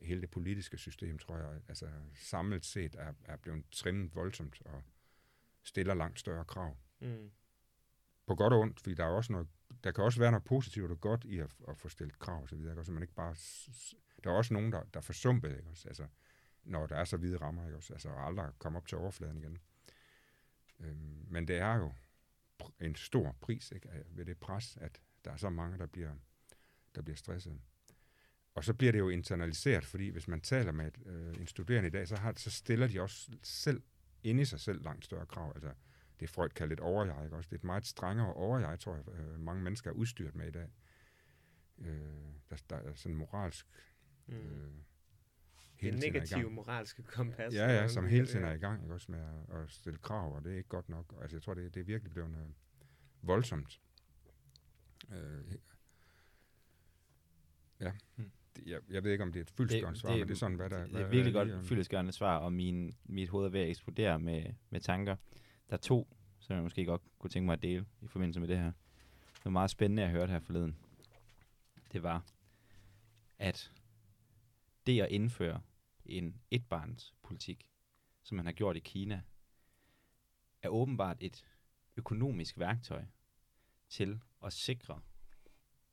hele 0.00 0.20
det 0.20 0.30
politiske 0.30 0.78
system, 0.78 1.18
tror 1.18 1.38
jeg, 1.38 1.60
altså 1.68 1.90
samlet 2.14 2.64
set 2.64 2.94
er, 2.98 3.12
er 3.24 3.36
blevet 3.36 3.64
trimmet 3.70 4.14
voldsomt 4.14 4.62
og 4.64 4.82
stiller 5.62 5.94
langt 5.94 6.20
større 6.20 6.44
krav. 6.44 6.76
Mm. 7.00 7.30
På 8.26 8.34
godt 8.34 8.52
og 8.52 8.60
ondt, 8.60 8.80
fordi 8.80 8.94
der 8.94 9.04
er 9.04 9.08
også 9.08 9.32
noget 9.32 9.48
der 9.84 9.92
kan 9.92 10.04
også 10.04 10.18
være 10.18 10.30
noget 10.30 10.44
positivt 10.44 10.90
og 10.90 11.00
godt 11.00 11.24
i 11.24 11.38
at, 11.38 11.50
at 11.68 11.78
få 11.78 11.88
stillet 11.88 12.18
krav 12.18 12.42
og 12.42 12.48
så 12.48 12.56
videre, 12.56 12.72
ikke? 12.72 12.84
så 12.84 12.92
man 12.92 13.02
ikke 13.02 13.14
bare... 13.14 13.36
Der 14.24 14.30
er 14.30 14.34
også 14.34 14.54
nogen, 14.54 14.72
der, 14.72 14.82
der 14.82 14.98
er 14.98 15.02
forsumpet, 15.02 15.56
ikke? 15.56 15.70
Også, 15.70 15.88
altså, 15.88 16.06
når 16.64 16.86
der 16.86 16.96
er 16.96 17.04
så 17.04 17.16
hvide 17.16 17.36
rammer, 17.36 17.64
ikke? 17.64 17.76
Også, 17.76 17.92
altså 17.92 18.08
aldrig 18.10 18.52
komme 18.58 18.78
op 18.78 18.88
til 18.88 18.98
overfladen 18.98 19.38
igen. 19.38 19.58
Øhm, 20.80 21.26
men 21.28 21.48
det 21.48 21.56
er 21.56 21.74
jo 21.74 21.92
en 22.80 22.94
stor 22.94 23.36
pris 23.40 23.72
ikke? 23.72 23.88
ved 24.10 24.24
det 24.24 24.38
pres, 24.38 24.78
at 24.80 25.00
der 25.24 25.30
er 25.30 25.36
så 25.36 25.50
mange, 25.50 25.78
der 25.78 25.86
bliver, 25.86 26.14
der 26.94 27.02
bliver 27.02 27.16
stresset. 27.16 27.60
Og 28.54 28.64
så 28.64 28.74
bliver 28.74 28.92
det 28.92 28.98
jo 28.98 29.08
internaliseret, 29.08 29.84
fordi 29.84 30.08
hvis 30.08 30.28
man 30.28 30.40
taler 30.40 30.72
med 30.72 30.86
et, 30.86 30.98
øh, 31.06 31.40
en 31.40 31.46
studerende 31.46 31.86
i 31.86 31.90
dag, 31.90 32.08
så, 32.08 32.16
har, 32.16 32.34
så 32.36 32.50
stiller 32.50 32.86
de 32.86 33.00
også 33.00 33.30
selv, 33.42 33.82
inde 34.22 34.42
i 34.42 34.44
sig 34.44 34.60
selv, 34.60 34.82
langt 34.82 35.04
større 35.04 35.26
krav. 35.26 35.52
Altså, 35.54 35.72
det 36.20 36.30
Freud 36.30 36.48
kalder 36.48 36.72
et 36.72 36.80
overjeg, 36.80 37.24
ikke 37.24 37.36
også? 37.36 37.48
Det 37.48 37.54
er 37.54 37.60
et 37.60 37.64
meget 37.64 37.86
strengere 37.86 38.34
overjeg, 38.34 38.80
tror 38.80 38.94
jeg, 38.94 39.08
øh, 39.08 39.40
mange 39.40 39.62
mennesker 39.62 39.90
er 39.90 39.94
udstyret 39.94 40.34
med 40.34 40.48
i 40.48 40.50
dag. 40.50 40.68
Øh, 41.78 41.86
der, 42.50 42.56
der 42.70 42.76
er 42.76 42.94
sådan 42.94 43.16
moralsk... 43.16 43.66
Mm. 44.26 44.34
Øh, 44.34 44.72
det 45.80 45.94
negative 45.94 46.50
moralske 46.50 47.02
kompas. 47.02 47.54
Ja, 47.54 47.66
ja, 47.66 47.88
som 47.88 48.06
hele 48.06 48.26
tiden 48.26 48.44
er 48.44 48.52
i 48.52 48.58
gang, 48.58 48.82
ikke 48.82 48.94
også, 48.94 49.12
med 49.12 49.20
at, 49.20 49.56
at 49.56 49.70
stille 49.70 49.98
krav, 49.98 50.34
og 50.36 50.44
det 50.44 50.52
er 50.52 50.56
ikke 50.56 50.68
godt 50.68 50.88
nok. 50.88 51.14
Altså, 51.20 51.36
jeg 51.36 51.42
tror, 51.42 51.54
det, 51.54 51.74
det 51.74 51.80
er 51.80 51.84
virkelig 51.84 52.12
blevet 52.12 52.30
noget 52.30 52.54
voldsomt. 53.22 53.80
Øh, 55.12 55.54
ja. 57.80 57.92
Hmm. 58.16 58.30
Jeg, 58.66 58.80
jeg 58.90 59.04
ved 59.04 59.12
ikke, 59.12 59.24
om 59.24 59.32
det 59.32 59.40
er 59.40 59.44
et 59.44 59.50
fyldestgørende 59.50 60.00
svar, 60.00 60.10
det, 60.10 60.18
men 60.18 60.28
det 60.28 60.34
er 60.34 60.38
sådan, 60.38 60.56
hvad 60.56 60.70
der... 60.70 60.86
Det 60.86 61.00
er 61.00 61.08
virkelig 61.08 61.32
godt 61.32 61.66
fyldestgørende 61.66 62.12
svar, 62.12 62.36
og 62.36 62.52
min, 62.52 62.96
mit 63.04 63.28
hoved 63.28 63.46
er 63.46 63.50
ved 63.50 63.60
at 63.60 63.68
eksplodere 63.68 64.18
med, 64.18 64.44
med 64.70 64.80
tanker. 64.80 65.16
Der 65.68 65.76
er 65.76 65.80
to, 65.80 66.16
som 66.38 66.56
jeg 66.56 66.62
måske 66.62 66.84
godt 66.84 67.02
kunne 67.18 67.30
tænke 67.30 67.46
mig 67.46 67.52
at 67.52 67.62
dele 67.62 67.86
i 68.00 68.06
forbindelse 68.06 68.40
med 68.40 68.48
det 68.48 68.58
her. 68.58 68.72
Det 69.34 69.44
var 69.44 69.50
meget 69.50 69.70
spændende, 69.70 70.02
at 70.02 70.10
høre 70.10 70.26
her 70.26 70.40
forleden. 70.40 70.78
Det 71.92 72.02
var, 72.02 72.24
at 73.38 73.72
det 74.86 75.00
at 75.00 75.10
indføre 75.10 75.60
en 76.04 76.40
etbarnspolitik, 76.50 77.68
som 78.22 78.36
man 78.36 78.44
har 78.44 78.52
gjort 78.52 78.76
i 78.76 78.80
Kina, 78.80 79.22
er 80.62 80.68
åbenbart 80.68 81.16
et 81.20 81.46
økonomisk 81.96 82.58
værktøj 82.58 83.04
til 83.88 84.20
at 84.44 84.52
sikre 84.52 85.00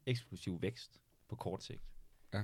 eksplosiv 0.05 0.61
vækst 0.61 1.01
på 1.27 1.35
kort 1.35 1.63
sigt. 1.63 1.83
Ja. 2.33 2.43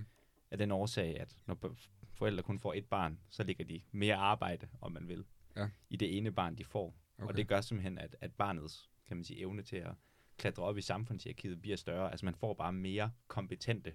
Af 0.51 0.57
den 0.57 0.71
årsag, 0.71 1.19
at 1.19 1.37
når 1.45 1.75
forældre 2.13 2.43
kun 2.43 2.59
får 2.59 2.73
et 2.73 2.85
barn, 2.85 3.19
så 3.29 3.43
ligger 3.43 3.65
de 3.65 3.81
mere 3.91 4.15
arbejde, 4.15 4.69
om 4.81 4.91
man 4.91 5.07
vil, 5.07 5.25
ja. 5.55 5.69
i 5.89 5.95
det 5.95 6.17
ene 6.17 6.31
barn, 6.31 6.57
de 6.57 6.63
får. 6.63 6.95
Okay. 7.17 7.27
Og 7.27 7.37
det 7.37 7.47
gør 7.47 7.61
simpelthen, 7.61 7.97
at, 7.97 8.15
at 8.21 8.33
barnets 8.33 8.89
kan 9.07 9.17
man 9.17 9.23
sige, 9.23 9.39
evne 9.39 9.63
til 9.63 9.77
at 9.77 9.91
klatre 10.37 10.63
op 10.63 10.77
i 10.77 10.81
samfundshierarkiet 10.81 11.61
bliver 11.61 11.77
større. 11.77 12.11
Altså 12.11 12.25
man 12.25 12.35
får 12.35 12.53
bare 12.53 12.73
mere 12.73 13.11
kompetente 13.27 13.93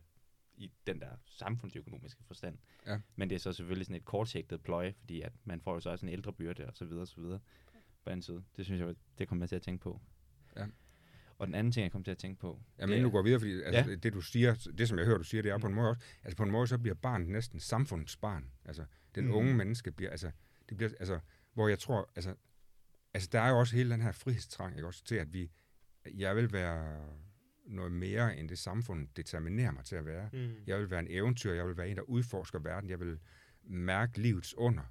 i 0.54 0.72
den 0.86 1.00
der 1.00 1.10
samfundsøkonomiske 1.26 2.22
forstand. 2.24 2.58
Ja. 2.86 3.00
Men 3.16 3.30
det 3.30 3.36
er 3.36 3.40
så 3.40 3.52
selvfølgelig 3.52 3.86
sådan 3.86 3.96
et 3.96 4.04
kortsigtet 4.04 4.62
pløje, 4.62 4.94
fordi 4.98 5.20
at 5.20 5.32
man 5.44 5.60
får 5.60 5.74
jo 5.74 5.80
så 5.80 5.90
også 5.90 6.06
en 6.06 6.12
ældre 6.12 6.32
byrde 6.32 6.66
og 6.66 6.76
så 6.76 6.84
videre 6.84 7.02
og 7.02 7.08
så 7.08 7.20
videre 7.20 7.40
på 8.04 8.10
anden 8.10 8.22
side. 8.22 8.44
Det 8.56 8.64
synes 8.64 8.80
jeg, 8.80 8.94
det 9.18 9.28
kommer 9.28 9.44
jeg 9.44 9.48
til 9.48 9.56
at 9.56 9.62
tænke 9.62 9.82
på. 9.82 10.00
Ja. 10.56 10.66
Og 11.38 11.46
den 11.46 11.54
anden 11.54 11.72
ting, 11.72 11.82
jeg 11.82 11.92
kommer 11.92 12.04
til 12.04 12.10
at 12.10 12.18
tænke 12.18 12.40
på... 12.40 12.62
Ja, 12.78 12.86
men 12.86 13.02
nu 13.02 13.10
går 13.10 13.22
videre, 13.22 13.40
fordi 13.40 13.62
altså, 13.62 13.90
ja. 13.90 13.96
det 13.96 14.12
du 14.12 14.20
siger, 14.20 14.70
det 14.78 14.88
som 14.88 14.98
jeg 14.98 15.06
hører, 15.06 15.18
du 15.18 15.24
siger, 15.24 15.42
det 15.42 15.50
er 15.50 15.58
på 15.58 15.66
en 15.66 15.74
måde 15.74 15.88
også, 15.88 16.02
altså 16.22 16.36
på 16.36 16.42
en 16.42 16.50
måde, 16.50 16.66
så 16.66 16.78
bliver 16.78 16.94
barnet 16.94 17.28
næsten 17.28 17.60
samfundsbarn. 17.60 18.50
Altså, 18.64 18.84
den 19.14 19.24
mm. 19.24 19.34
unge 19.34 19.54
menneske 19.54 19.92
bliver, 19.92 20.10
altså, 20.10 20.30
det 20.68 20.76
bliver, 20.76 20.90
altså, 21.00 21.20
hvor 21.54 21.68
jeg 21.68 21.78
tror, 21.78 22.10
altså, 22.16 22.34
altså 23.14 23.28
der 23.32 23.40
er 23.40 23.48
jo 23.48 23.58
også 23.58 23.76
hele 23.76 23.90
den 23.90 24.02
her 24.02 24.12
frihedstrang, 24.12 24.76
ikke 24.76 24.86
også, 24.86 25.04
til 25.04 25.14
at 25.14 25.32
vi 25.32 25.50
jeg 26.14 26.36
vil 26.36 26.52
være 26.52 27.08
noget 27.64 27.92
mere 27.92 28.36
end 28.36 28.48
det 28.48 28.58
samfund 28.58 29.08
determinerer 29.16 29.70
mig 29.70 29.84
til 29.84 29.96
at 29.96 30.06
være. 30.06 30.28
Mm. 30.32 30.54
Jeg 30.66 30.78
vil 30.78 30.90
være 30.90 31.00
en 31.00 31.06
eventyr, 31.10 31.52
jeg 31.52 31.66
vil 31.66 31.76
være 31.76 31.88
en, 31.88 31.96
der 31.96 32.02
udforsker 32.02 32.58
verden, 32.58 32.90
jeg 32.90 33.00
vil 33.00 33.18
mærke 33.62 34.20
livets 34.20 34.54
under, 34.54 34.82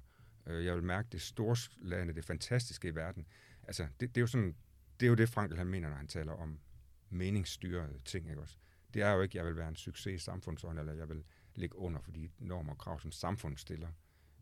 øh, 0.46 0.64
jeg 0.64 0.74
vil 0.74 0.84
mærke 0.84 1.08
det 1.12 1.20
storslagende, 1.20 2.14
det 2.14 2.24
fantastiske 2.24 2.88
i 2.88 2.94
verden. 2.94 3.26
Altså, 3.62 3.86
det, 4.00 4.08
det 4.08 4.16
er 4.16 4.20
jo 4.20 4.26
sådan, 4.26 4.56
det 5.00 5.06
er 5.06 5.10
jo 5.10 5.14
det, 5.14 5.28
Frankl 5.28 5.56
han 5.56 5.66
mener, 5.66 5.88
når 5.88 5.96
han 5.96 6.06
taler 6.06 6.32
om 6.32 6.60
meningsstyrede 7.10 8.00
ting, 8.04 8.28
ikke 8.28 8.40
også? 8.40 8.56
Det 8.94 9.02
er 9.02 9.10
jo 9.10 9.22
ikke, 9.22 9.38
jeg 9.38 9.46
vil 9.46 9.56
være 9.56 9.68
en 9.68 9.76
succes 9.76 10.22
i 10.22 10.24
samfundsånd, 10.24 10.78
eller 10.78 10.92
jeg 10.92 11.08
vil 11.08 11.24
ligge 11.54 11.78
under 11.78 12.00
for 12.00 12.10
de 12.10 12.30
normer 12.38 12.72
og 12.72 12.78
krav, 12.78 13.00
som 13.00 13.12
samfundet 13.12 13.60
stiller. 13.60 13.88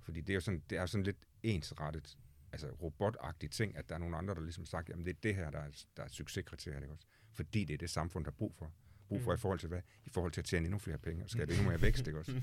Fordi 0.01 0.21
det 0.21 0.31
er 0.31 0.35
jo 0.35 0.41
sådan, 0.41 0.63
det 0.71 0.79
er 0.79 0.87
sådan 0.87 1.05
lidt 1.05 1.17
ensrettet, 1.43 2.19
altså 2.53 2.71
robotagtige 2.71 3.51
ting, 3.51 3.77
at 3.77 3.89
der 3.89 3.95
er 3.95 3.99
nogle 3.99 4.17
andre, 4.17 4.35
der 4.35 4.41
ligesom 4.41 4.65
sagt, 4.65 4.89
jamen 4.89 5.05
det 5.05 5.11
er 5.17 5.21
det 5.23 5.35
her, 5.35 5.51
der 5.51 5.59
er, 5.59 5.71
der 5.97 6.03
er 6.03 6.09
succeskriteriet, 6.09 6.83
ikke 6.83 6.93
også? 6.93 7.07
Fordi 7.33 7.65
det 7.65 7.75
er 7.75 7.79
det 7.79 7.91
samfund, 7.91 8.25
der 8.25 8.31
er 8.31 8.35
brug 8.35 8.55
for. 8.55 8.73
Brug 9.09 9.23
for 9.23 9.31
Mm. 9.31 9.35
i 9.35 9.39
forhold 9.39 9.59
til 9.59 9.69
hvad? 9.69 9.81
I 10.05 10.11
forhold 10.11 10.33
til 10.33 10.41
at 10.41 10.45
tjene 10.45 10.65
endnu 10.67 10.79
flere 10.79 10.99
penge 10.99 11.25
og 11.25 11.31
skabe 11.31 11.53
endnu 11.53 11.69
mere 11.69 11.81
vækst, 11.83 12.07
ikke 12.07 12.19
også? 12.19 12.43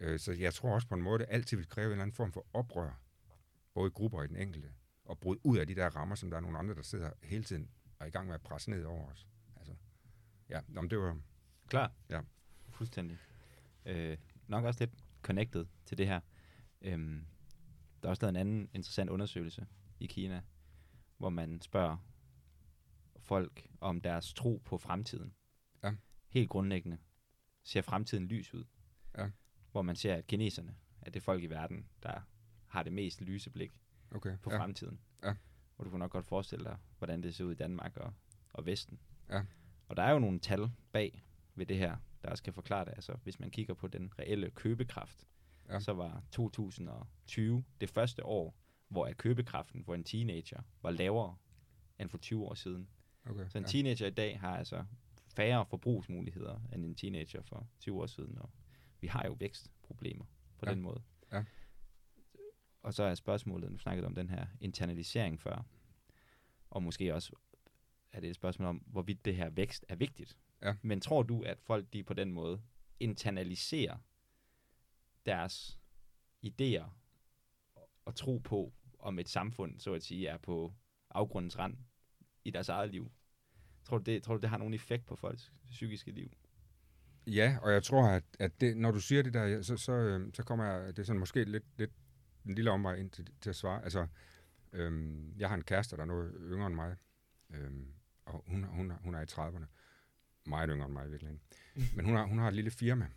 Øh, 0.00 0.18
så 0.18 0.32
jeg 0.32 0.54
tror 0.54 0.74
også 0.74 0.88
på 0.88 0.94
en 0.94 1.02
måde, 1.02 1.18
det 1.18 1.26
altid 1.28 1.56
vil 1.56 1.68
kræve 1.68 1.86
en 1.86 1.90
eller 1.92 2.02
anden 2.02 2.14
form 2.14 2.32
for 2.32 2.46
oprør, 2.52 3.00
både 3.74 3.86
i 3.86 3.90
grupper 3.90 4.18
og 4.18 4.24
i 4.24 4.28
den 4.28 4.36
enkelte, 4.36 4.72
og 5.04 5.18
bryde 5.18 5.40
ud 5.46 5.58
af 5.58 5.66
de 5.66 5.74
der 5.74 5.88
rammer, 5.96 6.14
som 6.14 6.30
der 6.30 6.36
er 6.36 6.40
nogle 6.40 6.58
andre, 6.58 6.74
der 6.74 6.82
sidder 6.82 7.10
hele 7.22 7.44
tiden 7.44 7.70
og 7.98 8.04
er 8.04 8.08
i 8.08 8.10
gang 8.10 8.26
med 8.26 8.34
at 8.34 8.40
presse 8.42 8.70
ned 8.70 8.84
over 8.84 9.10
os. 9.10 9.26
Altså, 9.56 9.74
ja, 10.48 10.60
nå, 10.68 10.80
men 10.80 10.90
det 10.90 10.98
var, 10.98 11.18
Klar? 11.68 11.92
Ja. 12.10 12.20
Fuldstændig. 12.70 13.18
Øh, 13.86 14.16
nok 14.46 14.64
også 14.64 14.80
lidt 14.84 15.04
connected 15.22 15.66
til 15.84 15.98
det 15.98 16.06
her. 16.06 16.20
Øhm, 16.82 17.26
der 18.02 18.08
er 18.08 18.10
også 18.10 18.22
lavet 18.22 18.32
en 18.32 18.36
anden 18.36 18.70
interessant 18.74 19.10
undersøgelse 19.10 19.66
i 20.00 20.06
Kina, 20.06 20.42
hvor 21.16 21.28
man 21.28 21.60
spørger 21.60 21.96
folk 23.18 23.68
om 23.80 24.00
deres 24.00 24.34
tro 24.34 24.62
på 24.64 24.78
fremtiden. 24.78 25.34
Ja. 25.84 25.94
Helt 26.28 26.50
grundlæggende 26.50 26.98
ser 27.62 27.82
fremtiden 27.82 28.26
lys 28.26 28.54
ud. 28.54 28.64
Ja. 29.18 29.30
Hvor 29.70 29.82
man 29.82 29.96
ser, 29.96 30.14
at 30.14 30.26
kineserne 30.26 30.74
er 31.00 31.10
det 31.10 31.22
folk 31.22 31.42
i 31.42 31.46
verden, 31.46 31.88
der 32.02 32.20
har 32.66 32.82
det 32.82 32.92
mest 32.92 33.20
lyse 33.20 33.50
blik 33.50 33.80
okay. 34.10 34.38
på 34.42 34.50
ja, 34.50 34.58
fremtiden. 34.58 35.00
Ja. 35.22 35.34
Og 35.78 35.84
du 35.84 35.90
kan 35.90 35.98
nok 35.98 36.10
godt 36.10 36.26
forestille 36.26 36.64
dig, 36.64 36.76
hvordan 36.98 37.22
det 37.22 37.34
ser 37.34 37.44
ud 37.44 37.52
i 37.52 37.54
Danmark 37.54 37.96
og, 37.96 38.12
og 38.52 38.66
Vesten. 38.66 39.00
Ja. 39.30 39.44
Og 39.88 39.96
der 39.96 40.02
er 40.02 40.10
jo 40.10 40.18
nogle 40.18 40.38
tal 40.38 40.70
bag 40.92 41.24
ved 41.54 41.66
det 41.66 41.78
her, 41.78 41.96
der 42.24 42.40
kan 42.44 42.52
forklare 42.52 42.84
det. 42.84 42.92
Altså, 42.92 43.16
hvis 43.22 43.40
man 43.40 43.50
kigger 43.50 43.74
på 43.74 43.88
den 43.88 44.12
reelle 44.18 44.50
købekraft, 44.50 45.26
Ja. 45.68 45.80
så 45.80 45.92
var 45.92 46.22
2020 46.30 47.64
det 47.80 47.90
første 47.90 48.24
år, 48.24 48.54
hvor 48.88 49.06
at 49.06 49.16
købekraften 49.16 49.84
for 49.84 49.94
en 49.94 50.04
teenager 50.04 50.62
var 50.82 50.90
lavere 50.90 51.36
end 52.00 52.08
for 52.08 52.18
20 52.18 52.44
år 52.44 52.54
siden. 52.54 52.88
okay, 53.26 53.48
Så 53.48 53.58
en 53.58 53.64
ja. 53.64 53.68
teenager 53.68 54.06
i 54.06 54.10
dag 54.10 54.40
har 54.40 54.56
altså 54.58 54.84
færre 55.36 55.66
forbrugsmuligheder 55.66 56.60
end 56.72 56.84
en 56.84 56.94
teenager 56.94 57.42
for 57.42 57.66
20 57.80 58.00
år 58.02 58.06
siden. 58.06 58.38
Og 58.38 58.50
vi 59.00 59.06
har 59.06 59.24
jo 59.26 59.32
vækstproblemer 59.32 60.24
på 60.58 60.66
Ja. 60.66 60.70
den 60.70 60.80
måde. 60.82 61.02
Ja. 61.32 61.44
Og 62.82 62.94
så 62.94 63.02
er 63.02 63.14
spørgsmålet, 63.14 63.72
nu 63.72 63.78
snakkede 63.78 64.06
om 64.06 64.14
den 64.14 64.30
her 64.30 64.46
internalisering 64.60 65.40
før, 65.40 65.64
og 66.70 66.82
måske 66.82 67.14
også 67.14 67.32
er 68.12 68.20
det 68.20 68.30
et 68.30 68.34
spørgsmål 68.36 68.68
om, 68.68 68.76
hvorvidt 68.86 69.24
det 69.24 69.36
her 69.36 69.50
vækst 69.50 69.84
er 69.88 69.96
vigtigt. 69.96 70.38
Ja. 70.62 70.74
Men 70.82 71.00
tror 71.00 71.22
du, 71.22 71.42
at 71.42 71.60
folk 71.60 71.92
de 71.92 72.02
på 72.02 72.14
den 72.14 72.32
måde 72.32 72.60
internaliserer 73.00 73.96
deres 75.28 75.78
idéer 76.42 76.84
og 78.04 78.14
tro 78.14 78.38
på, 78.38 78.72
om 78.98 79.18
et 79.18 79.28
samfund, 79.28 79.80
så 79.80 79.94
at 79.94 80.02
sige, 80.02 80.28
er 80.28 80.36
på 80.36 80.74
afgrundens 81.10 81.58
rand 81.58 81.76
i 82.44 82.50
deres 82.50 82.68
eget 82.68 82.90
liv? 82.90 83.10
Tror 83.84 83.98
du, 83.98 84.04
det, 84.04 84.22
tror 84.22 84.34
du, 84.34 84.40
det 84.40 84.50
har 84.50 84.58
nogen 84.58 84.74
effekt 84.74 85.06
på 85.06 85.16
folks 85.16 85.52
psykiske 85.70 86.10
liv? 86.10 86.32
Ja, 87.26 87.58
og 87.62 87.72
jeg 87.72 87.82
tror, 87.82 88.08
at, 88.08 88.24
at 88.38 88.60
det, 88.60 88.76
når 88.76 88.90
du 88.90 89.00
siger 89.00 89.22
det 89.22 89.34
der, 89.34 89.62
så, 89.62 89.76
så, 89.76 89.92
øh, 89.92 90.32
så 90.34 90.42
kommer 90.42 90.64
jeg, 90.64 90.96
det 90.96 90.98
er 90.98 91.06
sådan 91.06 91.20
måske 91.20 91.44
lidt, 91.44 91.64
lidt 91.78 91.90
en 92.46 92.54
lille 92.54 92.70
omvej 92.70 92.94
ind 92.94 93.10
til, 93.10 93.28
til 93.40 93.50
at 93.50 93.56
svare. 93.56 93.84
Altså, 93.84 94.06
øhm, 94.72 95.34
jeg 95.38 95.48
har 95.48 95.56
en 95.56 95.64
kæreste, 95.64 95.96
der 95.96 96.02
er 96.02 96.06
noget 96.06 96.34
yngre 96.40 96.66
end 96.66 96.74
mig, 96.74 96.96
øhm, 97.50 97.92
og 98.24 98.44
hun, 98.46 98.64
hun, 98.64 98.90
hun 98.90 99.14
er 99.14 99.20
i 99.20 99.24
30'erne. 99.24 99.66
Meget 100.46 100.70
yngre 100.72 100.86
end 100.86 100.92
mig 100.92 101.06
i 101.06 101.10
virkeligheden. 101.10 101.42
Men 101.96 102.04
hun 102.04 102.16
har, 102.16 102.24
hun 102.24 102.38
har 102.38 102.48
et 102.48 102.54
lille 102.54 102.70
firma. 102.70 103.08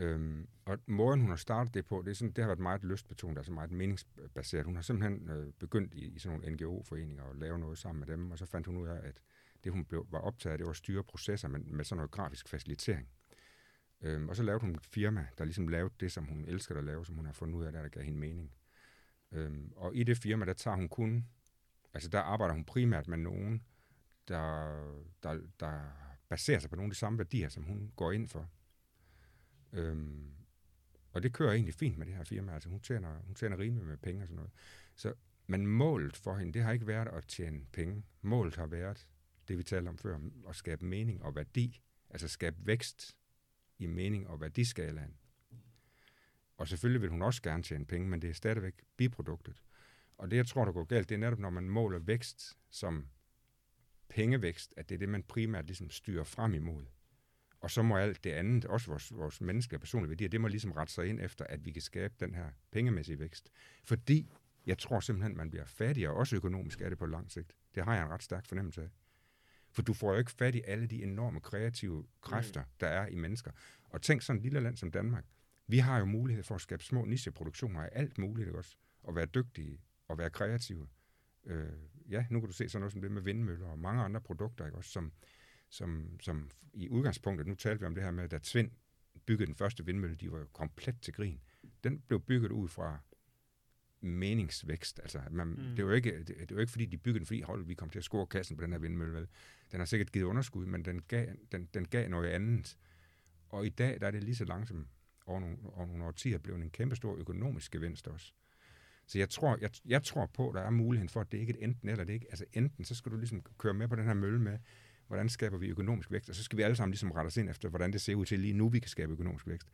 Øhm, 0.00 0.48
og 0.64 0.78
måden, 0.86 1.20
hun 1.20 1.28
har 1.28 1.36
startet 1.36 1.74
det 1.74 1.86
på, 1.86 2.02
det, 2.04 2.10
er 2.10 2.14
sådan, 2.14 2.32
det 2.32 2.44
har 2.44 2.48
været 2.48 2.58
meget 2.58 2.84
lystbetonet, 2.84 3.36
altså 3.36 3.52
meget 3.52 3.70
meningsbaseret. 3.70 4.64
Hun 4.66 4.74
har 4.74 4.82
simpelthen 4.82 5.30
øh, 5.30 5.52
begyndt 5.52 5.94
i, 5.94 6.14
i 6.14 6.18
sådan 6.18 6.38
nogle 6.38 6.54
NGO-foreninger 6.54 7.24
at 7.24 7.36
lave 7.36 7.58
noget 7.58 7.78
sammen 7.78 8.00
med 8.00 8.08
dem, 8.08 8.30
og 8.30 8.38
så 8.38 8.46
fandt 8.46 8.66
hun 8.66 8.76
ud 8.76 8.88
af, 8.88 9.00
at 9.08 9.20
det, 9.64 9.72
hun 9.72 9.84
blev, 9.84 10.06
var 10.10 10.18
optaget 10.18 10.52
af, 10.52 10.58
det 10.58 10.64
var 10.64 10.70
at 10.70 10.76
styre 10.76 11.04
processer 11.04 11.48
med, 11.48 11.60
med 11.60 11.84
sådan 11.84 11.96
noget 11.96 12.10
grafisk 12.10 12.48
facilitering. 12.48 13.08
Øhm, 14.00 14.28
og 14.28 14.36
så 14.36 14.42
lavede 14.42 14.60
hun 14.60 14.74
et 14.74 14.86
firma, 14.86 15.26
der 15.38 15.44
ligesom 15.44 15.68
lavede 15.68 15.94
det, 16.00 16.12
som 16.12 16.24
hun 16.24 16.44
elsker 16.44 16.78
at 16.78 16.84
lave, 16.84 17.06
som 17.06 17.14
hun 17.16 17.26
har 17.26 17.32
fundet 17.32 17.54
ud 17.54 17.64
af, 17.64 17.72
der, 17.72 17.82
der 17.82 17.88
gav 17.88 18.02
hende 18.02 18.18
mening. 18.18 18.52
Øhm, 19.32 19.72
og 19.76 19.96
i 19.96 20.02
det 20.02 20.18
firma, 20.18 20.44
der 20.44 20.52
tager 20.52 20.76
hun 20.76 20.88
kun, 20.88 21.26
altså 21.94 22.08
der 22.08 22.20
arbejder 22.20 22.54
hun 22.54 22.64
primært 22.64 23.08
med 23.08 23.18
nogen, 23.18 23.62
der, 24.28 24.74
der, 25.22 25.40
der 25.60 25.80
baserer 26.28 26.58
sig 26.58 26.70
på 26.70 26.76
nogle 26.76 26.90
af 26.90 26.92
de 26.92 26.98
samme 26.98 27.18
værdier, 27.18 27.48
som 27.48 27.62
hun 27.62 27.92
går 27.96 28.12
ind 28.12 28.28
for. 28.28 28.48
Øhm, 29.72 30.30
og 31.12 31.22
det 31.22 31.32
kører 31.32 31.52
egentlig 31.52 31.74
fint 31.74 31.98
med 31.98 32.06
det 32.06 32.14
her 32.14 32.24
firma, 32.24 32.54
altså 32.54 32.68
hun 32.68 32.80
tjener, 32.80 33.18
hun 33.18 33.34
tjener 33.34 33.58
rimeligt 33.58 33.86
med 33.86 33.96
penge 33.96 34.22
og 34.22 34.26
sådan 34.26 34.36
noget. 34.36 34.50
Så, 34.94 35.14
men 35.46 35.66
målet 35.66 36.16
for 36.16 36.36
hende, 36.36 36.52
det 36.52 36.62
har 36.62 36.72
ikke 36.72 36.86
været 36.86 37.08
at 37.08 37.24
tjene 37.26 37.66
penge. 37.72 38.04
Målet 38.22 38.56
har 38.56 38.66
været 38.66 39.08
det, 39.48 39.58
vi 39.58 39.62
talte 39.62 39.88
om 39.88 39.98
før, 39.98 40.18
at 40.48 40.56
skabe 40.56 40.84
mening 40.84 41.22
og 41.22 41.36
værdi, 41.36 41.82
altså 42.10 42.28
skabe 42.28 42.56
vækst 42.66 43.16
i 43.78 43.86
mening 43.86 44.28
og 44.28 44.40
værdiskalaen. 44.40 45.16
Og 46.56 46.68
selvfølgelig 46.68 47.02
vil 47.02 47.10
hun 47.10 47.22
også 47.22 47.42
gerne 47.42 47.62
tjene 47.62 47.86
penge, 47.86 48.08
men 48.08 48.22
det 48.22 48.30
er 48.30 48.34
stadigvæk 48.34 48.74
biproduktet. 48.96 49.62
Og 50.18 50.30
det, 50.30 50.36
jeg 50.36 50.46
tror, 50.46 50.64
der 50.64 50.72
går 50.72 50.84
galt, 50.84 51.08
det 51.08 51.14
er 51.14 51.18
netop, 51.18 51.38
når 51.38 51.50
man 51.50 51.68
måler 51.68 51.98
vækst 51.98 52.58
som 52.70 53.08
pengevækst, 54.08 54.74
at 54.76 54.88
det 54.88 54.94
er 54.94 54.98
det, 54.98 55.08
man 55.08 55.22
primært 55.22 55.66
ligesom 55.66 55.90
styrer 55.90 56.24
frem 56.24 56.54
imod. 56.54 56.84
Og 57.60 57.70
så 57.70 57.82
må 57.82 57.96
alt 57.96 58.24
det 58.24 58.30
andet, 58.30 58.64
også 58.64 58.90
vores, 58.90 59.12
vores 59.14 59.40
menneskelige 59.40 59.76
og 59.76 59.80
personlige 59.80 60.10
værdier, 60.10 60.28
det 60.28 60.40
må 60.40 60.48
ligesom 60.48 60.72
rette 60.72 60.92
sig 60.92 61.06
ind 61.06 61.20
efter, 61.20 61.44
at 61.44 61.64
vi 61.64 61.70
kan 61.70 61.82
skabe 61.82 62.14
den 62.20 62.34
her 62.34 62.50
pengemæssige 62.70 63.18
vækst. 63.18 63.50
Fordi 63.84 64.30
jeg 64.66 64.78
tror 64.78 65.00
simpelthen, 65.00 65.36
man 65.36 65.50
bliver 65.50 65.64
fattigere, 65.64 66.12
også 66.12 66.36
økonomisk 66.36 66.80
er 66.80 66.88
det 66.88 66.98
på 66.98 67.06
lang 67.06 67.30
sigt. 67.30 67.56
Det 67.74 67.84
har 67.84 67.94
jeg 67.94 68.04
en 68.04 68.10
ret 68.10 68.22
stærk 68.22 68.46
fornemmelse 68.46 68.82
af. 68.82 68.88
For 69.72 69.82
du 69.82 69.92
får 69.92 70.12
jo 70.12 70.18
ikke 70.18 70.30
fat 70.30 70.54
i 70.54 70.62
alle 70.66 70.86
de 70.86 71.02
enorme 71.02 71.40
kreative 71.40 72.06
kræfter, 72.20 72.62
der 72.80 72.86
er 72.86 73.06
i 73.06 73.14
mennesker. 73.14 73.50
Og 73.84 74.02
tænk 74.02 74.22
sådan 74.22 74.38
et 74.38 74.42
lille 74.42 74.60
land 74.60 74.76
som 74.76 74.90
Danmark. 74.90 75.24
Vi 75.66 75.78
har 75.78 75.98
jo 75.98 76.04
mulighed 76.04 76.42
for 76.42 76.54
at 76.54 76.60
skabe 76.60 76.84
små 76.84 77.04
nicheproduktioner 77.04 77.80
af 77.80 77.88
alt 77.92 78.18
muligt 78.18 78.46
ikke 78.46 78.58
også. 78.58 78.76
Og 79.02 79.16
være 79.16 79.26
dygtige 79.26 79.80
og 80.08 80.18
være 80.18 80.30
kreative. 80.30 80.88
Øh, 81.46 81.72
ja, 82.10 82.26
nu 82.30 82.40
kan 82.40 82.46
du 82.46 82.52
se 82.52 82.68
sådan 82.68 82.80
noget 82.80 82.92
som 82.92 83.00
det 83.00 83.10
med 83.10 83.22
vindmøller 83.22 83.66
og 83.66 83.78
mange 83.78 84.02
andre 84.02 84.20
produkter, 84.20 84.66
ikke 84.66 84.78
også, 84.78 84.90
som, 84.90 85.12
som, 85.70 86.18
som 86.20 86.50
i 86.72 86.88
udgangspunktet, 86.88 87.46
nu 87.46 87.54
talte 87.54 87.80
vi 87.80 87.86
om 87.86 87.94
det 87.94 88.04
her 88.04 88.10
med, 88.10 88.24
at 88.24 88.30
da 88.30 88.38
Tvind 88.42 88.70
byggede 89.26 89.46
den 89.46 89.54
første 89.54 89.86
vindmølle, 89.86 90.16
de 90.16 90.32
var 90.32 90.38
jo 90.38 90.46
komplet 90.52 91.00
til 91.02 91.14
grin. 91.14 91.40
Den 91.84 92.00
blev 92.00 92.20
bygget 92.20 92.50
ud 92.50 92.68
fra 92.68 92.98
meningsvækst. 94.00 95.00
Altså, 95.00 95.20
man, 95.30 95.46
mm. 95.46 95.76
det, 95.76 95.86
var 95.86 95.92
ikke, 95.92 96.18
det, 96.24 96.36
det 96.38 96.54
var 96.54 96.60
ikke, 96.60 96.70
fordi 96.70 96.86
de 96.86 96.96
byggede 96.96 97.18
den, 97.18 97.26
fordi 97.26 97.40
hold, 97.40 97.64
vi 97.64 97.74
kom 97.74 97.90
til 97.90 97.98
at 97.98 98.04
score 98.04 98.26
kassen 98.26 98.56
på 98.56 98.62
den 98.62 98.72
her 98.72 98.78
vindmølle. 98.78 99.14
Vel? 99.14 99.28
Den 99.72 99.80
har 99.80 99.84
sikkert 99.86 100.12
givet 100.12 100.24
underskud, 100.24 100.66
men 100.66 100.84
den 100.84 101.02
gav, 101.02 101.26
den, 101.52 101.68
den 101.74 101.88
gav 101.88 102.08
noget 102.08 102.28
andet. 102.28 102.78
Og 103.48 103.66
i 103.66 103.68
dag 103.68 104.00
der 104.00 104.06
er 104.06 104.10
det 104.10 104.24
lige 104.24 104.34
så 104.34 104.44
langsomt 104.44 104.88
over 105.26 105.40
nogle, 105.40 105.56
over 105.62 105.86
nogle 105.86 106.04
årtier 106.04 106.38
blevet 106.38 106.62
en 106.62 106.70
kæmpe 106.70 106.96
stor 106.96 107.16
økonomisk 107.16 107.72
gevinst 107.72 108.08
også. 108.08 108.32
Så 109.06 109.18
jeg 109.18 109.30
tror, 109.30 109.58
jeg, 109.60 109.70
jeg 109.84 110.02
tror 110.02 110.26
på, 110.26 110.48
at 110.48 110.54
der 110.54 110.60
er 110.60 110.70
muligheden 110.70 111.08
for, 111.08 111.20
at 111.20 111.32
det 111.32 111.38
ikke 111.38 111.52
er 111.52 111.56
et 111.56 111.64
enten 111.64 111.88
eller 111.88 112.04
det 112.04 112.12
ikke. 112.12 112.26
Altså 112.30 112.44
enten, 112.52 112.84
så 112.84 112.94
skal 112.94 113.12
du 113.12 113.16
ligesom 113.16 113.42
køre 113.58 113.74
med 113.74 113.88
på 113.88 113.96
den 113.96 114.04
her 114.04 114.14
mølle 114.14 114.40
med, 114.40 114.58
hvordan 115.10 115.28
skaber 115.28 115.58
vi 115.58 115.68
økonomisk 115.68 116.10
vækst, 116.10 116.28
og 116.28 116.34
så 116.34 116.42
skal 116.42 116.58
vi 116.58 116.62
alle 116.62 116.76
sammen 116.76 116.92
ligesom 116.92 117.10
rette 117.10 117.26
os 117.26 117.36
ind 117.36 117.50
efter, 117.50 117.68
hvordan 117.68 117.92
det 117.92 118.00
ser 118.00 118.14
ud 118.14 118.24
til 118.24 118.40
lige 118.40 118.52
nu, 118.52 118.68
vi 118.68 118.78
kan 118.78 118.88
skabe 118.88 119.12
økonomisk 119.12 119.46
vækst. 119.46 119.68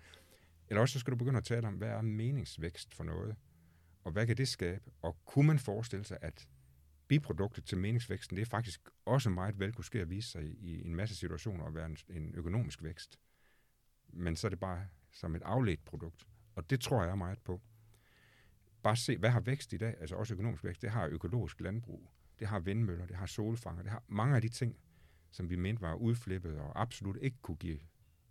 Eller 0.68 0.80
også 0.80 0.93
så 0.93 0.99
skal 0.99 1.11
du 1.11 1.16
begynde 1.16 1.39
at 1.39 1.45
tale 1.45 1.68
om, 1.68 1.74
hvad 1.74 1.89
er 1.89 2.03
meningsvækst 2.03 2.95
for 2.95 3.05
noget, 3.05 3.37
og 4.05 4.12
hvad 4.12 4.26
kan 4.26 4.37
det 4.37 4.49
skabe, 4.49 4.91
og 5.03 5.16
kunne 5.24 5.47
man 5.47 5.59
forestille 5.59 6.05
sig, 6.05 6.18
at 6.20 6.49
biproduktet 7.09 7.64
til 7.64 7.78
meningsvæksten, 7.78 8.37
det 8.37 8.43
er 8.43 8.47
faktisk 8.47 8.80
også 9.05 9.30
meget 9.30 9.59
vel 9.59 9.72
kunne 9.72 9.84
ske 9.84 10.01
at 10.01 10.11
vise 10.11 10.30
sig 10.30 10.45
i, 10.45 10.87
en 10.87 10.97
masse 10.97 11.14
situationer 11.14 11.64
at 11.64 11.74
være 11.74 11.87
en, 11.87 11.97
en 12.09 12.34
økonomisk 12.34 12.82
vækst. 12.82 13.20
Men 14.09 14.37
så 14.37 14.47
er 14.47 14.49
det 14.49 14.61
bare 14.61 14.87
som 15.12 15.34
et 15.34 15.43
afledt 15.43 15.84
produkt. 15.84 16.26
Og 16.55 16.70
det 16.70 16.80
tror 16.80 17.05
jeg 17.05 17.18
meget 17.18 17.39
på. 17.39 17.61
Bare 18.82 18.97
se, 18.97 19.18
hvad 19.18 19.30
har 19.30 19.41
vækst 19.41 19.72
i 19.72 19.76
dag, 19.76 19.95
altså 20.01 20.16
også 20.16 20.34
økonomisk 20.34 20.64
vækst, 20.64 20.82
det 20.82 20.91
har 20.91 21.07
økologisk 21.07 21.61
landbrug, 21.61 22.11
det 22.39 22.49
har 22.49 22.59
vindmøller, 22.59 23.07
det 23.07 23.16
har 23.16 23.26
solfanger, 23.26 23.82
det 23.82 23.91
har 23.91 24.03
mange 24.09 24.37
af 24.37 24.43
de 24.43 24.49
ting, 24.49 24.76
som 25.30 25.50
vi 25.50 25.56
mente 25.56 25.82
var 25.82 25.94
udflippet 25.94 26.58
og 26.58 26.80
absolut 26.80 27.18
ikke 27.22 27.36
kunne 27.42 27.56
give 27.56 27.78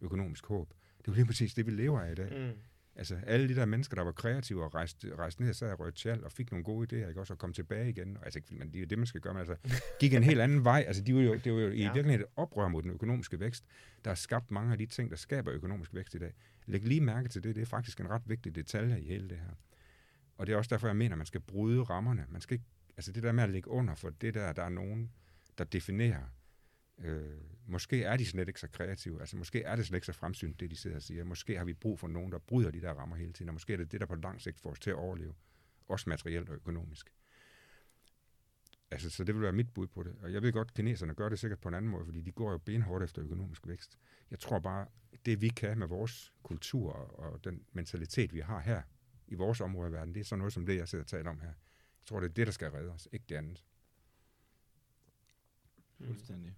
økonomisk 0.01 0.45
håb. 0.45 0.69
Det 0.97 1.07
er 1.07 1.11
jo 1.11 1.13
lige 1.13 1.25
præcis 1.25 1.53
det, 1.53 1.65
vi 1.65 1.71
lever 1.71 1.99
af 2.01 2.11
i 2.11 2.15
dag. 2.15 2.53
Mm. 2.53 2.59
Altså 2.97 3.15
alle 3.27 3.49
de 3.49 3.55
der 3.55 3.65
mennesker, 3.65 3.95
der 3.95 4.03
var 4.03 4.11
kreative 4.11 4.63
og 4.63 4.75
rejste, 4.75 5.15
rejste 5.15 5.41
ned 5.41 5.49
og 5.49 5.55
sad 5.55 5.71
og 5.71 5.79
røgte 5.79 6.01
tjal 6.01 6.23
og 6.23 6.31
fik 6.31 6.51
nogle 6.51 6.63
gode 6.63 6.87
idéer, 7.03 7.07
ikke 7.07 7.19
også, 7.19 7.33
og 7.33 7.39
kom 7.39 7.53
tilbage 7.53 7.89
igen. 7.89 8.17
Altså 8.21 8.39
ikke 8.39 8.55
man, 8.55 8.67
det 8.67 8.75
er 8.75 8.79
jo 8.79 8.85
det, 8.85 8.97
man 8.97 9.07
skal 9.07 9.21
gøre, 9.21 9.33
men 9.33 9.39
altså 9.39 9.55
gik 9.99 10.13
en 10.13 10.23
helt 10.23 10.41
anden 10.41 10.63
vej. 10.63 10.83
Altså 10.87 11.03
de 11.03 11.15
var 11.15 11.21
jo, 11.21 11.33
det 11.35 11.53
var 11.53 11.59
jo 11.59 11.69
i 11.69 11.77
Ja. 11.81 11.93
virkeligheden 11.93 12.21
et 12.21 12.27
oprør 12.35 12.67
mod 12.67 12.83
den 12.83 12.91
økonomiske 12.91 13.39
vækst, 13.39 13.65
der 14.03 14.09
har 14.09 14.15
skabt 14.15 14.51
mange 14.51 14.71
af 14.71 14.77
de 14.77 14.85
ting, 14.85 15.09
der 15.09 15.15
skaber 15.17 15.53
økonomisk 15.53 15.93
vækst 15.93 16.15
i 16.15 16.17
dag. 16.17 16.33
Læg 16.65 16.83
lige 16.87 17.01
mærke 17.01 17.29
til 17.29 17.43
det, 17.43 17.55
det 17.55 17.61
er 17.61 17.65
faktisk 17.65 17.99
en 17.99 18.09
ret 18.09 18.21
vigtig 18.25 18.55
detalje 18.55 18.99
i 19.01 19.07
hele 19.07 19.29
det 19.29 19.37
her. 19.37 19.51
Og 20.37 20.47
det 20.47 20.53
er 20.53 20.57
også 20.57 20.69
derfor, 20.69 20.87
jeg 20.87 20.95
mener, 20.95 21.13
at 21.15 21.17
man 21.17 21.27
skal 21.27 21.41
bryde 21.41 21.83
rammerne. 21.83 22.25
Man 22.29 22.41
skal 22.41 22.53
ikke, 22.55 22.65
altså 22.97 23.11
det 23.11 23.23
der 23.23 23.31
med 23.31 23.43
at 23.43 23.49
ligge 23.49 23.69
under 23.69 23.95
for 23.95 24.09
det 24.09 24.33
der, 24.33 24.53
der 24.53 24.63
er 24.63 24.69
nogen, 24.69 25.11
der 25.57 25.63
definerer, 25.63 26.23
øh, 26.97 27.41
måske 27.67 28.03
er 28.03 28.17
de 28.17 28.25
slet 28.25 28.47
ikke 28.47 28.59
så 28.59 28.67
kreative, 28.67 29.19
altså 29.19 29.37
måske 29.37 29.63
er 29.63 29.75
det 29.75 29.85
slet 29.85 29.97
ikke 29.97 30.05
så 30.05 30.13
fremsynet, 30.13 30.59
det 30.59 30.71
de 30.71 30.75
sidder 30.75 30.95
og 30.95 31.01
siger. 31.01 31.23
Måske 31.23 31.57
har 31.57 31.65
vi 31.65 31.73
brug 31.73 31.99
for 31.99 32.07
nogen, 32.07 32.31
der 32.31 32.37
bryder 32.37 32.71
de 32.71 32.81
der 32.81 32.93
rammer 32.93 33.15
hele 33.15 33.33
tiden, 33.33 33.49
og 33.49 33.53
måske 33.53 33.73
er 33.73 33.77
det 33.77 33.91
det, 33.91 33.99
der 33.99 34.05
på 34.05 34.15
lang 34.15 34.41
sigt 34.41 34.59
får 34.59 34.71
os 34.71 34.79
til 34.79 34.89
at 34.89 34.95
overleve, 34.95 35.33
også 35.87 36.09
materielt 36.09 36.49
og 36.49 36.55
økonomisk. 36.55 37.11
Altså, 38.91 39.09
så 39.09 39.23
det 39.23 39.35
vil 39.35 39.41
være 39.41 39.51
mit 39.51 39.73
bud 39.73 39.87
på 39.87 40.03
det. 40.03 40.15
Og 40.21 40.33
jeg 40.33 40.41
ved 40.41 40.53
godt, 40.53 40.67
at 40.67 40.73
kineserne 40.73 41.13
gør 41.13 41.29
det 41.29 41.39
sikkert 41.39 41.59
på 41.59 41.67
en 41.67 41.73
anden 41.73 41.91
måde, 41.91 42.05
fordi 42.05 42.21
de 42.21 42.31
går 42.31 42.51
jo 42.51 42.57
benhårdt 42.57 43.03
efter 43.03 43.23
økonomisk 43.23 43.67
vækst. 43.67 43.97
Jeg 44.31 44.39
tror 44.39 44.59
bare, 44.59 44.87
det 45.25 45.41
vi 45.41 45.47
kan 45.47 45.79
med 45.79 45.87
vores 45.87 46.33
kultur 46.43 46.91
og, 46.93 47.33
og 47.33 47.43
den 47.43 47.65
mentalitet, 47.71 48.33
vi 48.33 48.39
har 48.39 48.59
her 48.59 48.81
i 49.27 49.35
vores 49.35 49.61
område 49.61 49.85
af 49.85 49.91
verden, 49.91 50.13
det 50.13 50.19
er 50.19 50.25
sådan 50.25 50.39
noget 50.39 50.53
som 50.53 50.65
det, 50.65 50.75
jeg 50.75 50.87
sidder 50.87 51.03
og 51.03 51.07
taler 51.07 51.29
om 51.29 51.39
her. 51.39 51.47
Jeg 51.47 52.05
tror, 52.05 52.19
det 52.19 52.29
er 52.29 52.33
det, 52.33 52.47
der 52.47 52.53
skal 52.53 52.71
redde 52.71 52.91
os, 52.91 53.07
ikke 53.11 53.25
det 53.29 53.35
andet. 53.35 53.63
Fuldstændig. 55.97 56.55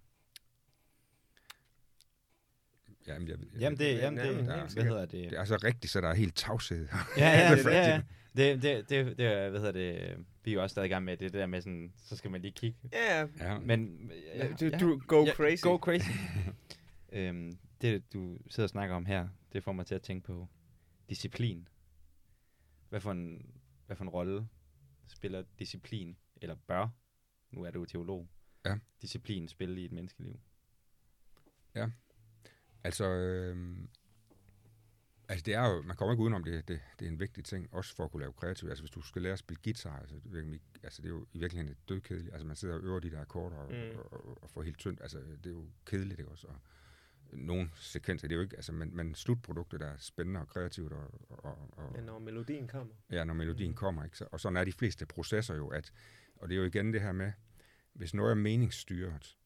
Jamen, 3.08 3.28
jeg, 3.28 3.36
jeg, 3.52 3.60
Jamen 3.60 3.78
det, 3.78 3.84
Ja, 3.84 3.90
jamen 4.04 4.18
det, 4.18 4.26
jamen, 4.26 4.44
ja, 4.46 4.60
helt 4.60 4.74
hvad 4.74 4.84
hedder 4.84 5.00
det? 5.06 5.30
det 5.30 5.32
er 5.32 5.40
altså 5.40 5.56
rigtigt, 5.56 5.92
så 5.92 6.00
der 6.00 6.08
er 6.08 6.14
helt 6.14 6.36
tavshed. 6.36 6.88
Ja, 7.16 7.28
ja, 7.30 7.50
Det 7.56 7.66
er 7.66 7.70
det, 7.70 7.72
ja, 7.72 7.88
ja. 7.88 8.02
Det, 8.36 8.62
det, 8.62 8.90
det, 8.90 9.18
det, 9.18 9.50
hvad 9.50 9.60
hedder 9.60 9.72
det, 9.72 10.16
vi 10.44 10.50
er 10.50 10.54
jo 10.54 10.62
også 10.62 10.72
stadig 10.74 10.86
i 10.86 10.88
gang 10.88 11.04
med 11.04 11.16
det 11.16 11.32
der 11.32 11.46
med 11.46 11.60
sådan, 11.60 11.92
så 11.96 12.16
skal 12.16 12.30
man 12.30 12.40
lige 12.42 12.52
kigge. 12.52 12.78
Ja, 12.92 13.26
ja. 13.40 13.58
Men, 13.58 14.10
ja, 14.34 14.52
du, 14.60 14.70
du 14.80 15.00
go 15.06 15.24
ja, 15.24 15.32
crazy. 15.32 15.62
Go 15.62 15.76
crazy. 15.76 16.10
øhm, 17.12 17.58
det, 17.80 18.12
du 18.12 18.38
sidder 18.50 18.64
og 18.66 18.70
snakker 18.70 18.96
om 18.96 19.06
her, 19.06 19.28
det 19.52 19.64
får 19.64 19.72
mig 19.72 19.86
til 19.86 19.94
at 19.94 20.02
tænke 20.02 20.26
på 20.26 20.48
disciplin. 21.08 21.68
Hvad 22.88 23.00
for 23.00 23.12
en, 23.12 23.46
hvad 23.86 23.96
for 23.96 24.04
en 24.04 24.08
rolle 24.10 24.48
spiller 25.08 25.42
disciplin, 25.58 26.16
eller 26.42 26.54
bør, 26.66 26.88
nu 27.50 27.62
er 27.62 27.70
du 27.70 27.84
teolog, 27.84 28.28
Ja. 28.66 28.78
disciplin 29.02 29.48
spille 29.48 29.80
i 29.80 29.84
et 29.84 29.92
menneskeliv? 29.92 30.40
Altså, 32.88 33.04
øh, 33.04 33.56
altså 35.28 35.42
det 35.46 35.54
er 35.54 35.68
jo, 35.68 35.82
man 35.82 35.96
kommer 35.96 36.12
ikke 36.12 36.22
udenom 36.22 36.44
det, 36.44 36.68
det, 36.68 36.80
det 36.98 37.04
er 37.06 37.10
en 37.10 37.20
vigtig 37.20 37.44
ting, 37.44 37.68
også 37.74 37.96
for 37.96 38.04
at 38.04 38.10
kunne 38.10 38.20
lave 38.20 38.32
kreativt. 38.32 38.70
Altså 38.70 38.82
hvis 38.82 38.90
du 38.90 39.00
skal 39.02 39.22
lære 39.22 39.32
at 39.32 39.38
spille 39.38 39.60
guitar, 39.64 39.98
altså 39.98 40.16
det, 40.16 40.26
er 40.26 40.30
virkelig- 40.30 40.60
altså 40.82 41.02
det 41.02 41.08
er 41.08 41.12
jo 41.12 41.26
i 41.32 41.38
virkeligheden 41.38 41.72
et 41.72 41.88
dødkedeligt. 41.88 42.32
Altså 42.32 42.46
man 42.46 42.56
sidder 42.56 42.74
og 42.74 42.80
øver 42.80 43.00
de 43.00 43.10
der 43.10 43.20
akkorder 43.20 43.56
og, 43.56 43.70
Mm. 43.72 43.98
og, 43.98 44.12
og, 44.12 44.42
og 44.42 44.50
får 44.50 44.62
helt 44.62 44.78
tyndt. 44.78 45.00
Altså 45.02 45.18
det 45.18 45.46
er 45.46 45.50
jo 45.50 45.64
kedeligt, 45.86 46.20
ikke 46.20 46.30
også? 46.32 46.46
Og 46.46 46.60
nogle 47.32 47.70
sekvenser, 47.74 48.28
det 48.28 48.34
er 48.34 48.36
jo 48.36 48.42
ikke, 48.42 48.56
altså 48.56 48.72
men, 48.72 48.96
men 48.96 49.14
slutproduktet 49.14 49.82
er 49.82 49.94
spændende 49.98 50.40
og 50.40 50.48
kreativt 50.48 50.92
og, 50.92 51.20
og, 51.28 51.68
og, 51.72 51.92
Men 51.92 52.04
når 52.04 52.18
melodien 52.18 52.68
kommer. 52.68 52.94
Ja, 53.10 53.24
når 53.24 53.34
melodien 53.34 53.70
Mm. 53.70 53.76
kommer, 53.76 54.04
ikke? 54.04 54.18
Så, 54.18 54.26
og 54.32 54.40
sådan 54.40 54.56
er 54.56 54.64
de 54.64 54.72
fleste 54.72 55.06
processer 55.06 55.54
jo, 55.54 55.68
at, 55.68 55.92
og 56.36 56.48
det 56.48 56.54
er 56.54 56.58
jo 56.58 56.64
igen 56.66 56.92
det 56.92 57.00
her 57.00 57.12
med, 57.12 57.32
hvis 57.92 58.14
noget 58.14 58.30
er 58.30 58.34
meningsstyret, 58.34 59.37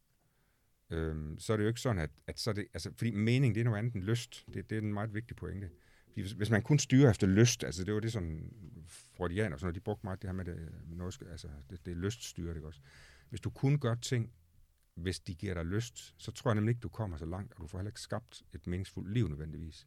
øhm, 0.93 1.38
så 1.38 1.53
er 1.53 1.57
det 1.57 1.64
jo 1.64 1.68
ikke 1.68 1.80
sådan, 1.80 2.03
at, 2.03 2.11
at 2.26 2.38
så 2.40 2.53
det, 2.53 2.66
altså, 2.74 2.93
fordi 2.97 3.11
mening, 3.11 3.55
det 3.55 3.61
er 3.61 3.64
noget 3.64 3.78
andet 3.78 3.95
end 3.95 4.03
lyst. 4.05 4.45
Det, 4.55 4.70
det 4.70 4.78
er 4.78 4.82
en 4.82 4.93
meget 4.95 5.14
vigtig 5.14 5.36
pointe. 5.36 5.70
Fordi 6.09 6.20
hvis, 6.20 6.32
hvis 6.32 6.51
man 6.51 6.62
kun 6.62 6.78
styrer 6.78 7.11
efter 7.11 7.26
lyst, 7.26 7.64
altså 7.64 7.84
det 7.84 7.95
var 7.95 8.01
det 8.01 8.12
sådan, 8.12 8.53
freudianer 8.88 9.53
og 9.53 9.61
sådan 9.61 9.66
noget, 9.66 9.74
de 9.74 9.80
brugte 9.80 10.07
meget 10.07 10.22
det 10.22 10.28
her 10.28 10.34
med, 10.34 10.45
det, 10.45 10.68
noget, 10.86 11.14
skal- 11.14 11.26
altså 11.28 11.49
det, 11.70 11.86
det 11.86 11.90
er 11.90 11.97
lyststyret, 11.97 12.55
ikke 12.57 12.66
også? 12.66 12.80
Hvis 13.28 13.40
du 13.40 13.51
kun 13.51 13.78
gør 13.78 13.95
ting, 13.95 14.32
hvis 14.95 15.20
de 15.20 15.34
giver 15.34 15.55
dig 15.55 15.64
lyst, 15.66 16.14
så 16.18 16.32
tror 16.32 16.51
jeg 16.51 16.55
nemlig 16.55 16.70
ikke, 16.70 16.80
du 16.80 16.88
kommer 16.88 17.16
så 17.16 17.26
langt, 17.26 17.55
og 17.55 17.62
du 17.62 17.66
får 17.66 17.78
heller 17.78 17.90
ikke 17.90 18.01
skabt 18.01 18.43
et 18.53 18.66
meningsfuldt 18.66 19.12
liv 19.12 19.28
nødvendigvis. 19.28 19.86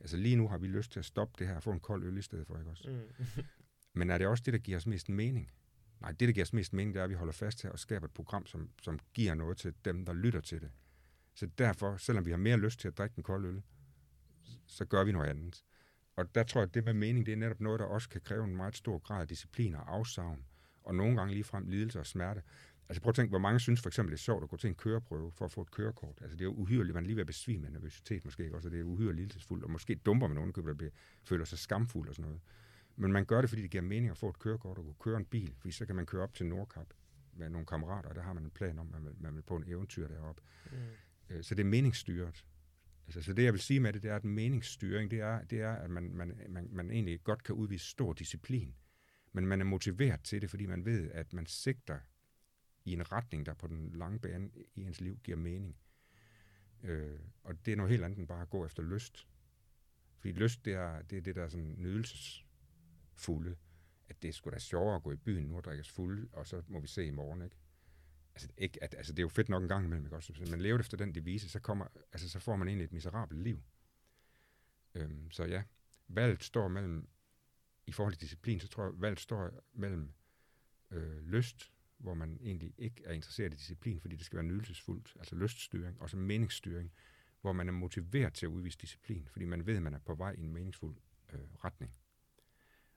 Altså 0.00 0.16
lige 0.16 0.36
nu 0.36 0.48
har 0.48 0.58
vi 0.58 0.66
lyst 0.66 0.92
til 0.92 0.98
at 0.98 1.04
stoppe 1.04 1.34
det 1.38 1.46
her 1.46 1.56
og 1.56 1.62
få 1.62 1.70
en 1.72 1.80
kold 1.80 2.04
øl 2.04 2.18
i 2.18 2.22
stedet 2.22 2.46
for, 2.46 2.58
ikke 2.58 2.70
også? 2.70 2.90
Mm. 2.90 3.42
Men 3.98 4.10
er 4.10 4.18
det 4.18 4.26
også 4.26 4.42
det, 4.46 4.52
der 4.52 4.58
giver 4.58 4.76
os 4.76 4.86
mest 4.86 5.08
mening? 5.08 5.50
Nej, 6.00 6.12
det, 6.12 6.28
der 6.28 6.32
giver 6.32 6.44
os 6.44 6.52
mest 6.52 6.72
mening, 6.72 6.94
det 6.94 7.00
er, 7.00 7.04
at 7.04 7.10
vi 7.10 7.14
holder 7.14 7.32
fast 7.32 7.58
til 7.58 7.72
og 7.72 7.78
skaber 7.78 8.06
et 8.06 8.12
program, 8.12 8.46
som, 8.46 8.70
som 8.82 8.98
giver 9.14 9.34
noget 9.34 9.56
til 9.56 9.74
dem, 9.84 10.04
der 10.04 10.12
lytter 10.12 10.40
til 10.40 10.60
det. 10.60 10.70
Så 11.34 11.46
derfor, 11.46 11.96
selvom 11.96 12.26
vi 12.26 12.30
har 12.30 12.38
mere 12.38 12.56
lyst 12.56 12.80
til 12.80 12.88
at 12.88 12.98
drikke 12.98 13.14
en 13.16 13.22
kold 13.22 13.44
øl, 13.44 13.62
så 14.66 14.84
gør 14.84 15.04
vi 15.04 15.12
noget 15.12 15.28
andet. 15.28 15.64
Og 16.16 16.34
der 16.34 16.42
tror 16.42 16.60
jeg, 16.60 16.68
at 16.68 16.74
det 16.74 16.84
med 16.84 16.94
mening, 16.94 17.26
det 17.26 17.32
er 17.32 17.36
netop 17.36 17.60
noget, 17.60 17.80
der 17.80 17.86
også 17.86 18.08
kan 18.08 18.20
kræve 18.20 18.44
en 18.44 18.56
meget 18.56 18.76
stor 18.76 18.98
grad 18.98 19.20
af 19.20 19.28
disciplin 19.28 19.74
og 19.74 19.94
afsavn, 19.94 20.44
og 20.82 20.94
nogle 20.94 21.16
gange 21.16 21.34
ligefrem 21.34 21.68
lidelse 21.68 21.98
og 21.98 22.06
smerte. 22.06 22.42
Altså 22.88 23.02
prøv 23.02 23.08
at 23.08 23.14
tænke, 23.14 23.30
hvor 23.30 23.38
mange 23.38 23.60
synes 23.60 23.80
for 23.80 23.88
eksempel, 23.88 24.12
det 24.12 24.18
er 24.18 24.22
sjovt 24.22 24.42
at 24.42 24.48
gå 24.48 24.56
til 24.56 24.68
en 24.68 24.74
køreprøve 24.74 25.32
for 25.32 25.44
at 25.44 25.52
få 25.52 25.62
et 25.62 25.70
kørekort. 25.70 26.18
Altså 26.20 26.36
det 26.36 26.40
er 26.40 26.44
jo 26.44 26.54
uhyreligt, 26.54 26.94
man 26.94 27.04
er 27.04 27.06
lige 27.06 27.16
ved 27.16 27.20
at 27.20 27.26
besvime 27.26 27.66
af 27.66 27.72
nervøsitet 27.72 28.24
måske 28.24 28.54
også, 28.54 28.68
og 28.68 28.72
det 28.72 28.80
er 28.80 28.84
uhyreligt 28.84 29.16
lidelsesfuldt, 29.16 29.64
og 29.64 29.70
måske 29.70 29.94
dumper 29.94 30.26
man 30.26 30.34
nogen, 30.34 30.52
der 30.52 30.74
bliver, 30.74 30.90
føler 31.24 31.44
sig 31.44 31.58
skamfuld 31.58 32.08
og 32.08 32.14
sådan 32.14 32.24
noget. 32.28 32.40
Men 32.96 33.12
man 33.12 33.24
gør 33.24 33.40
det, 33.40 33.50
fordi 33.50 33.62
det 33.62 33.70
giver 33.70 33.82
mening 33.82 34.10
at 34.10 34.16
få 34.16 34.28
et 34.28 34.38
kørekort 34.38 34.78
og 34.78 34.84
kunne 34.84 34.94
køre 35.00 35.16
en 35.16 35.24
bil, 35.24 35.54
fordi 35.58 35.72
så 35.72 35.86
kan 35.86 35.96
man 35.96 36.06
køre 36.06 36.22
op 36.22 36.34
til 36.34 36.46
Nordkap 36.46 36.86
med 37.32 37.50
nogle 37.50 37.66
kammerater, 37.66 38.08
og 38.08 38.14
der 38.14 38.22
har 38.22 38.32
man 38.32 38.44
en 38.44 38.50
plan 38.50 38.78
om, 38.78 38.86
at 38.86 38.92
man 38.92 39.04
vil, 39.04 39.14
man 39.20 39.34
vil 39.34 39.42
på 39.42 39.56
en 39.56 39.64
eventyr 39.66 40.08
deroppe. 40.08 40.42
Mm. 40.72 40.78
Øh, 41.30 41.44
Så 41.44 41.54
det 41.54 41.62
er 41.62 41.68
meningsstyret. 41.68 42.44
Altså, 43.06 43.22
så 43.22 43.32
det, 43.32 43.44
jeg 43.44 43.52
vil 43.52 43.60
sige 43.60 43.80
med 43.80 43.92
det, 43.92 44.02
det 44.02 44.10
er, 44.10 44.16
at 44.16 44.24
meningsstyring, 44.24 45.10
det 45.10 45.20
er, 45.20 45.44
det 45.44 45.60
er 45.60 45.72
at 45.72 45.90
man, 45.90 46.14
man, 46.14 46.40
man, 46.48 46.68
man 46.72 46.90
egentlig 46.90 47.24
godt 47.24 47.42
kan 47.42 47.54
udvise 47.54 47.86
stor 47.86 48.12
disciplin, 48.12 48.74
men 49.32 49.46
man 49.46 49.60
er 49.60 49.64
motiveret 49.64 50.20
til 50.22 50.42
det, 50.42 50.50
fordi 50.50 50.66
man 50.66 50.84
ved, 50.84 51.10
at 51.10 51.32
man 51.32 51.46
sigter 51.46 51.98
i 52.84 52.92
en 52.92 53.12
retning, 53.12 53.46
der 53.46 53.54
på 53.54 53.66
den 53.66 53.92
lange 53.92 54.18
bane 54.18 54.50
i 54.74 54.82
ens 54.82 55.00
liv 55.00 55.18
giver 55.24 55.36
mening. 55.36 55.76
Øh, 56.82 57.18
og 57.42 57.66
det 57.66 57.72
er 57.72 57.76
noget 57.76 57.90
helt 57.90 58.04
andet 58.04 58.18
end 58.18 58.28
bare 58.28 58.42
at 58.42 58.50
gå 58.50 58.66
efter 58.66 58.82
lyst. 58.82 59.28
Fordi 60.18 60.32
lyst, 60.32 60.64
det 60.64 60.72
er 60.72 61.02
det, 61.02 61.18
er 61.18 61.22
det 61.22 61.36
der 61.36 61.44
er 61.44 61.48
sådan 61.48 61.74
fulde, 63.20 63.56
at 64.08 64.22
det 64.22 64.28
er 64.28 64.32
sgu 64.32 64.50
da 64.50 64.58
sjovere 64.58 64.96
at 64.96 65.02
gå 65.02 65.12
i 65.12 65.16
byen 65.16 65.44
nu 65.44 65.56
og 65.56 65.64
drikke 65.64 65.80
os 65.80 65.90
fulde, 65.90 66.28
og 66.32 66.46
så 66.46 66.62
må 66.68 66.80
vi 66.80 66.86
se 66.86 67.04
i 67.06 67.10
morgen, 67.10 67.42
ikke? 67.42 67.56
Altså, 68.34 68.48
ikke, 68.56 68.84
at, 68.84 68.94
altså 68.94 69.12
det 69.12 69.18
er 69.18 69.22
jo 69.22 69.28
fedt 69.28 69.48
nok 69.48 69.62
en 69.62 69.68
gang 69.68 69.84
imellem, 69.84 70.04
ikke 70.06 70.16
også? 70.16 70.32
Hvis 70.32 70.50
man 70.50 70.60
lever 70.60 70.78
efter 70.78 70.96
den 70.96 71.14
devise, 71.14 71.48
så, 71.48 71.60
kommer, 71.60 71.86
altså, 72.12 72.28
så 72.28 72.38
får 72.38 72.56
man 72.56 72.68
egentlig 72.68 72.84
et 72.84 72.92
miserabelt 72.92 73.42
liv. 73.42 73.62
Øhm, 74.94 75.30
så 75.30 75.44
ja, 75.44 75.62
valget 76.08 76.44
står 76.44 76.68
mellem, 76.68 77.08
i 77.86 77.92
forhold 77.92 78.14
til 78.14 78.20
disciplin, 78.20 78.60
så 78.60 78.68
tror 78.68 78.84
jeg, 78.84 78.92
valget 78.96 79.20
står 79.20 79.50
mellem 79.72 80.12
øh, 80.90 81.26
lyst, 81.26 81.72
hvor 81.98 82.14
man 82.14 82.38
egentlig 82.40 82.74
ikke 82.78 83.02
er 83.04 83.12
interesseret 83.12 83.52
i 83.52 83.56
disciplin, 83.56 84.00
fordi 84.00 84.16
det 84.16 84.26
skal 84.26 84.36
være 84.36 84.46
nydelsesfuldt, 84.46 85.16
altså 85.18 85.36
lyststyring, 85.36 86.00
og 86.00 86.10
så 86.10 86.16
meningsstyring, 86.16 86.92
hvor 87.40 87.52
man 87.52 87.68
er 87.68 87.72
motiveret 87.72 88.34
til 88.34 88.46
at 88.46 88.50
udvise 88.50 88.78
disciplin, 88.78 89.28
fordi 89.28 89.44
man 89.44 89.66
ved, 89.66 89.76
at 89.76 89.82
man 89.82 89.94
er 89.94 89.98
på 89.98 90.14
vej 90.14 90.32
i 90.32 90.40
en 90.40 90.52
meningsfuld 90.52 90.96
øh, 91.32 91.40
retning. 91.64 91.94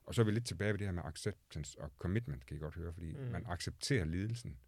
Og 0.04 0.14
så 0.14 0.22
er 0.22 0.24
vi 0.24 0.30
lidt 0.30 0.46
tilbage 0.46 0.72
ved 0.72 0.78
det 0.78 0.86
her 0.86 0.92
med 0.92 1.02
acceptance 1.04 1.80
og 1.80 1.90
commitment, 1.98 2.46
kan 2.46 2.56
I 2.56 2.60
godt 2.60 2.74
høre, 2.74 2.92
fordi 2.92 3.12
Mm. 3.12 3.20
man 3.20 3.44
accepterer 3.46 4.04
lidelsen, 4.04 4.58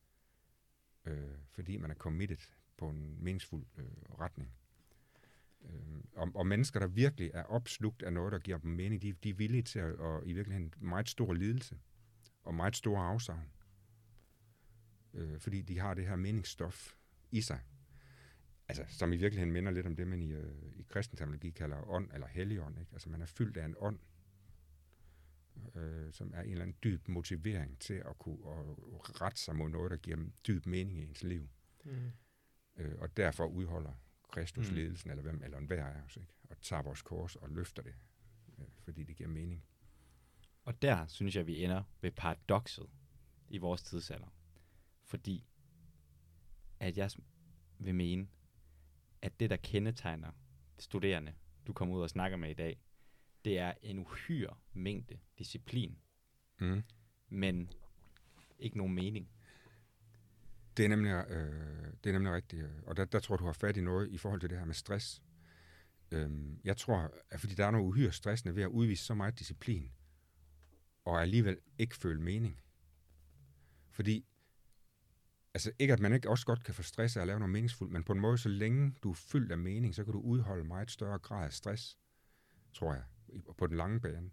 øh, 1.04 1.30
fordi 1.50 1.76
man 1.76 1.90
er 1.90 1.94
committed 1.94 2.36
på 2.76 2.88
en 2.88 3.24
meningsfuld 3.24 3.66
øh, 3.78 3.84
retning. 4.20 4.52
Øh, 5.64 6.00
og, 6.12 6.30
og 6.34 6.46
mennesker, 6.46 6.80
der 6.80 6.86
virkelig 6.86 7.30
er 7.34 7.42
opslugt 7.42 8.02
af 8.02 8.12
noget, 8.12 8.32
der 8.32 8.38
giver 8.38 8.58
dem 8.58 8.70
mening, 8.70 9.02
de, 9.02 9.12
de 9.12 9.30
er 9.30 9.34
villige 9.34 9.62
til 9.62 9.78
at, 9.78 9.94
og 9.94 10.26
i 10.26 10.32
virkeligheden 10.32 10.72
meget 10.80 11.08
stor 11.08 11.32
lidelse 11.32 11.78
og 12.42 12.54
meget 12.54 12.76
store 12.76 13.04
afsavn. 13.06 13.50
Øh, 15.14 15.40
fordi 15.40 15.62
de 15.62 15.78
har 15.78 15.94
det 15.94 16.06
her 16.06 16.16
meningsstof 16.16 16.94
i 17.30 17.40
sig. 17.40 17.60
Altså, 18.68 18.84
som 18.88 19.12
i 19.12 19.16
virkeligheden 19.16 19.52
minder 19.52 19.72
lidt 19.72 19.86
om 19.86 19.96
det, 19.96 20.06
man 20.06 20.22
i, 20.22 20.32
øh, 20.32 20.72
i 20.76 20.82
kristen 20.82 21.16
terminologi 21.16 21.50
kalder 21.50 21.88
ånd 21.90 22.10
eller 22.14 22.26
helligånd. 22.26 22.78
Ikke? 22.78 22.92
Altså, 22.92 23.08
man 23.08 23.22
er 23.22 23.26
fyldt 23.26 23.56
af 23.56 23.64
en 23.64 23.74
ånd, 23.78 23.98
øh, 25.74 26.12
som 26.12 26.32
er 26.34 26.40
en 26.40 26.50
eller 26.50 26.62
anden 26.62 26.76
dyb 26.84 27.08
motivering 27.08 27.78
til 27.78 27.94
at 27.94 28.18
kunne 28.18 28.38
at 28.50 29.20
rette 29.22 29.40
sig 29.40 29.56
mod 29.56 29.68
noget, 29.68 29.90
der 29.90 29.96
giver 29.96 30.18
dyb 30.46 30.66
mening 30.66 30.98
i 30.98 31.02
ens 31.02 31.22
liv. 31.24 31.48
Mm. 31.84 32.10
Øh, 32.76 32.94
og 32.98 33.16
derfor 33.16 33.46
udholder 33.46 33.92
Kristus 34.32 34.70
Mm. 34.70 34.76
ledelsen, 34.76 35.10
eller 35.10 35.22
hvem, 35.22 35.42
eller 35.42 35.58
enhver 35.58 35.86
af 35.86 36.02
os, 36.02 36.16
ikke? 36.16 36.32
og 36.50 36.60
tager 36.60 36.82
vores 36.82 37.02
kors 37.02 37.36
og 37.36 37.50
løfter 37.50 37.82
det, 37.82 37.94
øh, 38.58 38.64
fordi 38.78 39.04
det 39.04 39.16
giver 39.16 39.28
mening. 39.28 39.64
Og 40.64 40.82
der 40.82 41.06
synes 41.06 41.36
jeg, 41.36 41.46
vi 41.46 41.64
ender 41.64 41.82
ved 42.00 42.10
paradokset 42.10 42.86
i 43.48 43.58
vores 43.58 43.82
tidsalder. 43.82 44.28
Fordi 45.04 45.46
at 46.80 46.98
jeg 46.98 47.10
vil 47.78 47.94
mene, 47.94 48.28
at 49.22 49.40
det, 49.40 49.50
der 49.50 49.56
kendetegner 49.56 50.30
studerende, 50.78 51.34
du 51.66 51.72
kommer 51.72 51.94
ud 51.94 52.02
og 52.02 52.10
snakker 52.10 52.36
med 52.36 52.50
i 52.50 52.54
dag, 52.54 52.80
det 53.46 53.58
er 53.58 53.72
en 53.82 53.98
uhyre 53.98 54.56
mængde 54.72 55.18
disciplin, 55.38 55.98
Mm. 56.60 56.82
men 57.28 57.70
ikke 58.58 58.78
nogen 58.78 58.94
mening. 58.94 59.28
Det 60.76 60.84
er 60.84 60.88
nemlig, 60.88 61.10
øh, 61.10 61.92
det 62.04 62.10
er 62.10 62.12
nemlig 62.12 62.32
rigtigt. 62.32 62.62
øh, 62.64 62.70
Og 62.86 62.96
der, 62.96 63.04
der 63.04 63.20
tror 63.20 63.36
du 63.36 63.44
har 63.44 63.52
fat 63.52 63.76
i 63.76 63.80
noget 63.80 64.08
i 64.10 64.18
forhold 64.18 64.40
til 64.40 64.50
det 64.50 64.58
her 64.58 64.64
med 64.64 64.74
stress. 64.74 65.22
Øhm, 66.10 66.60
jeg 66.64 66.76
tror, 66.76 67.10
at 67.30 67.40
fordi 67.40 67.54
der 67.54 67.66
er 67.66 67.70
noget 67.70 67.84
uhyre 67.84 68.12
stressende 68.12 68.56
ved 68.56 68.62
at 68.62 68.68
udvise 68.68 69.04
så 69.04 69.14
meget 69.14 69.38
disciplin, 69.38 69.92
og 71.04 71.22
alligevel 71.22 71.58
ikke 71.78 71.96
føle 71.96 72.20
mening. 72.20 72.60
Fordi, 73.90 74.26
altså 75.54 75.72
ikke 75.78 75.92
at 75.92 76.00
man 76.00 76.12
ikke 76.12 76.30
også 76.30 76.46
godt 76.46 76.64
kan 76.64 76.74
få 76.74 76.82
stress 76.82 77.16
af 77.16 77.20
at 77.20 77.26
lave 77.26 77.38
noget 77.38 77.52
meningsfuldt, 77.52 77.92
men 77.92 78.04
på 78.04 78.12
en 78.12 78.20
måde, 78.20 78.38
så 78.38 78.48
længe 78.48 78.94
du 79.02 79.10
er 79.10 79.14
fyldt 79.14 79.52
af 79.52 79.58
mening, 79.58 79.94
så 79.94 80.04
kan 80.04 80.12
du 80.12 80.20
udholde 80.20 80.64
meget 80.64 80.90
større 80.90 81.18
grad 81.18 81.44
af 81.44 81.52
stress, 81.52 81.98
tror 82.72 82.94
jeg, 82.94 83.04
på 83.58 83.66
den 83.66 83.76
lange 83.76 84.00
bane. 84.00 84.30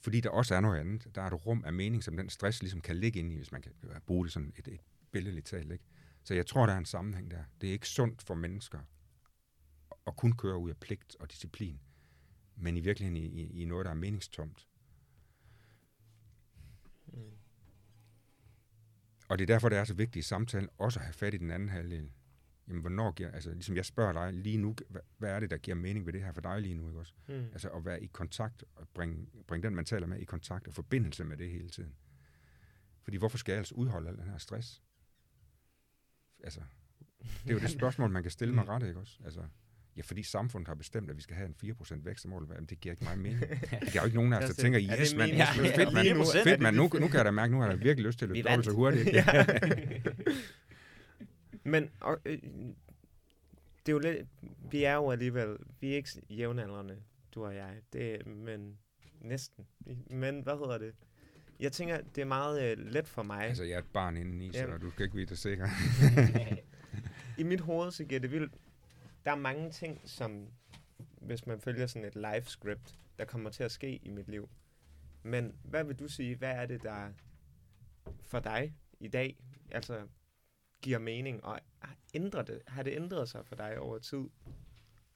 Fordi 0.00 0.20
der 0.20 0.30
også 0.30 0.54
er 0.54 0.60
noget 0.60 0.80
andet. 0.80 1.14
Der 1.14 1.22
er 1.22 1.26
et 1.26 1.46
rum 1.46 1.64
af 1.64 1.72
mening, 1.72 2.04
som 2.04 2.16
den 2.16 2.28
stress 2.28 2.62
ligesom 2.62 2.80
kan 2.80 2.96
ligge 2.96 3.18
ind 3.18 3.32
i, 3.32 3.36
hvis 3.36 3.52
man 3.52 3.62
kan 3.62 3.72
bruge 4.06 4.24
det 4.24 4.32
sådan 4.32 4.52
et, 4.56 4.68
et 4.68 4.80
billedligt 5.10 5.46
talt. 5.46 5.72
Ikke? 5.72 5.84
Så 6.24 6.34
jeg 6.34 6.46
tror, 6.46 6.66
der 6.66 6.72
er 6.72 6.78
en 6.78 6.84
sammenhæng 6.84 7.30
der. 7.30 7.44
Det 7.60 7.68
er 7.68 7.72
ikke 7.72 7.88
sundt 7.88 8.22
for 8.22 8.34
mennesker 8.34 8.78
at 10.06 10.16
kun 10.16 10.32
køre 10.36 10.58
ud 10.58 10.70
af 10.70 10.76
pligt 10.76 11.16
og 11.20 11.30
disciplin, 11.30 11.80
men 12.56 12.76
i 12.76 12.80
virkeligheden 12.80 13.16
i, 13.16 13.26
i, 13.26 13.62
i 13.62 13.64
noget, 13.64 13.84
der 13.84 13.90
er 13.90 13.94
meningstomt. 13.96 14.68
Mm. 17.06 17.20
Og 19.28 19.38
det 19.38 19.44
er 19.44 19.54
derfor, 19.54 19.68
det 19.68 19.78
er 19.78 19.84
så 19.84 19.94
vigtigt 19.94 20.24
i 20.24 20.28
samtalen 20.28 20.68
også 20.78 20.98
at 21.00 21.04
have 21.04 21.12
fat 21.12 21.34
i 21.34 21.36
den 21.36 21.50
anden 21.50 21.68
halvdel. 21.68 22.10
Jamen, 22.68 22.80
hvornår 22.80 23.10
giver, 23.10 23.30
altså 23.30 23.50
ligesom 23.50 23.76
jeg 23.76 23.84
spørger 23.84 24.12
dig 24.12 24.32
lige 24.32 24.58
nu, 24.58 24.74
hvad, 24.88 25.00
hvad 25.18 25.30
er 25.30 25.40
det, 25.40 25.50
der 25.50 25.56
giver 25.56 25.74
mening 25.74 26.06
ved 26.06 26.12
det 26.12 26.22
her 26.22 26.32
for 26.32 26.40
dig 26.40 26.60
lige 26.60 26.74
nu, 26.74 26.88
ikke 26.88 27.00
også? 27.00 27.12
Mm. 27.28 27.34
Altså 27.34 27.68
at 27.68 27.84
være 27.84 28.02
i 28.02 28.06
kontakt, 28.06 28.64
og 28.76 28.88
bringe, 28.94 29.26
bringe 29.46 29.66
den, 29.66 29.74
man 29.74 29.84
taler 29.84 30.06
med, 30.06 30.18
i 30.18 30.24
kontakt 30.24 30.68
og 30.68 30.74
forbindelse 30.74 31.24
med 31.24 31.36
det 31.36 31.50
hele 31.50 31.68
tiden. 31.68 31.94
Fordi 33.02 33.16
hvorfor 33.16 33.38
skal 33.38 33.52
jeg 33.52 33.58
altså 33.58 33.74
udholde 33.74 34.08
al 34.08 34.16
den 34.16 34.28
her 34.28 34.38
stress? 34.38 34.82
Altså, 36.44 36.60
det 37.20 37.50
er 37.50 37.54
jo 37.54 37.60
det 37.60 37.70
spørgsmål, 37.78 38.10
man 38.10 38.22
kan 38.22 38.30
stille 38.30 38.54
mig 38.54 38.68
ret, 38.68 38.86
ikke 38.86 39.00
også? 39.00 39.18
Altså, 39.24 39.42
Ja, 39.96 40.02
fordi 40.02 40.22
samfundet 40.22 40.68
har 40.68 40.74
bestemt, 40.74 41.10
at 41.10 41.16
vi 41.16 41.22
skal 41.22 41.36
have 41.36 41.48
en 41.62 41.74
4% 41.80 41.94
vækstmål. 42.04 42.48
Jamen, 42.50 42.66
det 42.66 42.80
giver 42.80 42.92
ikke 42.92 43.04
meget 43.04 43.18
mening. 43.18 43.40
Der 43.70 43.76
er 43.82 43.90
jo 43.94 44.04
ikke 44.04 44.16
nogen 44.16 44.32
af 44.32 44.38
os, 44.38 44.44
der 44.44 44.62
tænker, 44.62 44.80
yes, 44.80 45.14
man, 45.14 45.28
fedt, 45.28 45.92
man, 45.92 46.16
nu, 46.16 46.24
fedt, 46.44 46.60
man, 46.60 46.74
nu, 46.74 46.82
nu 46.82 47.08
kan 47.08 47.16
jeg 47.16 47.24
da 47.24 47.30
mærke, 47.30 47.52
nu 47.52 47.60
har 47.60 47.68
jeg 47.68 47.80
virkelig 47.88 48.06
lyst 48.06 48.18
til 48.18 48.26
at 48.26 48.28
løbe 48.28 48.48
dobbelt 48.48 48.64
så 48.64 48.72
hurtigt. 48.72 49.08
Ja. 51.64 51.70
Men 51.70 51.90
og, 52.00 52.18
øh, 52.24 52.38
det 53.86 53.88
er 53.88 53.92
jo 53.92 53.98
lidt, 53.98 54.28
vi 54.70 54.84
er 54.84 54.94
jo 54.94 55.10
alligevel, 55.10 55.56
vi 55.80 55.92
er 55.92 55.96
ikke 55.96 56.22
jævnaldrende, 56.30 57.02
du 57.34 57.44
og 57.44 57.54
jeg, 57.54 57.76
det, 57.92 58.26
men 58.26 58.78
næsten. 59.20 59.66
Men 60.06 60.40
hvad 60.40 60.54
hedder 60.54 60.78
det? 60.78 60.94
Jeg 61.60 61.72
tænker, 61.72 62.00
det 62.00 62.20
er 62.20 62.24
meget 62.24 62.62
øh, 62.62 62.86
let 62.86 63.08
for 63.08 63.22
mig. 63.22 63.44
Altså, 63.44 63.64
jeg 63.64 63.74
er 63.74 63.78
et 63.78 63.92
barn 63.92 64.16
indeni, 64.16 64.52
så 64.52 64.78
du 64.80 64.90
skal 64.90 65.04
ikke 65.04 65.16
vide 65.16 65.26
det 65.26 65.38
sikkert. 65.38 65.68
I 67.38 67.42
mit 67.42 67.60
hoved, 67.60 67.90
så 67.90 68.04
giver 68.04 68.20
det 68.20 68.30
vildt 68.30 68.52
der 69.24 69.30
er 69.30 69.36
mange 69.36 69.70
ting, 69.70 70.00
som 70.04 70.48
hvis 71.20 71.46
man 71.46 71.60
følger 71.60 71.86
sådan 71.86 72.08
et 72.08 72.14
live 72.14 72.44
script, 72.44 72.98
der 73.18 73.24
kommer 73.24 73.50
til 73.50 73.64
at 73.64 73.72
ske 73.72 73.96
i 73.96 74.10
mit 74.10 74.28
liv. 74.28 74.48
Men 75.22 75.54
hvad 75.64 75.84
vil 75.84 75.98
du 75.98 76.08
sige, 76.08 76.36
hvad 76.36 76.50
er 76.50 76.66
det, 76.66 76.82
der 76.82 77.08
for 78.24 78.40
dig 78.40 78.74
i 79.00 79.08
dag, 79.08 79.36
altså 79.70 80.08
giver 80.82 80.98
mening, 80.98 81.44
og 81.44 81.60
ændrer 82.14 82.42
det, 82.42 82.62
har 82.66 82.82
det 82.82 82.92
ændret 82.96 83.28
sig 83.28 83.46
for 83.46 83.54
dig 83.54 83.78
over 83.78 83.98
tid? 83.98 84.24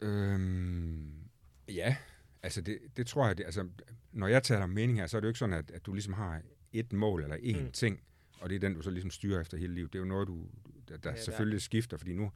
Øhm, 0.01 1.29
ja, 1.69 1.97
altså 2.43 2.61
det, 2.61 2.79
det 2.97 3.07
tror 3.07 3.27
jeg, 3.27 3.39
det, 3.39 3.45
altså 3.45 3.69
når 4.13 4.27
jeg 4.27 4.43
taler 4.43 4.63
om 4.63 4.71
mening 4.71 4.99
her, 4.99 5.07
så 5.07 5.17
er 5.17 5.21
det 5.21 5.27
jo 5.27 5.31
ikke 5.31 5.39
sådan, 5.39 5.55
at, 5.55 5.71
at 5.71 5.87
du 5.87 5.93
ligesom 5.93 6.13
har 6.13 6.43
et 6.73 6.93
mål 6.93 7.23
eller 7.23 7.37
én 7.37 7.63
mm. 7.63 7.73
ting, 7.73 8.01
og 8.41 8.49
det 8.51 8.57
er 8.57 8.61
den, 8.61 8.75
du 8.75 8.83
så 8.83 8.91
ligesom 8.91 9.11
styrer 9.11 9.41
efter 9.41 9.59
hele 9.59 9.75
livet. 9.75 9.93
Det 9.93 9.99
er 9.99 10.03
jo 10.03 10.09
noget, 10.09 10.29
du, 10.29 10.49
der, 10.89 10.97
der 10.97 11.11
ja, 11.11 11.17
selvfølgelig 11.17 11.63
skifter, 11.63 11.97
fordi 11.97 12.15
nu, 12.15 12.33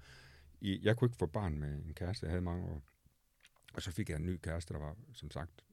i, 0.61 0.81
jeg 0.83 0.97
kunne 0.97 1.07
ikke 1.07 1.19
få 1.19 1.27
barn 1.27 1.59
med 1.59 1.69
en 1.69 1.95
kæreste, 1.95 2.27
jeg 2.27 2.31
havde 2.31 2.43
mange 2.43 2.65
år. 2.65 2.83
Og 3.75 3.83
så 3.83 3.91
fik 3.91 4.11
jeg 4.11 4.17
en 4.17 4.27
ny 4.27 4.37
kæreste, 4.37 4.75
der 4.75 4.81
var, 4.81 4.97
som 5.13 5.31
sagt, 5.31 5.65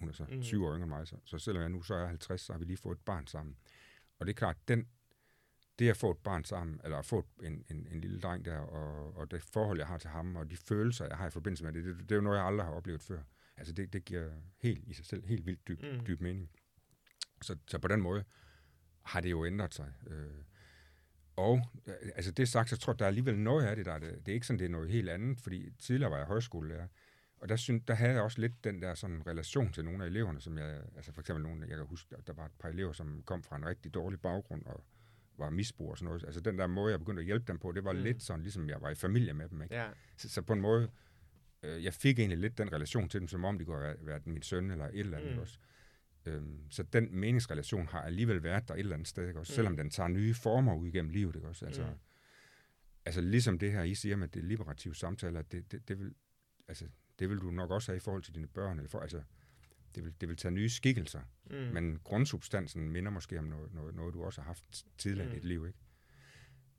hun 0.00 0.08
er 0.08 0.12
så 0.12 0.26
mm. 0.28 0.42
20 0.42 0.66
år 0.66 0.74
yngre 0.74 0.82
end 0.82 0.90
mig, 0.90 1.06
så, 1.06 1.16
så 1.24 1.38
selvom 1.38 1.62
jeg 1.62 1.70
nu 1.70 1.82
så 1.82 1.94
er 1.94 2.06
50, 2.06 2.40
så 2.40 2.52
har 2.52 2.58
vi 2.58 2.64
lige 2.64 2.76
fået 2.76 2.96
et 2.96 3.04
barn 3.04 3.26
sammen. 3.26 3.56
Og 4.18 4.26
det 4.26 4.32
er 4.32 4.36
klart, 4.36 4.56
den, 4.68 4.86
det 5.78 5.90
at 5.90 5.96
få 5.96 6.10
et 6.10 6.18
barn 6.18 6.44
sammen, 6.44 6.80
eller 6.84 6.98
at 6.98 7.04
få 7.04 7.26
en, 7.42 7.64
en, 7.70 7.86
en 7.90 8.00
lille 8.00 8.20
dreng 8.20 8.44
der, 8.44 8.58
og, 8.58 9.16
og 9.16 9.30
det 9.30 9.42
forhold, 9.42 9.78
jeg 9.78 9.86
har 9.86 9.98
til 9.98 10.10
ham, 10.10 10.36
og 10.36 10.50
de 10.50 10.56
følelser, 10.56 11.06
jeg 11.06 11.16
har 11.16 11.26
i 11.26 11.30
forbindelse 11.30 11.64
med 11.64 11.72
det, 11.72 11.84
det, 11.84 11.96
det 11.98 12.12
er 12.12 12.16
jo 12.16 12.22
noget, 12.22 12.38
jeg 12.38 12.46
aldrig 12.46 12.66
har 12.66 12.72
oplevet 12.72 13.02
før. 13.02 13.22
Altså 13.56 13.72
det, 13.72 13.92
det 13.92 14.04
giver 14.04 14.30
helt 14.58 14.88
i 14.88 14.92
sig 14.92 15.06
selv 15.06 15.26
helt 15.26 15.46
vildt 15.46 15.68
dyb, 15.68 15.82
mm. 15.82 16.06
dyb 16.06 16.20
mening. 16.20 16.50
Så, 17.42 17.56
så 17.66 17.78
på 17.78 17.88
den 17.88 18.00
måde 18.00 18.24
har 19.02 19.20
det 19.20 19.30
jo 19.30 19.46
ændret 19.46 19.74
sig. 19.74 19.92
Øh, 20.06 20.44
og 21.36 21.60
altså 22.14 22.32
det 22.32 22.48
sagt, 22.48 22.70
så 22.70 22.76
tror 22.76 22.92
jeg, 22.92 22.98
der 22.98 23.04
er 23.04 23.08
alligevel 23.08 23.38
noget 23.38 23.64
af 23.64 23.76
det, 23.76 23.86
der 23.86 23.92
er 23.92 23.98
det. 23.98 24.26
Det 24.26 24.28
er 24.28 24.34
ikke 24.34 24.46
sådan, 24.46 24.58
det 24.58 24.64
er 24.64 24.68
noget 24.68 24.90
helt 24.90 25.08
andet, 25.08 25.40
fordi 25.40 25.70
tidligere 25.78 26.10
var 26.10 26.16
jeg 26.16 26.26
højskolelærer, 26.26 26.86
og 27.38 27.48
der, 27.48 27.56
synes, 27.56 27.82
der 27.88 27.94
havde 27.94 28.12
jeg 28.12 28.22
også 28.22 28.40
lidt 28.40 28.64
den 28.64 28.82
der 28.82 28.94
sådan 28.94 29.26
relation 29.26 29.72
til 29.72 29.84
nogle 29.84 30.04
af 30.04 30.08
eleverne, 30.08 30.40
som 30.40 30.58
jeg, 30.58 30.82
altså 30.96 31.12
for 31.12 31.20
eksempel 31.20 31.42
nogle, 31.42 31.66
jeg 31.68 31.76
kan 31.76 31.86
huske, 31.86 32.16
der 32.26 32.32
var 32.32 32.44
et 32.44 32.52
par 32.58 32.68
elever, 32.68 32.92
som 32.92 33.22
kom 33.22 33.42
fra 33.42 33.56
en 33.56 33.66
rigtig 33.66 33.94
dårlig 33.94 34.20
baggrund 34.20 34.66
og 34.66 34.84
var 35.38 35.50
misbrug 35.50 35.90
og 35.90 35.98
sådan 35.98 36.06
noget. 36.06 36.24
Altså 36.24 36.40
den 36.40 36.58
der 36.58 36.66
måde, 36.66 36.90
jeg 36.90 36.98
begyndte 36.98 37.20
at 37.20 37.26
hjælpe 37.26 37.44
dem 37.48 37.58
på, 37.58 37.72
det 37.72 37.84
var 37.84 37.92
mm. 37.92 37.98
lidt 37.98 38.22
sådan, 38.22 38.42
ligesom 38.42 38.68
jeg 38.68 38.80
var 38.80 38.90
i 38.90 38.94
familie 38.94 39.34
med 39.34 39.48
dem. 39.48 39.62
Ikke? 39.62 39.74
Ja. 39.74 39.88
Så, 40.16 40.28
så 40.28 40.42
på 40.42 40.52
en 40.52 40.60
måde, 40.60 40.90
øh, 41.62 41.84
jeg 41.84 41.94
fik 41.94 42.18
egentlig 42.18 42.38
lidt 42.38 42.58
den 42.58 42.72
relation 42.72 43.08
til 43.08 43.20
dem, 43.20 43.28
som 43.28 43.44
om 43.44 43.58
de 43.58 43.64
kunne 43.64 43.84
have 43.84 43.96
været 44.00 44.26
min 44.26 44.42
søn 44.42 44.70
eller 44.70 44.84
et 44.84 45.00
eller 45.00 45.18
andet 45.18 45.34
mm. 45.34 45.40
også. 45.40 45.58
Øhm, 46.26 46.70
så 46.70 46.82
den 46.82 47.08
meningsrelation 47.16 47.86
har 47.86 48.02
alligevel 48.02 48.42
været 48.42 48.68
der 48.68 48.74
et 48.74 48.80
eller 48.80 48.94
andet 48.94 49.08
sted, 49.08 49.28
ikke 49.28 49.40
også? 49.40 49.52
Mm. 49.52 49.54
selvom 49.54 49.76
den 49.76 49.90
tager 49.90 50.08
nye 50.08 50.34
former 50.34 50.74
ud 50.74 50.86
igennem 50.86 51.10
livet. 51.10 51.36
Ikke 51.36 51.48
også? 51.48 51.66
Altså, 51.66 51.82
mm. 51.82 51.98
altså 53.04 53.20
ligesom 53.20 53.58
det 53.58 53.72
her, 53.72 53.82
I 53.82 53.94
siger 53.94 54.16
med 54.16 54.28
det 54.28 54.44
liberative 54.44 54.94
samtaler, 54.94 55.42
det, 55.42 55.72
det, 55.72 55.88
det, 55.88 55.98
vil, 55.98 56.14
altså, 56.68 56.84
det 57.18 57.30
vil 57.30 57.38
du 57.38 57.50
nok 57.50 57.70
også 57.70 57.92
have 57.92 57.96
i 57.96 58.00
forhold 58.00 58.22
til 58.22 58.34
dine 58.34 58.46
børn. 58.46 58.78
Eller 58.78 58.88
for, 58.88 59.00
altså, 59.00 59.22
det, 59.96 60.04
vil, 60.04 60.14
det 60.20 60.28
vil 60.28 60.36
tage 60.36 60.52
nye 60.52 60.68
skikkelser, 60.68 61.20
mm. 61.50 61.56
men 61.56 61.98
grundsubstansen 62.04 62.90
minder 62.90 63.10
måske 63.10 63.38
om 63.38 63.44
noget, 63.44 63.74
noget, 63.74 63.94
noget 63.94 64.14
du 64.14 64.24
også 64.24 64.40
har 64.40 64.46
haft 64.46 64.86
tidligere 64.98 65.28
mm. 65.28 65.32
i 65.32 65.36
dit 65.36 65.44
liv. 65.44 65.66
Ikke? 65.66 65.78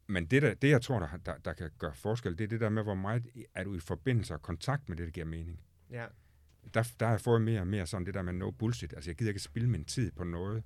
Men 0.08 0.26
det, 0.26 0.42
der, 0.42 0.54
det 0.54 0.70
jeg 0.70 0.82
tror, 0.82 1.00
der, 1.00 1.18
der, 1.18 1.38
der 1.38 1.54
kan 1.54 1.70
gøre 1.78 1.96
forskel, 1.96 2.38
det 2.38 2.44
er 2.44 2.48
det 2.48 2.60
der 2.60 2.70
med, 2.70 2.84
hvor 2.84 2.96
meget 2.96 3.28
er 3.54 3.64
du 3.64 3.76
i 3.76 3.80
forbindelse 3.80 4.34
og 4.34 4.42
kontakt 4.42 4.90
med 4.90 4.98
det, 4.98 5.06
der 5.06 5.12
giver 5.12 5.26
mening. 5.26 5.60
Ja 5.92 6.06
der, 6.74 6.94
der 7.00 7.06
har 7.06 7.14
jeg 7.14 7.22
fået 7.22 7.42
mere 7.42 7.60
og 7.60 7.68
mere 7.68 7.88
sådan 7.88 8.06
det 8.06 8.14
der 8.14 8.22
med 8.22 8.34
no 8.34 8.52
bullshit. 8.52 8.94
Altså, 8.94 9.10
jeg 9.10 9.16
gider 9.16 9.30
ikke 9.30 9.40
spille 9.40 9.70
min 9.70 9.86
tid 9.86 10.12
på 10.12 10.24
noget, 10.24 10.64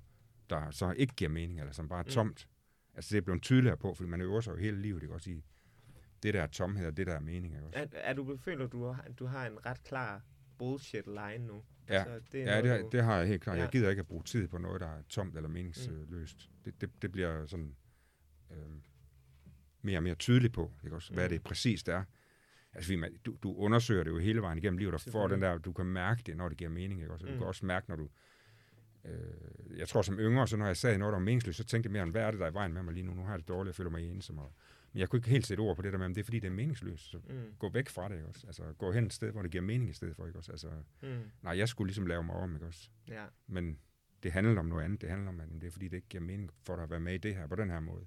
der 0.50 0.70
så 0.70 0.92
ikke 0.92 1.14
giver 1.14 1.30
mening, 1.30 1.60
eller 1.60 1.72
som 1.72 1.88
bare 1.88 1.98
er 1.98 2.04
mm. 2.04 2.10
tomt. 2.10 2.46
Mm. 2.48 2.96
Altså, 2.96 3.08
det 3.12 3.18
er 3.18 3.22
blevet 3.22 3.42
tydeligere 3.42 3.76
på, 3.76 3.94
fordi 3.94 4.08
man 4.08 4.20
øver 4.20 4.40
sig 4.40 4.52
jo 4.52 4.56
hele 4.56 4.82
livet, 4.82 5.02
ikke 5.02 5.14
også 5.14 5.30
i 5.30 5.44
det 6.22 6.34
der 6.34 6.42
er 6.42 6.46
tomhed, 6.46 6.86
og 6.86 6.96
det 6.96 7.06
der 7.06 7.14
er 7.14 7.20
mening, 7.20 7.54
ikke 7.54 7.66
også? 7.66 7.78
Er, 7.78 7.86
er 7.92 8.12
du, 8.12 8.36
føler 8.36 8.66
du, 8.66 8.84
har, 8.84 9.06
du 9.18 9.26
har 9.26 9.46
en 9.46 9.66
ret 9.66 9.84
klar 9.84 10.22
bullshit-line 10.58 11.46
nu? 11.46 11.62
Ja, 11.88 12.04
altså, 12.04 12.28
det, 12.32 12.42
er 12.42 12.56
ja 12.56 12.62
noget, 12.62 12.78
det, 12.78 12.92
du... 12.92 12.96
det 12.96 13.04
har 13.04 13.18
jeg 13.18 13.28
helt 13.28 13.42
klart. 13.42 13.56
Ja. 13.56 13.62
Jeg 13.62 13.70
gider 13.70 13.90
ikke 13.90 14.00
at 14.00 14.06
bruge 14.06 14.22
tid 14.22 14.48
på 14.48 14.58
noget, 14.58 14.80
der 14.80 14.86
er 14.86 15.02
tomt 15.08 15.36
eller 15.36 15.48
meningsløst. 15.48 16.50
Mm. 16.50 16.62
Det, 16.64 16.80
det, 16.80 17.02
det 17.02 17.12
bliver 17.12 17.46
sådan 17.46 17.76
øh, 18.50 18.56
mere 19.82 19.98
og 19.98 20.02
mere 20.02 20.14
tydeligt 20.14 20.52
på, 20.52 20.72
ikke 20.84 20.96
også? 20.96 21.12
Hvad 21.14 21.24
mm. 21.24 21.30
det 21.30 21.42
præcist 21.42 21.88
er. 21.88 22.04
Altså, 22.74 22.96
vi, 22.96 23.04
du, 23.26 23.36
du 23.42 23.54
undersøger 23.54 24.04
det 24.04 24.10
jo 24.10 24.18
hele 24.18 24.42
vejen 24.42 24.58
igennem 24.58 24.78
livet, 24.78 24.94
og 24.94 25.00
får 25.00 25.28
den 25.28 25.42
der, 25.42 25.58
du 25.58 25.72
kan 25.72 25.86
mærke 25.86 26.22
det, 26.26 26.36
når 26.36 26.48
det 26.48 26.58
giver 26.58 26.70
mening, 26.70 27.00
ikke 27.00 27.12
også? 27.12 27.26
Du 27.26 27.32
mm. 27.32 27.38
kan 27.38 27.46
også 27.46 27.66
mærke, 27.66 27.88
når 27.88 27.96
du... 27.96 28.08
Øh, 29.04 29.78
jeg 29.78 29.88
tror, 29.88 30.02
som 30.02 30.18
yngre, 30.18 30.48
så 30.48 30.56
når 30.56 30.66
jeg 30.66 30.76
sagde 30.76 30.98
noget, 30.98 31.12
der 31.12 31.18
var 31.18 31.24
meningsløst, 31.24 31.56
så 31.56 31.64
tænkte 31.64 31.86
jeg 31.86 31.92
mere, 31.92 32.10
hvad 32.10 32.22
er 32.22 32.30
det, 32.30 32.40
der 32.40 32.46
er 32.46 32.50
i 32.50 32.54
vejen 32.54 32.72
med 32.72 32.82
mig 32.82 32.94
lige 32.94 33.06
nu? 33.06 33.14
Nu 33.14 33.22
har 33.22 33.30
jeg 33.30 33.38
det 33.38 33.48
dårligt, 33.48 33.68
jeg 33.68 33.74
føler 33.74 33.90
mig 33.90 34.10
ensom. 34.10 34.38
Og, 34.38 34.54
jeg 34.94 35.08
kunne 35.08 35.18
ikke 35.18 35.30
helt 35.30 35.46
sætte 35.46 35.60
ord 35.60 35.76
på 35.76 35.82
det 35.82 35.92
der 35.92 35.98
med, 35.98 36.08
men 36.08 36.14
det 36.14 36.20
er 36.20 36.24
fordi, 36.24 36.38
det 36.38 36.48
er 36.48 36.52
meningsløst. 36.52 37.10
Så 37.10 37.18
mm. 37.18 37.54
gå 37.58 37.68
væk 37.68 37.88
fra 37.88 38.08
det, 38.08 38.14
ikke 38.14 38.28
også? 38.28 38.46
Altså, 38.46 38.74
gå 38.78 38.92
hen 38.92 39.04
et 39.04 39.12
sted, 39.12 39.30
hvor 39.32 39.42
det 39.42 39.50
giver 39.50 39.64
mening 39.64 39.90
i 39.90 39.92
stedet 39.92 40.16
for, 40.16 40.26
ikke 40.26 40.38
også? 40.38 40.52
Altså, 40.52 40.70
mm. 41.02 41.30
nej, 41.42 41.58
jeg 41.58 41.68
skulle 41.68 41.88
ligesom 41.88 42.06
lave 42.06 42.22
mig 42.22 42.34
om, 42.34 42.54
ikke 42.54 42.66
også? 42.66 42.90
Ja. 43.08 43.24
Men 43.46 43.78
det 44.22 44.32
handler 44.32 44.60
om 44.60 44.66
noget 44.66 44.84
andet. 44.84 45.00
Det 45.00 45.08
handler 45.08 45.28
om, 45.28 45.40
at 45.40 45.48
det 45.48 45.64
er 45.64 45.70
fordi, 45.70 45.88
det 45.88 45.96
ikke 45.96 46.08
giver 46.08 46.22
mening 46.22 46.50
for 46.62 46.74
dig 46.76 46.82
at 46.82 46.90
være 46.90 47.00
med 47.00 47.14
i 47.14 47.18
det 47.18 47.36
her, 47.36 47.46
på 47.46 47.56
den 47.56 47.70
her 47.70 47.80
måde. 47.80 48.06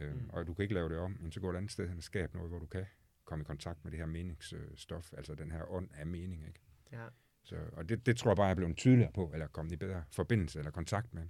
Øhm, 0.00 0.16
mm. 0.16 0.30
Og 0.32 0.46
du 0.46 0.54
kan 0.54 0.62
ikke 0.62 0.74
lave 0.74 0.88
det 0.88 0.98
om, 0.98 1.16
men 1.20 1.32
så 1.32 1.40
går 1.40 1.50
et 1.50 1.56
andet 1.56 1.70
sted 1.70 1.88
hen 1.88 1.96
og 1.96 2.02
skabe 2.02 2.36
noget, 2.36 2.50
hvor 2.50 2.58
du 2.58 2.66
kan 2.66 2.84
komme 3.24 3.42
i 3.42 3.44
kontakt 3.44 3.84
med 3.84 3.92
det 3.92 3.98
her 3.98 4.06
meningsstof, 4.06 5.12
altså 5.12 5.34
den 5.34 5.50
her 5.50 5.70
ånd 5.70 5.88
af 5.94 6.06
mening. 6.06 6.46
Ikke? 6.46 6.60
Ja. 6.92 7.06
Så, 7.42 7.56
og 7.72 7.88
det, 7.88 8.06
det 8.06 8.16
tror 8.16 8.30
jeg 8.30 8.36
bare, 8.36 8.46
jeg 8.46 8.50
er 8.50 8.56
blevet 8.56 8.76
tydeligere 8.76 9.12
på, 9.12 9.30
eller 9.32 9.46
kommet 9.46 9.72
i 9.72 9.76
bedre 9.76 10.04
forbindelse 10.10 10.58
eller 10.58 10.70
kontakt 10.70 11.14
med. 11.14 11.28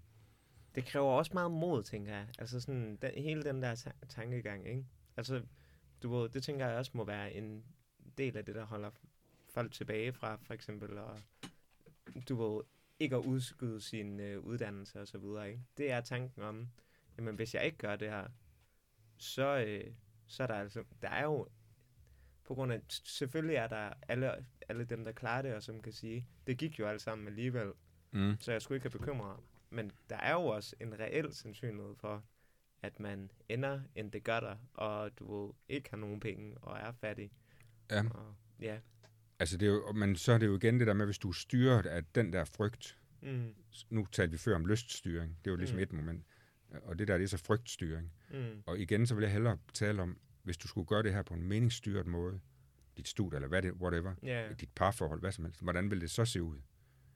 Det 0.75 0.85
kræver 0.85 1.11
også 1.11 1.31
meget 1.35 1.51
mod, 1.51 1.83
tænker 1.83 2.12
jeg. 2.12 2.29
Altså 2.39 2.61
sådan, 2.61 2.99
den, 3.03 3.11
hele 3.14 3.43
den 3.43 3.62
der 3.62 3.75
ta- 3.75 4.07
tankegang, 4.09 4.68
ikke? 4.68 4.87
Altså, 5.16 5.43
du 6.03 6.16
ved, 6.16 6.29
det 6.29 6.43
tænker 6.43 6.66
jeg 6.66 6.77
også 6.77 6.91
må 6.95 7.05
være 7.05 7.33
en 7.33 7.64
del 8.18 8.37
af 8.37 8.45
det, 8.45 8.55
der 8.55 8.64
holder 8.64 8.91
folk 9.49 9.73
tilbage 9.73 10.12
fra, 10.12 10.37
for 10.37 10.55
eksempel, 10.55 10.99
og 10.99 11.18
du 12.29 12.35
ved, 12.37 12.62
ikke 12.99 13.16
at 13.16 13.25
udskyde 13.25 13.81
sin 13.81 14.20
øh, 14.20 14.41
uddannelse 14.41 15.01
og 15.01 15.09
så 15.09 15.18
videre, 15.18 15.51
ikke? 15.51 15.62
Det 15.77 15.91
er 15.91 16.01
tanken 16.01 16.43
om, 16.43 16.68
jamen 17.18 17.35
hvis 17.35 17.55
jeg 17.55 17.64
ikke 17.64 17.79
gør 17.79 17.97
det 17.97 18.11
her, 18.11 18.29
så, 19.18 19.64
øh, 19.66 19.95
så 20.27 20.43
er 20.43 20.47
der 20.47 20.55
altså, 20.55 20.85
der 21.03 21.09
er 21.09 21.25
jo 21.25 21.49
på 22.45 22.55
grund 22.55 22.73
af, 22.73 22.81
selvfølgelig 22.89 23.57
er 23.57 23.68
der 23.68 23.93
alle, 24.09 24.47
alle 24.68 24.85
dem, 24.85 25.05
der 25.05 25.12
klarer 25.12 25.43
det, 25.43 25.55
og 25.55 25.62
som 25.62 25.83
kan 25.83 25.93
sige, 25.93 26.29
det 26.47 26.59
gik 26.59 26.79
jo 26.79 26.87
alt 26.87 27.03
sammen 27.03 27.29
alligevel, 27.29 27.73
mm. 28.11 28.37
så 28.41 28.53
jeg 28.53 28.62
skulle 28.62 28.77
ikke 28.77 28.85
have 28.85 28.99
bekymret 28.99 29.37
Men 29.73 29.91
der 30.11 30.16
er 30.16 30.33
jo 30.33 30.41
også 30.47 30.77
en 30.81 30.99
reel 31.01 31.35
sandsynlighed 31.35 31.95
for, 31.97 32.25
at 32.83 33.01
man 33.01 33.31
ender 33.49 33.81
end 33.95 34.12
det 34.12 34.25
gør 34.25 34.41
der, 34.41 34.57
og 34.75 35.18
du 35.18 35.55
ikke 35.68 35.91
har 35.91 35.97
nogen 35.97 36.20
penge 36.20 36.59
og 36.59 36.79
er 36.79 36.93
fattig. 36.93 37.31
Ja. 37.91 38.05
Og, 38.11 38.35
ja. 38.61 38.79
Altså, 39.39 39.57
det 39.57 39.68
er 39.68 39.73
jo, 39.73 39.93
men 39.93 40.16
så 40.16 40.33
er 40.33 40.39
det 40.39 40.47
jo 40.47 40.57
igen 40.57 40.79
det 40.79 40.87
der 40.87 40.95
med, 40.95 41.05
hvis 41.05 41.18
du 41.18 41.29
er 41.29 41.33
styret 41.33 41.87
af 41.87 42.05
den 42.05 42.33
der 42.33 42.45
frygt. 42.45 42.99
Mm. 43.23 43.55
Nu 43.91 44.07
talte 44.12 44.33
vi 44.33 44.39
før 44.39 44.55
om 44.55 44.66
lyststyring. 44.66 45.39
Det 45.45 45.47
er 45.47 45.53
jo 45.53 45.57
ligesom 45.57 45.77
Mm. 45.77 45.83
et 45.83 45.93
moment. 45.93 46.25
Og 46.85 46.99
det 46.99 47.09
der, 47.09 47.16
det 47.18 47.25
er 47.25 47.29
så 47.29 47.39
frygtstyring. 47.39 48.12
Mm. 48.31 48.62
Og 48.66 48.79
igen, 48.79 49.07
så 49.07 49.14
vil 49.14 49.23
jeg 49.23 49.33
hellere 49.33 49.59
tale 49.75 50.03
om, 50.03 50.18
hvis 50.43 50.57
du 50.57 50.68
skulle 50.68 50.87
gøre 50.87 51.03
det 51.03 51.12
her 51.12 51.23
på 51.23 51.35
en 51.35 51.43
meningsstyret 51.43 52.07
måde, 52.07 52.41
dit 52.97 53.09
studie, 53.09 53.37
eller 53.37 53.49
hvad 53.49 53.62
det, 53.62 53.73
whatever, 53.73 54.14
Ja. 54.23 54.53
dit 54.61 54.70
parforhold, 54.75 55.20
hvad 55.20 55.33
som 55.33 55.45
helst, 55.45 55.62
hvordan 55.62 55.91
vil 55.91 56.01
det 56.01 56.11
så 56.11 56.25
se 56.25 56.43
ud? 56.43 56.57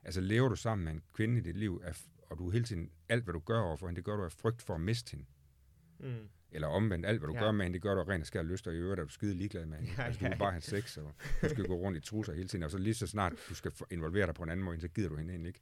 Altså, 0.03 0.21
lever 0.21 0.49
du 0.49 0.57
sammen 0.57 0.85
med 0.85 0.93
en 0.93 1.03
kvinde 1.13 1.39
i 1.39 1.41
dit 1.41 1.57
liv, 1.57 1.81
af, 1.85 2.03
og 2.31 2.39
du 2.39 2.51
hele 2.51 2.65
tiden, 2.65 2.91
alt 3.09 3.25
hvad 3.25 3.33
du 3.35 3.39
gør 3.41 3.61
overfor 3.61 3.87
hende, 3.87 3.97
det 3.97 4.05
gør 4.05 4.17
du 4.17 4.25
af 4.25 4.33
frygt 4.33 4.63
for 4.63 4.75
at 4.75 4.81
miste 4.81 5.11
hende. 5.11 5.27
Mm. 5.99 6.29
Eller 6.51 6.69
omvendt, 6.69 7.07
alt 7.07 7.19
hvad 7.19 7.29
du 7.29 7.35
Ja. 7.35 7.41
gør 7.41 7.53
med 7.53 7.65
hende, 7.65 7.75
det 7.75 7.83
gør 7.83 7.95
du 7.95 8.01
af 8.01 8.09
ren 8.09 8.21
og 8.21 8.27
skær 8.27 8.43
lyst, 8.43 8.67
og 8.67 8.75
i 8.75 8.77
øvrigt 8.77 9.01
er 9.01 9.05
du 9.05 9.11
skide 9.11 9.35
ligeglad 9.35 9.67
med 9.67 9.79
hende. 9.79 9.93
Ja, 9.99 10.03
altså, 10.03 10.19
du 10.19 10.25
ja, 10.25 10.31
vil 10.31 10.39
bare 10.39 10.51
have 10.51 10.61
sex, 10.61 10.97
og 10.99 11.15
du 11.43 11.49
skal 11.49 11.67
gå 11.67 11.75
rundt 11.75 11.99
i 11.99 12.01
trusser 12.01 12.33
hele 12.33 12.49
tiden, 12.49 12.63
og 12.63 12.71
så 12.71 12.79
lige 12.79 12.95
så 12.95 13.07
snart 13.07 13.33
du 13.49 13.55
skal 13.55 13.73
involvere 13.91 14.27
dig 14.27 14.35
på 14.35 14.43
en 14.43 14.49
anden 14.51 14.65
måde, 14.65 14.81
så 14.81 14.89
gider 14.89 15.09
du 15.09 15.17
hende 15.17 15.31
egentlig 15.33 15.49
ikke. 15.49 15.61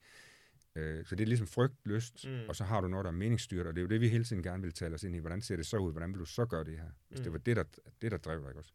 Øh, 0.77 1.05
så 1.07 1.15
det 1.15 1.23
er 1.25 1.27
ligesom 1.29 1.47
frygt, 1.47 1.75
lyst, 1.85 2.27
Mm. 2.29 2.41
og 2.49 2.57
så 2.57 2.65
har 2.65 2.81
du 2.81 2.89
noget, 2.89 3.05
der 3.05 3.11
er 3.11 3.15
meningsstyret, 3.17 3.67
og 3.67 3.75
det 3.75 3.79
er 3.81 3.83
jo 3.83 3.89
det, 3.89 4.01
vi 4.01 4.09
hele 4.09 4.25
tiden 4.25 4.43
gerne 4.43 4.62
vil 4.62 4.73
tale 4.73 4.95
os 4.95 5.03
ind 5.05 5.17
i. 5.17 5.19
Hvordan 5.19 5.41
ser 5.41 5.57
det 5.57 5.67
så 5.67 5.77
ud? 5.79 5.93
Hvordan 5.93 6.12
vil 6.12 6.21
du 6.21 6.25
så 6.25 6.47
gøre 6.47 6.65
det 6.65 6.79
her? 6.79 6.91
Hvis 7.09 7.19
Mm. 7.21 7.25
det 7.25 7.33
var 7.33 7.39
det, 7.39 7.57
der, 7.57 7.65
det, 8.03 8.12
der 8.12 8.19
drev 8.19 8.41
dig, 8.41 8.49
ikke 8.49 8.61
også? 8.61 8.73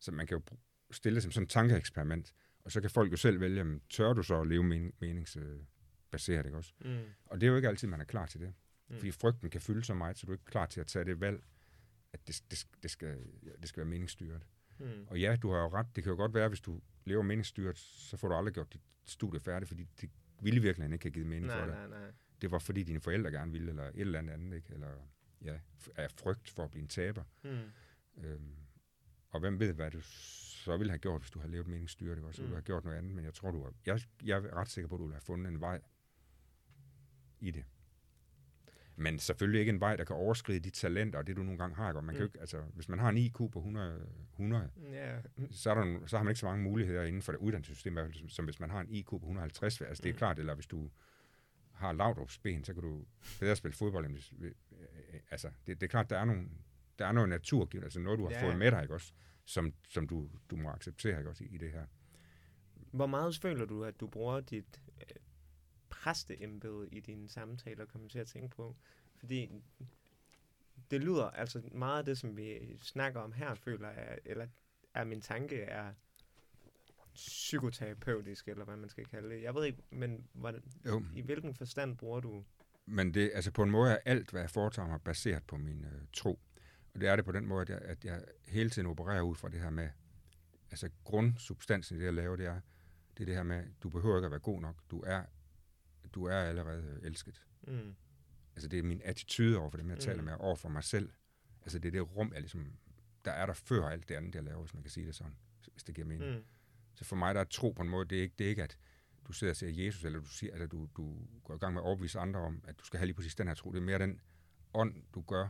Så 0.00 0.12
man 0.12 0.26
kan 0.26 0.36
jo 0.38 0.56
stille 0.90 1.14
det 1.14 1.22
som 1.22 1.32
sådan 1.32 1.44
et 1.44 1.50
tankeeksperiment, 1.50 2.32
og 2.64 2.72
så 2.72 2.80
kan 2.80 2.90
folk 2.90 3.12
jo 3.12 3.16
selv 3.16 3.40
vælge, 3.40 3.64
men 3.64 3.80
tør 3.90 4.12
du 4.12 4.22
så 4.22 4.40
at 4.40 4.46
leve 4.46 4.62
men, 4.62 4.92
meningsbaseret, 6.12 6.46
ikke 6.46 6.56
også? 6.58 6.72
Mm. 6.84 6.98
Og 7.26 7.40
det 7.40 7.46
er 7.46 7.50
jo 7.50 7.56
ikke 7.56 7.68
altid, 7.68 7.88
man 7.88 8.00
er 8.00 8.04
klar 8.04 8.26
til 8.26 8.40
det. 8.40 8.54
Mm. 8.88 8.96
Fordi 8.96 9.10
frygten 9.10 9.50
kan 9.50 9.60
fylde 9.60 9.84
så 9.84 9.94
meget, 9.94 10.18
så 10.18 10.26
du 10.26 10.32
er 10.32 10.34
ikke 10.36 10.44
klar 10.44 10.66
til 10.66 10.80
at 10.80 10.86
tage 10.86 11.04
det 11.04 11.20
valg, 11.20 11.42
at 12.12 12.26
det, 12.28 12.42
det, 12.50 12.66
det, 12.82 12.90
skal, 12.90 13.18
det 13.60 13.68
skal 13.68 13.80
være 13.80 13.90
meningsstyret. 13.90 14.42
Mm. 14.78 15.06
Og 15.06 15.20
ja, 15.20 15.36
du 15.36 15.50
har 15.50 15.58
jo 15.58 15.68
ret. 15.68 15.86
Det 15.96 16.04
kan 16.04 16.10
jo 16.10 16.16
godt 16.16 16.34
være, 16.34 16.48
hvis 16.48 16.60
du 16.60 16.80
lever 17.04 17.22
meningsstyret, 17.22 17.78
så 17.78 18.16
får 18.16 18.28
du 18.28 18.34
aldrig 18.34 18.54
gjort 18.54 18.72
dit 18.72 18.82
studie 19.04 19.40
færdigt, 19.40 19.68
fordi 19.68 19.86
det 20.00 20.10
ville 20.40 20.60
virkelig 20.62 20.92
ikke 20.92 21.04
have 21.04 21.12
givet 21.12 21.26
mening 21.28 21.46
Nej, 21.46 21.58
for 21.58 21.66
dig. 21.66 21.74
nej, 21.74 22.00
nej. 22.00 22.10
Det 22.40 22.50
var 22.50 22.58
fordi 22.58 22.82
dine 22.82 23.00
forældre 23.00 23.30
gerne 23.30 23.52
ville, 23.52 23.68
eller 23.68 23.82
et 23.84 24.00
eller 24.00 24.18
andet 24.18 24.32
andet, 24.32 24.56
ikke? 24.56 24.72
Eller 24.74 24.88
ja, 25.42 25.58
af 25.96 26.10
frygt 26.10 26.50
for 26.50 26.64
at 26.64 26.70
blive 26.70 26.82
en 26.82 26.88
taber. 26.88 27.24
Mm. 27.44 27.58
Øhm, 28.24 28.54
og 29.30 29.40
hvem 29.40 29.60
ved, 29.60 29.72
hvad 29.72 29.90
du 29.90 30.00
så 30.00 30.76
ville 30.76 30.90
have 30.90 30.98
gjort, 30.98 31.20
hvis 31.20 31.30
du 31.30 31.38
havde 31.38 31.52
levet 31.52 31.66
meningsstyret, 31.66 32.16
ikke? 32.16 32.26
også? 32.28 32.36
Så 32.36 32.42
ville 32.42 32.48
Mm. 32.48 32.52
du 32.52 32.56
have 32.56 32.62
gjort 32.64 32.84
noget 32.84 32.98
andet, 32.98 33.14
men 33.14 33.24
jeg 33.24 33.34
tror, 33.34 33.50
du 33.50 33.62
har, 33.62 33.72
jeg, 33.86 34.00
jeg 34.24 34.36
er 34.38 34.54
ret 34.56 34.68
sikker 34.68 34.88
på, 34.88 34.94
at 34.94 34.98
du 34.98 35.04
ville 35.04 35.14
have 35.14 35.20
fundet 35.22 35.52
en 35.52 35.60
vej 35.60 35.80
i 37.40 37.50
det. 37.50 37.64
Men 38.96 39.18
selvfølgelig 39.18 39.60
ikke 39.60 39.70
en 39.70 39.80
vej, 39.80 39.96
der 39.96 40.04
kan 40.04 40.16
overskride 40.16 40.60
de 40.60 40.70
talenter 40.70 41.18
og 41.18 41.26
det, 41.26 41.36
du 41.36 41.42
nogle 41.42 41.58
gange 41.58 41.76
har. 41.76 41.92
Man 41.92 42.02
kan 42.04 42.12
Mm. 42.14 42.18
jo 42.18 42.24
ikke, 42.24 42.40
altså, 42.40 42.60
hvis 42.74 42.88
man 42.88 42.98
har 42.98 43.08
en 43.08 43.16
IQ 43.16 43.34
på 43.36 43.58
100, 43.58 44.06
100 44.32 44.70
Ja. 44.92 45.16
så, 45.50 45.70
er 45.70 45.74
der, 45.74 46.06
så 46.06 46.16
har 46.16 46.24
man 46.24 46.30
ikke 46.30 46.40
så 46.40 46.46
mange 46.46 46.62
muligheder 46.64 47.02
inden 47.04 47.22
for 47.22 47.32
det 47.32 47.38
uddannelsessystem, 47.38 48.12
som, 48.12 48.28
som 48.28 48.44
hvis 48.44 48.60
man 48.60 48.70
har 48.70 48.80
en 48.80 48.88
IQ 48.90 49.08
på 49.08 49.16
150. 49.16 49.80
Altså, 49.80 50.02
det 50.02 50.08
er 50.08 50.12
Mm. 50.12 50.18
klart, 50.18 50.38
eller 50.38 50.54
hvis 50.54 50.66
du 50.66 50.90
har 51.72 51.92
Laudrup's 51.92 52.40
ben, 52.42 52.64
så 52.64 52.74
kan 52.74 52.82
du 52.82 53.04
bedre 53.40 53.56
spille 53.56 53.74
fodbold. 53.76 54.04
End, 54.06 54.12
hvis- 54.14 54.32
øh, 54.40 54.52
altså, 55.30 55.48
det, 55.66 55.80
det 55.80 55.86
er 55.86 55.90
klart, 55.90 56.10
der 56.10 56.18
er, 56.18 56.24
nogle, 56.24 56.48
der 56.98 57.06
er 57.06 57.12
noget 57.12 57.28
naturgivet, 57.28 57.84
altså 57.84 58.00
noget, 58.00 58.18
du 58.18 58.24
har 58.24 58.30
ja. 58.32 58.44
fået 58.46 58.58
med 58.58 58.70
dig, 58.70 58.82
ikke 58.82 58.94
også? 58.94 59.12
Som, 59.44 59.72
som 59.88 60.08
du, 60.08 60.30
du 60.50 60.56
må 60.56 60.70
acceptere, 60.70 61.18
ikke 61.18 61.30
også, 61.30 61.44
i, 61.44 61.46
i 61.46 61.58
det 61.58 61.72
her. 61.72 61.84
Hvor 62.92 63.06
meget 63.06 63.38
føler 63.42 63.64
du, 63.66 63.84
at 63.84 64.00
du 64.00 64.06
bruger 64.06 64.40
dit 64.40 64.80
øh, 65.98 66.02
præsteembede 66.02 66.88
i 66.92 67.00
dine 67.00 67.28
samtaler, 67.28 67.84
kommer 67.84 68.08
til 68.08 68.18
at 68.18 68.26
tænke 68.26 68.56
på? 68.56 68.76
Fordi 69.16 69.50
det 70.90 71.00
lyder, 71.00 71.30
altså 71.30 71.62
meget 71.72 71.98
af 71.98 72.04
det, 72.04 72.18
som 72.18 72.36
vi 72.36 72.76
snakker 72.82 73.20
om 73.20 73.32
her, 73.32 73.54
føler 73.54 73.90
jeg, 73.90 74.18
eller 74.24 74.46
er 74.94 75.04
min 75.04 75.20
tanke, 75.20 75.56
er 75.62 75.92
psykoterapeutisk, 77.14 78.48
eller 78.48 78.64
hvad 78.64 78.76
man 78.76 78.88
skal 78.88 79.04
kalde 79.06 79.30
det. 79.34 79.42
Jeg 79.42 79.54
ved 79.54 79.64
ikke, 79.64 79.82
men 79.90 80.28
hvordan, 80.32 80.62
Jo. 80.86 81.04
i 81.14 81.20
hvilken 81.20 81.54
forstand 81.54 81.96
bruger 81.96 82.20
du? 82.20 82.44
Men 82.86 83.14
det, 83.14 83.30
altså 83.34 83.50
på 83.50 83.62
en 83.62 83.70
måde 83.70 83.92
er 83.92 83.98
alt, 84.04 84.30
hvad 84.30 84.40
jeg 84.40 84.50
foretager 84.50 84.88
mig, 84.88 85.00
baseret 85.02 85.42
på 85.46 85.56
min 85.56 85.84
øh, 85.84 86.02
tro. 86.12 86.40
Og 86.94 87.00
det 87.00 87.08
er 87.08 87.16
det 87.16 87.24
på 87.24 87.32
den 87.32 87.46
måde, 87.46 87.62
at 87.62 87.68
jeg, 87.70 87.78
at 87.78 88.04
jeg 88.04 88.24
hele 88.48 88.70
tiden 88.70 88.88
opererer 88.88 89.22
ud 89.22 89.34
fra 89.34 89.48
det 89.48 89.60
her 89.60 89.70
med, 89.70 89.90
altså 90.70 90.90
grundsubstansen 91.04 91.96
i 91.96 91.98
det, 91.98 92.04
jeg 92.06 92.14
laver, 92.14 92.36
det 92.36 92.46
er, 92.46 92.60
det 93.16 93.20
er 93.22 93.26
det 93.26 93.34
her 93.34 93.42
med, 93.42 93.64
du 93.82 93.88
behøver 93.88 94.16
ikke 94.16 94.24
at 94.26 94.30
være 94.30 94.40
god 94.40 94.60
nok. 94.60 94.76
Du 94.90 95.00
er, 95.06 95.22
du 96.14 96.24
er 96.24 96.36
allerede 96.36 97.00
elsket. 97.02 97.46
Mm. 97.66 97.94
Altså 98.56 98.68
det 98.68 98.78
er 98.78 98.82
min 98.82 99.00
attitude 99.04 99.58
over 99.58 99.70
for 99.70 99.78
dem, 99.78 99.88
jeg 99.88 99.94
Mm. 99.96 100.00
taler 100.00 100.22
med, 100.22 100.32
over 100.38 100.56
for 100.56 100.68
mig 100.68 100.84
selv. 100.84 101.10
Altså 101.62 101.78
det 101.78 101.88
er 101.88 101.92
det 101.92 102.16
rum, 102.16 102.32
jeg 102.32 102.40
ligesom, 102.40 102.72
der 103.24 103.30
er 103.30 103.46
der 103.46 103.52
før 103.52 103.88
alt 103.88 104.08
det 104.08 104.14
andet, 104.14 104.34
jeg 104.34 104.44
laver, 104.44 104.60
hvis 104.60 104.74
man 104.74 104.82
kan 104.82 104.90
sige 104.90 105.06
det 105.06 105.14
sådan, 105.14 105.36
hvis 105.72 105.82
det 105.84 105.94
giver 105.94 106.06
mening. 106.06 106.36
Mm. 106.36 106.44
Så 106.94 107.04
for 107.04 107.16
mig, 107.16 107.34
der 107.34 107.40
er 107.40 107.44
tro 107.44 107.70
på 107.72 107.82
en 107.82 107.88
måde, 107.88 108.08
det 108.08 108.18
er 108.18 108.22
ikke, 108.22 108.34
det 108.38 108.44
er 108.44 108.48
ikke 108.48 108.62
at 108.62 108.78
du 109.28 109.32
sidder 109.32 109.52
og 109.52 109.56
siger 109.56 109.84
Jesus, 109.84 110.04
eller 110.04 110.18
du, 110.20 110.26
siger, 110.26 110.52
eller 110.52 110.66
du, 110.66 110.88
du 110.96 111.26
går 111.44 111.54
i 111.54 111.58
gang 111.58 111.74
med 111.74 111.82
at 111.82 111.84
overbevise 111.86 112.18
andre 112.18 112.40
om, 112.40 112.62
at 112.68 112.80
du 112.80 112.84
skal 112.84 112.98
have 112.98 113.06
lige 113.06 113.14
præcis 113.14 113.34
den 113.34 113.46
her 113.48 113.54
tro. 113.54 113.72
Det 113.72 113.78
er 113.78 113.82
mere 113.82 113.98
den 113.98 114.20
ånd, 114.74 114.94
du 115.14 115.20
gør, 115.20 115.48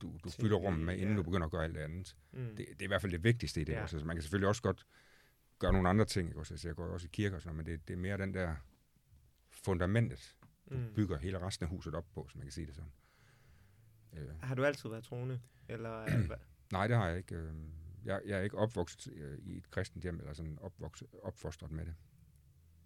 du, 0.00 0.18
du 0.24 0.30
fylder 0.30 0.56
rummet 0.56 0.86
med, 0.86 0.94
inden 0.96 1.10
ja. 1.10 1.16
du 1.16 1.22
begynder 1.22 1.44
at 1.46 1.50
gøre 1.50 1.64
alt 1.64 1.74
det 1.74 1.80
andet. 1.80 2.16
Mm. 2.32 2.56
Det, 2.56 2.56
det 2.56 2.82
er 2.82 2.84
i 2.84 2.86
hvert 2.86 3.00
fald 3.00 3.12
det 3.12 3.24
vigtigste 3.24 3.60
i 3.60 3.64
det. 3.64 3.72
Ja. 3.72 3.78
Ja. 3.78 3.82
Også. 3.82 3.96
Altså, 3.96 4.06
man 4.06 4.16
kan 4.16 4.22
selvfølgelig 4.22 4.48
også 4.48 4.62
godt 4.62 4.86
gøre 5.58 5.72
nogle 5.72 5.88
andre 5.88 6.04
ting. 6.04 6.28
Ikke? 6.28 6.40
Også, 6.40 6.54
altså, 6.54 6.68
jeg 6.68 6.76
går 6.76 6.86
også 6.86 7.06
i 7.06 7.10
kirke 7.12 7.36
og 7.36 7.42
sådan 7.42 7.56
noget, 7.56 7.66
men 7.66 7.78
det, 7.78 7.88
det 7.88 7.94
er 7.94 7.98
mere 7.98 8.18
den 8.18 8.34
der 8.34 8.56
fundamentet, 9.64 10.36
du 10.70 10.76
Mm. 10.76 10.94
bygger 10.94 11.18
hele 11.18 11.38
resten 11.40 11.64
af 11.64 11.70
huset 11.70 11.94
op 11.94 12.06
på, 12.14 12.26
så 12.30 12.38
man 12.38 12.44
kan 12.46 12.52
sige 12.52 12.66
det 12.66 12.74
sådan. 12.74 12.92
Øh, 14.12 14.28
Har 14.40 14.54
du 14.54 14.64
altid 14.64 14.88
været 14.88 15.04
troende? 15.04 15.40
Eller 15.68 15.90
er-? 15.90 16.36
Nej, 16.72 16.86
det 16.86 16.96
har 16.96 17.08
jeg 17.08 17.18
ikke. 17.18 17.34
Øh, 17.36 17.54
Jeg, 18.04 18.22
jeg 18.26 18.38
er 18.38 18.42
ikke 18.42 18.56
opvokset 18.58 19.12
øh, 19.12 19.38
i 19.38 19.56
et 19.56 19.70
kristent 19.70 20.02
hjem, 20.02 20.18
eller 20.20 20.32
sådan 20.32 20.58
opvokset, 20.60 21.08
opfostret 21.22 21.70
med 21.70 21.86
det. 21.86 21.94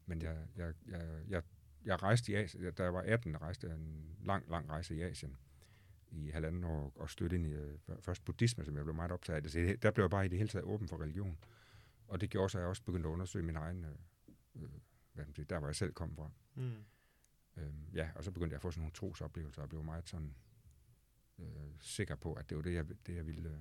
Men 0.06 0.22
jeg, 0.22 0.46
jeg, 0.56 0.74
jeg, 0.86 1.22
jeg, 1.28 1.42
jeg 1.84 2.02
rejste 2.02 2.32
i 2.32 2.34
Asien, 2.34 2.72
da 2.74 2.82
jeg 2.82 2.94
var 2.94 3.00
18, 3.02 3.40
rejste 3.42 3.66
jeg 3.66 3.76
en 3.76 4.16
lang, 4.24 4.50
lang 4.50 4.70
rejse 4.70 4.94
i 4.96 5.02
Asien 5.02 5.36
i 6.10 6.30
halvanden 6.30 6.64
år, 6.64 6.92
og 6.96 7.10
støtte 7.10 7.36
ind 7.36 7.46
i 7.46 7.52
øh, 7.52 7.78
først 8.00 8.24
buddhisme, 8.24 8.64
som 8.64 8.76
jeg 8.76 8.84
blev 8.84 8.94
meget 8.94 9.12
optaget 9.12 9.44
af. 9.44 9.50
Så 9.50 9.76
der 9.82 9.90
blev 9.90 10.04
jeg 10.04 10.10
bare 10.10 10.24
i 10.26 10.28
det 10.28 10.38
hele 10.38 10.48
taget 10.48 10.64
åben 10.64 10.88
for 10.88 11.00
religion. 11.02 11.38
Og 12.08 12.20
det 12.20 12.30
gjorde 12.30 12.48
så, 12.48 12.58
at 12.58 12.62
jeg 12.62 12.68
også 12.68 12.82
begyndte 12.82 13.08
at 13.08 13.12
undersøge 13.12 13.44
min 13.44 13.56
egen, 13.56 13.84
øh, 13.84 14.62
hvad 15.12 15.24
man 15.24 15.34
siger, 15.34 15.46
der 15.46 15.58
hvor 15.58 15.68
jeg 15.68 15.76
selv 15.76 15.92
kom 15.92 16.16
fra. 16.16 16.30
Mm. 16.54 16.84
Øh, 17.56 17.72
ja, 17.94 18.10
og 18.14 18.24
så 18.24 18.30
begyndte 18.30 18.52
jeg 18.52 18.58
at 18.58 18.62
få 18.62 18.70
sådan 18.70 18.80
nogle 18.80 18.92
trosoplevelser, 18.92 19.62
og 19.62 19.68
blev 19.68 19.84
meget 19.84 20.08
sådan 20.08 20.34
øh, 21.38 21.46
sikker 21.80 22.14
på, 22.14 22.32
at 22.32 22.50
det 22.50 22.56
var 22.56 22.62
det, 22.62 22.74
jeg, 22.74 22.86
det, 23.06 23.14
jeg 23.14 23.26
ville, 23.26 23.48
øh, 23.48 23.58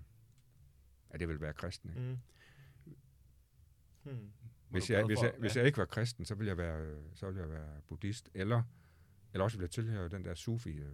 at 1.10 1.22
jeg 1.22 1.28
ville 1.28 1.42
være 1.42 1.54
kristen. 1.54 1.90
Ikke? 1.90 2.02
Mm. 2.02 2.18
Hmm. 4.04 4.32
Hvis 4.70 4.90
jeg, 4.90 5.06
hvis, 5.06 5.22
jeg, 5.22 5.34
hvis 5.40 5.56
jeg 5.56 5.66
ikke 5.66 5.78
var 5.78 5.86
kristen, 5.86 6.26
så 6.26 6.36
ville 6.36 6.50
jeg 6.50 6.58
være, 6.58 6.82
øh, 6.82 7.04
så 7.14 7.26
ville 7.26 7.42
jeg 7.42 7.50
være 7.50 7.82
buddhist, 7.88 8.30
eller, 8.34 8.64
eller 9.34 9.44
også 9.44 9.58
ville 9.58 9.66
jeg 9.66 9.72
tilhøre 9.72 10.10
den 10.10 10.26
der 10.26 10.34
sufi. 10.34 10.80
Øh, 10.80 10.92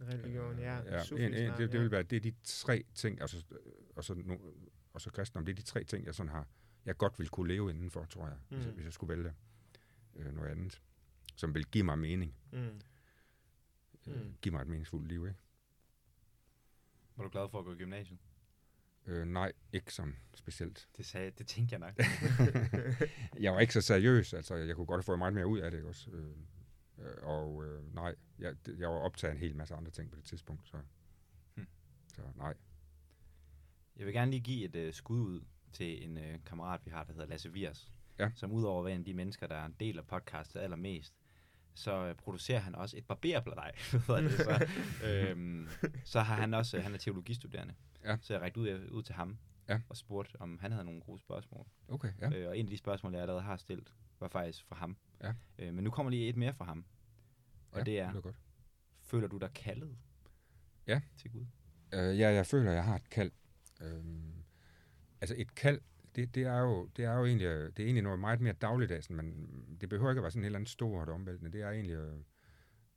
Religion, 0.00 0.58
ja. 0.58 0.76
ja 0.76 0.82
en, 0.82 0.94
en, 0.94 1.04
Sufislam, 1.04 1.56
det, 1.56 1.72
det 1.72 1.74
ja. 1.74 1.82
vil 1.82 1.90
være, 1.90 2.02
det 2.02 2.16
er 2.16 2.20
de 2.20 2.32
tre 2.44 2.84
ting, 2.94 3.20
altså, 3.20 3.44
øh, 3.50 3.58
og 3.96 4.04
så, 4.04 4.14
no, 4.14 4.36
og 4.92 5.00
så 5.00 5.10
kristendom, 5.10 5.44
det 5.44 5.52
er 5.52 5.56
de 5.56 5.62
tre 5.62 5.84
ting, 5.84 6.06
jeg 6.06 6.14
sådan 6.14 6.32
har, 6.32 6.48
jeg 6.84 6.96
godt 6.96 7.18
vil 7.18 7.28
kunne 7.28 7.48
leve 7.48 7.70
indenfor, 7.70 8.04
tror 8.04 8.26
jeg, 8.28 8.36
mm. 8.36 8.56
hvis, 8.56 8.64
jeg 8.64 8.70
Mm. 8.70 8.76
hvis 8.76 8.84
jeg 8.84 8.92
skulle 8.92 9.16
vælge 9.16 9.34
øh, 10.16 10.34
noget 10.34 10.48
andet, 10.50 10.82
som 11.36 11.54
vil 11.54 11.66
give 11.66 11.84
mig 11.84 11.98
mening, 11.98 12.34
Mm. 12.52 12.58
øh, 14.06 14.22
Mm. 14.24 14.34
give 14.42 14.52
mig 14.52 14.60
et 14.62 14.66
meningsfuldt 14.68 15.08
liv, 15.08 15.26
ikke? 15.26 15.38
Var 17.16 17.24
du 17.24 17.30
glad 17.30 17.48
for 17.48 17.58
at 17.58 17.64
gå 17.64 17.72
i 17.72 17.76
gymnasiet? 17.76 18.18
Øh, 19.06 19.26
nej, 19.26 19.52
ikke 19.72 19.94
sådan 19.94 20.16
specielt. 20.34 20.88
Det, 20.96 21.06
sagde, 21.06 21.30
det 21.30 21.46
tænkte 21.46 21.72
jeg 21.72 21.80
nok. 21.80 21.94
jeg 23.44 23.52
var 23.52 23.60
ikke 23.60 23.72
så 23.72 23.80
seriøs, 23.80 24.34
altså 24.34 24.54
jeg 24.54 24.76
kunne 24.76 24.86
godt 24.86 24.98
have 24.98 25.02
fået 25.02 25.18
meget 25.18 25.34
mere 25.34 25.46
ud 25.46 25.58
af 25.58 25.70
det, 25.70 25.84
også? 25.84 26.10
Øh, 26.10 26.36
øh, 26.98 27.14
og 27.22 27.64
øh, 27.64 27.94
nej, 27.94 28.14
jeg, 28.38 28.56
jeg 28.66 28.88
var 28.88 28.94
optaget 28.96 29.30
af 29.30 29.34
en 29.34 29.40
hel 29.40 29.56
masse 29.56 29.74
andre 29.74 29.90
ting 29.90 30.10
på 30.10 30.16
det 30.16 30.24
tidspunkt, 30.24 30.68
så, 30.68 30.76
Hmm. 31.54 31.66
så 32.14 32.22
nej. 32.36 32.54
Jeg 33.96 34.06
vil 34.06 34.14
gerne 34.14 34.30
lige 34.30 34.40
give 34.40 34.64
et 34.64 34.76
øh, 34.76 34.92
skud 34.94 35.20
ud 35.20 35.40
til 35.72 36.04
en 36.04 36.16
øh, 36.18 36.38
kammerat, 36.46 36.80
vi 36.86 36.90
har, 36.90 37.04
der 37.04 37.12
hedder 37.12 37.26
Lasse 37.26 37.52
Viers. 37.52 37.92
Ja. 38.18 38.30
Som 38.34 38.52
udover 38.52 38.86
at 38.86 38.92
en 38.92 38.98
af 38.98 39.04
de 39.04 39.14
mennesker, 39.14 39.46
der 39.46 39.54
er 39.54 39.66
en 39.66 39.76
del 39.80 39.98
af 39.98 40.06
podcastet 40.06 40.60
allermest, 40.60 41.14
så 41.74 42.06
øh, 42.06 42.14
producerer 42.14 42.60
han 42.60 42.74
også 42.74 42.96
et 42.98 43.04
barberblad. 43.06 43.72
Så? 44.06 44.68
øhm, 45.08 45.68
så 46.04 46.20
har 46.20 46.34
han 46.36 46.54
også, 46.54 46.80
han 46.80 46.94
er 46.94 46.98
teologistuderende. 46.98 47.74
Ja. 48.04 48.16
Så 48.20 48.32
jeg 48.34 48.42
rækte 48.42 48.60
ud, 48.60 48.88
ud 48.90 49.02
til 49.02 49.14
ham 49.14 49.38
Ja. 49.68 49.80
og 49.88 49.96
spurgte, 49.96 50.40
om 50.40 50.58
han 50.58 50.72
havde 50.72 50.84
nogle 50.84 51.00
gode 51.00 51.18
spørgsmål. 51.18 51.66
Okay, 51.88 52.12
ja. 52.20 52.30
Øh, 52.32 52.48
og 52.48 52.58
en 52.58 52.66
af 52.66 52.70
de 52.70 52.76
spørgsmål, 52.76 53.12
jeg 53.12 53.20
allerede 53.22 53.42
har 53.42 53.56
stillet, 53.56 53.92
var 54.20 54.28
faktisk 54.28 54.64
fra 54.64 54.76
ham. 54.76 54.96
Ja. 55.22 55.34
Øh, 55.58 55.74
men 55.74 55.84
nu 55.84 55.90
kommer 55.90 56.10
lige 56.10 56.28
et 56.28 56.36
mere 56.36 56.54
fra 56.54 56.64
ham. 56.64 56.84
Og 57.72 57.78
ja, 57.78 57.84
det 57.84 57.98
er, 58.00 58.08
Det 58.10 58.16
er 58.16 58.20
godt. 58.20 58.36
føler 59.00 59.28
du 59.28 59.38
dig 59.38 59.50
kaldet 59.54 59.96
Ja. 60.86 61.00
til 61.16 61.30
Gud? 61.30 61.46
Øh, 61.92 62.18
ja, 62.18 62.30
jeg 62.32 62.46
føler, 62.46 62.72
jeg 62.72 62.84
har 62.84 62.96
et 62.96 63.10
kald. 63.10 63.30
Øhm, 63.80 64.32
altså 65.20 65.34
et 65.38 65.54
kald, 65.54 65.80
det, 66.16 66.34
det, 66.34 66.42
er 66.42 66.58
jo, 66.60 66.86
det 66.96 67.04
er 67.04 67.14
jo 67.14 67.24
egentlig, 67.24 67.44
øh, 67.46 67.70
det 67.76 67.78
er 67.78 67.84
egentlig 67.84 68.02
noget 68.02 68.18
meget 68.18 68.40
mere 68.40 68.52
dagligdags, 68.52 69.10
men 69.10 69.48
det 69.80 69.88
behøver 69.88 70.10
ikke 70.10 70.18
at 70.18 70.22
være 70.22 70.30
sådan 70.30 70.42
et 70.42 70.46
eller 70.46 70.58
andet 70.58 70.70
stort 70.70 71.08
omvæltende. 71.08 71.52
Det 71.52 71.60
er 71.62 71.70
egentlig, 71.70 71.94
øh, 71.96 72.16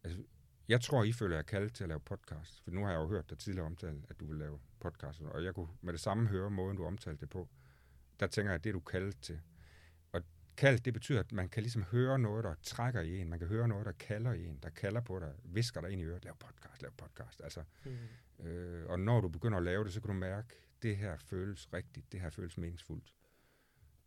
altså, 0.03 0.23
jeg 0.67 0.81
tror, 0.81 1.03
I 1.03 1.11
føler 1.11 1.35
jer 1.35 1.43
kaldt 1.43 1.73
til 1.75 1.83
at 1.83 1.87
lave 1.87 1.99
podcast, 1.99 2.61
for 2.63 2.71
nu 2.71 2.83
har 2.83 2.91
jeg 2.91 2.97
jo 2.99 3.07
hørt 3.07 3.29
dig 3.29 3.37
tidligere 3.37 3.65
omtale, 3.65 4.01
at 4.09 4.19
du 4.19 4.25
vil 4.25 4.37
lave 4.37 4.59
podcast, 4.79 5.21
og 5.21 5.43
jeg 5.43 5.53
kunne 5.53 5.67
med 5.81 5.93
det 5.93 6.01
samme 6.01 6.27
høre 6.27 6.49
måden, 6.49 6.77
du 6.77 6.85
omtalte 6.85 7.21
det 7.21 7.29
på, 7.29 7.49
der 8.19 8.27
tænker 8.27 8.51
jeg, 8.51 8.55
at 8.55 8.63
det 8.63 8.69
er 8.69 8.73
du 8.73 8.79
kaldet 8.79 9.21
til. 9.21 9.39
Og 10.11 10.21
kaldt, 10.57 10.85
det 10.85 10.93
betyder, 10.93 11.19
at 11.19 11.31
man 11.31 11.49
kan 11.49 11.63
ligesom 11.63 11.83
høre 11.83 12.19
noget, 12.19 12.43
der 12.43 12.53
trækker 12.63 13.01
i 13.01 13.17
en. 13.19 13.29
Man 13.29 13.39
kan 13.39 13.47
høre 13.47 13.67
noget, 13.67 13.85
der 13.85 13.91
kalder 13.91 14.33
i 14.33 14.45
en, 14.45 14.59
der 14.63 14.69
kalder 14.69 15.01
på 15.01 15.19
dig, 15.19 15.33
visker 15.43 15.81
dig 15.81 15.89
ind 15.91 16.01
i 16.01 16.03
øret, 16.03 16.25
lav 16.25 16.37
podcast, 16.39 16.81
lav 16.81 16.91
podcast. 16.97 17.41
Altså, 17.43 17.63
Mm. 18.39 18.45
øh, 18.45 18.89
og 18.89 18.99
når 18.99 19.21
du 19.21 19.27
begynder 19.29 19.57
at 19.57 19.63
lave 19.63 19.83
det, 19.83 19.93
så 19.93 20.01
kan 20.01 20.07
du 20.07 20.13
mærke, 20.13 20.47
det 20.85 20.97
her 20.97 21.17
føles 21.17 21.73
rigtigt, 21.73 22.11
det 22.11 22.21
her 22.21 22.29
føles 22.29 22.57
meningsfuldt. 22.57 23.13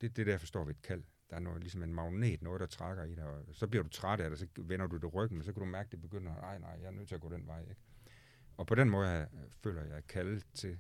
Det, 0.01 0.17
det 0.17 0.23
er 0.23 0.25
der, 0.25 0.33
jeg 0.33 0.41
forstår 0.41 0.65
ved 0.65 0.75
et 0.75 0.83
kald. 0.83 1.03
Der 1.31 1.37
er 1.37 1.41
noget, 1.41 1.61
ligesom 1.61 1.83
en 1.83 1.95
magnet, 1.95 2.43
noget, 2.43 2.61
der 2.61 2.67
trækker 2.67 3.05
i 3.05 3.15
dig, 3.15 3.25
og 3.25 3.45
så 3.53 3.67
bliver 3.67 3.83
du 3.83 3.89
træt 3.89 4.21
af 4.21 4.31
det, 4.31 4.39
så 4.39 4.47
vender 4.57 4.87
du 4.87 4.97
det 4.97 5.15
ryggen, 5.15 5.39
og 5.39 5.45
så 5.45 5.53
kan 5.53 5.61
du 5.61 5.67
mærke, 5.67 5.91
det 5.91 6.01
begynder, 6.01 6.35
nej, 6.35 6.59
nej, 6.59 6.79
jeg 6.81 6.87
er 6.87 6.91
nødt 6.91 7.09
til 7.09 7.15
at 7.15 7.21
gå 7.21 7.29
den 7.29 7.47
vej. 7.47 7.61
Ikke? 7.61 7.77
Og 8.57 8.67
på 8.67 8.75
den 8.75 8.91
måde 8.91 9.09
jeg, 9.09 9.29
føler 9.63 9.83
jeg, 9.83 9.91
jeg 9.91 10.07
kaldet 10.07 10.47
til 10.55 10.79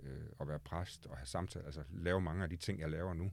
øh, 0.00 0.26
at 0.40 0.48
være 0.48 0.58
præst 0.58 1.06
og 1.06 1.16
have 1.16 1.26
samtaler, 1.26 1.66
altså 1.66 1.84
lave 1.90 2.20
mange 2.20 2.42
af 2.42 2.50
de 2.50 2.56
ting, 2.56 2.80
jeg 2.80 2.90
laver 2.90 3.14
nu. 3.14 3.32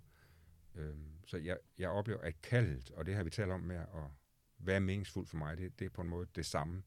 Øh, 0.76 0.95
så 1.26 1.38
jeg, 1.38 1.57
jeg 1.77 1.89
oplever, 1.89 2.22
at 2.22 2.41
kaldet, 2.41 2.91
og 2.91 3.06
det 3.06 3.15
her 3.15 3.23
vi 3.23 3.30
taler 3.30 3.53
om 3.53 3.61
med 3.61 3.76
at 3.76 4.11
være 4.57 4.80
meningsfuldt 4.80 5.30
for 5.30 5.38
mig, 5.38 5.57
det, 5.57 5.80
det 5.80 5.85
er 5.85 5.89
på 5.89 6.02
en 6.02 6.10
måde 6.10 6.27
det 6.35 6.45
samme. 6.45 6.84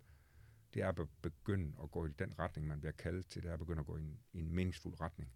Det 0.75 0.83
er 0.83 0.89
at 0.89 0.95
be- 0.95 1.07
begynde 1.23 1.77
at 1.83 1.91
gå 1.91 2.07
i 2.07 2.09
den 2.09 2.39
retning, 2.39 2.67
man 2.67 2.81
bliver 2.81 2.93
kaldet 2.93 3.27
til. 3.27 3.43
Det 3.43 3.49
er 3.49 3.53
at 3.53 3.59
begynde 3.59 3.81
at 3.81 3.87
gå 3.87 3.97
i 3.97 4.01
en, 4.01 4.21
i 4.33 4.39
en 4.39 4.53
meningsfuld 4.53 5.01
retning. 5.01 5.33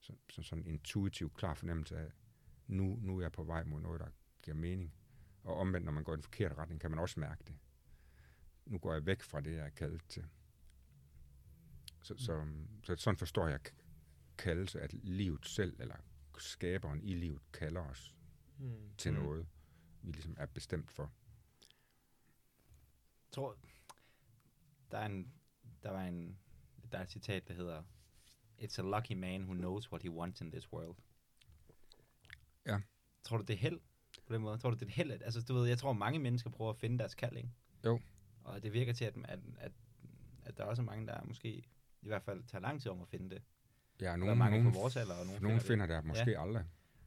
Så, 0.00 0.12
så 0.30 0.42
sådan 0.42 0.64
en 0.64 0.70
intuitiv, 0.70 1.30
klar 1.34 1.54
fornemmelse 1.54 1.98
af, 1.98 2.12
nu, 2.66 2.98
nu 3.02 3.18
er 3.18 3.22
jeg 3.22 3.32
på 3.32 3.44
vej 3.44 3.64
mod 3.64 3.80
noget, 3.80 4.00
der 4.00 4.08
giver 4.42 4.56
mening. 4.56 4.94
Og 5.42 5.56
omvendt, 5.56 5.84
når 5.84 5.92
man 5.92 6.04
går 6.04 6.12
i 6.12 6.16
den 6.16 6.22
forkerte 6.22 6.54
retning, 6.54 6.80
kan 6.80 6.90
man 6.90 6.98
også 7.00 7.20
mærke 7.20 7.44
det. 7.46 7.56
Nu 8.66 8.78
går 8.78 8.92
jeg 8.92 9.06
væk 9.06 9.22
fra 9.22 9.40
det, 9.40 9.52
jeg 9.56 9.66
er 9.66 9.70
kaldet 9.70 10.02
til. 10.08 10.24
Så, 12.02 12.14
så, 12.18 12.46
så 12.82 12.96
sådan 12.96 13.18
forstår 13.18 13.48
jeg 13.48 13.60
kaldelse, 14.38 14.80
at 14.80 14.92
livet 14.92 15.46
selv, 15.46 15.76
eller 15.80 15.96
skaberen 16.38 17.02
i 17.02 17.14
livet, 17.14 17.52
kalder 17.52 17.80
os 17.80 18.12
Mm. 18.58 18.90
til 18.98 19.12
Mm. 19.12 19.18
noget, 19.18 19.46
vi 20.02 20.12
ligesom 20.12 20.34
er 20.38 20.46
bestemt 20.46 20.90
for. 20.90 21.02
Jeg 23.26 23.32
tror, 23.32 23.56
der 24.90 24.98
er 24.98 25.06
en, 25.06 25.32
der 25.82 25.90
var 25.90 26.02
en, 26.04 26.38
der 26.92 26.98
er 26.98 27.02
et 27.02 27.10
citat, 27.10 27.48
der 27.48 27.54
hedder, 27.54 27.82
It's 28.62 28.78
a 28.78 28.82
lucky 28.98 29.12
man 29.12 29.42
who 29.42 29.52
knows 29.54 29.92
what 29.92 30.02
he 30.02 30.10
wants 30.10 30.40
in 30.40 30.50
this 30.50 30.72
world. 30.72 30.96
Ja. 32.66 32.80
Tror 33.24 33.36
du, 33.36 33.44
det 33.44 33.54
er 33.54 33.58
held 33.58 33.80
på 34.26 34.32
den 34.32 34.42
måde? 34.42 34.58
Tror 34.58 34.70
du, 34.70 34.76
det 34.76 34.88
er 34.88 34.92
held? 34.92 35.10
at- 35.10 35.22
Altså, 35.22 35.42
du 35.42 35.54
ved, 35.54 35.66
jeg 35.68 35.78
tror, 35.78 35.92
mange 35.92 36.18
mennesker 36.18 36.50
prøver 36.50 36.70
at 36.70 36.76
finde 36.76 36.98
deres 36.98 37.14
kald, 37.14 37.36
ikke? 37.36 37.50
Jo. 37.84 38.00
Og 38.44 38.62
det 38.62 38.72
virker 38.72 38.92
til, 38.92 39.04
at, 39.04 39.16
at, 39.24 39.38
at, 39.58 39.72
at 40.44 40.56
der 40.56 40.64
er 40.64 40.68
også 40.68 40.82
mange, 40.82 41.06
der 41.06 41.24
måske 41.24 41.48
i 42.02 42.08
hvert 42.08 42.22
fald 42.22 42.44
tager 42.44 42.62
lang 42.62 42.82
tid 42.82 42.90
om 42.90 43.00
at 43.02 43.08
finde 43.08 43.30
det. 43.30 43.42
Ja, 44.00 44.04
Der 44.04 44.12
er 44.12 44.16
nogen, 44.16 44.38
mange 44.38 44.58
nogen, 44.58 44.72
på 44.72 44.78
vores 44.80 44.96
alder, 44.96 45.14
og 45.14 45.26
nogen, 45.26 45.42
nogen 45.42 45.60
finder 45.60 45.86
finder 45.86 45.96
det 45.96 46.04
måske 46.04 46.30
ja. 46.30 46.42
aldrig. 46.42 46.64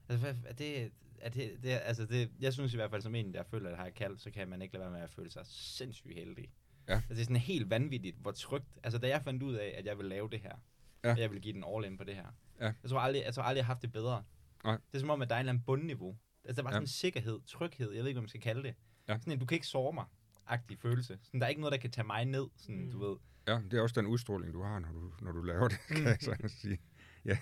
Altså, 0.10 0.36
er 0.46 0.54
det, 0.54 0.92
er 1.20 1.30
det, 1.30 1.64
det, 1.64 1.70
altså 1.70 2.06
det, 2.06 2.32
jeg 2.40 2.54
synes 2.54 2.74
i 2.74 2.78
hvert 2.78 2.90
fald, 2.90 3.02
som 3.02 3.16
en, 3.16 3.34
der 3.34 3.44
føler, 3.44 3.70
at 3.70 3.78
har 3.78 3.86
et 3.86 3.94
kald, 3.94 4.18
så 4.18 4.32
kan 4.32 4.48
man 4.50 4.62
ikke 4.62 4.74
lade 4.74 4.82
være 4.84 4.92
med 4.92 5.02
at 5.02 5.10
føle 5.12 5.30
sig 5.32 5.46
sindssygt 5.46 6.14
heldig. 6.14 6.50
Ja. 6.90 6.94
Altså, 6.94 7.14
det 7.14 7.20
er 7.20 7.24
sådan 7.24 7.36
helt 7.36 7.70
vanvittigt, 7.70 8.18
hvor 8.18 8.32
trygt. 8.32 8.68
Altså, 8.84 9.00
da 9.00 9.08
jeg 9.08 9.22
fandt 9.24 9.44
ud 9.44 9.54
af, 9.54 9.76
at 9.78 9.86
jeg 9.86 9.98
ville 9.98 10.10
lave 10.10 10.30
det 10.30 10.40
her, 10.40 10.56
Ja. 11.04 11.12
og 11.12 11.20
jeg 11.20 11.30
ville 11.30 11.42
give 11.42 11.54
den 11.54 11.64
all 11.76 11.86
in 11.86 11.98
på 11.98 12.04
det 12.04 12.16
her, 12.16 12.26
Ja. 12.62 12.66
jeg, 12.84 12.90
tror 12.90 13.00
aldrig, 13.00 13.24
jeg 13.26 13.34
tror 13.34 13.44
aldrig, 13.44 13.58
jeg 13.58 13.66
har 13.66 13.74
haft 13.74 13.82
det 13.82 13.92
bedre. 13.92 14.24
Nej. 14.64 14.74
Det 14.92 14.96
er 14.96 15.00
som 15.00 15.10
om, 15.10 15.22
at 15.22 15.30
der 15.30 15.36
er 15.36 15.40
en 15.40 15.42
eller 15.42 15.50
anden 15.54 15.64
bundniveau. 15.64 16.18
Altså, 16.46 16.62
der 16.62 16.64
var 16.64 16.70
Ja. 16.70 16.74
sådan 16.74 16.84
en 16.84 16.88
sikkerhed, 16.88 17.40
tryghed, 17.48 17.92
jeg 17.92 18.00
ved 18.00 18.08
ikke, 18.08 18.16
hvad 18.18 18.22
man 18.22 18.30
skal 18.30 18.42
kalde 18.42 18.64
det. 18.64 18.76
Ja. 19.08 19.18
Sådan 19.20 19.34
en, 19.34 19.40
du 19.40 19.46
kan 19.46 19.56
ikke 19.56 19.68
såre 19.68 19.94
mig, 19.94 20.06
agtig 20.48 20.80
følelse. 20.80 21.20
Sådan, 21.24 21.40
der 21.40 21.46
er 21.46 21.50
ikke 21.50 21.62
noget, 21.62 21.72
der 21.72 21.78
kan 21.80 21.92
tage 21.92 22.06
mig 22.08 22.26
ned, 22.26 22.48
sådan, 22.58 22.86
Mm. 22.86 22.92
du 22.92 23.00
ved. 23.10 23.18
Ja, 23.48 23.60
det 23.72 23.74
er 23.74 23.82
også 23.82 24.02
den 24.02 24.08
udstråling, 24.08 24.54
du 24.54 24.62
har, 24.64 24.80
når 24.80 24.92
du, 24.92 25.14
når 25.22 25.32
du 25.32 25.42
laver 25.42 25.68
det, 25.68 25.78
kan 25.88 26.04
jeg 26.04 26.18
så 26.22 26.36
sige. 26.48 26.80
Ja, 27.26 27.38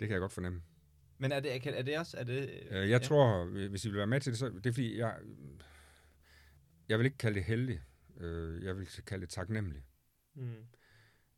det 0.00 0.08
kan 0.08 0.10
jeg 0.10 0.20
godt 0.20 0.32
fornemme. 0.32 0.62
Men 1.18 1.32
er 1.32 1.40
det, 1.40 1.66
er 1.78 1.82
det 1.82 1.98
også... 1.98 2.16
Er 2.16 2.24
det, 2.24 2.50
Øh, 2.70 2.76
Jeg 2.80 2.88
ja. 2.88 2.98
tror, 2.98 3.44
hvis 3.68 3.84
I 3.84 3.88
vil 3.88 3.96
være 3.98 4.06
med 4.06 4.20
til 4.20 4.32
det, 4.32 4.38
så 4.38 4.48
det 4.48 4.66
er 4.66 4.72
fordi, 4.72 4.98
jeg, 4.98 5.16
jeg 6.88 6.98
vil 6.98 7.04
ikke 7.04 7.18
kalde 7.18 7.34
det 7.34 7.44
heldig. 7.44 7.80
Øh, 8.20 8.64
Jeg 8.64 8.76
vil 8.76 8.86
kalde 9.06 9.20
det 9.22 9.30
taknemmelig. 9.30 9.84
Mm. 10.34 10.54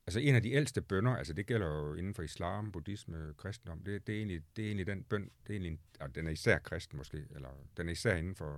Altså 0.07 0.21
en 0.21 0.35
af 0.35 0.43
de 0.43 0.51
ældste 0.53 0.83
bønder, 0.83 1.17
altså 1.17 1.33
det 1.33 1.47
gælder 1.47 1.67
jo 1.67 1.95
inden 1.95 2.15
for 2.15 2.23
islam, 2.23 2.73
buddhisme, 2.73 3.35
kristendom, 3.37 3.83
det, 3.85 4.07
det, 4.07 4.13
er, 4.13 4.17
egentlig, 4.17 4.43
det 4.57 4.63
er 4.63 4.67
egentlig 4.67 4.87
den 4.87 5.05
bøn, 5.05 5.23
det 5.25 5.31
er 5.47 5.51
egentlig, 5.55 5.73
en- 5.73 5.81
ja, 6.01 6.07
den 6.07 6.27
er 6.27 6.31
især 6.31 6.59
kristen 6.59 6.97
måske, 6.97 7.27
eller 7.31 7.51
den 7.77 7.89
er 7.89 7.93
især 7.93 8.17
inden 8.17 8.35
for 8.35 8.57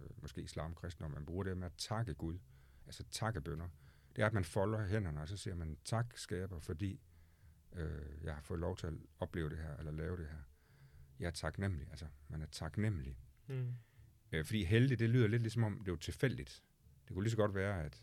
øh, 0.00 0.22
måske 0.22 0.42
islam, 0.42 0.74
kristendom, 0.74 1.10
man 1.10 1.26
bruger 1.26 1.44
det 1.44 1.56
med 1.56 1.66
at 1.66 1.72
takke 1.78 2.14
Gud, 2.14 2.38
altså 2.86 3.04
takke 3.10 3.40
bønder. 3.40 3.68
Det 4.16 4.22
er, 4.22 4.26
at 4.26 4.32
man 4.32 4.44
folder 4.44 4.86
hænderne, 4.86 5.20
og 5.20 5.28
så 5.28 5.36
siger 5.36 5.54
man, 5.54 5.78
tak 5.84 6.06
skaber, 6.16 6.60
fordi 6.60 7.00
øh, 7.76 8.24
jeg 8.24 8.34
har 8.34 8.42
fået 8.42 8.60
lov 8.60 8.76
til 8.76 8.86
at 8.86 8.92
opleve 9.18 9.50
det 9.50 9.58
her, 9.58 9.76
eller 9.76 9.92
lave 9.92 10.16
det 10.16 10.26
her. 10.26 10.42
Jeg 11.18 11.26
er 11.26 11.30
taknemmelig, 11.30 11.86
altså 11.90 12.06
man 12.28 12.42
er 12.42 12.46
taknemmelig. 12.46 13.18
Mm. 13.46 13.74
Øh, 14.32 14.44
fordi 14.44 14.64
heldig, 14.64 14.98
det 14.98 15.10
lyder 15.10 15.26
lidt 15.28 15.42
ligesom 15.42 15.64
om, 15.64 15.78
det 15.78 15.88
er 15.88 15.92
jo 15.92 15.96
tilfældigt. 15.96 16.62
Det 17.08 17.14
kunne 17.14 17.24
lige 17.24 17.30
så 17.30 17.36
godt 17.36 17.54
være, 17.54 17.84
at... 17.84 18.02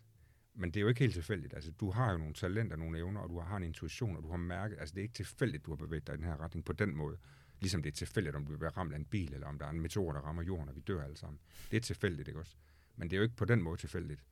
Men 0.53 0.71
det 0.71 0.77
er 0.77 0.81
jo 0.81 0.87
ikke 0.87 0.99
helt 0.99 1.13
tilfældigt. 1.13 1.53
Altså, 1.53 1.71
du 1.71 1.91
har 1.91 2.11
jo 2.11 2.17
nogle 2.17 2.33
talenter, 2.33 2.75
nogle 2.75 2.97
evner, 2.97 3.21
og 3.21 3.29
du 3.29 3.39
har 3.39 3.57
en 3.57 3.63
intuition, 3.63 4.17
og 4.17 4.23
du 4.23 4.29
har 4.29 4.37
mærket... 4.37 4.79
Altså, 4.79 4.95
det 4.95 5.01
er 5.01 5.03
ikke 5.03 5.13
tilfældigt, 5.13 5.65
du 5.65 5.71
har 5.71 5.75
bevæget 5.75 6.07
dig 6.07 6.13
i 6.13 6.17
den 6.17 6.25
her 6.25 6.37
retning 6.37 6.65
på 6.65 6.73
den 6.73 6.95
måde. 6.95 7.17
Ligesom 7.59 7.83
det 7.83 7.89
er 7.89 7.95
tilfældigt, 7.95 8.35
om 8.35 8.45
du 8.45 8.57
bliver 8.57 8.77
ramt 8.77 8.93
af 8.93 8.97
en 8.97 9.05
bil, 9.05 9.33
eller 9.33 9.47
om 9.47 9.59
der 9.59 9.65
er 9.65 9.69
en 9.69 9.81
meteor, 9.81 10.11
der 10.11 10.19
rammer 10.19 10.43
jorden, 10.43 10.69
og 10.69 10.75
vi 10.75 10.81
dør 10.81 11.03
alle 11.03 11.17
sammen. 11.17 11.39
Det 11.71 11.77
er 11.77 11.81
tilfældigt, 11.81 12.27
ikke 12.27 12.39
også? 12.39 12.55
Men 12.95 13.09
det 13.09 13.15
er 13.15 13.17
jo 13.17 13.23
ikke 13.23 13.35
på 13.35 13.45
den 13.45 13.61
måde 13.61 13.77
tilfældigt. 13.77 14.23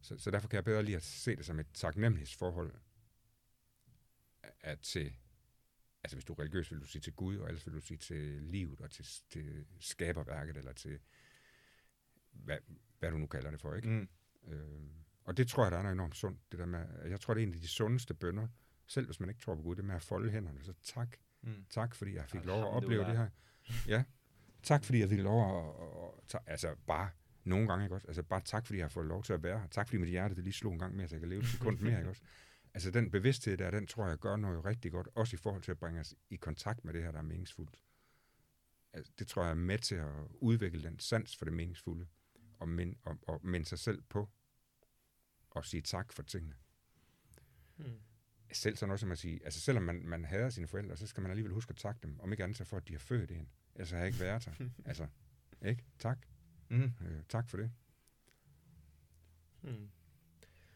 Så, 0.00 0.18
så 0.18 0.30
derfor 0.30 0.48
kan 0.48 0.56
jeg 0.56 0.64
bedre 0.64 0.82
lige 0.82 0.96
at 0.96 1.02
se 1.02 1.36
det 1.36 1.46
som 1.46 1.58
et 1.58 1.66
taknemmelighedsforhold 1.74 2.72
at 4.60 4.80
til, 4.80 5.12
altså 6.04 6.16
hvis 6.16 6.24
du 6.24 6.32
er 6.32 6.38
religiøs, 6.38 6.70
vil 6.70 6.80
du 6.80 6.86
sige 6.86 7.02
til 7.02 7.12
Gud, 7.12 7.36
og 7.36 7.48
ellers 7.48 7.66
vil 7.66 7.74
du 7.74 7.80
sige 7.80 7.98
til 7.98 8.42
livet, 8.42 8.80
og 8.80 8.90
til, 8.90 9.04
til 9.28 9.66
skaberværket, 9.80 10.56
eller 10.56 10.72
til, 10.72 10.98
hvad, 12.32 12.56
hvad 12.98 13.10
du 13.10 13.18
nu 13.18 13.26
kalder 13.26 13.50
det 13.50 13.60
for, 13.60 13.74
ikke? 13.74 13.88
Mm. 13.88 14.08
Øh, 14.52 14.80
og 15.24 15.36
det 15.36 15.48
tror 15.48 15.64
jeg, 15.64 15.72
der 15.72 15.78
er 15.78 15.82
noget 15.82 15.94
enormt 15.94 16.16
sundt. 16.16 16.40
Det 16.52 16.58
der 16.58 16.66
med, 16.66 16.86
jeg 17.08 17.20
tror, 17.20 17.34
det 17.34 17.42
er 17.42 17.46
en 17.46 17.54
af 17.54 17.60
de 17.60 17.68
sundeste 17.68 18.14
bønder, 18.14 18.48
selv 18.86 19.06
hvis 19.06 19.20
man 19.20 19.28
ikke 19.28 19.40
tror 19.40 19.54
på 19.54 19.62
Gud, 19.62 19.76
det 19.76 19.84
med 19.84 19.94
at 19.94 20.02
folde 20.02 20.30
hænderne. 20.30 20.62
Så 20.64 20.72
tak, 20.82 21.16
Mm. 21.42 21.64
tak 21.70 21.94
fordi 21.94 22.14
jeg 22.14 22.28
fik 22.28 22.44
lov 22.44 22.60
at 22.60 22.66
opleve 22.68 23.04
det 23.04 23.16
her. 23.16 23.28
Ja, 23.86 24.04
tak 24.62 24.84
fordi 24.84 25.00
jeg 25.00 25.08
fik 25.08 25.18
lov 25.18 25.58
at, 25.58 25.74
at, 26.34 26.34
at 26.34 26.40
altså 26.46 26.74
bare 26.86 27.10
nogle 27.44 27.68
gange, 27.68 27.84
ikke 27.84 27.94
også? 27.94 28.06
Altså 28.06 28.22
bare 28.22 28.40
tak 28.44 28.66
fordi 28.66 28.78
jeg 28.78 28.84
har 28.84 28.88
fået 28.88 29.06
lov 29.06 29.22
til 29.22 29.32
at 29.32 29.42
være 29.42 29.58
her. 29.60 29.66
Tak 29.66 29.88
fordi 29.88 29.98
mit 29.98 30.08
hjerte, 30.08 30.34
det 30.34 30.44
lige 30.44 30.52
slog 30.52 30.72
en 30.72 30.78
gang 30.78 30.96
mere, 30.96 31.08
så 31.08 31.14
jeg 31.14 31.20
kan 31.20 31.28
leve 31.28 31.40
et 31.40 31.46
sekund 31.48 31.80
mere, 31.80 31.98
ikke 31.98 32.10
også? 32.10 32.22
Altså 32.74 32.90
den 32.90 33.10
bevidsthed 33.10 33.56
der, 33.56 33.70
den 33.70 33.86
tror 33.86 34.08
jeg 34.08 34.18
gør 34.18 34.36
noget 34.36 34.64
rigtig 34.64 34.92
godt, 34.92 35.08
også 35.14 35.36
i 35.36 35.38
forhold 35.38 35.62
til 35.62 35.70
at 35.70 35.78
bringe 35.78 36.00
os 36.00 36.14
i 36.30 36.36
kontakt 36.36 36.84
med 36.84 36.92
det 36.94 37.02
her, 37.02 37.10
der 37.12 37.18
er 37.18 37.22
meningsfuldt. 37.22 37.82
Altså, 38.92 39.12
det 39.18 39.26
tror 39.26 39.42
jeg 39.42 39.50
er 39.50 39.54
med 39.54 39.78
til 39.78 39.94
at 39.94 40.12
udvikle 40.40 40.82
den 40.82 40.98
sans 40.98 41.36
for 41.36 41.44
det 41.44 41.54
meningsfulde, 41.54 42.06
og, 42.60 42.68
mind, 42.68 42.96
og, 43.02 43.18
og 43.26 43.40
minde 43.46 43.66
sig 43.66 43.78
selv 43.78 44.02
på 44.08 44.28
og 45.50 45.64
sige 45.64 45.80
tak 45.80 46.12
for 46.12 46.22
tingene. 46.22 46.54
Mm. 47.76 47.84
Selv 48.52 48.76
sådan 48.76 48.92
også 48.92 49.00
som 49.00 49.10
at 49.12 49.18
sige, 49.18 49.40
altså 49.44 49.60
selvom 49.60 49.82
man, 49.84 50.02
man 50.06 50.24
hader 50.24 50.50
sine 50.50 50.66
forældre, 50.66 50.96
så 50.96 51.06
skal 51.06 51.20
man 51.20 51.30
alligevel 51.30 51.52
huske 51.52 51.70
at 51.70 51.76
takke 51.76 52.00
dem, 52.02 52.20
om 52.20 52.32
ikke 52.32 52.44
andet 52.44 52.56
så 52.58 52.64
for, 52.64 52.76
at 52.76 52.88
de 52.88 52.92
har 52.92 52.98
født 52.98 53.30
en. 53.30 53.48
Ellers 53.74 53.90
har 53.90 53.98
jeg 53.98 54.06
ikke 54.06 54.20
været 54.20 54.44
her. 54.44 54.68
altså, 54.84 55.06
ikke? 55.64 55.84
Tak. 55.98 56.18
Mm. 56.68 56.82
Øh, 57.06 57.22
tak 57.28 57.48
for 57.48 57.56
det. 57.56 57.70
Mm. 59.62 59.90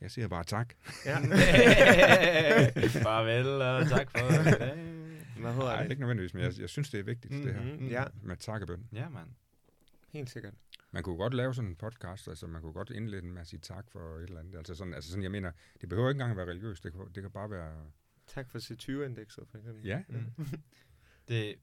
Jeg 0.00 0.10
siger 0.10 0.28
bare 0.28 0.44
tak. 0.44 0.74
Ja. 1.04 1.18
Farvel, 3.04 3.46
og 3.46 3.88
tak 3.88 4.10
for 4.10 4.18
dag. 4.58 4.76
Hvad 5.40 5.52
hedder 5.52 5.66
Nej, 5.68 5.82
det? 5.82 5.90
ikke 5.90 6.00
nødvendigvis, 6.00 6.34
men 6.34 6.42
jeg, 6.42 6.58
jeg 6.60 6.68
synes, 6.68 6.90
det 6.90 7.00
er 7.00 7.04
vigtigt, 7.04 7.32
det 7.44 7.54
her. 7.54 7.62
Mhm, 7.62 7.88
Ja, 7.88 8.04
Med 8.22 8.36
takkebøn. 8.36 8.88
Ja, 8.92 9.08
mand. 9.08 9.28
Helt 10.14 10.30
sikkert. 10.30 10.54
Man 10.90 11.02
kunne 11.02 11.16
godt 11.16 11.34
lave 11.34 11.54
sådan 11.54 11.70
en 11.70 11.76
podcast, 11.76 12.28
altså 12.28 12.46
man 12.46 12.62
kunne 12.62 12.72
godt 12.72 12.90
indlede 12.90 13.22
den 13.22 13.32
med 13.32 13.40
at 13.40 13.46
sige 13.46 13.60
tak 13.60 13.90
for 13.90 14.16
et 14.16 14.22
eller 14.22 14.40
andet. 14.40 14.54
Altså 14.54 14.74
sådan, 14.74 14.94
altså 14.94 15.10
sådan 15.10 15.22
jeg 15.22 15.30
mener, 15.30 15.52
det 15.80 15.88
behøver 15.88 16.08
ikke 16.08 16.16
engang 16.16 16.30
at 16.30 16.36
være 16.36 16.46
religiøst, 16.46 16.84
det 16.84 16.92
kan, 16.92 17.00
det 17.14 17.22
kan 17.22 17.30
bare 17.30 17.50
være... 17.50 17.90
Tak 18.26 18.50
for 18.50 18.58
C20-indekset, 18.58 19.48
for 19.50 19.58
eksempel. 19.58 19.84
Ja, 19.84 20.02
Mm. 20.08 20.24
Det... 21.28 21.56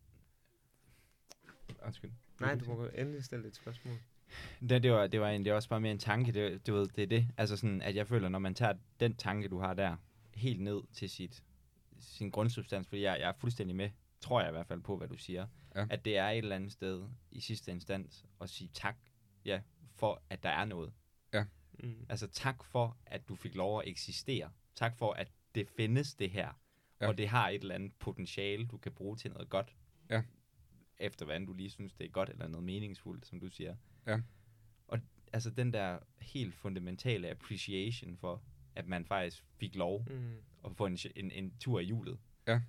Undskyld. 1.85 2.11
Nej, 2.39 2.55
du 2.55 2.65
må 2.65 2.87
endelig 2.95 3.23
stille 3.23 3.47
et 3.47 3.55
spørgsmål. 3.55 3.95
Det, 4.69 4.83
det, 4.83 4.91
var, 4.91 5.07
det 5.07 5.21
var 5.21 5.29
egentlig 5.29 5.53
også 5.53 5.69
bare 5.69 5.81
mere 5.81 5.91
en 5.91 5.99
tanke, 5.99 6.31
det, 6.31 6.67
du 6.67 6.73
ved, 6.73 6.87
det 6.87 7.03
er 7.03 7.07
det. 7.07 7.27
Altså 7.37 7.57
sådan, 7.57 7.81
at 7.81 7.95
jeg 7.95 8.07
føler, 8.07 8.29
når 8.29 8.39
man 8.39 8.55
tager 8.55 8.73
den 8.99 9.15
tanke, 9.15 9.47
du 9.47 9.59
har 9.59 9.73
der, 9.73 9.95
helt 10.33 10.61
ned 10.61 10.81
til 10.93 11.09
sit, 11.09 11.43
sin 11.99 12.31
grundsubstans, 12.31 12.87
fordi 12.87 13.01
jeg, 13.01 13.17
jeg 13.19 13.29
er 13.29 13.33
fuldstændig 13.33 13.75
med, 13.75 13.89
tror 14.21 14.41
jeg 14.41 14.49
i 14.49 14.51
hvert 14.51 14.67
fald 14.67 14.81
på, 14.81 14.97
hvad 14.97 15.07
du 15.07 15.17
siger, 15.17 15.47
Ja. 15.75 15.85
at 15.89 16.05
det 16.05 16.17
er 16.17 16.27
et 16.27 16.37
eller 16.37 16.55
andet 16.55 16.71
sted 16.71 17.07
i 17.31 17.39
sidste 17.39 17.71
instans 17.71 18.25
at 18.41 18.49
sige 18.49 18.69
tak, 18.73 18.97
ja, 19.45 19.61
for 19.95 20.23
at 20.29 20.43
der 20.43 20.49
er 20.49 20.65
noget. 20.65 20.93
Mm. 21.83 22.05
Altså 22.09 22.27
tak 22.27 22.63
for, 22.63 22.97
at 23.05 23.29
du 23.29 23.35
fik 23.35 23.55
lov 23.55 23.79
at 23.79 23.87
eksistere. 23.87 24.51
Tak 24.75 24.97
for, 24.97 25.11
at 25.13 25.31
det 25.55 25.67
findes 25.67 26.15
det 26.15 26.29
her. 26.31 26.45
Ja. 26.47 26.53
Ja. 27.01 27.07
Og 27.07 27.17
det 27.17 27.27
har 27.27 27.49
et 27.49 27.61
eller 27.61 27.75
andet 27.75 27.93
potentiale, 27.99 28.67
du 28.67 28.77
kan 28.77 28.91
bruge 28.91 29.17
til 29.17 29.31
noget 29.31 29.49
godt. 29.49 29.75
Ja. 30.09 30.23
Efter 30.99 31.25
hvordan 31.25 31.45
du 31.45 31.53
lige 31.53 31.69
synes, 31.69 31.93
det 31.93 32.05
er 32.05 32.09
godt, 32.09 32.29
eller 32.29 32.47
noget 32.47 32.63
meningsfuldt, 32.63 33.25
som 33.25 33.39
du 33.39 33.49
siger. 33.49 33.75
Ja. 34.07 34.21
Og 34.87 34.99
altså 35.33 35.49
den 35.49 35.73
der 35.73 35.99
helt 36.21 36.55
fundamentale 36.55 37.29
appreciation 37.29 38.17
for, 38.17 38.43
at 38.75 38.87
man 38.87 39.05
faktisk 39.05 39.43
fik 39.57 39.75
lov 39.75 40.05
Mm. 40.09 40.35
at 40.65 40.75
få 40.75 40.85
en, 40.85 40.97
en, 41.15 41.31
en 41.31 41.53
tur 41.59 41.79
i 41.79 41.83
hjulet. 41.85 42.19
Ja. 42.47 42.61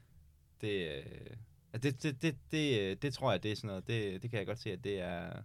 det, 0.60 1.04
øh, 1.04 1.36
altså 1.72 1.90
det, 1.90 2.02
det, 2.02 2.22
det, 2.22 2.36
det, 2.52 2.80
øh, 2.80 2.96
det 3.02 3.14
tror 3.14 3.30
jeg, 3.30 3.42
det 3.42 3.52
er 3.52 3.56
sådan 3.56 3.68
noget, 3.68 3.86
det, 3.86 4.22
det 4.22 4.30
kan 4.30 4.38
jeg 4.38 4.46
godt 4.46 4.58
se, 4.58 4.72
at 4.72 4.84
det 4.84 5.00
er, 5.00 5.42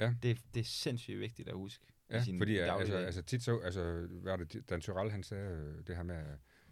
Ja. 0.00 0.14
det, 0.22 0.38
det 0.54 0.60
er 0.60 0.64
sindssygt 0.64 1.20
vigtigt 1.20 1.48
at 1.48 1.54
huske. 1.54 1.84
i 2.10 2.14
Ja, 2.14 2.24
sin 2.24 2.38
fordi 2.38 2.56
altså, 2.58 2.72
dagligdag. 2.78 3.04
altså 3.06 3.22
tit 3.22 3.42
så, 3.42 3.58
altså, 3.58 4.06
hvad 4.22 4.38
det, 4.38 4.70
Dan 4.70 4.80
Tyrell, 4.80 5.10
han 5.10 5.22
sagde 5.22 5.50
øh, 5.78 5.86
det 5.86 5.96
her 5.96 6.02
med, 6.02 6.14
at 6.14 6.24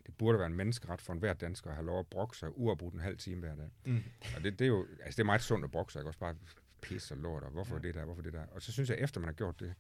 det 0.07 0.15
burde 0.19 0.39
være 0.39 0.47
en 0.47 0.55
menneskeret 0.55 1.01
for 1.01 1.13
enhver 1.13 1.33
dansker 1.33 1.71
at 1.71 1.77
have 1.77 1.87
lov 1.87 1.99
at 1.99 2.07
brokke 2.07 2.37
sig 2.37 2.59
uafbrudt 2.59 2.95
en 2.95 3.01
halv 3.01 3.17
time 3.19 3.41
hver 3.41 3.55
dag. 3.55 3.71
Mm. 3.85 4.03
Og 4.37 4.45
det, 4.45 4.59
det 4.59 4.65
er 4.65 4.69
jo, 4.69 4.87
altså 5.03 5.17
det 5.17 5.21
er 5.21 5.25
meget 5.27 5.43
sundt 5.43 5.65
at 5.65 5.71
brokke 5.71 5.93
sig, 5.93 6.01
ikke? 6.01 6.09
Også 6.09 6.19
bare 6.19 6.35
pisse 6.83 7.15
og 7.15 7.19
lort, 7.19 7.43
og 7.43 7.51
hvorfor 7.51 7.75
Ja. 7.75 7.81
ja. 7.81 7.87
det 7.87 7.95
der, 7.95 8.05
hvorfor 8.05 8.23
det 8.23 8.33
der. 8.33 8.47
Og 8.47 8.63
så 8.63 8.73
synes 8.73 8.91
jeg, 8.91 8.99
efter 9.01 9.21
man 9.21 9.29
har 9.29 9.35
gjort 9.35 9.61
det, 9.61 9.75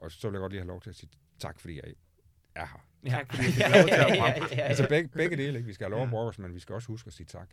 og 0.00 0.10
så 0.12 0.28
vil 0.28 0.34
jeg 0.36 0.40
godt 0.40 0.52
lige 0.52 0.60
have 0.60 0.68
lov 0.68 0.80
til 0.82 0.90
at 0.90 0.96
sige 0.96 1.10
tak, 1.38 1.60
fordi 1.60 1.74
jeg 1.76 1.94
er 2.54 2.66
her. 2.66 2.86
Tak, 3.10 3.34
fordi 3.34 3.46
jeg 3.46 3.52
fik 3.54 3.74
lov 3.74 3.84
til 3.84 3.90
at 3.90 3.98
ja, 4.08 4.14
ja, 4.14 4.46
ja, 4.50 4.56
ja. 4.56 4.60
Altså 4.62 4.86
begge, 4.88 5.08
begge 5.08 5.36
dele, 5.36 5.58
ikke? 5.58 5.66
Vi 5.66 5.72
skal 5.72 5.84
have 5.84 5.90
lov 5.90 6.00
at 6.00 6.06
Ja. 6.06 6.10
brokke 6.10 6.28
os, 6.28 6.38
men 6.38 6.54
vi 6.54 6.60
skal 6.60 6.74
også 6.74 6.88
huske 6.88 7.06
at 7.08 7.12
sige 7.12 7.26
tak. 7.26 7.50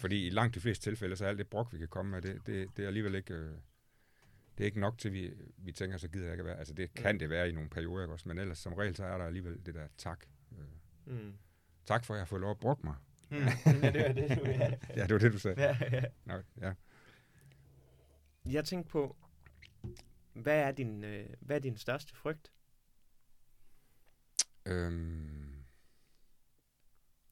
Fordi 0.00 0.26
i 0.26 0.30
langt 0.30 0.54
de 0.54 0.60
fleste 0.60 0.90
tilfælde, 0.90 1.16
så 1.16 1.24
er 1.24 1.28
alt 1.28 1.38
det 1.38 1.48
brok, 1.48 1.72
vi 1.72 1.78
kan 1.78 1.88
komme 1.88 2.10
med, 2.10 2.22
det, 2.22 2.46
det, 2.46 2.76
det 2.76 2.82
er 2.82 2.86
alligevel 2.86 3.14
ikke... 3.14 3.34
Øh, 3.34 3.50
det 4.58 4.64
er 4.64 4.66
ikke 4.66 4.80
nok 4.80 4.98
til, 4.98 5.12
vi, 5.12 5.32
vi 5.56 5.72
tænker, 5.72 5.96
så 5.96 6.08
gider 6.08 6.24
jeg 6.24 6.32
ikke 6.32 6.40
at 6.42 6.46
være. 6.46 6.58
Altså 6.58 6.74
det 6.74 6.94
kan 6.94 7.20
det 7.20 7.30
være 7.30 7.48
i 7.48 7.52
nogle 7.52 7.70
perioder, 7.70 8.02
ikke 8.04 8.12
også? 8.12 8.28
Men 8.28 8.38
ellers 8.38 8.58
som 8.58 8.72
regel, 8.74 8.96
så 8.96 9.04
er 9.04 9.18
der 9.18 9.24
alligevel 9.26 9.66
det 9.66 9.74
der 9.74 9.86
tak. 9.96 10.24
Øh, 10.52 10.58
Mm. 11.06 11.32
tak 11.84 12.04
for, 12.04 12.14
at 12.14 12.18
jeg 12.18 12.20
har 12.20 12.26
fået 12.26 12.40
lov 12.40 12.50
at 12.50 12.58
brokke 12.58 12.86
mig. 12.86 12.94
Mm. 13.30 13.36
ja, 13.36 13.90
det 13.90 14.02
var 14.02 14.12
det, 14.12 14.38
du 14.38 14.46
ja. 14.50 14.70
Ja, 14.96 15.02
det 15.02 15.12
var 15.12 15.18
det, 15.18 15.32
du 15.32 15.38
sagde. 15.38 15.60
ja, 15.62 15.76
ja. 15.92 16.04
Nå, 16.24 16.42
ja. 16.60 16.72
Jeg 18.46 18.64
tænkte 18.64 18.90
på, 18.90 19.16
hvad 20.32 20.58
er 20.60 20.70
din, 20.72 21.04
øh, 21.04 21.26
hvad 21.40 21.56
er 21.56 21.60
din 21.60 21.76
største 21.76 22.14
frygt? 22.16 22.52
Øhm, 24.66 25.49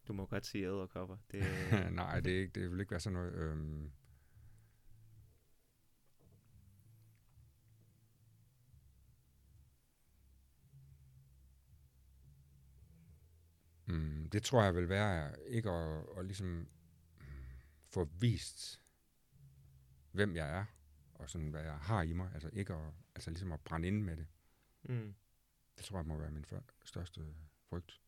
Du 0.08 0.12
må 0.12 0.26
godt 0.26 0.46
sige 0.46 0.66
æderkopper. 0.66 1.16
Det, 1.32 1.42
nej, 1.92 2.20
det, 2.20 2.36
er 2.36 2.40
ikke, 2.40 2.60
det 2.60 2.70
vil 2.70 2.80
ikke 2.80 2.90
være 2.90 3.00
sådan 3.00 3.14
noget... 3.14 3.32
Øhm, 3.34 3.90
Mm, 13.88 14.28
det 14.30 14.42
tror 14.42 14.62
jeg 14.62 14.74
vil 14.74 14.88
være 14.88 15.48
ikke 15.48 15.70
at, 15.70 16.04
at 16.18 16.24
ligesom 16.24 16.46
mm, 16.46 16.66
få 17.86 18.04
vist, 18.04 18.82
hvem 20.12 20.36
jeg 20.36 20.58
er, 20.58 20.64
og 21.14 21.30
sådan, 21.30 21.48
hvad 21.48 21.62
jeg 21.62 21.78
har 21.78 22.02
i 22.02 22.12
mig. 22.12 22.30
Altså 22.34 22.50
ikke 22.52 22.74
at, 22.74 22.92
altså 23.14 23.30
ligesom 23.30 23.52
at 23.52 23.60
brænde 23.60 23.88
ind 23.88 24.02
med 24.02 24.16
det. 24.16 24.26
mm. 24.82 25.14
Det 25.76 25.84
tror 25.84 25.98
jeg 25.98 26.06
må 26.06 26.18
være 26.18 26.30
min 26.30 26.44
største 26.84 27.34
frygt. 27.68 28.00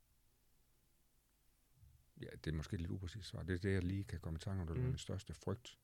Ja, 2.20 2.26
det 2.44 2.52
er 2.52 2.56
måske 2.56 2.76
lidt 2.76 2.90
upræcist 2.90 3.28
svar. 3.28 3.42
Det 3.42 3.55
er 3.55 3.59
det, 3.59 3.72
jeg 3.72 3.82
lige 3.82 4.05
kan 4.05 4.20
komme 4.20 4.36
i 4.36 4.40
tanke 4.40 4.60
om, 4.60 4.66
det 4.66 4.76
er 4.76 4.80
Mm. 4.80 4.86
min 4.86 4.98
største 4.98 5.34
frygt. 5.34 5.78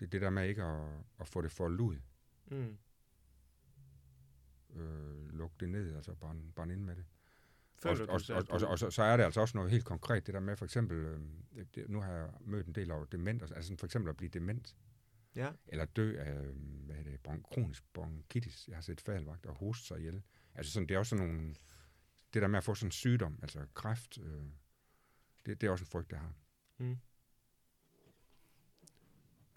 Det 0.00 0.06
er 0.06 0.10
det 0.10 0.20
der 0.20 0.30
med 0.30 0.48
ikke 0.48 0.62
at, 0.62 0.88
at 1.20 1.28
få 1.28 1.42
det 1.42 1.52
foldet 1.52 1.80
ud. 1.80 1.96
Mm. 2.50 2.78
Øh, 4.70 5.28
lukke 5.32 5.56
det 5.60 5.68
ned, 5.68 5.94
altså 5.96 6.14
brænde, 6.14 6.52
brænde 6.52 6.74
ind 6.74 6.82
med 6.84 6.96
det. 6.96 7.04
Føler 7.82 8.00
og, 8.02 8.06
du 8.08 8.12
og, 8.12 8.20
så, 8.20 8.34
og, 8.34 8.44
og, 8.50 8.60
du- 8.60 8.66
og, 8.66 8.78
så, 8.78 8.90
så 8.90 9.02
er 9.02 9.16
det 9.16 9.24
altså 9.24 9.40
også 9.40 9.56
noget 9.56 9.70
helt 9.70 9.84
konkret, 9.84 10.26
det 10.26 10.34
der 10.34 10.40
med 10.40 10.56
for 10.56 10.64
eksempel, 10.64 10.96
øh, 10.96 11.20
det, 11.74 11.88
nu 11.88 12.00
har 12.00 12.12
jeg 12.12 12.30
mødt 12.40 12.66
en 12.66 12.74
del 12.74 12.90
af 12.90 13.06
dement, 13.06 13.42
altså 13.42 13.62
sådan 13.62 13.78
for 13.78 13.86
eksempel 13.86 14.08
at 14.10 14.16
blive 14.16 14.28
dement, 14.30 14.76
Ja, 15.36 15.52
eller 15.66 15.84
dø 15.84 16.18
af, 16.18 16.34
hvad 16.86 16.96
er 16.96 17.02
det, 17.02 17.20
bron, 17.20 17.42
kronisk 17.42 17.84
bronkitis, 17.92 18.68
jeg 18.68 18.76
har 18.76 18.82
set 18.82 19.00
falvagt 19.00 19.46
og 19.46 19.54
hoste 19.54 19.86
sig 19.86 19.98
ihjel. 19.98 20.22
Altså 20.54 20.72
sådan, 20.72 20.88
det 20.88 20.94
er 20.94 20.98
også 20.98 21.10
sådan 21.16 21.26
nogle, 21.26 21.54
det 22.34 22.42
der 22.42 22.48
med 22.48 22.58
at 22.58 22.64
få 22.64 22.74
sådan 22.74 22.86
en 22.88 22.92
sygdom, 22.92 23.38
altså 23.42 23.66
kræft, 23.74 24.18
øh, 24.18 24.42
det, 25.46 25.60
det 25.60 25.66
er 25.66 25.70
også 25.70 25.82
en 25.82 25.86
frygt, 25.86 26.12
jeg 26.12 26.20
har. 26.20 26.32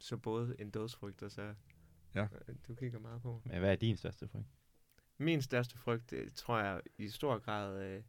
så 0.04 0.18
både 0.18 0.56
en 0.60 0.70
dødsfrygt 0.70 1.24
og 1.24 1.32
så... 1.32 1.56
Ja. 2.16 2.28
Øh, 2.48 2.56
Du 2.68 2.76
kigger 2.76 3.00
meget 3.00 3.22
på. 3.22 3.42
Men 3.46 3.60
hvad 3.60 3.72
er 3.72 3.76
din 3.76 3.98
største 3.98 4.28
frygt? 4.28 4.48
Min 5.18 5.42
største 5.42 5.78
frygt, 5.78 6.12
det 6.12 6.34
tror 6.34 6.60
jeg 6.60 6.82
i 6.98 7.08
stor 7.10 7.40
grad... 7.40 7.84
Øh, 7.84 8.04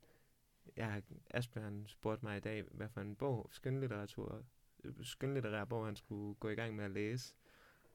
jeg 0.77 0.93
har, 0.93 1.03
Asbjørn 1.31 1.87
spurgte 1.87 2.25
mig 2.25 2.37
i 2.37 2.41
dag, 2.41 2.63
hvad 2.71 2.89
for 2.89 3.01
en 3.01 3.17
bog, 3.17 3.49
skønlitteratur, 3.53 4.45
øh, 4.85 4.95
skønlitterær 5.03 5.65
bog, 5.65 5.87
han 5.87 5.97
skulle 5.97 6.35
gå 6.35 6.49
i 6.49 6.55
gang 6.55 6.77
med 6.77 6.85
at 6.85 6.91
læse. 6.91 7.35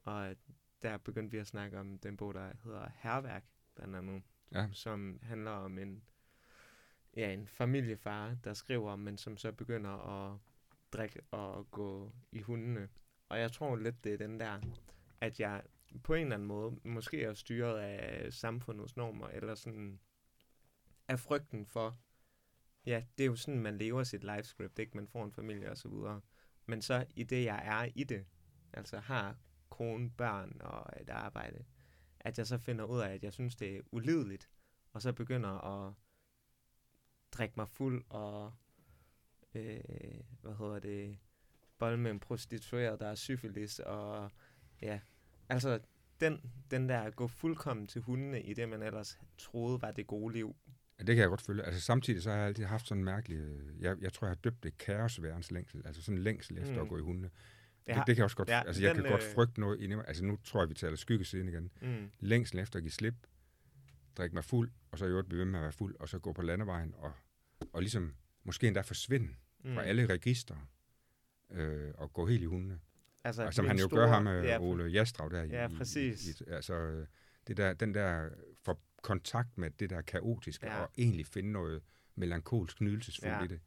Og 0.03 0.35
der 0.81 0.97
begyndte 0.97 1.31
vi 1.31 1.38
at 1.38 1.47
snakke 1.47 1.80
om 1.80 1.97
den 1.97 2.18
bog, 2.18 2.34
der 2.34 2.51
hedder 2.64 2.89
Herværk, 2.95 3.45
blandt 3.76 3.95
andet. 3.95 4.23
Ja. 4.51 4.69
som 4.72 5.19
handler 5.23 5.51
om 5.51 5.77
en, 5.77 6.03
ja, 7.15 7.34
en 7.34 7.48
familiefar, 7.48 8.38
der 8.44 8.53
skriver, 8.53 8.95
men 8.95 9.18
som 9.18 9.38
så 9.38 9.52
begynder 9.52 9.90
at 9.90 10.40
drikke 10.91 11.22
og 11.31 11.72
gå 11.72 12.11
i 12.31 12.41
hundene. 12.41 12.90
Og 13.30 13.40
jeg 13.40 13.52
tror 13.52 13.76
lidt, 13.76 14.03
det 14.03 14.14
er 14.14 14.18
den 14.18 14.40
der, 14.40 14.60
at 15.22 15.40
jeg 15.40 15.64
på 16.03 16.14
en 16.14 16.22
eller 16.22 16.36
anden 16.36 16.48
måde 16.48 16.80
måske 16.84 17.23
er 17.23 17.34
styret 17.34 17.80
af 17.80 18.34
samfundets 18.34 18.98
normer, 18.98 19.27
eller 19.27 19.56
sådan 19.56 19.99
af 21.07 21.19
frygten 21.19 21.65
for, 21.65 21.98
ja, 22.86 23.03
det 23.18 23.23
er 23.23 23.27
jo 23.27 23.36
sådan, 23.36 23.60
man 23.60 23.77
lever 23.77 24.03
sit 24.03 24.23
livescript, 24.23 24.80
ikke? 24.80 24.98
Man 24.98 25.07
får 25.07 25.23
en 25.26 25.31
familie 25.31 25.72
og 25.72 25.77
så 25.77 25.90
videre. 25.90 26.22
Men 26.65 26.81
så 26.81 27.06
i 27.15 27.23
det, 27.23 27.44
jeg 27.45 27.61
er 27.65 27.91
i 27.95 28.03
det, 28.03 28.26
altså 28.73 28.99
har 28.99 29.38
kone, 29.69 30.11
børn 30.11 30.57
og 30.61 31.02
et 31.02 31.10
arbejde, 31.10 31.65
at 32.19 32.38
jeg 32.38 32.48
så 32.48 32.57
finder 32.57 32.86
ud 32.86 32.99
af, 32.99 33.14
at 33.14 33.23
jeg 33.23 33.34
synes, 33.34 33.56
det 33.56 33.77
er 33.77 33.81
ulideligt, 33.91 34.49
og 34.94 35.02
så 35.02 35.14
begynder 35.14 35.49
at 35.49 35.94
drikke 37.31 37.53
mig 37.57 37.68
fuld 37.69 38.03
og, 38.10 38.53
øh, 39.56 39.80
hvad 40.41 40.53
hedder 40.57 40.80
det, 40.80 41.18
bolle 41.77 41.97
med 41.99 42.11
en 42.11 42.19
prostitueret, 42.19 42.99
der 42.99 43.07
er 43.07 43.15
syfilis, 43.15 43.80
og 43.80 44.31
ja, 44.81 44.99
altså 45.49 45.80
den, 46.22 46.41
den 46.72 46.89
der 46.89 46.99
at 47.01 47.15
gå 47.15 47.27
fuldkommen 47.27 47.88
til 47.88 48.01
hundene 48.01 48.41
i 48.43 48.53
det, 48.53 48.69
man 48.69 48.81
ellers 48.84 49.19
troede 49.38 49.81
var 49.81 49.91
det 49.91 50.07
gode 50.07 50.34
liv. 50.34 50.56
Ja, 50.99 51.03
det 51.03 51.15
kan 51.15 51.22
jeg 51.22 51.30
godt 51.30 51.41
følge. 51.41 51.64
Altså 51.64 51.81
samtidig 51.81 52.23
så 52.23 52.30
har 52.30 52.38
jeg 52.38 52.47
altid 52.47 52.64
haft 52.65 52.88
sådan 52.88 52.99
en 53.01 53.06
mærkelig, 53.06 53.38
øh, 53.38 53.81
jeg, 53.81 53.97
jeg 54.01 54.14
tror, 54.14 54.27
jeg 54.27 54.30
har 54.30 54.35
døbt 54.35 54.64
det 54.64 54.77
kaosværens 54.77 55.51
længsel, 55.51 55.81
altså 55.85 56.01
sådan 56.01 56.18
en 56.18 56.23
længsel 56.23 56.57
efter 56.57 56.73
Mm. 56.73 56.80
at 56.81 56.88
gå 56.88 56.97
i 56.97 57.01
hundene. 57.01 57.30
Ja, 57.88 57.93
Det, 57.93 58.07
det 58.07 58.15
kan 58.15 58.18
jeg 58.18 58.23
også 58.23 58.38
godt, 58.38 58.49
ja, 58.49 58.64
altså 58.68 58.81
jeg 58.81 58.95
den, 58.95 59.03
kan 59.03 59.11
godt 59.11 59.23
øh, 59.23 59.34
frygte 59.35 59.60
noget 59.60 59.80
inde. 59.81 60.03
Altså 60.07 60.23
nu 60.26 60.38
tror 60.43 60.61
jeg, 60.61 60.69
vi 60.69 60.73
taler 60.73 60.95
skyggesiden 60.95 61.47
igen. 61.49 61.72
Mm, 61.81 62.11
længsel 62.19 62.60
efter 62.60 62.77
at 62.80 62.84
give 62.84 62.91
slip, 62.91 63.15
drikke 64.19 64.33
mig 64.35 64.43
fuld, 64.43 64.71
og 64.91 64.97
så 64.99 65.05
i 65.05 65.09
øvrigt 65.09 65.27
blive 65.27 65.39
ved 65.39 65.45
med 65.45 65.59
at 65.59 65.63
være 65.63 65.71
fuld, 65.71 65.95
og 65.99 66.09
så 66.09 66.19
gå 66.19 66.33
på 66.33 66.41
landevejen, 66.41 66.93
og, 66.97 67.11
og 67.73 67.81
ligesom 67.81 68.15
måske 68.43 68.67
endda 68.67 68.81
forsvinde 68.81 69.27
mm. 69.63 69.73
fra 69.73 69.83
alle 69.83 70.05
registre, 70.05 70.57
øh, 71.51 71.91
og 71.97 72.13
gå 72.13 72.25
helt 72.27 72.41
i 72.41 72.45
hundene. 72.45 72.79
altså, 73.23 73.45
Og 73.45 73.53
som 73.53 73.65
han 73.67 73.77
jo 73.79 73.87
store- 73.87 73.99
gør 74.01 74.07
ham 74.07 74.23
med 74.23 74.43
ja, 74.43 74.59
Ole 74.59 74.83
Jastrav 74.85 75.29
der. 75.31 75.43
Ja, 75.43 75.67
i- 75.69 75.75
præcis. 75.75 76.27
I, 76.27 76.43
i, 76.43 76.49
altså, 76.49 76.73
øh, 76.73 77.07
det 77.47 77.57
der, 77.57 77.73
den 77.73 77.93
der 77.93 78.29
for 78.63 78.79
kontakt 79.01 79.57
med 79.57 79.71
det 79.71 79.89
der 79.89 80.01
kaotiske, 80.01 80.67
Ja. 80.67 80.81
og 80.81 80.91
egentlig 80.97 81.25
finde 81.25 81.51
noget 81.51 81.81
melankolsk 82.15 82.81
nydelsesfuldt 82.81 83.33
ja. 83.35 83.43
i 83.43 83.47
det, 83.47 83.59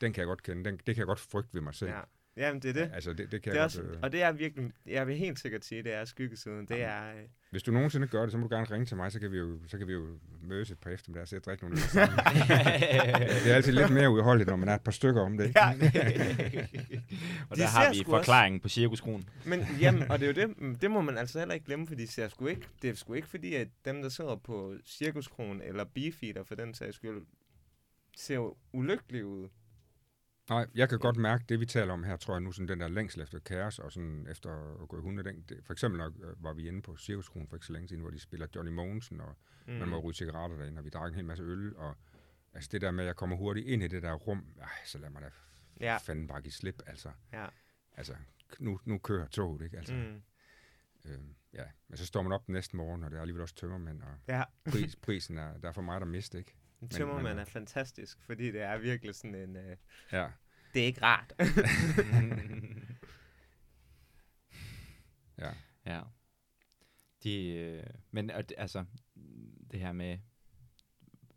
den 0.00 0.12
kan 0.12 0.20
jeg 0.20 0.26
godt 0.26 0.42
kende. 0.42 0.64
Den, 0.64 0.76
det 0.76 0.84
kan 0.94 0.96
jeg 0.96 1.06
godt 1.06 1.20
frygte 1.20 1.54
ved 1.54 1.60
mig 1.60 1.74
selv. 1.74 1.90
Ja. 1.90 2.00
Jamen, 2.36 2.62
det 2.62 2.68
er 2.68 2.72
det. 2.72 2.90
Altså, 2.94 3.12
det, 3.12 3.32
det 3.32 3.42
kan 3.42 3.52
det 3.52 3.58
er 3.58 3.60
jeg 3.60 3.64
også, 3.64 3.82
godt, 3.82 3.92
øh, 3.92 3.98
og 4.02 4.12
det 4.12 4.22
er 4.22 4.32
virkelig, 4.32 4.70
jeg 4.86 5.06
vil 5.06 5.16
helt 5.16 5.38
sikkert 5.38 5.64
sige, 5.64 5.82
det 5.82 5.94
er 5.94 6.04
skyggesiden. 6.04 6.66
Det 6.68 6.82
er, 6.82 7.08
øh, 7.10 7.22
Hvis 7.50 7.62
du 7.62 7.70
nogensinde 7.72 8.06
gør 8.06 8.22
det, 8.22 8.32
så 8.32 8.38
må 8.38 8.46
du 8.48 8.54
gerne 8.54 8.66
ringe 8.70 8.86
til 8.86 8.96
mig, 8.96 9.12
så 9.12 9.20
kan 9.20 9.32
vi 9.32 9.36
jo, 9.38 9.58
så 9.66 9.78
kan 9.78 9.86
vi 9.88 9.92
jo 9.92 10.06
mødes 10.42 10.70
et 10.70 10.78
par 10.78 10.90
eftermiddag 10.90 11.22
og 11.22 11.28
sætte 11.28 11.42
og 11.42 11.46
drikke 11.46 11.64
nogle 11.64 11.76
øl 11.76 11.82
sammen. 11.82 12.18
det 13.44 13.50
er 13.50 13.54
altid 13.54 13.72
lidt 13.72 13.90
mere 13.92 14.10
udholdeligt, 14.10 14.48
når 14.50 14.56
man 14.56 14.68
er 14.68 14.74
et 14.74 14.80
par 14.80 14.92
stykker 14.92 15.20
om 15.22 15.38
det. 15.38 15.46
Ikke? 15.46 15.60
ja. 15.60 15.70
og 17.50 17.56
De 17.56 17.60
der 17.60 17.66
har 17.66 17.84
ser 17.84 17.90
vi 17.90 17.98
sgu 17.98 18.12
også- 18.14 18.24
forklaringen 18.24 18.60
på 18.60 18.68
cirkuskronen. 18.68 19.28
Men 19.46 19.60
jamen, 19.80 20.10
og 20.10 20.18
det 20.20 20.28
er 20.38 20.42
jo 20.42 20.48
det, 20.48 20.60
mm, 20.60 20.74
det 20.74 20.90
må 20.90 21.00
man 21.00 21.18
altså 21.18 21.38
heller 21.38 21.54
ikke 21.54 21.66
glemme, 21.66 21.86
fordi 21.86 22.06
det 22.06 22.18
er 22.18 22.28
sgu 22.28 22.46
ikke, 22.46 22.66
det 22.82 22.90
er 22.90 22.94
sgu 22.94 23.12
ikke 23.14 23.28
fordi, 23.28 23.54
at 23.54 23.68
dem, 23.84 24.02
der 24.02 24.08
sidder 24.08 24.36
på 24.36 24.74
cirkuskron 24.86 25.60
eller 25.64 25.84
beefeater 25.84 26.44
for 26.44 26.54
den 26.54 26.74
sags 26.74 26.96
skyld, 26.96 27.22
ser 28.16 28.34
jo 28.34 28.56
ulykkelige 28.72 29.26
ud. 29.26 29.48
Nej, 30.50 30.66
jeg 30.74 30.88
kan 30.88 30.98
godt 30.98 31.16
mærke, 31.16 31.44
det 31.48 31.60
vi 31.60 31.66
taler 31.66 31.92
om 31.92 32.04
her, 32.04 32.16
tror 32.16 32.34
jeg 32.34 32.40
nu, 32.40 32.52
sådan 32.52 32.68
den 32.68 32.80
der 32.80 32.88
længsel 32.88 33.22
efter 33.22 33.38
kaos, 33.38 33.78
og 33.78 33.92
sådan 33.92 34.26
efter 34.30 34.80
at 34.82 34.88
gå 34.88 34.98
i 34.98 35.00
hunde, 35.00 35.24
den, 35.24 35.44
det, 35.48 35.64
for 35.64 35.72
eksempel 35.72 35.98
når, 35.98 36.06
øh, 36.06 36.44
var 36.44 36.52
vi 36.52 36.68
inde 36.68 36.82
på 36.82 36.96
Cirkuskronen 36.96 37.48
for 37.48 37.56
ikke 37.56 37.66
så 37.66 37.72
længe 37.72 37.88
siden, 37.88 38.00
hvor 38.02 38.10
de 38.10 38.18
spiller 38.18 38.46
Johnny 38.56 38.72
Mogensen, 38.72 39.20
og 39.20 39.36
mm. 39.66 39.72
man 39.72 39.88
må 39.88 39.98
ryge 40.00 40.14
cigaretter 40.14 40.56
derinde, 40.56 40.78
og 40.78 40.84
vi 40.84 40.90
drak 40.90 41.08
en 41.08 41.14
hel 41.14 41.24
masse 41.24 41.44
øl, 41.44 41.76
og 41.76 41.96
altså 42.54 42.68
det 42.72 42.80
der 42.80 42.90
med, 42.90 43.04
at 43.04 43.06
jeg 43.06 43.16
kommer 43.16 43.36
hurtigt 43.36 43.66
ind 43.66 43.82
i 43.82 43.88
det 43.88 44.02
der 44.02 44.12
rum, 44.12 44.46
ej, 44.60 44.68
så 44.84 44.98
lad 44.98 45.10
mig 45.10 45.22
da 45.22 45.30
Ja. 45.80 45.96
fanden 45.96 46.26
bare 46.26 46.40
give 46.40 46.52
slip, 46.52 46.82
altså. 46.86 47.10
Ja. 47.32 47.46
Altså, 47.96 48.14
nu, 48.58 48.80
nu 48.84 48.98
kører 48.98 49.26
toget, 49.28 49.62
ikke? 49.62 49.76
Altså, 49.76 49.94
mm. 49.94 50.22
Øh, 51.04 51.18
ja. 51.52 51.64
Men 51.88 51.96
så 51.96 52.06
står 52.06 52.22
man 52.22 52.32
op 52.32 52.48
næste 52.48 52.76
morgen, 52.76 53.02
og 53.02 53.10
det 53.10 53.16
er 53.16 53.20
alligevel 53.20 53.42
også 53.42 53.54
tømmermænd, 53.54 54.02
og 54.02 54.08
Ja, 54.28 54.42
pris, 54.70 54.96
prisen 54.96 55.38
er, 55.38 55.58
der 55.58 55.68
er 55.68 55.72
for 55.72 55.82
mig, 55.82 56.00
der 56.00 56.06
mister, 56.06 56.38
ikke? 56.38 56.54
En 56.82 56.88
tømmermand 56.88 57.34
men- 57.34 57.38
er 57.38 57.44
fantastisk, 57.44 58.22
fordi 58.22 58.50
det 58.52 58.60
er 58.62 58.78
virkelig 58.78 59.14
sådan 59.14 59.34
en... 59.34 59.56
Øh, 59.56 59.76
Ja. 60.12 60.28
det 60.74 60.82
er 60.82 60.86
ikke 60.86 61.02
rart. 61.02 61.32
Ja. 65.38 65.50
Ja. 65.86 66.02
De, 67.22 67.46
øh, 67.48 67.84
men 68.10 68.30
og 68.30 68.44
altså, 68.58 68.84
det 69.70 69.80
her 69.80 69.92
med, 69.92 70.18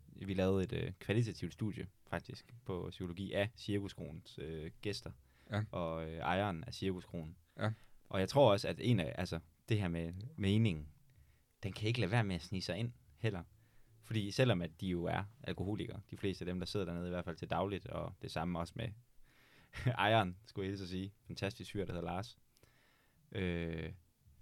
vi 0.06 0.34
lavede 0.34 0.64
et 0.64 0.72
øh, 0.72 0.92
kvalitativt 1.00 1.52
studie 1.52 1.86
faktisk, 2.06 2.54
på 2.64 2.86
psykologi 2.90 3.32
af 3.32 3.50
Cirkuskronens 3.56 4.38
øh, 4.42 4.70
gæster. 4.82 5.10
Ja. 5.50 5.62
Og 5.70 6.08
øh, 6.10 6.18
ejeren 6.18 6.64
af 6.64 6.74
Cirkuskronen. 6.74 7.36
Ja. 7.58 7.70
Og 8.08 8.20
jeg 8.20 8.28
tror 8.28 8.52
også, 8.52 8.68
at 8.68 8.80
en 8.82 9.00
af, 9.00 9.14
altså, 9.18 9.40
det 9.68 9.80
her 9.80 9.88
med 9.88 10.12
meningen, 10.36 10.88
den 11.62 11.72
kan 11.72 11.88
ikke 11.88 12.00
lade 12.00 12.10
være 12.10 12.24
med 12.24 12.34
at 12.34 12.42
snige 12.42 12.62
sig 12.62 12.76
ind 12.76 12.92
heller. 13.18 13.42
Fordi 14.10 14.30
selvom 14.30 14.62
at 14.62 14.80
de 14.80 14.86
jo 14.86 15.04
er 15.04 15.24
alkoholikere, 15.42 16.00
de 16.10 16.16
fleste 16.16 16.42
af 16.42 16.46
dem, 16.46 16.58
der 16.58 16.66
sidder 16.66 16.86
dernede 16.86 17.06
i 17.06 17.10
hvert 17.10 17.24
fald 17.24 17.36
til 17.36 17.50
dagligt, 17.50 17.86
og 17.86 18.12
det 18.22 18.30
samme 18.30 18.58
også 18.58 18.72
med 18.76 18.88
ejeren, 19.86 20.36
skulle 20.46 20.64
jeg 20.64 20.70
hilse 20.70 20.84
at 20.84 20.88
sige, 20.90 21.12
fantastisk 21.26 21.72
fyr, 21.72 21.84
der 21.84 21.92
hedder 21.92 22.06
Lars, 22.06 22.38
øh, 23.32 23.92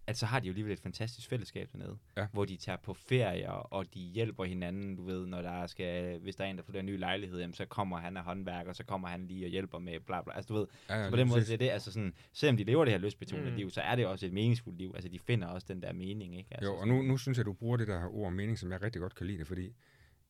at 0.08 0.18
så 0.18 0.26
har 0.26 0.40
de 0.40 0.46
jo 0.46 0.50
alligevel 0.50 0.72
et 0.72 0.80
fantastisk 0.80 1.28
fællesskab 1.28 1.68
dernede, 1.72 1.98
Ja. 2.16 2.26
hvor 2.32 2.44
de 2.44 2.56
tager 2.56 2.76
på 2.76 2.94
ferier, 2.94 3.50
og 3.50 3.94
de 3.94 4.00
hjælper 4.00 4.44
hinanden, 4.44 4.96
du 4.96 5.04
ved, 5.04 5.26
når 5.26 5.42
der 5.42 5.66
skal, 5.66 6.18
hvis 6.18 6.36
der 6.36 6.44
er 6.44 6.48
en, 6.50 6.56
der 6.56 6.62
får 6.62 6.72
en 6.78 6.86
ny 6.86 6.98
lejlighed, 6.98 7.40
jamen, 7.40 7.54
så 7.54 7.66
kommer 7.66 7.98
han 7.98 8.16
af 8.16 8.22
håndværker, 8.24 8.72
så 8.72 8.84
kommer 8.84 9.08
han 9.08 9.26
lige 9.26 9.46
og 9.46 9.50
hjælper 9.50 9.78
med 9.78 10.00
bla 10.00 10.22
bla, 10.22 10.36
altså 10.36 10.48
du 10.48 10.58
ved, 10.58 10.66
Ja, 10.88 10.96
ja, 10.96 11.04
så 11.04 11.10
på 11.10 11.16
den 11.16 11.28
måde 11.28 11.40
det 11.40 11.52
er 11.52 11.56
det, 11.56 11.68
altså 11.70 11.92
sådan, 11.92 12.14
selvom 12.32 12.56
de 12.56 12.64
lever 12.64 12.84
det 12.84 12.92
her 12.92 12.98
lystbetonede 13.00 13.50
Mm. 13.50 13.56
liv, 13.56 13.70
så 13.70 13.80
er 13.80 13.96
det 13.96 14.06
også 14.06 14.26
et 14.26 14.32
meningsfuldt 14.32 14.78
liv, 14.78 14.92
altså 14.94 15.08
de 15.08 15.18
finder 15.18 15.46
også 15.46 15.66
den 15.70 15.82
der 15.82 15.92
mening, 15.92 16.38
ikke? 16.38 16.48
Altså, 16.54 16.70
Jo, 16.70 16.76
og 16.78 16.88
nu, 16.88 17.02
nu 17.02 17.16
synes 17.16 17.38
jeg, 17.38 17.46
du 17.46 17.52
bruger 17.52 17.76
det 17.76 17.88
der 17.88 18.06
ord 18.14 18.32
mening, 18.32 18.58
som 18.58 18.72
jeg 18.72 18.82
rigtig 18.82 19.00
godt 19.00 19.14
kan 19.14 19.26
lide 19.26 19.38
det, 19.38 19.46
fordi 19.46 19.72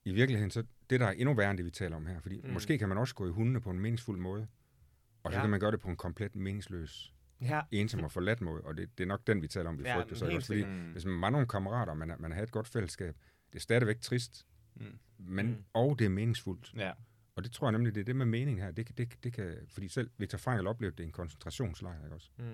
i 0.04 0.12
virkeligheden, 0.12 0.50
så 0.50 0.64
det 0.90 1.00
der 1.00 1.06
er 1.06 1.10
endnu 1.12 1.34
værre 1.34 1.50
end 1.50 1.58
det, 1.58 1.66
vi 1.66 1.70
taler 1.70 1.96
om 1.96 2.06
her, 2.06 2.20
fordi 2.20 2.40
mm. 2.44 2.50
måske 2.52 2.78
kan 2.78 2.88
man 2.88 2.98
også 2.98 3.14
gå 3.14 3.26
i 3.26 3.30
hundene 3.30 3.60
på 3.60 3.70
en 3.70 3.80
meningsfuld 3.80 4.18
måde, 4.20 4.46
og 5.22 5.32
så 5.32 5.36
Ja. 5.38 5.42
kan 5.42 5.50
man 5.50 5.60
gøre 5.60 5.70
det 5.70 5.80
på 5.80 5.88
en 5.88 5.96
komplet 5.96 6.36
meningsløs, 6.36 7.14
Ja. 7.40 7.60
ensom 7.70 8.04
og 8.04 8.12
forladt 8.12 8.40
måde, 8.40 8.62
og 8.62 8.76
det, 8.76 8.98
det 8.98 9.04
er 9.04 9.08
nok 9.08 9.26
den, 9.26 9.42
vi 9.42 9.48
taler 9.48 9.68
om, 9.68 9.78
vi 9.78 9.82
Ja, 9.84 9.96
frygter. 9.98 10.16
Så 10.16 10.26
også, 10.26 10.46
fordi 10.46 10.64
Mm. 10.64 10.92
hvis 10.92 11.04
man 11.04 11.20
var 11.20 11.30
nogle 11.30 11.46
kammerater, 11.46 11.92
og 11.92 11.98
man, 11.98 12.12
man 12.18 12.32
har 12.32 12.42
et 12.42 12.50
godt 12.50 12.68
fællesskab, 12.68 13.16
det 13.52 13.56
er 13.58 13.60
stadigvæk 13.60 14.00
trist, 14.00 14.46
Mm. 14.74 14.98
men, 15.18 15.46
Mm. 15.46 15.64
og 15.74 15.98
det 15.98 16.04
er 16.04 16.08
meningsfuldt. 16.08 16.72
Ja. 16.76 16.92
Og 17.36 17.44
det 17.44 17.52
tror 17.52 17.66
jeg 17.66 17.72
nemlig, 17.72 17.94
det 17.94 18.00
er 18.00 18.04
det 18.04 18.16
med 18.16 18.26
mening 18.26 18.60
her. 18.62 18.70
Det, 18.70 18.86
kan- 18.86 18.94
det, 18.96 19.24
det 19.24 19.32
kan, 19.32 19.54
fordi 19.68 19.88
selv 19.88 20.10
Victor 20.18 20.38
Frankl 20.38 20.66
oplevede 20.66 20.96
det 20.96 21.02
i 21.02 21.06
en 21.06 21.12
koncentrationslejr, 21.12 22.04
ikke 22.04 22.14
også? 22.14 22.30
Mm. 22.38 22.44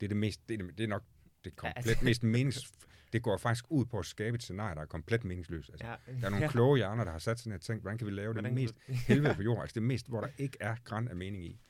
Det 0.00 0.06
er 0.06 0.08
det 0.08 0.16
mest, 0.16 0.48
det 0.48 0.60
er, 0.60 0.66
det 0.66 0.84
er 0.84 0.88
nok 0.88 1.02
det 1.44 1.50
Ja, 1.50 1.54
komplet 1.56 1.86
altså- 1.90 2.04
mest 2.04 2.22
menings... 2.22 2.72
Det 3.12 3.22
går 3.22 3.36
faktisk 3.36 3.64
ud 3.68 3.84
på 3.84 3.98
at 3.98 4.06
skabe 4.06 4.34
et 4.34 4.42
scenarie, 4.42 4.74
der 4.74 4.80
er 4.80 4.86
komplet 4.86 5.24
meningsløst. 5.24 5.68
Altså, 5.70 5.86
Ja. 5.86 5.94
Der 6.20 6.26
er 6.26 6.30
nogle 6.30 6.48
kloge 6.48 6.76
hjerner, 6.76 7.04
der 7.04 7.10
har 7.10 7.18
sat 7.18 7.40
sig 7.40 7.48
ned 7.48 7.54
og 7.56 7.60
tænkt, 7.60 7.82
hvordan 7.82 7.98
kan 7.98 8.06
vi 8.06 8.12
lave 8.12 8.28
det 8.28 8.34
Hvordan 8.34 8.54
mest 8.54 8.74
kan 8.86 8.94
helvede 9.08 9.34
på 9.34 9.42
jorden? 9.42 9.60
Altså 9.62 9.74
det 9.74 9.82
mest, 9.82 10.08
hvor 10.08 10.20
der 10.20 10.28
ikke 10.38 10.56
er 10.60 10.76
græn 10.84 11.08
af 11.08 11.16
mening 11.16 11.44
i. 11.44 11.60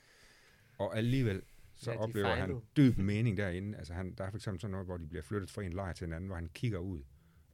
Og 0.78 0.96
alligevel, 0.96 1.42
så 1.82 1.90
Ja, 1.92 1.96
oplever 1.98 2.34
han 2.34 2.60
dyb 2.76 2.96
mening 2.98 3.36
derinde. 3.36 3.78
Altså 3.78 3.94
han, 3.94 4.14
der 4.14 4.24
er 4.24 4.30
for 4.30 4.36
eksempel 4.38 4.60
sådan 4.60 4.72
noget, 4.72 4.86
hvor 4.86 4.96
de 4.96 5.06
bliver 5.06 5.22
flyttet 5.22 5.50
fra 5.50 5.62
en 5.62 5.72
lejr 5.72 5.92
til 5.92 6.04
en 6.04 6.12
anden, 6.12 6.26
hvor 6.28 6.36
han 6.36 6.48
kigger 6.48 6.78
ud 6.78 7.02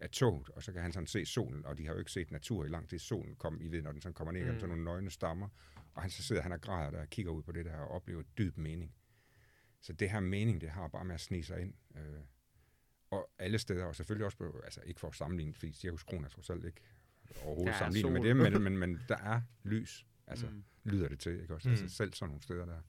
af 0.01 0.11
toget, 0.11 0.49
og 0.49 0.63
så 0.63 0.73
kan 0.73 0.83
han 0.83 0.93
sådan 0.93 1.07
se 1.07 1.27
solen, 1.27 1.67
og 1.67 1.79
de 1.79 1.87
har 1.87 1.93
jo 1.93 1.99
ikke 1.99 2.11
set 2.13 2.31
natur 2.31 2.65
i 2.65 2.69
lang 2.69 2.89
tid. 2.89 2.99
Solen 2.99 3.37
kom, 3.37 3.61
I 3.61 3.69
ved, 3.69 3.83
når 3.83 3.93
den 3.93 4.01
sådan 4.01 4.15
kommer 4.15 4.33
ned 4.33 4.45
Mm. 4.45 4.55
sådan 4.55 4.69
nogle 4.69 4.85
nøgne 4.85 5.11
stammer, 5.11 5.49
og 5.95 6.03
han 6.03 6.11
så 6.11 6.23
sidder 6.23 6.43
han 6.43 6.53
og 6.53 6.61
græder 6.61 6.91
der 6.91 7.01
og 7.01 7.09
kigger 7.11 7.33
ud 7.33 7.43
på 7.43 7.53
det 7.53 7.65
der 7.65 7.77
og 7.77 7.89
oplever 7.89 8.23
dyb 8.39 8.57
mening. 8.57 8.95
Så 9.81 9.93
det 9.93 10.11
her 10.11 10.21
mening, 10.21 10.61
det 10.61 10.71
har 10.71 10.89
bare 10.89 11.05
med 11.05 11.15
at 11.15 11.21
snige 11.21 11.45
sig 11.45 11.61
ind. 11.61 11.75
Øh, 11.97 12.21
og 13.11 13.31
alle 13.39 13.59
steder, 13.59 13.85
og 13.85 13.97
selvfølgelig 13.97 14.25
også 14.25 14.39
på, 14.39 14.61
altså 14.65 14.81
ikke 14.87 15.01
for 15.01 15.09
at 15.09 15.15
sammenligne, 15.15 15.55
fordi 15.55 15.73
Cirkus 15.73 16.03
Kron 16.03 16.25
er 16.25 16.29
trods 16.29 16.51
alt 16.51 16.65
ikke 16.65 16.81
overhovedet 17.45 17.75
er 17.75 17.79
sammenlignet 17.79 18.13
med 18.13 18.23
det, 18.23 18.37
men, 18.37 18.63
men, 18.63 18.79
men 18.79 19.01
der 19.09 19.17
er 19.17 19.41
lys, 19.65 20.07
altså 20.27 20.47
mm. 20.47 20.65
lyder 20.85 21.09
det 21.09 21.19
til, 21.21 21.41
ikke 21.43 21.55
også? 21.55 21.69
Mm. 21.69 21.73
Altså 21.73 21.89
selv 21.89 22.13
sådan 22.13 22.29
nogle 22.31 22.43
steder 22.43 22.67
der. 22.67 22.81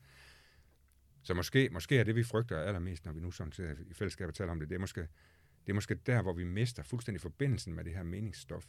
Så 1.30 1.34
måske, 1.34 1.70
måske 1.72 1.98
er 2.00 2.04
det, 2.04 2.16
vi 2.16 2.24
frygter 2.24 2.60
allermest, 2.60 3.06
når 3.06 3.12
vi 3.12 3.20
nu 3.20 3.32
sådan 3.32 3.52
sidder 3.52 3.76
i 3.88 3.94
fællesskab 3.94 4.28
og 4.28 4.34
taler 4.34 4.52
om 4.52 4.60
det, 4.60 4.70
det 4.70 4.76
er 4.76 4.80
måske, 4.80 5.02
det 5.02 5.70
er 5.70 5.74
måske 5.74 5.96
der, 5.96 6.22
hvor 6.22 6.34
vi 6.34 6.44
mister 6.44 6.84
fuldstændig 6.84 7.22
forbindelsen 7.22 7.74
med 7.74 7.84
det 7.84 7.94
her 7.94 8.04
meningsstof, 8.04 8.66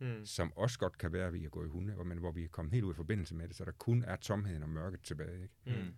Mm. 0.00 0.24
som 0.26 0.52
også 0.56 0.78
godt 0.78 0.98
kan 0.98 1.12
være 1.12 1.32
ved 1.32 1.44
at 1.44 1.50
gå 1.50 1.64
i 1.64 1.68
hunde, 1.68 1.94
hvor- 1.94 2.04
men 2.04 2.18
hvor 2.18 2.30
vi 2.32 2.44
er 2.44 2.48
kommet 2.48 2.72
helt 2.74 2.84
ud 2.84 2.92
i 2.92 2.96
forbindelse 2.96 3.34
med 3.34 3.48
det, 3.48 3.56
så 3.56 3.64
der 3.64 3.70
kun 3.72 4.04
er 4.04 4.16
tomheden 4.16 4.62
og 4.62 4.68
mørket 4.68 5.00
tilbage. 5.02 5.42
Ikke? 5.42 5.54
Mm. 5.66 5.72
Mm. 5.72 5.94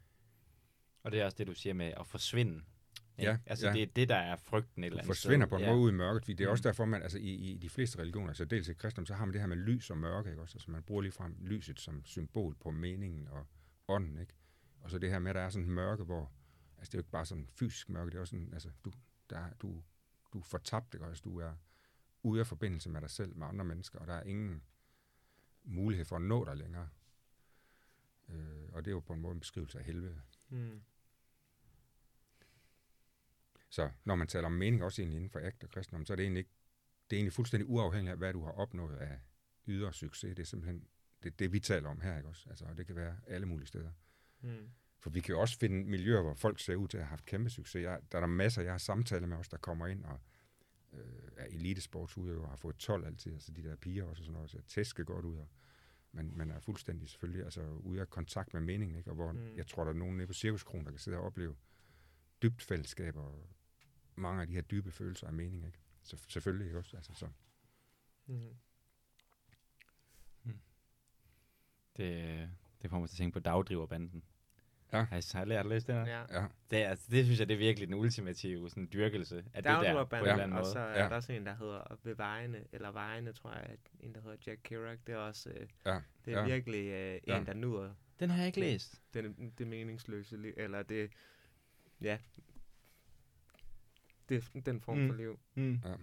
Og 1.02 1.12
det 1.12 1.20
er 1.20 1.24
også 1.24 1.36
det, 1.38 1.46
du 1.46 1.54
siger 1.54 1.74
med 1.74 1.92
at 2.00 2.06
forsvinde. 2.06 2.54
ikke? 3.18 3.30
Ja, 3.30 3.38
Altså, 3.46 3.66
ja. 3.66 3.72
det 3.72 3.82
er 3.82 3.86
det, 3.96 4.08
der 4.08 4.16
er 4.16 4.36
frygten 4.36 4.82
et 4.84 4.86
eller 4.86 4.98
andet 4.98 5.06
forsvinder 5.06 5.46
sted. 5.46 5.50
på 5.50 5.56
en 5.56 5.62
ja. 5.62 5.70
måde 5.70 5.80
ud 5.82 5.90
i 5.90 5.94
mørket, 5.94 6.26
det 6.26 6.40
er 6.40 6.46
Mm. 6.48 6.50
også 6.50 6.68
derfor, 6.68 6.84
man 6.84 7.02
altså 7.02 7.18
i, 7.18 7.28
i 7.34 7.58
de 7.58 7.68
fleste 7.70 7.98
religioner, 7.98 8.28
altså 8.28 8.44
dels 8.44 8.68
i 8.68 8.74
kristendom, 8.74 9.06
så 9.06 9.14
har 9.14 9.24
man 9.24 9.32
det 9.32 9.40
her 9.40 9.48
med 9.48 9.56
lys 9.56 9.90
og 9.90 9.98
mørke, 9.98 10.30
ikke 10.30 10.42
også? 10.42 10.56
Altså 10.56 10.70
man 10.70 10.82
bruger 10.82 11.02
ligefrem 11.02 11.36
lyset 11.40 11.80
som 11.80 12.04
symbol 12.04 12.54
på 12.60 12.70
meningen 12.70 13.28
og 13.28 13.46
ånden, 13.88 14.18
ikke? 14.18 14.34
Og 14.82 14.90
så 14.90 14.98
det 14.98 15.10
her 15.10 15.18
med, 15.18 15.30
at 15.30 15.34
der 15.34 15.40
er 15.40 15.50
sådan 15.50 15.68
en 15.68 15.74
mørke, 15.74 16.04
hvor, 16.04 16.32
altså 16.78 16.90
det 16.90 16.94
er 16.94 16.98
jo 16.98 17.00
ikke 17.00 17.10
bare 17.10 17.26
sådan 17.26 17.46
fysisk 17.46 17.88
mørke, 17.88 18.10
det 18.10 18.16
er 18.16 18.20
også 18.20 18.30
sådan, 18.30 18.52
altså 18.52 18.70
du, 18.84 18.92
der, 19.30 19.38
er- 19.38 19.54
du, 19.54 19.82
du 20.32 20.38
er 20.38 20.42
fortabt, 20.42 20.94
ikke? 20.94 21.06
Altså 21.06 21.22
du 21.24 21.38
er 21.40 21.54
ude 22.22 22.40
af 22.40 22.46
forbindelse 22.46 22.90
med 22.90 23.00
dig 23.00 23.10
selv, 23.10 23.36
med 23.36 23.46
andre 23.46 23.64
mennesker, 23.64 23.98
og 23.98 24.06
der 24.06 24.14
er 24.14 24.22
ingen 24.22 24.62
mulighed 25.64 26.04
for 26.04 26.16
at 26.16 26.22
nå 26.22 26.44
dig 26.44 26.56
længere. 26.56 26.88
Øh, 28.28 28.68
og 28.72 28.84
det 28.84 28.90
er 28.90 28.94
jo 28.94 29.00
på 29.00 29.12
en 29.12 29.20
måde 29.20 29.32
en 29.34 29.40
beskrivelse 29.40 29.78
af 29.78 29.84
helvede. 29.84 30.20
Mm. 30.48 30.82
Så 33.68 33.90
når 34.04 34.14
man 34.14 34.26
taler 34.26 34.46
om 34.46 34.52
mening, 34.52 34.82
også 34.84 35.02
egentlig 35.02 35.16
inden 35.16 35.30
for 35.30 35.38
ægte 35.40 35.68
kristendom, 35.68 36.04
så 36.06 36.12
er 36.12 36.16
det 36.16 36.22
egentlig, 36.22 36.38
ikke, 36.38 36.50
det 37.10 37.16
er 37.16 37.18
egentlig 37.18 37.32
fuldstændig 37.32 37.68
uafhængigt 37.68 38.12
af, 38.12 38.18
hvad 38.18 38.32
du 38.32 38.44
har 38.44 38.52
opnået 38.52 38.96
af 38.96 39.20
ydre 39.66 39.92
succes. 39.92 40.36
Det 40.36 40.42
er 40.42 40.46
simpelthen 40.46 40.88
det, 41.22 41.38
det 41.38 41.52
vi 41.52 41.60
taler 41.60 41.88
om 41.88 42.00
her, 42.00 42.16
ikke 42.16 42.28
også? 42.28 42.50
Altså, 42.50 42.64
og 42.64 42.76
det 42.76 42.86
kan 42.86 42.96
være 42.96 43.16
alle 43.26 43.46
mulige 43.46 43.66
steder. 43.66 43.90
Mm. 44.42 44.70
For 44.98 45.10
vi 45.10 45.20
kan 45.20 45.34
jo 45.34 45.40
også 45.40 45.58
finde 45.58 45.84
miljøer, 45.84 46.22
hvor 46.22 46.34
folk 46.34 46.60
ser 46.60 46.76
ud 46.76 46.88
til 46.88 46.98
at 46.98 47.04
have 47.04 47.08
haft 47.08 47.24
kæmpe 47.24 47.50
succes. 47.50 47.82
Jeg, 47.82 48.00
der 48.12 48.18
er 48.18 48.20
der 48.20 48.26
masser, 48.26 48.62
jeg 48.62 48.72
har 48.72 48.78
samtaler 48.78 49.26
med 49.26 49.36
os, 49.36 49.48
der 49.48 49.56
kommer 49.56 49.86
ind 49.86 50.04
og 50.04 50.20
øh, 50.92 51.28
er 51.36 51.44
elitesportsudøvere, 51.44 52.48
har 52.48 52.56
fået 52.56 52.76
12 52.76 53.06
altid, 53.06 53.32
altså 53.32 53.52
de 53.52 53.62
der 53.62 53.76
piger 53.76 54.04
også 54.04 54.20
og 54.20 54.24
sådan 54.24 54.32
noget, 54.32 54.50
så 54.50 54.62
tæske 54.68 55.04
godt 55.04 55.24
ud, 55.24 55.36
og 55.36 55.48
man, 56.12 56.32
man 56.36 56.50
er 56.50 56.60
fuldstændig 56.60 57.08
selvfølgelig 57.08 57.44
altså, 57.44 57.62
ude 57.66 58.00
af 58.00 58.10
kontakt 58.10 58.54
med 58.54 58.60
meningen, 58.60 58.96
ikke? 58.98 59.10
og 59.10 59.14
hvor 59.14 59.32
Mm. 59.32 59.38
mm. 59.38 59.56
jeg 59.56 59.66
tror, 59.66 59.84
der 59.84 59.90
er 59.90 59.96
nogen 59.96 60.16
nede 60.16 60.26
på 60.26 60.32
Cirkuskron, 60.32 60.84
der 60.84 60.90
kan 60.90 61.00
sidde 61.00 61.18
og 61.18 61.24
opleve 61.24 61.56
dybt 62.42 62.62
fællesskab 62.62 63.16
og 63.16 63.48
mange 64.16 64.40
af 64.40 64.46
de 64.46 64.52
her 64.54 64.62
dybe 64.62 64.90
følelser 64.90 65.26
af 65.26 65.32
mening. 65.32 65.66
Ikke? 65.66 65.78
Så, 66.02 66.16
selvfølgelig 66.28 66.66
ikke 66.66 66.78
også. 66.78 66.96
Altså, 66.96 67.14
så. 67.14 67.28
Mm. 68.26 68.56
Det, 71.96 72.50
det 72.82 72.90
får 72.90 72.98
mig 73.00 73.08
til 73.08 73.14
at 73.14 73.18
tænke 73.18 73.32
på 73.32 73.40
dagdriverbanden. 73.40 74.22
Ja. 74.92 75.02
Har 75.02 75.16
I, 75.16 75.22
har 75.32 75.44
I 75.44 75.48
lært 75.48 75.60
at 75.60 75.66
læse 75.66 75.86
den 75.86 75.94
her? 76.06 76.06
Ja. 76.06 76.40
Ja, 76.40 76.46
Det, 76.70 76.82
er, 76.82 76.88
altså, 76.88 77.06
det 77.10 77.24
synes 77.24 77.40
jeg, 77.40 77.48
det 77.48 77.54
er 77.54 77.58
virkelig 77.58 77.88
den 77.88 77.94
ultimative 77.94 78.68
sådan, 78.70 78.88
dyrkelse 78.92 79.36
af 79.54 79.62
det 79.62 79.64
der, 79.64 80.04
på 80.04 80.16
en 80.16 80.20
eller 80.22 80.32
anden 80.32 80.52
og 80.52 80.58
måde. 80.58 80.72
så 80.72 80.78
er 80.78 81.02
Ja. 81.02 81.08
der 81.08 81.14
også 81.16 81.32
en, 81.32 81.46
der 81.46 81.54
hedder 81.54 81.98
Ved 82.02 82.14
Vejene, 82.16 82.64
eller 82.72 82.90
Vejene, 82.92 83.32
tror 83.32 83.50
jeg, 83.52 83.62
at 83.62 83.78
en, 84.00 84.14
der 84.14 84.20
hedder 84.20 84.36
Jack 84.46 84.60
Kerouac. 84.64 84.98
Det 85.06 85.12
er 85.12 85.18
også, 85.18 85.50
øh, 85.50 85.66
ja, 85.86 86.00
det 86.24 86.34
er 86.34 86.38
Ja. 86.40 86.46
virkelig 86.46 86.86
øh, 86.86 87.14
en, 87.14 87.20
Ja. 87.26 87.42
der 87.46 87.54
nyder 87.54 87.94
Den 88.20 88.30
har 88.30 88.38
jeg 88.38 88.46
ikke 88.46 88.60
læst. 88.60 89.02
den, 89.14 89.52
det 89.58 89.66
meningsløse 89.66 90.36
liv, 90.36 90.52
eller 90.56 90.82
det, 90.82 91.10
ja, 92.00 92.18
det, 94.28 94.50
den 94.66 94.80
form 94.80 94.98
Mm. 94.98 95.08
for 95.08 95.16
liv. 95.16 95.40
Mm. 95.54 95.80
ja. 95.84 95.94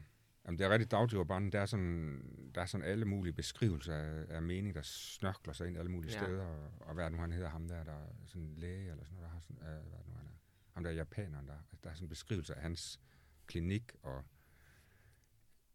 Jamen, 0.49 0.59
det 0.59 0.65
er 0.65 0.69
rigtig 0.69 0.91
dagdriverbanden. 0.91 1.51
Der 1.51 1.59
er 1.59 1.65
sådan, 1.65 2.21
der 2.55 2.61
er 2.61 2.65
sådan 2.65 2.85
alle 2.87 3.05
mulige 3.05 3.33
beskrivelser 3.33 3.93
af, 3.95 4.25
af 4.29 4.41
mening, 4.41 4.75
der 4.75 4.81
snørkler 4.83 5.53
sig 5.53 5.67
ind 5.67 5.77
alle 5.77 5.91
mulige 5.91 6.11
Ja. 6.13 6.23
steder. 6.23 6.43
Og, 6.45 6.71
og 6.79 6.93
hvad 6.93 7.09
nu 7.09 7.17
han 7.17 7.31
hedder, 7.31 7.49
ham 7.49 7.67
der, 7.67 7.83
der 7.83 7.91
er 7.91 8.07
sådan 8.25 8.41
en 8.41 8.55
læge 8.57 8.91
eller 8.91 9.03
sådan 9.03 9.15
noget, 9.15 9.27
der 9.27 9.33
har 9.33 9.39
sådan, 9.39 9.57
øh, 9.57 9.89
hvad 9.89 9.99
nu 10.07 10.13
han 10.13 10.25
er? 10.25 10.31
Ham 10.73 10.83
der 10.83 10.89
er 10.91 10.95
japaneren, 10.95 11.47
der, 11.47 11.53
der 11.83 11.89
er 11.89 11.93
sådan 11.93 12.05
en 12.05 12.09
beskrivelse 12.09 12.55
af 12.55 12.61
hans 12.61 12.99
klinik 13.47 13.91
og 14.03 14.23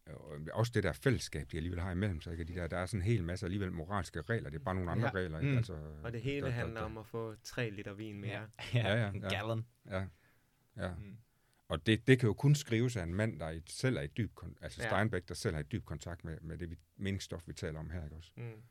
og 0.06 0.38
også 0.52 0.72
det 0.74 0.82
der 0.82 0.92
fællesskab, 0.92 1.46
de 1.52 1.56
alligevel 1.56 1.80
har 1.80 1.90
imellem 1.92 2.20
sig. 2.20 2.32
Ikke? 2.32 2.44
De 2.44 2.54
der, 2.54 2.66
der 2.66 2.76
er 2.78 2.86
sådan 2.86 3.00
en 3.00 3.04
hel 3.06 3.24
masse 3.24 3.46
alligevel 3.46 3.72
moralske 3.72 4.20
regler. 4.22 4.50
Det 4.50 4.60
er 4.60 4.64
bare 4.64 4.74
nogle 4.74 4.90
andre 4.90 5.06
Ja. 5.08 5.14
regler. 5.14 5.38
Ikke? 5.38 5.50
Mm. 5.50 5.56
Altså, 5.56 5.78
Og 6.02 6.12
det 6.12 6.20
hele 6.22 6.40
der- 6.40 6.46
der- 6.46 6.52
handler 6.52 6.80
der- 6.80 6.86
om 6.86 6.98
at 6.98 7.06
få 7.06 7.34
tre 7.42 7.70
liter 7.70 7.94
vin 7.94 8.20
mere. 8.20 8.32
Ja, 8.32 8.48
Ja, 8.88 8.94
ja, 9.02 9.08
en 9.08 9.22
ja. 9.22 9.28
gallon. 9.28 9.66
Ja, 9.90 10.06
ja. 10.76 10.94
Mm. 10.94 11.16
Og 11.68 11.86
det, 11.86 12.06
det 12.06 12.18
kan 12.18 12.26
jo 12.26 12.32
kun 12.34 12.54
skrives 12.54 12.96
af 12.96 13.02
en 13.02 13.14
mand, 13.14 13.40
der 13.40 13.46
er 13.46 13.50
i, 13.50 13.62
selv 13.66 13.96
er 13.96 14.00
i 14.02 14.06
dyb, 14.06 14.38
altså 14.60 14.82
Ja. 14.82 14.88
Steinbeck, 14.88 15.28
der 15.28 15.34
selv 15.34 15.54
er 15.54 15.58
i 15.58 15.62
dyb 15.62 15.84
kontakt 15.84 16.24
med, 16.24 16.38
med 16.40 16.58
det 16.58 16.70
vi, 16.70 16.76
meningsstof, 16.96 17.42
vi 17.48 17.52
taler 17.52 17.78
om 17.78 17.90
her, 17.90 18.04
ikke 18.04 18.16
også? 18.16 18.30
Mm. 18.36 18.62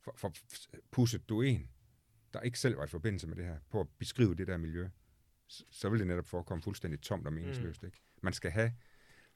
For, 0.00 0.14
for 0.16 0.32
pusset 0.90 1.28
du 1.28 1.42
en, 1.42 1.70
der 2.32 2.40
ikke 2.40 2.58
selv 2.58 2.76
var 2.76 2.84
i 2.84 2.88
forbindelse 2.88 3.26
med 3.26 3.36
det 3.36 3.44
her, 3.44 3.58
på 3.70 3.80
at 3.80 3.86
beskrive 3.98 4.34
det 4.34 4.46
der 4.46 4.56
miljø, 4.56 4.88
så, 5.46 5.64
så 5.70 5.88
vil 5.88 5.98
det 5.98 6.06
netop 6.06 6.26
forekomme 6.26 6.62
fuldstændig 6.62 7.00
tomt 7.00 7.26
og 7.26 7.32
meningsløst, 7.32 7.82
Mm. 7.82 7.86
ikke? 7.86 7.98
Man 8.22 8.32
skal 8.32 8.50
have, 8.50 8.72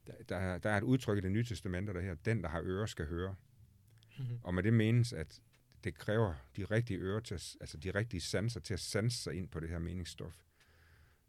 der, 0.07 0.13
der, 0.29 0.37
er- 0.37 0.59
der 0.59 0.71
er 0.71 0.77
et 0.77 0.83
udtryk 0.83 1.19
i 1.19 1.21
det 1.21 1.33
nye 1.33 1.45
testamente, 1.45 1.93
der 1.95 2.01
her, 2.01 2.15
den, 2.15 2.43
der 2.43 2.49
har 2.49 2.63
ører, 2.65 2.87
skal 2.87 3.07
høre. 3.07 3.35
Mhm. 4.19 4.39
Og 4.43 4.55
med 4.55 4.63
det 4.63 4.73
menes, 4.73 5.13
at 5.13 5.41
det 5.85 5.95
kræver 5.95 6.35
de 6.57 6.65
rigtige 6.65 6.99
ører, 7.01 7.21
til 7.21 7.35
at, 7.35 7.57
altså 7.61 7.77
de 7.79 7.91
rigtige 7.91 8.21
sanser 8.21 8.61
til 8.61 8.75
at 8.75 8.81
sanse 8.81 9.19
sig 9.23 9.35
ind 9.35 9.49
på 9.49 9.61
det 9.61 9.69
her 9.69 9.79
meningsstof. 9.79 10.37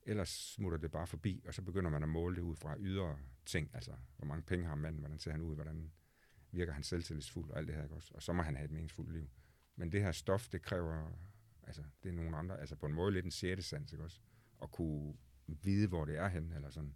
Ellers 0.09 0.29
smutter 0.29 0.77
det 0.77 0.91
bare 0.91 1.07
forbi, 1.07 1.43
og 1.47 1.53
så 1.53 1.61
begynder 1.61 1.89
man 1.89 2.03
at 2.03 2.09
måle 2.09 2.35
det 2.35 2.41
ud 2.41 2.55
fra 2.55 2.75
ydre 2.79 3.19
ting, 3.45 3.69
altså 3.73 3.91
hvor 4.17 4.25
mange 4.25 4.43
penge 4.43 4.65
har 4.65 4.75
manden, 4.75 4.99
hvordan 4.99 5.19
ser 5.19 5.31
han 5.31 5.41
ud, 5.41 5.55
hvordan 5.55 5.91
virker 6.51 6.73
han 6.73 6.83
selvtillidsfuld 6.83 7.49
og 7.49 7.57
alt 7.57 7.67
det 7.67 7.75
her, 7.75 7.87
også? 7.87 8.13
Og 8.13 8.23
så 8.23 8.33
må 8.33 8.41
han 8.41 8.55
have 8.55 8.65
et 8.65 8.71
meningsfuldt 8.71 9.11
liv. 9.11 9.29
Men 9.75 9.91
det 9.91 10.01
her 10.01 10.11
stof, 10.11 10.49
det 10.49 10.61
kræver, 10.61 11.11
altså 11.63 11.83
det 12.03 12.09
er 12.09 12.13
nogen 12.13 12.33
andre, 12.33 12.59
altså 12.59 12.75
på 12.75 12.85
en 12.85 12.93
måde 12.93 13.11
lidt 13.11 13.25
en 13.25 13.31
sjette 13.31 13.63
sans, 13.63 13.91
ikke 13.91 14.03
også? 14.03 14.19
At 14.61 14.71
kunne 14.71 15.13
vide, 15.47 15.87
hvor 15.87 16.05
det 16.05 16.17
er 16.17 16.27
hen, 16.27 16.53
eller 16.53 16.69
sådan. 16.69 16.95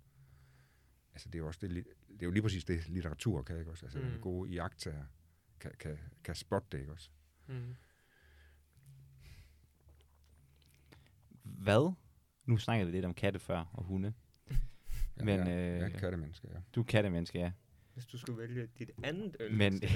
Altså 1.13 1.29
det 1.29 1.35
er 1.35 1.39
jo, 1.39 1.47
også 1.47 1.59
det, 1.67 1.69
det 2.09 2.21
er 2.21 2.25
jo 2.25 2.31
lige 2.31 2.43
præcis 2.43 2.65
det, 2.65 2.89
litteratur 2.89 3.41
kan, 3.41 3.59
ikke 3.59 3.71
også? 3.71 3.85
Altså 3.85 3.99
mm. 3.99 4.21
gode 4.21 4.51
iagtager 4.51 5.05
kan, 5.59 5.71
kan, 5.79 5.99
kan 6.23 6.35
spotte 6.35 6.67
det, 6.71 6.79
ikke 6.79 6.91
også? 6.91 7.09
Mm. 7.47 7.75
Hvad 11.43 11.93
nu 12.45 12.57
snakkede 12.57 12.91
vi 12.91 12.97
lidt 12.97 13.05
om 13.05 13.13
katte 13.13 13.39
før, 13.39 13.65
og 13.73 13.83
hunde. 13.83 14.13
Ja, 15.17 15.23
Men, 15.23 15.39
jeg, 15.39 15.47
jeg 15.47 15.79
er 15.79 15.85
øh, 15.85 15.99
kattemenneske, 15.99 16.47
ja. 16.53 16.59
Du 16.75 16.81
er 16.81 16.85
kattemenneske, 16.85 17.39
ja. 17.39 17.51
Hvis 17.93 18.05
du 18.05 18.17
skulle 18.17 18.39
vælge 18.39 18.67
dit 18.79 18.91
andet 19.03 19.35
øl. 19.39 19.53
Men 19.53 19.73
Det 19.81 19.89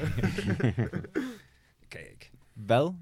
kan 1.91 2.01
jeg 2.01 2.09
ikke. 2.11 2.31
hvad, 2.53 2.95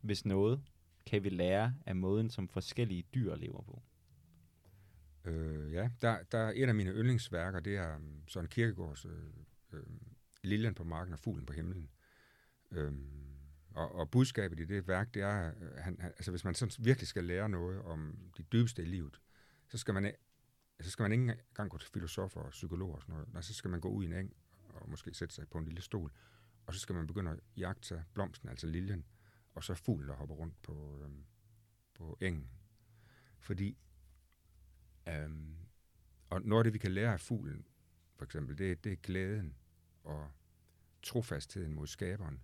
hvis 0.00 0.24
noget, 0.24 0.62
kan 1.06 1.24
vi 1.24 1.28
lære 1.28 1.74
af 1.86 1.96
måden, 1.96 2.30
som 2.30 2.48
forskellige 2.48 3.04
dyr 3.14 3.34
lever 3.34 3.62
på? 3.62 3.82
Øh, 5.24 5.72
ja, 5.72 5.90
der, 6.02 6.22
der 6.32 6.38
er 6.38 6.52
et 6.54 6.68
af 6.68 6.74
mine 6.74 6.90
yndlingsværker, 6.90 7.60
det 7.60 7.76
er 7.76 7.96
um, 7.96 8.22
Søren 8.28 8.46
Kierkegaards 8.46 9.04
øh, 9.04 9.12
øh, 9.72 9.82
Liljen 10.42 10.74
på 10.74 10.84
marken 10.84 11.12
og 11.12 11.18
fuglen 11.18 11.46
på 11.46 11.52
himlen. 11.52 11.90
Øhm, 12.70 13.23
og, 13.74 13.94
og 13.94 14.10
budskabet 14.10 14.60
i 14.60 14.64
det 14.64 14.88
værk, 14.88 15.14
det 15.14 15.22
er, 15.22 15.52
øh, 15.60 15.74
han, 15.76 15.96
han, 16.00 16.10
altså 16.10 16.30
hvis 16.30 16.44
man 16.44 16.54
sådan 16.54 16.84
virkelig 16.84 17.08
skal 17.08 17.24
lære 17.24 17.48
noget 17.48 17.82
om 17.82 18.18
det 18.36 18.52
dybeste 18.52 18.82
i 18.82 18.86
livet, 18.86 19.20
så 19.68 19.78
skal 19.78 19.94
man, 19.94 20.12
så 20.80 20.90
skal 20.90 21.02
man 21.02 21.12
ikke 21.12 21.22
engang 21.22 21.70
gå 21.70 21.78
til 21.78 21.90
filosofer 21.90 22.40
og 22.40 22.50
psykologer 22.50 22.94
og 22.94 23.02
sådan 23.02 23.12
noget. 23.12 23.32
Nej, 23.32 23.42
så 23.42 23.54
skal 23.54 23.70
man 23.70 23.80
gå 23.80 23.88
ud 23.88 24.04
i 24.04 24.06
en 24.06 24.12
eng 24.12 24.32
og 24.68 24.90
måske 24.90 25.14
sætte 25.14 25.34
sig 25.34 25.48
på 25.48 25.58
en 25.58 25.64
lille 25.64 25.82
stol, 25.82 26.12
og 26.66 26.74
så 26.74 26.80
skal 26.80 26.94
man 26.94 27.06
begynde 27.06 27.30
at 27.30 27.40
jagte 27.56 28.04
blomsten, 28.14 28.48
altså 28.48 28.66
liljen, 28.66 29.04
og 29.54 29.64
så 29.64 29.74
fuglen, 29.74 30.08
der 30.08 30.14
hopper 30.14 30.34
rundt 30.34 30.62
på, 30.62 31.00
øhm, 31.04 31.24
på 31.94 32.18
engen. 32.20 32.48
Fordi 33.38 33.78
Øhm, 35.08 35.56
og 36.30 36.42
noget 36.42 36.60
af 36.60 36.64
det, 36.64 36.72
vi 36.72 36.78
kan 36.78 36.92
lære 36.92 37.12
af 37.12 37.20
fuglen, 37.20 37.66
for 38.16 38.24
eksempel, 38.24 38.58
det, 38.58 38.84
det 38.84 38.92
er 38.92 38.96
glæden 38.96 39.56
og 40.04 40.30
trofastheden 41.02 41.74
mod 41.74 41.86
skaberen. 41.86 42.40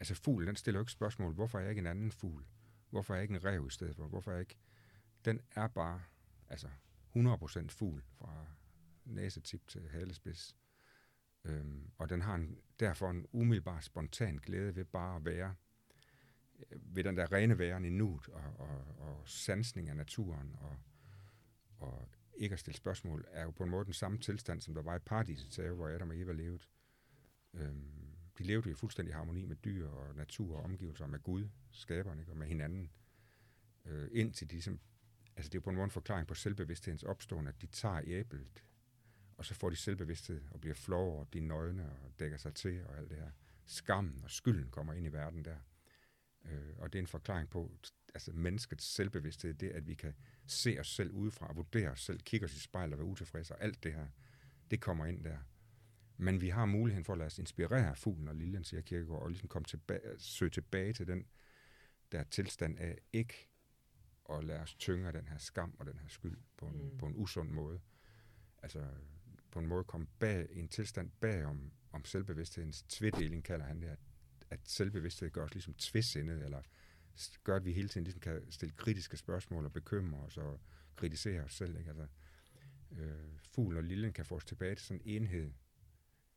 Altså 0.00 0.14
fuglen, 0.14 0.46
den 0.46 0.56
stiller 0.56 0.78
jo 0.78 0.82
ikke 0.82 0.92
spørgsmål, 0.92 1.34
hvorfor 1.34 1.58
er 1.58 1.62
jeg 1.62 1.70
ikke 1.70 1.80
en 1.80 1.86
anden 1.86 2.12
fugl? 2.12 2.44
Hvorfor 2.90 3.14
er 3.14 3.18
jeg 3.18 3.22
ikke 3.22 3.34
en 3.34 3.44
rev 3.44 3.66
i 3.66 3.70
stedet 3.70 3.96
for? 3.96 4.06
Hvorfor 4.06 4.30
er 4.30 4.34
jeg 4.34 4.40
ikke... 4.40 4.56
Den 5.24 5.40
er 5.50 5.68
bare 5.68 6.02
altså 6.48 6.68
100% 7.16 7.68
fugl 7.68 8.02
fra 8.18 8.46
næsetip 9.04 9.68
til 9.68 9.88
halespids. 9.88 10.56
Øhm, 11.44 11.90
og 11.98 12.08
den 12.08 12.22
har 12.22 12.34
en, 12.34 12.58
derfor 12.80 13.10
en 13.10 13.26
umiddelbar 13.32 13.80
spontan 13.80 14.36
glæde 14.36 14.76
ved 14.76 14.84
bare 14.84 15.16
at 15.16 15.24
være 15.24 15.54
øh, 16.70 16.96
ved 16.96 17.04
den 17.04 17.16
der 17.16 17.32
rene 17.32 17.58
væren 17.58 17.84
i 17.84 17.90
nuet 17.90 18.28
og, 18.28 18.42
og, 18.58 18.84
og 18.98 19.22
sansning 19.28 19.88
af 19.88 19.96
naturen 19.96 20.56
og 20.60 20.76
og 21.84 22.08
ikke 22.36 22.52
at 22.52 22.60
stille 22.60 22.76
spørgsmål, 22.76 23.24
er 23.28 23.42
jo 23.42 23.50
på 23.50 23.64
en 23.64 23.70
måde 23.70 23.84
den 23.84 23.92
samme 23.92 24.18
tilstand, 24.18 24.60
som 24.60 24.74
der 24.74 24.82
var 24.82 24.96
i 24.96 24.98
paradiset, 24.98 25.56
have, 25.56 25.74
hvor 25.74 25.88
Adam 25.88 26.10
og 26.10 26.18
Eva 26.18 26.32
levede. 26.32 26.62
Øhm, 27.54 28.03
de 28.38 28.44
levede 28.44 28.68
jo 28.68 28.72
i 28.72 28.74
fuldstændig 28.74 29.14
harmoni 29.14 29.44
med 29.44 29.56
dyr 29.56 29.88
og 29.88 30.16
natur 30.16 30.56
og 30.56 30.64
omgivelser, 30.64 31.04
og 31.04 31.10
med 31.10 31.22
Gud, 31.22 31.48
skaberen, 31.70 32.18
ikke? 32.18 32.32
og 32.32 32.36
med 32.36 32.46
hinanden. 32.46 32.90
Øh, 33.84 34.08
indtil 34.12 34.50
de, 34.50 34.62
som, 34.62 34.80
altså 35.36 35.48
det 35.48 35.54
er 35.54 35.58
jo 35.58 35.64
på 35.64 35.70
en 35.70 35.76
måde 35.76 35.84
en 35.84 35.90
forklaring 35.90 36.26
på 36.26 36.34
selvbevidsthedens 36.34 37.02
opståen, 37.02 37.46
at 37.46 37.62
de 37.62 37.66
tager 37.66 38.00
æblet, 38.04 38.64
og 39.36 39.44
så 39.44 39.54
får 39.54 39.70
de 39.70 39.76
selvbevidsthed 39.76 40.42
og 40.50 40.60
bliver 40.60 40.74
flove 40.74 41.20
og 41.20 41.32
de 41.32 41.40
nøgne 41.40 41.90
og 41.90 42.12
dækker 42.18 42.36
sig 42.36 42.54
til 42.54 42.86
og 42.86 42.98
alt 42.98 43.10
det 43.10 43.18
her. 43.18 43.30
Skammen 43.66 44.20
og 44.24 44.30
skylden 44.30 44.70
kommer 44.70 44.92
ind 44.92 45.06
i 45.06 45.12
verden 45.12 45.44
der. 45.44 45.56
Øh, 46.44 46.74
og 46.78 46.92
det 46.92 46.98
er 46.98 47.02
en 47.02 47.06
forklaring 47.06 47.50
på, 47.50 47.72
altså 48.14 48.32
menneskets 48.32 48.94
selvbevidsthed, 48.94 49.54
det 49.54 49.70
at 49.70 49.86
vi 49.86 49.94
kan 49.94 50.14
se 50.46 50.76
os 50.80 50.94
selv 50.94 51.10
udefra, 51.10 51.52
vurdere 51.52 51.90
os 51.90 52.04
selv, 52.04 52.20
kigge 52.20 52.44
os 52.44 52.54
i 52.54 52.60
spejl 52.60 52.92
og 52.92 52.98
være 52.98 53.06
utilfredse, 53.06 53.54
og 53.54 53.62
alt 53.62 53.84
det 53.84 53.92
her, 53.92 54.06
det 54.70 54.80
kommer 54.80 55.06
ind 55.06 55.24
der. 55.24 55.38
Men 56.16 56.40
vi 56.40 56.48
har 56.48 56.66
muligheden 56.66 57.04
for 57.04 57.12
at 57.12 57.18
lade 57.18 57.26
os 57.26 57.38
inspirere 57.38 57.96
fuglen 57.96 58.28
og 58.28 58.34
liljen, 58.34 58.64
siger 58.64 58.80
Kierkegaard, 58.80 59.22
og 59.22 59.28
ligesom 59.28 59.48
komme 59.48 59.64
tilbage, 59.64 60.00
søge 60.18 60.50
tilbage 60.50 60.92
til 60.92 61.06
den 61.06 61.26
der 62.12 62.24
tilstand 62.24 62.78
af 62.78 62.98
ikke 63.12 63.48
at 64.30 64.44
lade 64.44 64.60
os 64.60 64.74
tynge 64.74 65.06
af 65.06 65.12
den 65.12 65.28
her 65.28 65.38
skam 65.38 65.74
og 65.78 65.86
den 65.86 65.98
her 65.98 66.08
skyld 66.08 66.38
på 66.56 66.66
en, 66.66 66.90
mm. 66.90 66.98
på 66.98 67.06
en 67.06 67.12
usund 67.16 67.50
måde. 67.50 67.80
Altså 68.62 68.86
på 69.50 69.58
en 69.58 69.66
måde 69.66 69.84
komme 69.84 70.06
bag, 70.18 70.48
en 70.50 70.68
tilstand 70.68 71.10
bag 71.20 71.44
om, 71.44 71.72
om 71.92 72.04
selvbevidsthedens 72.04 72.82
tvedeling, 72.82 73.44
kalder 73.44 73.66
han 73.66 73.82
det, 73.82 73.88
at, 73.88 73.98
at 74.50 74.60
selvbevidsthed 74.64 75.30
gør 75.30 75.44
os 75.44 75.54
ligesom 75.54 75.74
tvidsindet, 75.74 76.44
eller 76.44 76.62
gør, 77.44 77.56
at 77.56 77.64
vi 77.64 77.72
hele 77.72 77.88
tiden 77.88 78.04
ligesom 78.04 78.20
kan 78.20 78.52
stille 78.52 78.74
kritiske 78.76 79.16
spørgsmål 79.16 79.64
og 79.64 79.72
bekymre 79.72 80.20
os 80.20 80.36
og 80.36 80.60
kritisere 80.96 81.42
os 81.42 81.54
selv. 81.54 81.78
Ikke? 81.78 81.90
Altså, 81.90 82.06
øh, 82.90 83.38
fuglen 83.54 83.78
og 83.78 83.84
lillen 83.84 84.12
kan 84.12 84.24
få 84.24 84.36
os 84.36 84.44
tilbage 84.44 84.74
til 84.74 84.86
sådan 84.86 85.02
en 85.04 85.22
enhed. 85.22 85.52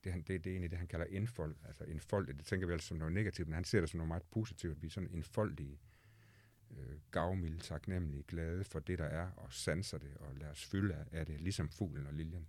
Det, 0.03 0.11
han, 0.11 0.22
det, 0.22 0.44
det 0.44 0.49
er 0.49 0.53
egentlig 0.53 0.72
det, 0.72 0.80
han 0.80 0.88
kalder 0.88 1.06
enfold. 1.06 1.56
Altså 1.65 1.84
enfold, 1.84 2.34
det 2.34 2.45
tænker 2.45 2.68
vi 2.68 2.74
altså 2.74 2.88
som 2.88 2.98
noget 2.98 3.14
negativt, 3.14 3.48
men 3.48 3.56
han 3.56 3.64
ser 3.64 3.80
det 3.80 3.90
som 3.90 3.98
noget 3.98 4.07
meget 4.07 4.24
positivt. 4.32 4.82
Vi 4.82 4.88
er 4.88 4.91
sådan 4.91 5.10
enfoldige, 5.14 5.80
øh, 6.72 6.99
gavmilde, 7.11 7.60
taknemmelige, 7.60 8.24
glade 8.24 8.64
for 8.64 8.80
det, 8.80 8.99
der 8.99 9.06
er, 9.06 9.30
og 9.32 9.53
sanser 9.53 9.98
det, 9.98 10.18
og 10.19 10.36
lader 10.36 10.52
os 10.52 10.65
fylde 10.65 10.94
af, 10.94 11.06
af 11.11 11.26
det, 11.26 11.41
ligesom 11.41 11.69
fuglen 11.69 12.07
og 12.07 12.14
liljen. 12.14 12.48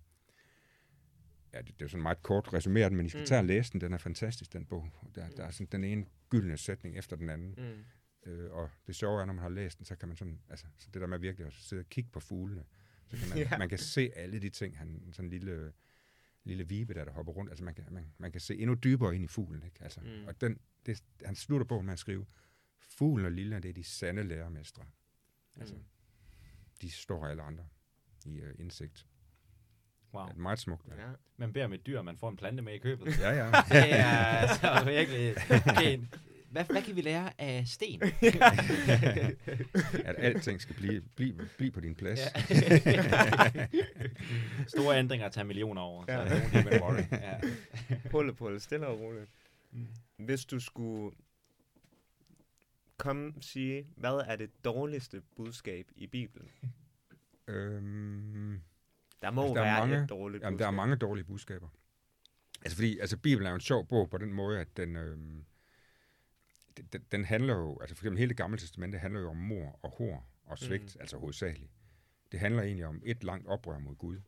Ja, 1.53 1.61
det, 1.61 1.79
det 1.79 1.85
er 1.85 1.89
sådan 1.89 2.03
meget 2.03 2.23
kort 2.23 2.53
resumeret, 2.53 2.93
men 2.93 3.05
I 3.05 3.09
skal 3.09 3.21
mm. 3.21 3.25
tage 3.25 3.39
og 3.39 3.45
læse 3.45 3.71
den. 3.71 3.81
Den 3.81 3.93
er 3.93 3.97
fantastisk, 3.97 4.53
den 4.53 4.65
bog. 4.65 4.89
Der, 5.15 5.29
der 5.29 5.43
er 5.43 5.51
sådan 5.51 5.67
den 5.71 5.83
ene 5.83 6.05
gyldne 6.29 6.57
sætning 6.57 6.97
efter 6.97 7.15
den 7.15 7.29
anden. 7.29 7.55
Mm. 7.57 8.31
Øh, 8.31 8.51
og 8.51 8.69
det 8.87 8.95
sjove 8.95 9.21
er, 9.21 9.25
når 9.25 9.33
man 9.33 9.41
har 9.41 9.49
læst 9.49 9.77
den, 9.77 9.85
så 9.85 9.95
kan 9.95 10.07
man 10.07 10.17
sådan, 10.17 10.39
altså, 10.49 10.65
så 10.77 10.89
det 10.93 11.01
der 11.01 11.07
med 11.07 11.19
virkelig 11.19 11.47
at 11.47 11.53
sidde 11.53 11.79
og 11.79 11.89
kigge 11.89 12.09
på 12.09 12.19
fuglene, 12.19 12.63
så 13.07 13.17
kan 13.17 13.29
man, 13.29 13.37
ja. 13.51 13.57
man 13.57 13.69
kan 13.69 13.77
se 13.77 14.11
alle 14.15 14.39
de 14.39 14.49
ting, 14.49 14.77
han, 14.77 15.09
sådan 15.11 15.25
en 15.25 15.29
lille, 15.29 15.73
lille 16.43 16.67
vibe 16.67 16.93
der, 16.93 17.05
der 17.05 17.11
hopper 17.11 17.33
rundt, 17.33 17.51
altså 17.51 17.65
man 17.65 17.75
kan, 17.75 17.85
man, 17.91 18.05
man 18.17 18.31
kan 18.31 18.41
se 18.41 18.57
endnu 18.57 18.73
dybere 18.73 19.15
ind 19.15 19.23
i 19.23 19.27
fuglen, 19.27 19.63
ikke? 19.63 19.83
Altså, 19.83 19.99
mm. 19.99 20.27
og 20.27 20.41
den, 20.41 20.59
det, 20.85 21.03
han 21.25 21.35
slutter 21.35 21.65
på 21.65 21.81
med 21.81 21.93
at 21.93 21.99
skrive, 21.99 22.25
fuglen 22.79 23.25
og 23.25 23.31
lille, 23.31 23.55
det 23.55 23.69
er 23.69 23.73
de 23.73 23.83
sande 23.83 24.23
lærermestre. 24.23 24.83
Altså, 25.59 25.75
mm. 25.75 25.83
de 26.81 26.91
står 26.91 27.27
alle 27.27 27.41
andre 27.41 27.67
i 28.25 28.41
uh, 28.41 28.49
indsigt. 28.59 29.07
Wow. 30.13 30.25
Det 30.25 30.33
er 30.33 30.37
meget 30.37 30.59
smukt. 30.59 30.87
Ja. 30.87 31.07
Ja. 31.07 31.13
Man 31.37 31.53
beder 31.53 31.67
med 31.67 31.79
et 31.79 31.85
dyr, 31.85 32.01
man 32.01 32.17
får 32.17 32.29
en 32.29 32.37
plante 32.37 32.63
med 32.63 32.73
i 32.73 32.77
købet. 32.77 33.19
Ja, 33.19 33.29
ja. 33.29 33.45
det 33.69 33.99
er 33.99 34.05
altså 34.05 34.85
virkelig... 34.85 35.35
Okay. 35.67 35.99
Hvad, 36.51 36.65
hvad 36.65 36.81
kan 36.81 36.95
vi 36.95 37.01
lære 37.01 37.41
af 37.41 37.67
sten? 37.67 38.01
at 40.05 40.15
alting 40.17 40.61
skal 40.61 40.75
blive, 40.75 41.01
blive, 41.15 41.49
blive 41.57 41.71
på 41.71 41.79
din 41.79 41.95
plads. 41.95 42.19
Store 44.67 44.99
ændringer 44.99 45.29
tager 45.29 45.45
millioner 45.45 45.81
over. 45.81 46.03
Ja. 46.07 46.27
Så 46.29 46.35
don't 46.35 46.57
even 46.67 46.81
worry. 46.81 47.03
Ja. 47.11 47.39
Pulle, 48.09 48.33
pulle, 48.33 48.59
stille 48.59 48.87
og 48.87 48.99
roligt. 48.99 49.29
Mm. 49.71 49.87
Hvis 50.17 50.45
du 50.45 50.59
skulle 50.59 51.15
komme 52.97 53.33
og 53.37 53.43
sige, 53.43 53.87
hvad 53.97 54.21
er 54.27 54.35
det 54.35 54.49
dårligste 54.65 55.21
budskab 55.35 55.85
i 55.95 56.07
Bibelen? 56.07 56.47
øhm, 57.47 58.59
Der 59.21 59.31
må 59.31 59.41
Altså, 59.41 59.53
der 59.55 59.61
er 59.61 59.65
være 59.65 59.79
mange- 59.87 60.03
et 60.03 60.09
dårligt 60.09 60.43
Jamen, 60.43 60.53
budskab. 60.53 60.63
der 60.63 60.67
er 60.67 60.71
mange 60.75 60.95
dårlige 60.95 61.25
budskaber. 61.25 61.67
Altså, 62.61 62.75
fordi 62.75 62.99
altså, 62.99 63.17
Bibelen 63.17 63.45
er 63.45 63.49
jo 63.51 63.55
en 63.55 63.61
sjov 63.61 63.87
bog 63.87 64.09
på 64.09 64.17
den 64.17 64.33
måde, 64.33 64.59
at 64.59 64.77
den, 64.77 64.95
øhm, 64.95 65.43
den, 66.93 67.05
den, 67.11 67.25
handler 67.25 67.55
jo, 67.55 67.79
altså 67.81 67.95
for 67.95 68.03
eksempel 68.03 68.17
hele 68.17 68.29
det 68.29 68.37
gamle 68.37 68.57
testamente 68.57 68.97
handler 68.97 69.19
jo 69.19 69.29
om 69.29 69.37
mor 69.37 69.79
og 69.83 69.91
hår 69.91 70.31
og 70.45 70.59
svigt, 70.59 70.95
mm. 70.95 71.01
altså 71.01 71.17
hovedsageligt. 71.17 71.71
Det 72.31 72.39
handler 72.39 72.63
egentlig 72.63 72.85
om 72.85 73.01
et 73.05 73.23
langt 73.23 73.47
oprør 73.47 73.79
mod 73.79 73.95
Gud. 73.95 74.19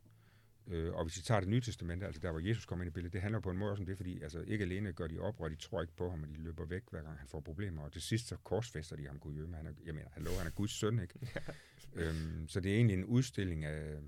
Øh, 0.68 0.94
og 0.94 1.04
hvis 1.04 1.18
vi 1.18 1.22
tager 1.22 1.40
det 1.40 1.50
nye 1.50 1.62
testamente, 1.62 2.06
altså 2.06 2.22
der 2.22 2.32
hvor 2.32 2.40
Jesus 2.40 2.66
kommer 2.66 2.86
ind 2.86 2.92
i 2.92 2.94
billedet, 2.94 3.14
det 3.14 3.22
handler 3.22 3.40
på 3.40 3.52
en 3.52 3.58
måde 3.58 3.72
også 3.72 3.82
om 3.82 3.86
det, 3.86 3.98
fordi 3.98 4.22
altså, 4.22 4.42
ikke 4.42 4.64
alene 4.64 4.94
gør 4.94 5.08
de 5.08 5.20
oprør, 5.20 5.50
de 5.50 5.56
tror 5.56 5.82
ikke 5.82 5.96
på 5.96 6.10
ham, 6.10 6.24
og 6.24 6.30
de 6.30 6.36
løber 6.36 6.66
væk, 6.66 6.84
hver 6.90 7.02
gang 7.02 7.20
han 7.20 7.28
får 7.28 7.40
problemer. 7.40 7.84
Og 7.84 7.92
til 7.92 8.02
sidst 8.02 8.28
så 8.28 8.38
korsfester 8.38 8.96
de 8.96 9.08
ham 9.08 9.20
Gud 9.20 9.34
hjemme. 9.34 9.56
Han 9.56 9.68
er, 9.68 9.74
jeg 9.86 9.94
mener, 9.94 10.10
hallo, 10.12 10.32
han 10.38 10.48
er 10.48 10.52
Guds 10.52 10.72
søn, 10.72 11.00
ikke? 11.00 11.20
øhm, 12.00 12.48
så 12.48 12.60
det 12.60 12.72
er 12.72 12.76
egentlig 12.76 12.94
en 12.94 13.06
udstilling 13.06 13.66
af 13.66 14.00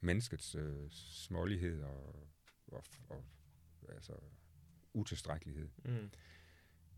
menneskets 0.00 0.54
øh, 0.54 0.90
smålighed 0.90 1.82
og, 1.82 2.28
og, 2.66 2.84
og 3.08 3.24
altså, 3.88 4.12
utilstrækkelighed. 4.92 5.68
Mm. 5.84 6.10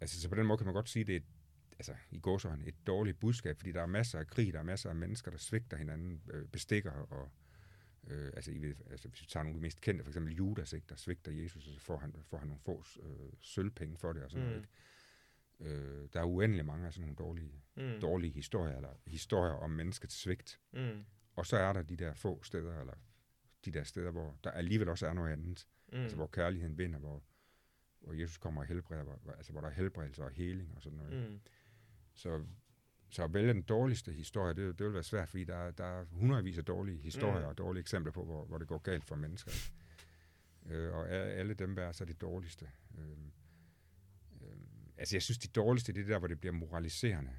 Altså, 0.01 0.21
så 0.21 0.29
på 0.29 0.35
den 0.35 0.47
måde 0.47 0.59
kan 0.59 0.65
man 0.65 0.75
godt 0.75 0.89
sige, 0.89 1.01
at 1.01 1.07
det 1.07 1.13
er 1.13 1.21
et, 1.21 1.27
altså, 1.73 1.95
i 2.11 2.19
gåsøjne 2.19 2.67
et 2.67 2.87
dårligt 2.87 3.21
budskab, 3.21 3.57
fordi 3.57 3.73
der 3.73 3.83
er 3.83 3.87
masser 3.87 4.19
af 4.19 4.27
krig, 4.27 4.53
der 4.53 4.59
er 4.59 4.63
masser 4.63 4.91
af 4.91 4.97
mennesker, 4.97 5.31
der 5.31 5.39
svigter 5.39 5.77
hinanden, 5.77 6.23
øh, 6.31 6.49
bestikker, 6.49 6.93
og 6.93 7.31
øh, 8.07 8.27
altså, 8.37 8.51
I 8.51 8.59
ved, 8.59 8.75
altså, 8.91 9.09
hvis 9.09 9.23
vi 9.23 9.27
tager 9.27 9.45
nogle 9.45 9.57
af 9.57 9.61
de 9.61 9.63
mest 9.63 9.81
kendte, 9.81 10.05
for 10.05 10.11
eksempel 10.11 10.35
Judas, 10.35 10.73
ikke, 10.73 10.87
der 10.89 10.97
svigter 10.97 11.33
Jesus, 11.33 11.67
og 11.67 11.75
så 11.75 11.81
får 11.81 11.99
han, 11.99 12.15
får 12.23 12.39
han 12.39 12.49
nogle 12.49 12.61
få 12.61 12.85
øh, 13.03 13.33
sølvpenge 13.41 13.97
for 13.97 14.13
det, 14.13 14.23
og 14.23 14.31
sådan 14.31 14.45
mm. 14.45 14.51
noget, 14.51 14.63
ikke? 14.63 14.73
Øh, 15.61 16.09
der 16.13 16.21
er 16.21 16.25
uendelig 16.25 16.67
mange 16.67 16.87
af 16.87 16.93
sådan 16.93 17.03
nogle 17.03 17.17
dårlige, 17.17 17.63
Mm. 17.77 18.01
dårlige 18.01 18.33
historier, 18.33 18.77
eller 18.77 18.95
historier 19.07 19.53
om 19.53 19.71
menneskets 19.71 20.15
svigt. 20.15 20.61
Mm. 20.73 21.05
Og 21.37 21.47
så 21.47 21.57
er 21.57 21.73
der 21.73 21.83
de 21.83 21.97
der 21.97 22.15
få 22.15 22.43
steder, 22.43 22.81
eller 22.81 22.95
de 23.65 23.71
der 23.71 23.85
steder, 23.85 24.11
hvor 24.11 24.39
der 24.45 24.51
alligevel 24.51 24.89
også 24.89 25.07
er 25.07 25.13
noget 25.13 25.33
andet. 25.33 25.67
Mm. 25.93 25.99
Altså 25.99 26.17
hvor 26.17 26.27
kærligheden 26.27 26.79
vinder, 26.79 26.99
hvor, 26.99 27.23
hvor 28.01 28.13
Jesus 28.13 28.39
kommer 28.39 28.61
og 28.61 28.67
helbreder, 28.67 29.03
hvor, 29.05 29.33
altså 29.33 29.53
hvor 29.53 29.61
der 29.61 29.69
er 29.69 29.73
helbredelse 29.73 30.23
og 30.25 30.31
heling 30.31 30.73
og 30.77 30.83
sådan 30.83 30.99
noget. 30.99 31.31
Mm. 31.31 31.41
Så, 32.15 32.45
så 33.11 33.25
at 33.25 33.35
vælge 33.35 33.53
den 33.53 33.63
dårligste 33.63 34.13
historie, 34.13 34.55
det, 34.55 34.79
det 34.79 34.87
vil 34.87 34.95
være 34.95 35.03
svært, 35.03 35.29
fordi 35.29 35.45
der, 35.45 35.57
er- 35.57 35.71
der 35.71 35.85
er 35.85 36.05
hundredvis 36.05 36.59
af 36.59 36.65
dårlige 36.65 36.99
historier 36.99 37.35
Mm. 37.39 37.43
mm. 37.43 37.49
og 37.49 37.59
dårlige 37.59 37.81
eksempler 37.81 38.13
på, 38.13 38.25
hvor, 38.25 38.45
hvor 38.45 38.59
det 38.59 38.69
går 38.69 38.79
galt 38.79 39.05
for 39.05 39.17
mennesker. 39.17 39.53
Øh, 40.67 40.93
og 40.95 41.09
alle 41.11 41.55
dem 41.55 41.79
er 41.79 41.93
så 41.93 42.05
det 42.05 42.21
dårligste. 42.21 42.71
Øh, 42.99 43.09
øh, 44.43 44.57
altså 44.97 45.17
jeg 45.17 45.23
synes, 45.23 45.39
de 45.39 45.49
dårligste, 45.49 45.93
det 45.93 46.03
er 46.03 46.07
der, 46.07 46.19
hvor 46.19 46.29
det 46.29 46.41
bliver 46.41 46.53
moraliserende 46.53 47.33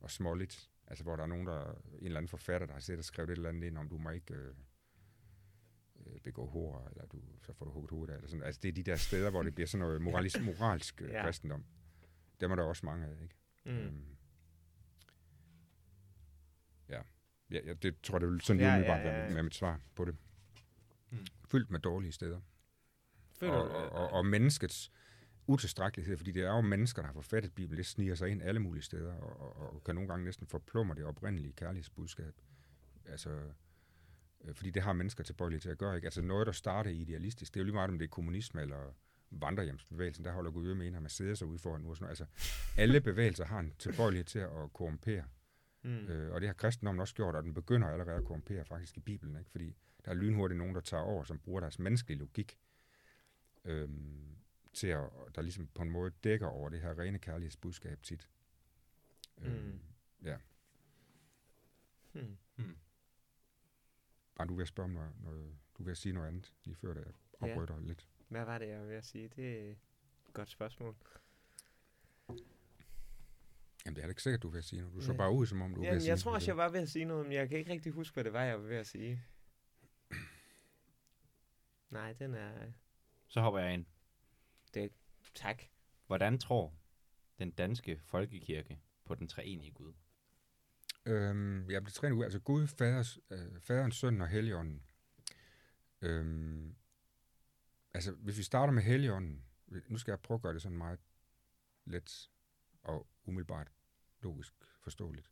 og 0.00 0.10
småligt. 0.10 0.70
Altså, 0.86 1.04
hvor 1.04 1.16
der 1.16 1.22
er 1.22 1.26
nogen, 1.26 1.46
der, 1.46 1.72
en 1.72 2.04
eller 2.04 2.16
anden 2.18 2.28
forfatter, 2.28 2.66
der 2.66 2.74
har 2.74 2.80
siddet 2.80 2.98
og 2.98 3.04
skrevet 3.04 3.30
et 3.30 3.36
eller 3.36 3.48
andet 3.48 3.66
ind 3.66 3.78
om, 3.78 3.88
du 3.88 3.98
må 3.98 4.10
ikke 4.10 4.34
øh, 4.34 4.54
øh, 6.08 6.20
begå 6.20 6.46
hår, 6.46 6.88
eller 6.90 7.06
du, 7.06 7.20
så 7.42 7.52
får 7.52 7.64
du 7.64 7.70
hugget 7.70 7.90
hovedet 7.90 8.12
af, 8.12 8.16
eller 8.16 8.28
sådan. 8.28 8.42
Altså, 8.42 8.60
det 8.62 8.68
er 8.68 8.72
de 8.72 8.82
der 8.82 8.96
steder, 8.96 9.30
hvor 9.30 9.42
det 9.42 9.54
bliver 9.54 9.66
sådan 9.68 9.86
noget 9.86 10.02
moralisk, 10.02 10.42
moralsk 10.42 11.02
øh, 11.02 11.10
Ja. 11.10 11.22
kristendom. 11.24 11.64
Dem 12.40 12.50
er 12.50 12.56
der 12.56 12.62
også 12.62 12.86
mange 12.86 13.06
af, 13.06 13.22
ikke? 13.22 13.34
Mm. 13.64 13.70
Øhm, 13.72 14.04
ja. 16.88 17.00
ja, 17.50 17.60
ja, 17.64 17.72
det 17.72 18.00
tror 18.00 18.14
jeg, 18.16 18.20
det 18.20 18.28
vil 18.30 18.40
sådan 18.40 18.60
Ja, 18.60 18.66
lige 18.66 18.72
ja, 18.72 18.76
umiddelbart 18.76 19.06
ja, 19.06 19.18
være 19.18 19.28
ja. 19.28 19.34
med 19.34 19.42
mit 19.42 19.54
svar 19.54 19.80
på 19.94 20.04
det. 20.04 20.16
Mm. 21.10 21.18
Fyldt 21.48 21.70
med 21.70 21.80
dårlige 21.80 22.12
steder. 22.12 22.40
Føler 23.40 23.52
og, 23.52 23.70
og, 23.70 23.90
og, 23.90 24.10
og 24.10 24.26
menneskets 24.26 24.92
utilstrækkelighed, 25.46 26.16
fordi 26.16 26.30
det 26.32 26.42
er 26.42 26.50
jo 26.50 26.60
mennesker, 26.60 27.02
der 27.02 27.06
har 27.06 27.12
forfattet 27.12 27.54
Bibelen, 27.54 27.78
det 27.78 27.86
sniger 27.86 28.14
sig 28.14 28.28
ind 28.28 28.42
alle 28.42 28.60
mulige 28.60 28.82
steder, 28.82 29.12
og, 29.14 29.40
og, 29.40 29.74
og 29.74 29.84
kan 29.84 29.94
nogle 29.94 30.08
gange 30.08 30.24
næsten 30.24 30.46
forplumre 30.46 30.94
det 30.94 31.04
oprindelige 31.04 31.52
kærlighedsbudskab. 31.52 32.34
Altså, 33.04 33.40
fordi 34.52 34.70
det 34.70 34.82
har 34.82 34.92
mennesker 34.92 35.24
tilbøjelige 35.24 35.60
til 35.60 35.68
at 35.68 35.78
gøre, 35.78 35.96
ikke? 35.96 36.06
Altså 36.06 36.22
noget, 36.22 36.46
der 36.46 36.52
starter 36.52 36.90
idealistisk, 36.90 37.54
det 37.54 37.60
er 37.60 37.62
jo 37.62 37.64
lige 37.64 37.74
meget, 37.74 37.90
om 37.90 37.98
det 37.98 38.04
er 38.04 38.08
kommunisme 38.08 38.60
eller 38.60 38.94
vandrehjemsbevægelsen, 39.30 40.24
der 40.24 40.32
holder 40.32 40.50
Gud 40.50 40.74
med 40.74 40.86
en, 40.86 40.94
at 40.94 41.02
man 41.02 41.10
sidder 41.10 41.34
sig 41.34 41.46
ude 41.46 41.58
foran 41.58 41.80
nu 41.80 41.90
og 41.90 41.96
sådan 41.96 42.04
noget. 42.04 42.20
Altså, 42.20 42.46
alle 42.76 43.00
bevægelser 43.00 43.44
har 43.44 43.60
en 43.60 43.74
tilbøjelighed 43.78 44.24
til 44.24 44.38
at 44.38 44.72
korrumpere, 44.72 45.24
mm. 45.82 46.08
Øh, 46.08 46.32
og 46.34 46.40
det 46.40 46.48
har 46.48 46.54
kristendommen 46.54 47.00
også 47.00 47.14
gjort, 47.14 47.34
og 47.34 47.42
den 47.42 47.54
begynder 47.54 47.88
allerede 47.88 48.16
at 48.16 48.24
korrumpere 48.24 48.64
faktisk 48.64 48.96
i 48.96 49.00
Bibelen, 49.00 49.38
ikke? 49.38 49.50
fordi 49.50 49.76
der 50.04 50.10
er 50.10 50.14
lynhurtigt 50.14 50.58
nogen, 50.58 50.74
der 50.74 50.80
tager 50.80 51.02
over, 51.02 51.24
som 51.24 51.38
bruger 51.38 51.60
deres 51.60 51.78
menneskelige 51.78 52.18
logik 52.18 52.58
øhm, 53.64 54.36
til 54.72 54.86
at, 54.86 55.10
der 55.34 55.42
ligesom 55.42 55.68
på 55.74 55.82
en 55.82 55.90
måde 55.90 56.12
dækker 56.24 56.46
over 56.46 56.68
det 56.68 56.80
her 56.80 56.98
rene 56.98 57.18
kærlighedsbudskab 57.18 58.02
tit. 58.02 58.28
Mm. 59.38 59.80
ja. 60.24 60.36
Hmm. 62.12 62.36
Bare 64.38 64.48
du 64.48 64.54
vil 64.54 64.66
spørge 64.66 64.84
om 64.84 64.90
noget, 64.90 65.12
noget, 65.22 65.56
du 65.78 65.82
vil 65.82 65.96
sige 65.96 66.12
noget 66.12 66.28
andet, 66.28 66.52
lige 66.64 66.76
før 66.76 66.94
det 66.94 67.14
Ja. 67.42 67.48
afbryder 67.48 67.74
ja. 67.80 67.86
lidt. 67.86 68.08
Hvad 68.28 68.44
var 68.44 68.58
det, 68.58 68.68
jeg 68.68 68.80
var 68.80 68.86
ved 68.86 68.94
at 68.96 69.04
sige? 69.04 69.28
Det 69.28 69.58
er 69.68 69.70
et 69.70 69.78
godt 70.32 70.50
spørgsmål. 70.50 70.96
Jamen 73.86 73.96
det 73.96 74.02
er 74.02 74.06
da 74.06 74.08
ikke 74.08 74.22
sikkert, 74.22 74.42
du 74.42 74.48
vil 74.48 74.62
sige 74.62 74.80
noget. 74.80 74.94
Du 74.94 75.00
så 75.00 75.08
Nej. 75.12 75.16
bare 75.16 75.32
ud, 75.32 75.46
som 75.46 75.62
om 75.62 75.74
du 75.74 75.80
vil 75.80 75.86
Jamen, 75.86 76.00
sige 76.00 76.10
jeg 76.10 76.18
tror 76.18 76.34
også, 76.34 76.50
jeg 76.50 76.56
var 76.56 76.68
ved 76.68 76.80
at 76.80 76.88
sige 76.88 77.04
noget, 77.04 77.26
men 77.26 77.32
jeg 77.32 77.48
kan 77.48 77.58
ikke 77.58 77.72
rigtig 77.72 77.92
huske, 77.92 78.14
hvad 78.14 78.24
det 78.24 78.32
var, 78.32 78.42
jeg 78.44 78.60
var 78.62 78.66
ved 78.68 78.76
at 78.76 78.86
sige. 78.86 79.22
Nej, 81.90 82.12
den 82.12 82.34
er... 82.34 82.72
Så 83.26 83.40
hopper 83.40 83.60
jeg 83.60 83.74
ind. 83.74 83.86
Tak. 85.34 85.62
Hvordan 86.06 86.38
tror 86.38 86.74
den 87.38 87.50
danske 87.50 88.00
folkekirke 88.04 88.78
på 89.04 89.14
den 89.14 89.28
treenige 89.28 89.70
Gud? 89.72 89.92
Øhm, 91.08 91.70
jeg 91.70 91.82
blev 91.82 91.92
trænet 91.92 92.16
ud. 92.16 92.24
Altså 92.24 92.38
Gud, 92.38 92.66
faders, 92.66 93.18
øh, 93.30 93.60
faderens, 93.60 93.96
søn 93.96 94.20
og 94.20 94.28
helligånden. 94.28 94.82
Øhm, 96.02 96.76
altså, 97.94 98.12
hvis 98.12 98.38
vi 98.38 98.42
starter 98.42 98.72
med 98.72 98.82
helligånden, 98.82 99.44
nu 99.66 99.98
skal 99.98 100.12
jeg 100.12 100.20
prøve 100.20 100.36
at 100.36 100.42
gøre 100.42 100.54
det 100.54 100.62
sådan 100.62 100.78
meget 100.78 101.00
let 101.84 102.30
og 102.82 103.06
umiddelbart 103.24 103.72
logisk 104.20 104.52
forståeligt. 104.80 105.30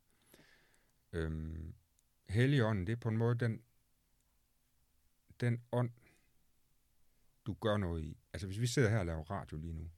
Øhm, 1.12 1.74
helligånden, 2.28 2.86
det 2.86 2.92
er 2.92 2.96
på 2.96 3.08
en 3.08 3.16
måde 3.16 3.34
den, 3.34 3.62
den 5.40 5.62
ånd, 5.72 5.90
du 7.46 7.54
gør 7.54 7.76
noget 7.76 8.04
i. 8.04 8.18
Altså, 8.32 8.46
hvis 8.46 8.60
vi 8.60 8.66
sidder 8.66 8.90
her 8.90 8.98
og 8.98 9.06
laver 9.06 9.30
radio 9.30 9.56
lige 9.56 9.72
nu, 9.72 9.90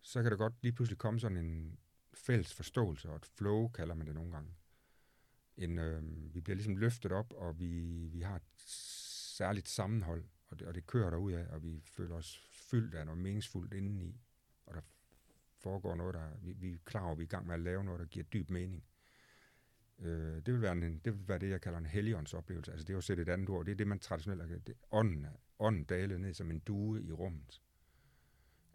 så 0.00 0.22
kan 0.22 0.30
der 0.30 0.36
godt 0.36 0.54
lige 0.62 0.72
pludselig 0.72 0.98
komme 0.98 1.20
sådan 1.20 1.36
en 1.36 1.78
fælles 2.14 2.54
forståelse, 2.54 3.08
og 3.10 3.16
et 3.16 3.26
flow 3.26 3.68
kalder 3.68 3.94
man 3.94 4.06
det 4.06 4.14
nogle 4.14 4.32
gange 4.32 4.54
en, 5.56 5.78
øh, 5.78 6.34
vi 6.34 6.40
bliver 6.40 6.54
ligesom 6.54 6.76
løftet 6.76 7.12
op, 7.12 7.32
og 7.32 7.58
vi, 7.58 7.68
vi 8.12 8.20
har 8.20 8.36
et 8.36 8.42
særligt 9.36 9.68
sammenhold, 9.68 10.24
og 10.46 10.58
det, 10.58 10.68
og 10.68 10.74
det 10.74 10.86
kører 10.86 11.10
derud 11.10 11.32
af, 11.32 11.46
og 11.46 11.62
vi 11.62 11.80
føler 11.84 12.14
os 12.14 12.48
fyldt 12.50 12.94
af 12.94 13.06
noget 13.06 13.20
meningsfuldt 13.20 13.74
indeni, 13.74 14.20
og 14.66 14.74
der 14.74 14.80
foregår 15.58 15.94
noget, 15.94 16.14
der 16.14 16.30
vi, 16.42 16.52
vi 16.52 16.72
er 16.72 16.78
klar 16.84 17.04
over, 17.04 17.14
vi 17.14 17.22
er 17.22 17.26
i 17.26 17.28
gang 17.28 17.46
med 17.46 17.54
at 17.54 17.60
lave 17.60 17.84
noget, 17.84 18.00
der 18.00 18.06
giver 18.06 18.24
dyb 18.24 18.50
mening. 18.50 18.84
Øh, 19.98 20.36
det, 20.36 20.54
vil 20.54 20.62
være 20.62 20.72
en, 20.72 20.98
det 20.98 21.12
vil 21.12 21.28
være 21.28 21.38
det, 21.38 21.50
jeg 21.50 21.60
kalder 21.60 21.78
en 21.78 21.86
helligåndsoplevelse. 21.86 22.72
Altså 22.72 22.84
det 22.84 22.92
er 22.92 22.94
jo 22.94 23.00
sætte 23.00 23.22
et 23.22 23.28
andet 23.28 23.48
ord. 23.48 23.66
Det 23.66 23.72
er 23.72 23.76
det, 23.76 23.86
man 23.86 23.98
traditionelt 23.98 24.42
har 24.42 24.58
det, 24.58 24.74
ånden, 24.90 25.26
ånden 25.58 25.84
dalet 25.84 26.20
ned 26.20 26.34
som 26.34 26.50
en 26.50 26.58
due 26.58 27.02
i 27.02 27.12
rummet. 27.12 27.62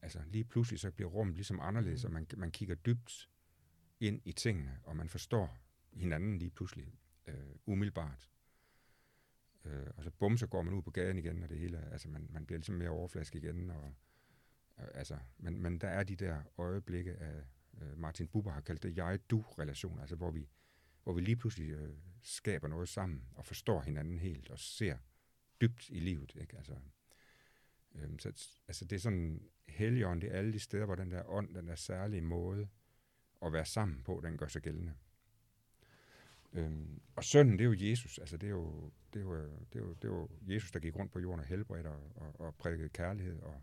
Altså 0.02 0.20
lige 0.28 0.44
pludselig 0.44 0.80
så 0.80 0.92
bliver 0.92 1.10
rummet 1.10 1.36
ligesom 1.36 1.60
anderledes, 1.60 2.06
og 2.06 2.12
man, 2.12 2.28
man 2.38 2.52
kigger 2.52 2.76
dybt 2.76 3.30
ind 4.00 4.22
i 4.26 4.32
tingene, 4.32 4.80
og 4.84 4.96
man 4.96 5.10
forstår 5.10 5.58
hinanden 6.00 6.38
lige 6.38 6.52
pludselig, 6.52 6.94
øh, 7.28 7.56
umiddelbart. 7.66 8.30
Øh, 9.66 9.88
og 9.98 10.04
så 10.04 10.12
bum, 10.12 10.38
så 10.38 10.48
går 10.48 10.62
man 10.62 10.74
ud 10.74 10.82
på 10.82 10.92
gaden 10.92 11.18
igen, 11.18 11.44
og 11.44 11.50
det 11.50 11.58
hele, 11.58 11.92
altså 11.92 12.10
man, 12.10 12.28
man 12.30 12.46
bliver 12.46 12.58
ligesom 12.58 12.76
mere 12.76 12.90
overflask 12.90 13.36
igen, 13.36 13.70
og 13.70 13.94
øh, 14.80 14.88
altså, 14.94 15.18
men, 15.38 15.62
men 15.62 15.78
der 15.78 15.88
er 15.88 16.04
de 16.04 16.16
der 16.16 16.42
øjeblikke 16.58 17.14
af, 17.14 17.44
øh, 17.82 17.98
Martin 17.98 18.28
Buber 18.28 18.52
har 18.52 18.62
kaldt 18.62 18.84
det 18.84 18.98
jeg-du-relation, 18.98 20.00
altså 20.00 20.16
hvor 20.16 20.32
vi, 20.32 20.50
hvor 21.04 21.14
vi 21.14 21.22
lige 21.22 21.36
pludselig 21.36 21.70
øh, 21.70 21.98
skaber 22.22 22.68
noget 22.68 22.90
sammen, 22.90 23.24
og 23.36 23.46
forstår 23.46 23.82
hinanden 23.82 24.20
helt, 24.20 24.50
og 24.50 24.60
ser 24.60 24.98
dybt 25.62 25.90
i 25.90 26.00
livet, 26.00 26.36
ikke? 26.42 26.58
Altså, 26.58 26.76
øh, 27.96 28.10
så, 28.20 28.60
altså 28.68 28.86
det 28.86 28.96
er 28.96 29.00
sådan, 29.00 29.50
helligånd, 29.68 30.22
det 30.22 30.32
er 30.32 30.38
alle 30.38 30.54
de 30.54 30.60
steder, 30.60 30.86
hvor 30.86 30.96
den 30.96 31.12
der 31.12 31.30
ånd, 31.30 31.56
den 31.56 31.68
der 31.68 31.76
særlige 31.76 32.22
måde 32.22 32.68
at 33.42 33.54
være 33.54 33.66
sammen 33.66 34.04
på, 34.04 34.22
den 34.24 34.38
gør 34.38 34.48
sig 34.48 34.62
gældende. 34.62 34.94
Øhm, 36.54 37.02
og 37.16 37.24
sønnen, 37.24 37.60
det 37.60 37.66
er 37.66 37.70
jo 37.70 37.76
Jesus. 37.90 38.20
Altså, 38.20 38.38
det 38.38 38.48
er 38.48 38.52
jo, 38.52 38.92
det 39.14 39.20
er 39.20 39.24
jo, 39.24 39.36
det 39.74 39.80
er 39.80 39.80
jo, 39.80 39.94
det 39.94 40.04
er 40.04 40.08
jo 40.08 40.30
Jesus, 40.48 40.72
der 40.72 40.80
gik 40.80 40.96
rundt 40.96 41.12
på 41.12 41.20
jorden 41.20 41.40
og 41.40 41.46
helbredte 41.46 41.88
og, 41.88 42.12
og, 42.16 42.40
og 42.40 42.56
prædikede 42.56 42.90
kærlighed. 42.90 43.40
Og, 43.40 43.62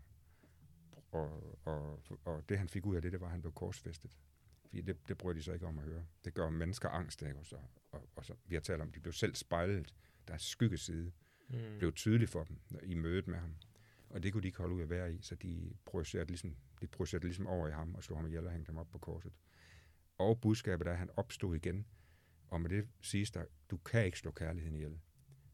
og, 1.11 1.57
og, 1.65 1.99
og 2.25 2.49
det, 2.49 2.57
han 2.57 2.69
fik 2.69 2.85
ud 2.85 2.95
af 2.95 3.01
det, 3.01 3.11
det 3.11 3.21
var, 3.21 3.27
at 3.27 3.31
han 3.31 3.41
blev 3.41 3.53
korsfæstet. 3.53 4.17
Fordi 4.61 4.81
det, 4.81 5.07
det 5.07 5.17
brød 5.17 5.35
de 5.35 5.43
sig 5.43 5.53
ikke 5.53 5.67
om 5.67 5.77
at 5.77 5.83
høre. 5.83 6.05
Det 6.25 6.33
gør 6.33 6.49
mennesker 6.49 6.89
angst, 6.89 7.21
ikke? 7.21 7.39
Og, 7.39 7.45
så, 7.45 7.57
og, 7.91 8.09
og 8.15 8.25
så, 8.25 8.33
vi 8.45 8.55
har 8.55 8.61
talt 8.61 8.81
om, 8.81 8.91
de 8.91 8.99
blev 8.99 9.13
selv 9.13 9.35
spejlet. 9.35 9.93
Deres 10.27 10.41
skyggeside 10.41 11.11
Mm. 11.49 11.77
blev 11.77 11.93
tydelig 11.93 12.29
for 12.29 12.43
dem 12.43 12.57
i 12.83 12.93
mødet 12.93 13.27
med 13.27 13.37
ham. 13.37 13.55
Og 14.09 14.23
det 14.23 14.33
kunne 14.33 14.41
de 14.41 14.47
ikke 14.47 14.57
holde 14.57 14.75
ud 14.75 14.81
at 14.81 14.89
være 14.89 15.13
i, 15.13 15.21
så 15.21 15.35
de 15.35 15.73
projicerede 15.85 16.27
ligesom, 16.27 16.55
de 16.81 16.87
projicerede 16.87 17.25
ligesom 17.25 17.47
over 17.47 17.67
i 17.67 17.71
ham 17.71 17.95
og 17.95 18.03
slog 18.03 18.17
ham 18.19 18.25
ihjel 18.27 18.45
og 18.45 18.51
hængte 18.51 18.69
ham 18.69 18.77
op 18.77 18.89
på 18.89 18.97
korset. 18.97 19.31
Og 20.17 20.41
budskabet 20.41 20.87
er, 20.87 20.91
at 20.91 20.97
han 20.97 21.09
opstod 21.17 21.55
igen. 21.55 21.85
Og 22.47 22.61
med 22.61 22.69
det 22.69 22.87
siges 23.01 23.31
der, 23.31 23.45
du 23.71 23.77
kan 23.77 24.05
ikke 24.05 24.19
slå 24.19 24.31
kærligheden 24.31 24.75
ihjel. 24.75 24.99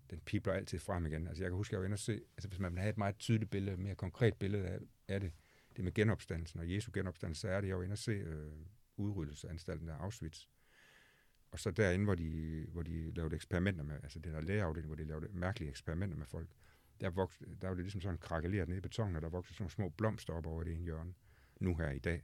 Den 0.10 0.20
pipler 0.20 0.54
altid 0.54 0.80
frem 0.80 1.06
igen. 1.06 1.28
Altså 1.28 1.44
jeg 1.44 1.50
kan 1.50 1.58
huske, 1.58 1.74
jeg 1.74 1.80
var 1.80 1.86
inde 1.86 1.96
og 1.96 2.00
se, 2.00 2.22
altså 2.38 2.48
hvis 2.48 2.60
man 2.60 2.74
vil 2.74 2.82
have 2.82 2.90
et 2.90 2.98
meget 2.98 3.18
tydeligt 3.18 3.52
billede, 3.52 3.74
et 3.74 3.80
mere 3.80 3.96
konkret 3.96 4.36
billede 4.36 4.68
af, 4.68 4.80
af 5.08 5.20
det, 5.20 5.32
det 5.76 5.84
med 5.84 5.94
genopstandelsen 5.94 6.60
og 6.60 6.74
Jesu 6.74 6.92
genopstandelse, 6.94 7.42
så 7.42 7.48
er 7.48 7.62
det, 7.62 7.68
jeg 7.68 7.78
var 7.78 7.84
inde 7.84 7.94
og 7.94 7.98
se 7.98 8.12
øh, 8.12 8.52
udryddelsesanstalten 8.98 9.90
af 9.90 9.96
Auschwitz. 9.96 10.46
Og 11.52 11.60
så 11.60 11.72
derinde, 11.72 12.06
hvor 12.06 12.16
de, 12.16 12.66
hvor 12.72 12.84
de 12.84 13.12
lavede 13.12 13.36
eksperimenter 13.36 13.84
med, 13.84 13.96
altså 14.04 14.20
det 14.20 14.34
der 14.34 14.42
lægeafdeling, 14.42 14.88
hvor 14.88 14.96
de 14.96 15.04
lavede 15.04 15.28
mærkelige 15.34 15.70
eksperimenter 15.70 16.18
med 16.18 16.26
folk, 16.26 16.50
der, 17.02 17.10
vokste, 17.10 17.46
der 17.62 17.68
var 17.68 17.76
det 17.76 17.84
ligesom 17.84 18.02
sådan 18.02 18.18
krakeleret 18.18 18.68
nede 18.68 18.78
i 18.78 18.82
betonen, 18.82 19.16
og 19.16 19.22
der 19.22 19.30
voksede 19.30 19.56
sådan 19.56 19.64
nogle 19.64 19.72
små 19.72 19.90
blomster 19.90 20.34
op 20.34 20.46
over 20.46 20.64
det 20.64 20.74
ene 20.74 20.84
hjørne, 20.84 21.14
nu 21.60 21.76
her 21.76 21.90
i 21.90 22.00
dag. 22.00 22.24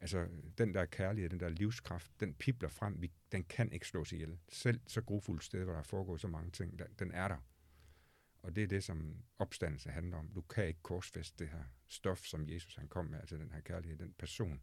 Altså, 0.00 0.28
den 0.58 0.74
der 0.74 0.84
kærlighed, 0.84 1.30
den 1.30 1.40
der 1.40 1.48
livskraft, 1.48 2.20
den 2.20 2.34
pipler 2.34 2.68
frem, 2.68 3.02
vi, 3.02 3.12
den 3.32 3.44
kan 3.44 3.72
ikke 3.72 3.86
slås 3.86 4.12
ihjel. 4.12 4.38
Selv 4.48 4.80
så 4.86 5.00
grufuldt 5.00 5.44
sted, 5.44 5.64
hvor 5.64 5.72
der 5.72 5.82
foregår 5.82 6.16
så 6.16 6.28
mange 6.28 6.50
ting, 6.50 6.78
der, 6.78 6.86
den 6.98 7.12
er 7.12 7.28
der. 7.28 7.36
Og 8.42 8.56
det 8.56 8.64
er 8.64 8.68
det, 8.68 8.84
som 8.84 9.16
opstandelse 9.38 9.90
handler 9.90 10.16
om. 10.16 10.28
Du 10.34 10.40
kan 10.40 10.66
ikke 10.66 10.82
korsfæste 10.82 11.44
det 11.44 11.48
her 11.52 11.64
stof, 11.86 12.18
som 12.18 12.48
Jesus 12.48 12.76
han 12.76 12.88
kom 12.88 13.06
med, 13.06 13.18
altså 13.18 13.36
den 13.36 13.50
her 13.52 13.60
kærlighed, 13.60 13.98
den 13.98 14.14
person, 14.18 14.60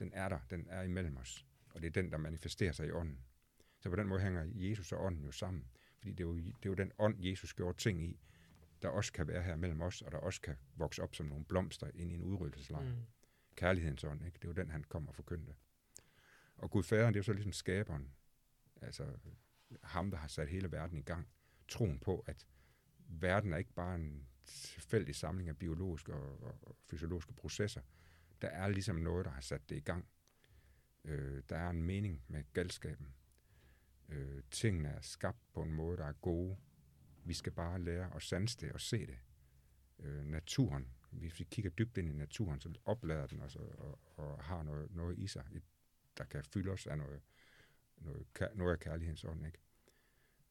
den 0.00 0.12
er 0.12 0.28
der, 0.28 0.38
den 0.50 0.66
er 0.70 0.82
imellem 0.82 1.16
os. 1.16 1.46
Og 1.74 1.82
det 1.82 1.86
er 1.86 2.02
den, 2.02 2.12
der 2.12 2.18
manifesterer 2.18 2.72
sig 2.72 2.86
i 2.86 2.90
ånden. 2.90 3.18
Så 3.80 3.90
på 3.90 3.96
den 3.96 4.08
måde 4.08 4.20
hænger 4.20 4.44
Jesus 4.54 4.92
og 4.92 5.04
ånden 5.04 5.24
jo 5.24 5.32
sammen. 5.32 5.64
Fordi 5.98 6.12
det 6.12 6.20
er 6.20 6.28
jo, 6.28 6.36
det 6.36 6.46
er 6.46 6.70
jo 6.70 6.74
den 6.74 6.92
ånd, 6.98 7.24
Jesus 7.24 7.54
gjorde 7.54 7.78
ting 7.78 8.02
i, 8.02 8.20
der 8.82 8.88
også 8.88 9.12
kan 9.12 9.28
være 9.28 9.42
her 9.42 9.56
mellem 9.56 9.80
os, 9.80 10.02
og 10.02 10.12
der 10.12 10.18
også 10.18 10.40
kan 10.40 10.56
vokse 10.74 11.02
op 11.02 11.14
som 11.14 11.26
nogle 11.26 11.44
blomster 11.44 11.90
ind 11.94 12.12
i 12.12 12.14
en 12.14 12.22
udryddelseslejr. 12.22 12.84
Mm. 12.84 13.02
Kærlighedens 13.56 14.04
ånd, 14.04 14.26
ikke? 14.26 14.38
Det 14.38 14.44
er 14.44 14.48
jo 14.48 14.54
den, 14.54 14.70
han 14.70 14.84
kommer 14.84 15.08
og 15.08 15.14
forkyndte. 15.14 15.54
Og 16.56 16.70
Gud 16.70 16.82
faderen, 16.82 17.14
det 17.14 17.18
er 17.18 17.20
jo 17.20 17.24
så 17.24 17.32
ligesom 17.32 17.52
skaberen. 17.52 18.12
Altså 18.82 19.06
ham, 19.82 20.10
der 20.10 20.18
har 20.18 20.28
sat 20.28 20.48
hele 20.48 20.72
verden 20.72 20.98
i 20.98 21.02
gang. 21.02 21.28
Troen 21.68 21.98
på, 21.98 22.24
at 22.26 22.46
verden 23.08 23.52
er 23.52 23.56
ikke 23.56 23.72
bare 23.72 23.94
en 23.94 24.26
tilfældig 24.44 25.14
samling 25.14 25.48
af 25.48 25.56
biologiske 25.56 26.14
og, 26.14 26.42
og, 26.42 26.58
og 26.62 26.76
fysiologiske 26.84 27.32
processer. 27.32 27.80
Der 28.42 28.48
er 28.48 28.68
ligesom 28.68 28.96
noget, 28.96 29.24
der 29.24 29.30
har 29.30 29.40
sat 29.40 29.68
det 29.68 29.76
i 29.76 29.80
gang. 29.80 30.08
Øh, 31.04 31.42
der 31.48 31.56
er 31.56 31.70
en 31.70 31.82
mening 31.82 32.22
med 32.28 32.44
galskaben. 32.52 33.14
Øh, 34.08 34.42
tingene 34.50 34.88
er 34.88 35.00
skabt 35.00 35.38
på 35.52 35.62
en 35.62 35.72
måde, 35.72 35.96
der 35.96 36.04
er 36.04 36.12
gode. 36.12 36.56
Vi 37.24 37.34
skal 37.34 37.52
bare 37.52 37.82
lære 37.82 38.16
at 38.16 38.22
sanse 38.22 38.58
det 38.60 38.72
og 38.72 38.80
se 38.80 39.06
det. 39.06 39.18
Øh, 39.98 40.24
naturen, 40.24 40.88
hvis 41.18 41.38
vi 41.40 41.44
kigger 41.44 41.70
dybt 41.70 41.98
ind 41.98 42.08
i 42.08 42.12
naturen, 42.12 42.60
så 42.60 42.74
oplader 42.84 43.26
den 43.26 43.40
os 43.40 43.56
og, 43.56 43.78
og, 43.78 43.98
og 44.16 44.44
har 44.44 44.62
noget, 44.62 44.94
noget 44.94 45.18
i 45.18 45.26
sig, 45.26 45.44
et, 45.52 45.62
der 46.18 46.24
kan 46.24 46.44
fylde 46.44 46.70
os 46.70 46.86
af 46.86 46.98
noget 46.98 47.22
noget, 48.00 48.26
noget 48.54 48.72
af 48.72 48.80
kærlighedens 48.80 49.24
ånd, 49.24 49.46
ikke? 49.46 49.58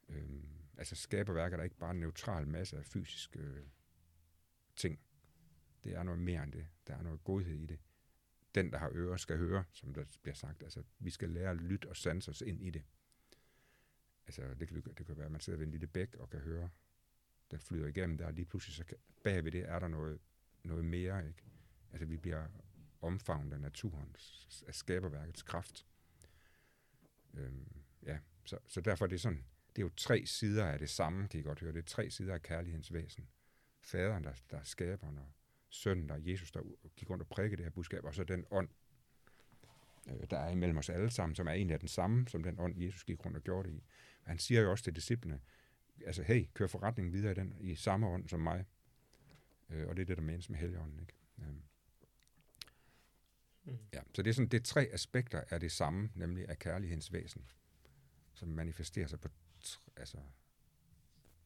Øhm, 0.09 0.49
altså 0.77 0.95
skaberværker, 0.95 1.57
er 1.57 1.63
ikke 1.63 1.77
bare 1.77 1.91
en 1.91 1.99
neutral 1.99 2.47
masse 2.47 2.77
af 2.77 2.85
fysiske 2.85 3.39
øh, 3.39 3.67
ting. 4.75 4.99
Det 5.83 5.95
er 5.95 6.03
noget 6.03 6.19
mere 6.19 6.43
end 6.43 6.51
det. 6.51 6.67
Der 6.87 6.95
er 6.95 7.01
noget 7.01 7.23
godhed 7.23 7.55
i 7.55 7.65
det. 7.65 7.79
Den, 8.55 8.71
der 8.71 8.77
har 8.77 8.89
ører, 8.93 9.17
skal 9.17 9.37
høre, 9.37 9.63
som 9.71 9.93
der 9.93 10.05
bliver 10.21 10.35
sagt. 10.35 10.63
Altså, 10.63 10.83
vi 10.99 11.09
skal 11.09 11.29
lære 11.29 11.49
at 11.49 11.57
lytte 11.57 11.89
og 11.89 11.97
sanse 11.97 12.31
os 12.31 12.41
ind 12.41 12.61
i 12.61 12.69
det. 12.69 12.83
Altså, 14.27 14.53
det 14.53 14.67
kan, 14.67 14.81
det 14.81 15.05
kan 15.05 15.17
være, 15.17 15.25
at 15.25 15.31
man 15.31 15.41
sidder 15.41 15.57
ved 15.57 15.65
en 15.65 15.71
lille 15.71 15.87
bæk 15.87 16.15
og 16.15 16.29
kan 16.29 16.39
høre, 16.39 16.69
den 17.51 17.59
flyder 17.59 17.87
igennem 17.87 18.17
der, 18.17 18.25
og 18.25 18.33
lige 18.33 18.45
pludselig 18.45 18.75
så 18.75 18.85
kan, 18.85 18.97
bagved 19.23 19.51
det 19.51 19.69
er 19.69 19.79
der 19.79 19.87
noget, 19.87 20.19
noget 20.65 20.85
mere, 20.85 21.27
ikke? 21.27 21.43
Altså, 21.91 22.05
vi 22.05 22.17
bliver 22.17 22.47
omfavnet 23.01 23.53
af 23.53 23.61
naturens, 23.61 24.63
af 24.67 24.75
skaberværkets 24.75 25.43
kraft. 25.43 25.85
Øhm, 27.33 27.67
ja, 28.03 28.19
så, 28.45 28.57
så 28.67 28.81
derfor 28.81 29.05
er 29.05 29.09
det 29.09 29.21
sådan, 29.21 29.45
det 29.75 29.81
er 29.81 29.85
jo 29.85 29.91
tre 29.97 30.25
sider 30.25 30.65
af 30.65 30.79
det 30.79 30.89
samme, 30.89 31.27
kan 31.27 31.39
I 31.39 31.43
godt 31.43 31.59
høre. 31.59 31.73
Det 31.73 31.79
er 31.79 31.83
tre 31.83 32.09
sider 32.09 32.33
af 32.33 32.41
kærlighedens 32.41 32.93
væsen. 32.93 33.27
Faderen, 33.81 34.23
der, 34.23 34.33
der 34.51 34.57
er 34.57 34.63
skaberen, 34.63 35.17
og 35.17 35.27
sønnen, 35.69 36.09
der 36.09 36.15
er 36.15 36.19
Jesus, 36.19 36.51
der 36.51 36.61
gik 36.95 37.09
rundt 37.09 37.21
og 37.21 37.27
prædikede 37.27 37.57
det 37.57 37.65
her 37.65 37.71
budskab, 37.71 38.03
og 38.03 38.15
så 38.15 38.23
den 38.23 38.45
ånd, 38.51 38.69
øh, 40.07 40.29
der 40.29 40.37
er 40.37 40.51
imellem 40.51 40.77
os 40.77 40.89
alle 40.89 41.09
sammen, 41.09 41.35
som 41.35 41.47
er 41.47 41.51
en 41.51 41.69
af 41.69 41.79
den 41.79 41.87
samme, 41.87 42.27
som 42.27 42.43
den 42.43 42.59
ånd, 42.59 42.81
Jesus 42.81 43.03
gik 43.03 43.25
rundt 43.25 43.37
og 43.37 43.43
gjorde 43.43 43.69
det 43.69 43.75
i. 43.75 43.83
Men 44.23 44.29
han 44.29 44.39
siger 44.39 44.61
jo 44.61 44.71
også 44.71 44.83
til 44.83 44.95
disciplene, 44.95 45.41
altså 46.05 46.23
hey, 46.23 46.45
kør 46.53 46.67
forretningen 46.67 47.13
videre 47.13 47.31
i, 47.31 47.35
den, 47.35 47.55
i 47.59 47.75
samme 47.75 48.07
ånd 48.07 48.29
som 48.29 48.39
mig. 48.39 48.65
Øh, 49.69 49.87
og 49.87 49.95
det 49.95 50.01
er 50.01 50.05
det, 50.05 50.17
der 50.17 50.23
menes 50.23 50.49
med 50.49 50.59
helligånden. 50.59 50.99
Ikke? 50.99 51.13
Øh. 51.39 51.47
Mm. 53.63 53.77
Ja, 53.93 54.01
så 54.13 54.21
det 54.21 54.29
er 54.29 54.33
sådan, 54.33 54.49
det 54.49 54.59
er 54.59 54.63
tre 54.63 54.89
aspekter 54.91 55.43
af 55.49 55.59
det 55.59 55.71
samme, 55.71 56.09
nemlig 56.15 56.49
af 56.49 56.59
kærlighedens 56.59 57.13
væsen, 57.13 57.45
som 58.33 58.49
manifesterer 58.49 59.07
sig 59.07 59.19
på 59.19 59.29
altså, 59.97 60.17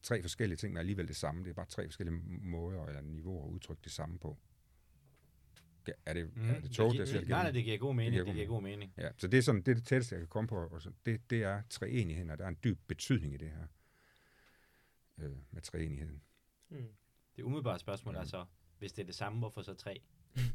tre 0.02 0.22
forskellige 0.22 0.56
ting, 0.56 0.72
men 0.72 0.80
alligevel 0.80 1.08
det 1.08 1.16
samme. 1.16 1.44
Det 1.44 1.50
er 1.50 1.54
bare 1.54 1.66
tre 1.66 1.86
forskellige 1.86 2.16
måder 2.26 2.86
eller 2.86 3.00
niveauer 3.00 3.44
at 3.44 3.50
udtrykke 3.50 3.82
det 3.84 3.92
samme 3.92 4.18
på. 4.18 4.38
Er 6.06 6.12
det, 6.12 6.36
mm. 6.36 6.50
er 6.50 6.60
det 6.60 6.70
tog, 6.70 6.92
det, 6.92 7.08
det, 7.08 7.28
nej, 7.28 7.42
nej, 7.42 7.50
det 7.50 7.64
giver 7.64 7.78
god 7.78 7.94
mening. 7.94 8.12
Det 8.12 8.24
giver, 8.24 8.24
det 8.24 8.34
giver 8.34 8.48
god 8.48 8.62
mening. 8.62 8.94
Ja, 8.96 9.10
så 9.16 9.28
det 9.28 9.38
er 9.38 9.42
sådan, 9.42 9.62
det, 9.62 9.68
er 9.68 9.74
det 9.74 9.86
tætteste, 9.86 10.14
jeg 10.14 10.20
kan 10.20 10.28
komme 10.28 10.48
på. 10.48 10.66
Og 10.66 10.82
så, 10.82 10.92
det, 11.06 11.30
det 11.30 11.42
er 11.42 11.62
treenigheden, 11.70 12.30
og 12.30 12.38
der 12.38 12.44
er 12.44 12.48
en 12.48 12.58
dyb 12.64 12.78
betydning 12.86 13.34
i 13.34 13.36
det 13.36 13.50
her 13.50 13.66
øh, 15.18 15.36
med 15.50 15.62
treenigheden. 15.62 16.22
Mm. 16.68 16.86
Det 17.40 17.46
umiddelbare 17.46 17.78
spørgsmål 17.78 18.14
mm. 18.14 18.20
er 18.20 18.24
så, 18.24 18.44
hvis 18.78 18.92
det 18.92 19.02
er 19.02 19.06
det 19.06 19.14
samme, 19.14 19.38
hvorfor 19.38 19.62
så 19.62 19.74
tre? 19.74 20.02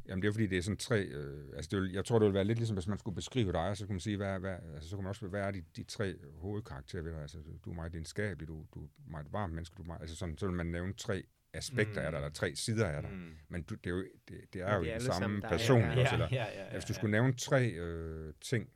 Jamen 0.07 0.21
det 0.21 0.27
er 0.27 0.31
fordi, 0.31 0.47
det 0.47 0.57
er 0.57 0.61
sådan 0.61 0.77
tre... 0.77 1.01
Øh, 1.01 1.49
altså 1.55 1.69
det 1.71 1.81
vil, 1.81 1.91
jeg 1.91 2.05
tror, 2.05 2.19
det 2.19 2.25
ville 2.25 2.33
være 2.33 2.43
lidt 2.43 2.57
ligesom, 2.57 2.75
hvis 2.75 2.87
man 2.87 2.99
skulle 2.99 3.15
beskrive 3.15 3.51
dig, 3.51 3.77
så 3.77 3.85
kunne 3.85 3.93
man 3.93 3.99
sige, 3.99 4.17
hvad, 4.17 4.39
hvad, 4.39 4.55
altså, 4.73 4.89
så 4.89 4.95
kunne 4.95 5.03
man 5.03 5.09
også, 5.09 5.27
hvad 5.27 5.41
er 5.41 5.51
de, 5.51 5.63
de 5.75 5.83
tre 5.83 6.15
hovedkarakterer 6.33 7.03
ved 7.03 7.11
dig? 7.11 7.21
Altså, 7.21 7.37
du 7.65 7.69
er 7.71 7.75
meget 7.75 7.91
lidenskabelig, 7.91 8.47
du, 8.47 8.65
du 8.73 8.83
er 8.83 8.87
meget 9.07 9.33
varm 9.33 9.49
menneske, 9.49 9.75
du 9.77 9.81
er 9.81 9.87
meget, 9.87 10.01
altså 10.01 10.15
sådan, 10.15 10.37
så 10.37 10.45
vil 10.45 10.55
man 10.55 10.65
nævne 10.65 10.93
tre 10.93 11.23
aspekter 11.53 12.01
mm. 12.01 12.05
af 12.05 12.11
dig, 12.11 12.17
eller 12.17 12.29
tre 12.29 12.55
sider 12.55 12.87
af 12.87 13.01
dig. 13.01 13.11
Mm. 13.11 13.31
Men 13.49 13.63
du, 13.63 13.75
det 13.75 13.87
er 13.87 13.95
jo, 13.95 14.05
det, 14.27 14.53
det 14.53 14.61
er 14.61 14.75
jo 14.75 14.83
den 14.83 15.01
samme 15.01 15.41
person. 15.41 15.81
Ja, 15.81 15.93
ja, 15.93 16.01
også, 16.01 16.15
eller, 16.15 16.27
ja, 16.31 16.45
ja, 16.45 16.59
ja, 16.59 16.65
ja, 16.65 16.71
hvis 16.71 16.85
du 16.85 16.93
skulle 16.93 17.11
nævne 17.11 17.33
tre 17.33 17.69
øh, 17.69 18.33
ting, 18.41 18.69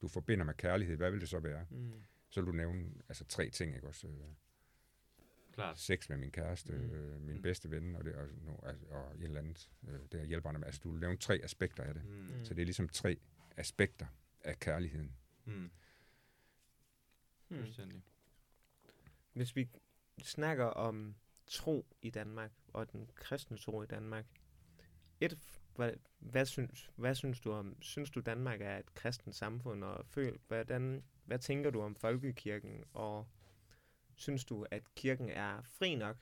du 0.00 0.08
forbinder 0.08 0.44
med 0.44 0.54
kærlighed, 0.54 0.96
hvad 0.96 1.10
vil 1.10 1.20
det 1.20 1.28
så 1.28 1.38
være? 1.38 1.66
Mm. 1.70 1.92
Så 2.30 2.40
vil 2.40 2.46
du 2.46 2.52
nævne 2.52 2.84
altså, 3.08 3.24
tre 3.24 3.50
ting, 3.50 3.74
ikke 3.74 3.88
også? 3.88 4.06
Klart. 5.54 5.78
sex 5.78 6.08
med 6.08 6.16
min 6.16 6.30
kæreste, 6.30 6.72
mm. 6.72 6.90
øh, 6.90 7.20
min 7.20 7.36
mm. 7.36 7.42
bedste 7.42 7.70
ven, 7.70 7.96
og, 7.96 8.04
det, 8.04 8.14
og, 8.14 8.28
og, 8.58 8.74
og 8.90 9.14
et 9.16 9.22
eller 9.24 9.38
andet, 9.38 9.70
øh, 9.88 10.00
der 10.12 10.24
hjælper 10.24 10.52
med. 10.52 10.64
Altså, 10.64 10.80
du 10.84 10.90
vil 10.90 11.00
lave 11.00 11.16
tre 11.16 11.40
aspekter 11.44 11.82
af 11.82 11.94
det. 11.94 12.04
Mm. 12.04 12.44
Så 12.44 12.54
det 12.54 12.60
er 12.60 12.66
ligesom 12.66 12.88
tre 12.88 13.16
aspekter 13.56 14.06
af 14.40 14.60
kærligheden. 14.60 15.16
Mm. 15.44 15.70
Hmm. 17.48 18.02
Hvis 19.32 19.56
vi 19.56 19.68
snakker 20.22 20.64
om 20.64 21.14
tro 21.46 21.86
i 22.02 22.10
Danmark, 22.10 22.52
og 22.68 22.92
den 22.92 23.10
kristne 23.14 23.56
tro 23.56 23.82
i 23.82 23.86
Danmark, 23.86 24.26
et, 25.20 25.38
hvad, 25.76 25.92
hvad, 26.18 26.46
synes, 26.46 26.90
hvad 26.96 27.14
synes 27.14 27.40
du 27.40 27.52
om, 27.52 27.76
synes 27.80 28.10
du 28.10 28.20
Danmark 28.20 28.60
er 28.60 28.78
et 28.78 28.94
kristent 28.94 29.34
samfund, 29.34 29.84
og 29.84 30.06
føl, 30.06 30.38
hvordan, 30.48 31.04
hvad 31.24 31.38
tænker 31.38 31.70
du 31.70 31.80
om 31.80 31.94
folkekirken, 31.94 32.84
og 32.92 33.28
Synes 34.16 34.44
du, 34.44 34.66
at 34.70 34.94
kirken 34.94 35.28
er 35.28 35.62
fri 35.62 35.94
nok? 35.94 36.16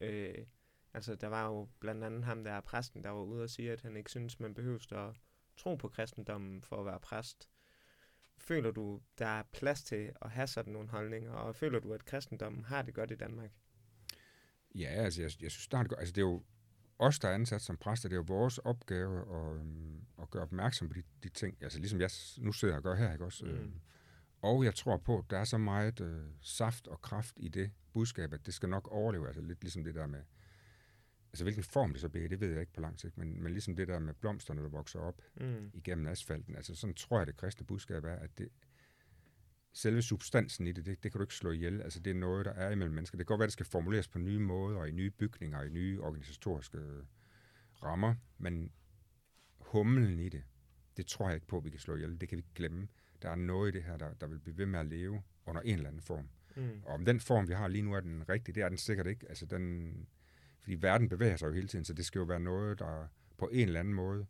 Øh, 0.00 0.46
altså, 0.94 1.14
der 1.14 1.26
var 1.26 1.46
jo 1.46 1.68
blandt 1.80 2.04
andet 2.04 2.24
ham, 2.24 2.44
der 2.44 2.52
er 2.52 2.60
præsten, 2.60 3.04
der 3.04 3.10
var 3.10 3.22
ude 3.22 3.42
og 3.42 3.50
sige, 3.50 3.72
at 3.72 3.80
han 3.80 3.96
ikke 3.96 4.10
synes, 4.10 4.40
man 4.40 4.54
behøver 4.54 5.08
at 5.08 5.16
tro 5.56 5.74
på 5.74 5.88
kristendommen 5.88 6.62
for 6.62 6.76
at 6.76 6.86
være 6.86 7.00
præst. 7.00 7.48
Føler 8.38 8.70
du, 8.70 9.00
der 9.18 9.26
er 9.26 9.42
plads 9.52 9.82
til 9.82 10.12
at 10.22 10.30
have 10.30 10.46
sådan 10.46 10.72
nogle 10.72 10.88
holdninger, 10.88 11.32
og 11.32 11.56
føler 11.56 11.78
du, 11.78 11.92
at 11.92 12.04
kristendommen 12.04 12.64
har 12.64 12.82
det 12.82 12.94
godt 12.94 13.10
i 13.10 13.14
Danmark? 13.14 13.50
Ja, 14.74 14.88
altså, 14.88 15.22
jeg, 15.22 15.30
jeg 15.42 15.50
synes, 15.50 15.68
der 15.68 15.78
er 15.78 15.82
det 15.82 15.88
godt. 15.88 16.00
Altså, 16.00 16.12
det 16.12 16.20
er 16.20 16.26
jo 16.26 16.42
os, 16.98 17.18
der 17.18 17.28
er 17.28 17.34
ansat 17.34 17.62
som 17.62 17.76
præster, 17.76 18.08
det 18.08 18.14
er 18.14 18.18
jo 18.18 18.24
vores 18.26 18.58
opgave 18.58 19.20
at, 19.20 19.56
øhm, 19.56 20.04
at 20.22 20.30
gøre 20.30 20.42
opmærksom 20.42 20.88
på 20.88 20.94
de, 20.94 21.02
de 21.22 21.28
ting. 21.28 21.58
Altså, 21.62 21.78
ligesom 21.78 22.00
jeg 22.00 22.10
nu 22.38 22.52
sidder 22.52 22.76
og 22.76 22.82
gør 22.82 22.94
her, 22.94 23.12
ikke 23.12 23.24
også? 23.24 23.44
Mm. 23.44 23.50
Øhm, 23.50 23.80
og 24.44 24.64
jeg 24.64 24.74
tror 24.74 24.96
på, 24.96 25.18
at 25.18 25.24
der 25.30 25.38
er 25.38 25.44
så 25.44 25.58
meget 25.58 26.00
øh, 26.00 26.26
saft 26.40 26.88
og 26.88 27.02
kraft 27.02 27.34
i 27.36 27.48
det 27.48 27.70
budskab, 27.92 28.32
at 28.32 28.46
det 28.46 28.54
skal 28.54 28.68
nok 28.68 28.88
overleve. 28.88 29.26
Altså 29.26 29.42
lidt 29.42 29.62
ligesom 29.62 29.84
det 29.84 29.94
der 29.94 30.06
med, 30.06 30.22
altså 31.32 31.44
hvilken 31.44 31.62
form 31.62 31.92
det 31.92 32.00
så 32.00 32.08
bliver, 32.08 32.28
det 32.28 32.40
ved 32.40 32.50
jeg 32.50 32.60
ikke 32.60 32.72
på 32.72 32.80
lang 32.80 33.00
sigt, 33.00 33.18
men, 33.18 33.42
men 33.42 33.52
ligesom 33.52 33.76
det 33.76 33.88
der 33.88 33.98
med 33.98 34.14
blomsterne, 34.14 34.62
der 34.62 34.68
vokser 34.68 35.00
op 35.00 35.22
mm. 35.40 35.70
igennem 35.74 36.06
asfalten. 36.06 36.56
Altså 36.56 36.74
sådan 36.74 36.94
tror 36.94 37.18
jeg, 37.18 37.26
det 37.26 37.36
kristne 37.36 37.66
budskab 37.66 38.04
er, 38.04 38.14
at 38.14 38.38
det, 38.38 38.48
selve 39.72 40.02
substansen 40.02 40.66
i 40.66 40.72
det, 40.72 40.86
det, 40.86 41.02
det 41.02 41.12
kan 41.12 41.18
du 41.18 41.24
ikke 41.24 41.34
slå 41.34 41.50
ihjel. 41.50 41.82
Altså 41.82 42.00
det 42.00 42.10
er 42.10 42.14
noget, 42.14 42.44
der 42.44 42.52
er 42.52 42.70
imellem 42.70 42.94
mennesker. 42.94 43.18
Det 43.18 43.26
kan 43.26 43.32
godt 43.32 43.38
være, 43.38 43.46
det 43.46 43.52
skal 43.52 43.66
formuleres 43.66 44.08
på 44.08 44.18
nye 44.18 44.38
måder, 44.38 44.78
og 44.78 44.88
i 44.88 44.92
nye 44.92 45.10
bygninger, 45.10 45.58
og 45.58 45.66
i 45.66 45.70
nye 45.70 46.00
organisatoriske 46.00 46.78
rammer, 47.82 48.14
men 48.38 48.72
humlen 49.58 50.20
i 50.20 50.28
det, 50.28 50.42
det 50.96 51.06
tror 51.06 51.28
jeg 51.28 51.34
ikke 51.34 51.46
på, 51.46 51.56
at 51.56 51.64
vi 51.64 51.70
kan 51.70 51.80
slå 51.80 51.96
ihjel. 51.96 52.20
Det 52.20 52.28
kan 52.28 52.36
vi 52.36 52.40
ikke 52.40 52.54
glemme 52.54 52.88
der 53.24 53.30
er 53.30 53.34
noget 53.34 53.74
i 53.74 53.76
det 53.76 53.84
her, 53.84 53.96
der, 53.96 54.14
der 54.14 54.26
vil 54.26 54.38
blive 54.38 54.58
ved 54.58 54.66
med 54.66 54.80
at 54.80 54.86
leve 54.86 55.22
under 55.46 55.62
en 55.62 55.74
eller 55.74 55.88
anden 55.88 56.02
form. 56.02 56.28
Mm. 56.56 56.82
Og 56.82 56.94
om 56.94 57.04
den 57.04 57.20
form, 57.20 57.48
vi 57.48 57.52
har 57.52 57.68
lige 57.68 57.82
nu, 57.82 57.94
er 57.94 58.00
den 58.00 58.28
rigtige, 58.28 58.54
det 58.54 58.62
er 58.62 58.68
den 58.68 58.78
sikkert 58.78 59.06
ikke. 59.06 59.28
Altså 59.28 59.46
den, 59.46 59.94
fordi 60.60 60.74
verden 60.74 61.08
bevæger 61.08 61.36
sig 61.36 61.46
jo 61.46 61.52
hele 61.52 61.68
tiden, 61.68 61.84
så 61.84 61.92
det 61.92 62.06
skal 62.06 62.18
jo 62.18 62.24
være 62.24 62.40
noget, 62.40 62.78
der 62.78 63.06
på 63.38 63.48
en 63.52 63.66
eller 63.66 63.80
anden 63.80 63.94
måde 63.94 64.26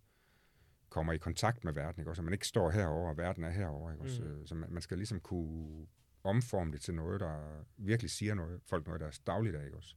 kommer 0.89 1.13
i 1.13 1.19
kontakt 1.19 1.65
med 1.65 1.73
verden, 1.73 2.01
ikke? 2.01 2.11
Også, 2.11 2.23
at 2.23 2.25
man 2.25 2.33
ikke 2.33 2.47
står 2.47 2.71
herover 2.71 3.11
og 3.11 3.17
verden 3.17 3.45
er 3.45 3.51
herover, 3.51 3.93
ikke? 3.93 4.03
Også, 4.03 4.23
mm. 4.23 4.47
Så 4.47 4.55
man, 4.55 4.73
man 4.73 4.83
skal 4.83 4.97
ligesom 4.97 5.21
kunne 5.21 5.87
omforme 6.25 6.73
det 6.73 6.81
til 6.81 6.95
noget, 6.95 7.21
der 7.21 7.65
virkelig 7.77 8.11
siger 8.11 8.35
noget, 8.35 8.61
folk 8.67 8.87
noget, 8.87 9.01
der 9.01 9.07
er 9.07 9.21
dagligdag, 9.27 9.65
ikke? 9.65 9.77
Også. 9.77 9.97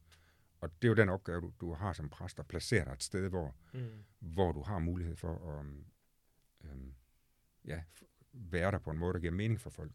Og 0.61 0.69
det 0.81 0.87
er 0.87 0.89
jo 0.89 0.95
den 0.95 1.09
opgave, 1.09 1.41
du, 1.41 1.53
du 1.61 1.73
har 1.73 1.93
som 1.93 2.09
præst, 2.09 2.39
at 2.39 2.47
placere 2.47 2.85
dig 2.85 2.91
et 2.91 3.03
sted, 3.03 3.29
hvor, 3.29 3.55
mm. 3.73 3.79
hvor 4.19 4.51
du 4.51 4.61
har 4.61 4.79
mulighed 4.79 5.15
for 5.15 5.59
at 5.59 5.65
øhm, 6.69 6.93
ja, 7.65 7.81
være 8.37 8.71
der 8.71 8.77
på 8.77 8.91
en 8.91 8.97
måde, 8.97 9.13
der 9.13 9.19
giver 9.19 9.33
mening 9.33 9.61
for 9.61 9.69
folk. 9.69 9.91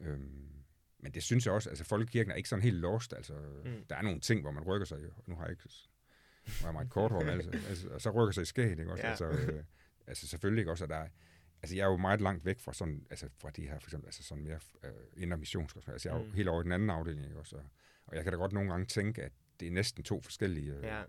Øhm, 0.00 0.54
men 0.98 1.12
det 1.14 1.22
synes 1.22 1.46
jeg 1.46 1.54
også, 1.54 1.68
altså 1.68 1.84
folkekirken 1.84 2.30
er 2.30 2.36
ikke 2.36 2.48
sådan 2.48 2.62
helt 2.62 2.76
lost, 2.76 3.12
altså 3.12 3.34
mm. 3.64 3.84
der 3.90 3.96
er 3.96 4.02
nogle 4.02 4.20
ting, 4.20 4.40
hvor 4.40 4.50
man 4.50 4.62
rykker 4.62 4.86
sig, 4.86 4.98
nu 5.26 5.34
har 5.36 5.42
jeg 5.42 5.50
ikke, 5.50 5.62
nu 6.46 6.52
har 6.60 6.66
jeg 6.66 6.72
meget 6.72 6.90
kort 6.90 7.10
hår, 7.10 7.20
altså, 7.20 7.50
altså, 7.68 7.88
og 7.88 8.00
så 8.00 8.10
rykker 8.10 8.32
sig 8.32 8.42
i 8.42 8.44
skægt, 8.44 8.78
ikke 8.78 8.92
også? 8.92 9.04
Ja. 9.04 9.10
Altså, 9.10 9.28
øh, 9.28 9.64
altså 10.06 10.28
selvfølgelig 10.28 10.60
ikke 10.60 10.70
også, 10.70 10.84
at 10.84 10.90
der 10.90 10.96
er, 10.96 11.08
altså 11.62 11.76
jeg 11.76 11.82
er 11.82 11.90
jo 11.90 11.96
meget 11.96 12.20
langt 12.20 12.44
væk 12.44 12.60
fra 12.60 12.72
sådan, 12.72 13.06
altså 13.10 13.28
fra 13.38 13.50
de 13.50 13.62
her, 13.68 13.78
for 13.78 13.86
eksempel, 13.86 14.08
altså 14.08 14.22
sådan 14.22 14.44
mere 14.44 14.58
øh, 14.84 14.90
indre 15.16 15.36
missionsk, 15.36 15.76
altså 15.76 16.08
jeg 16.08 16.16
er 16.16 16.20
jo 16.20 16.26
mm. 16.26 16.32
helt 16.32 16.48
over 16.48 16.60
i 16.60 16.64
den 16.64 16.72
anden 16.72 16.90
afdeling, 16.90 17.26
ikke 17.26 17.38
også? 17.38 17.56
Og, 17.56 17.64
og 18.06 18.16
jeg 18.16 18.24
kan 18.24 18.32
da 18.32 18.38
godt 18.38 18.52
nogle 18.52 18.70
gange 18.70 18.86
tænke, 18.86 19.22
at 19.22 19.32
det 19.60 19.68
er 19.68 19.72
næsten 19.72 20.04
to 20.04 20.20
forskellige 20.20 20.72
øh, 20.72 20.82
ja. 20.82 21.02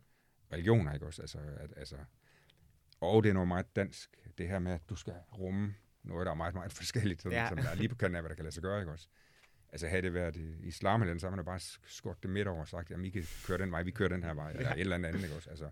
religioner, 0.51 0.93
ikke 0.93 1.05
også? 1.05 1.21
Altså, 1.21 1.39
at, 1.57 1.73
altså, 1.77 1.97
og 2.99 3.23
det 3.23 3.29
er 3.29 3.33
noget 3.33 3.47
meget 3.47 3.75
dansk, 3.75 4.09
det 4.37 4.47
her 4.47 4.59
med, 4.59 4.71
at 4.71 4.89
du 4.89 4.95
skal 4.95 5.13
rumme 5.37 5.75
noget, 6.07 6.25
der 6.25 6.31
er 6.31 6.35
meget, 6.35 6.53
meget 6.53 6.73
forskelligt, 6.81 7.21
sådan, 7.21 7.37
ja. 7.37 7.47
som 7.47 7.57
der 7.57 7.69
er 7.69 7.75
lige 7.75 7.89
på 7.89 7.95
kanten 7.95 8.15
af, 8.15 8.21
hvad 8.21 8.29
der 8.29 8.35
kan 8.35 8.43
lade 8.43 8.53
sig 8.53 8.63
gøre, 8.63 8.79
ikke 8.79 8.91
også? 8.91 9.07
Altså 9.71 9.87
havde 9.87 10.01
det 10.01 10.13
været 10.13 10.35
i 10.35 10.67
islam 10.67 11.01
eller 11.01 11.17
så 11.17 11.29
har 11.29 11.35
man 11.35 11.45
bare 11.45 11.59
skåret 11.87 12.23
det 12.23 12.29
midt 12.29 12.47
over 12.47 12.61
og 12.61 12.67
sagt, 12.67 12.91
jamen 12.91 13.05
I 13.05 13.09
kan 13.09 13.23
køre 13.47 13.57
den 13.57 13.71
vej, 13.71 13.83
vi 13.83 13.91
kører 13.91 14.09
den 14.09 14.23
her 14.23 14.33
vej, 14.33 14.51
eller 14.51 14.69
ja. 14.69 14.73
et 14.73 14.79
eller 14.79 14.95
andet, 14.95 15.23
ikke 15.23 15.35
også? 15.35 15.49
Altså, 15.49 15.69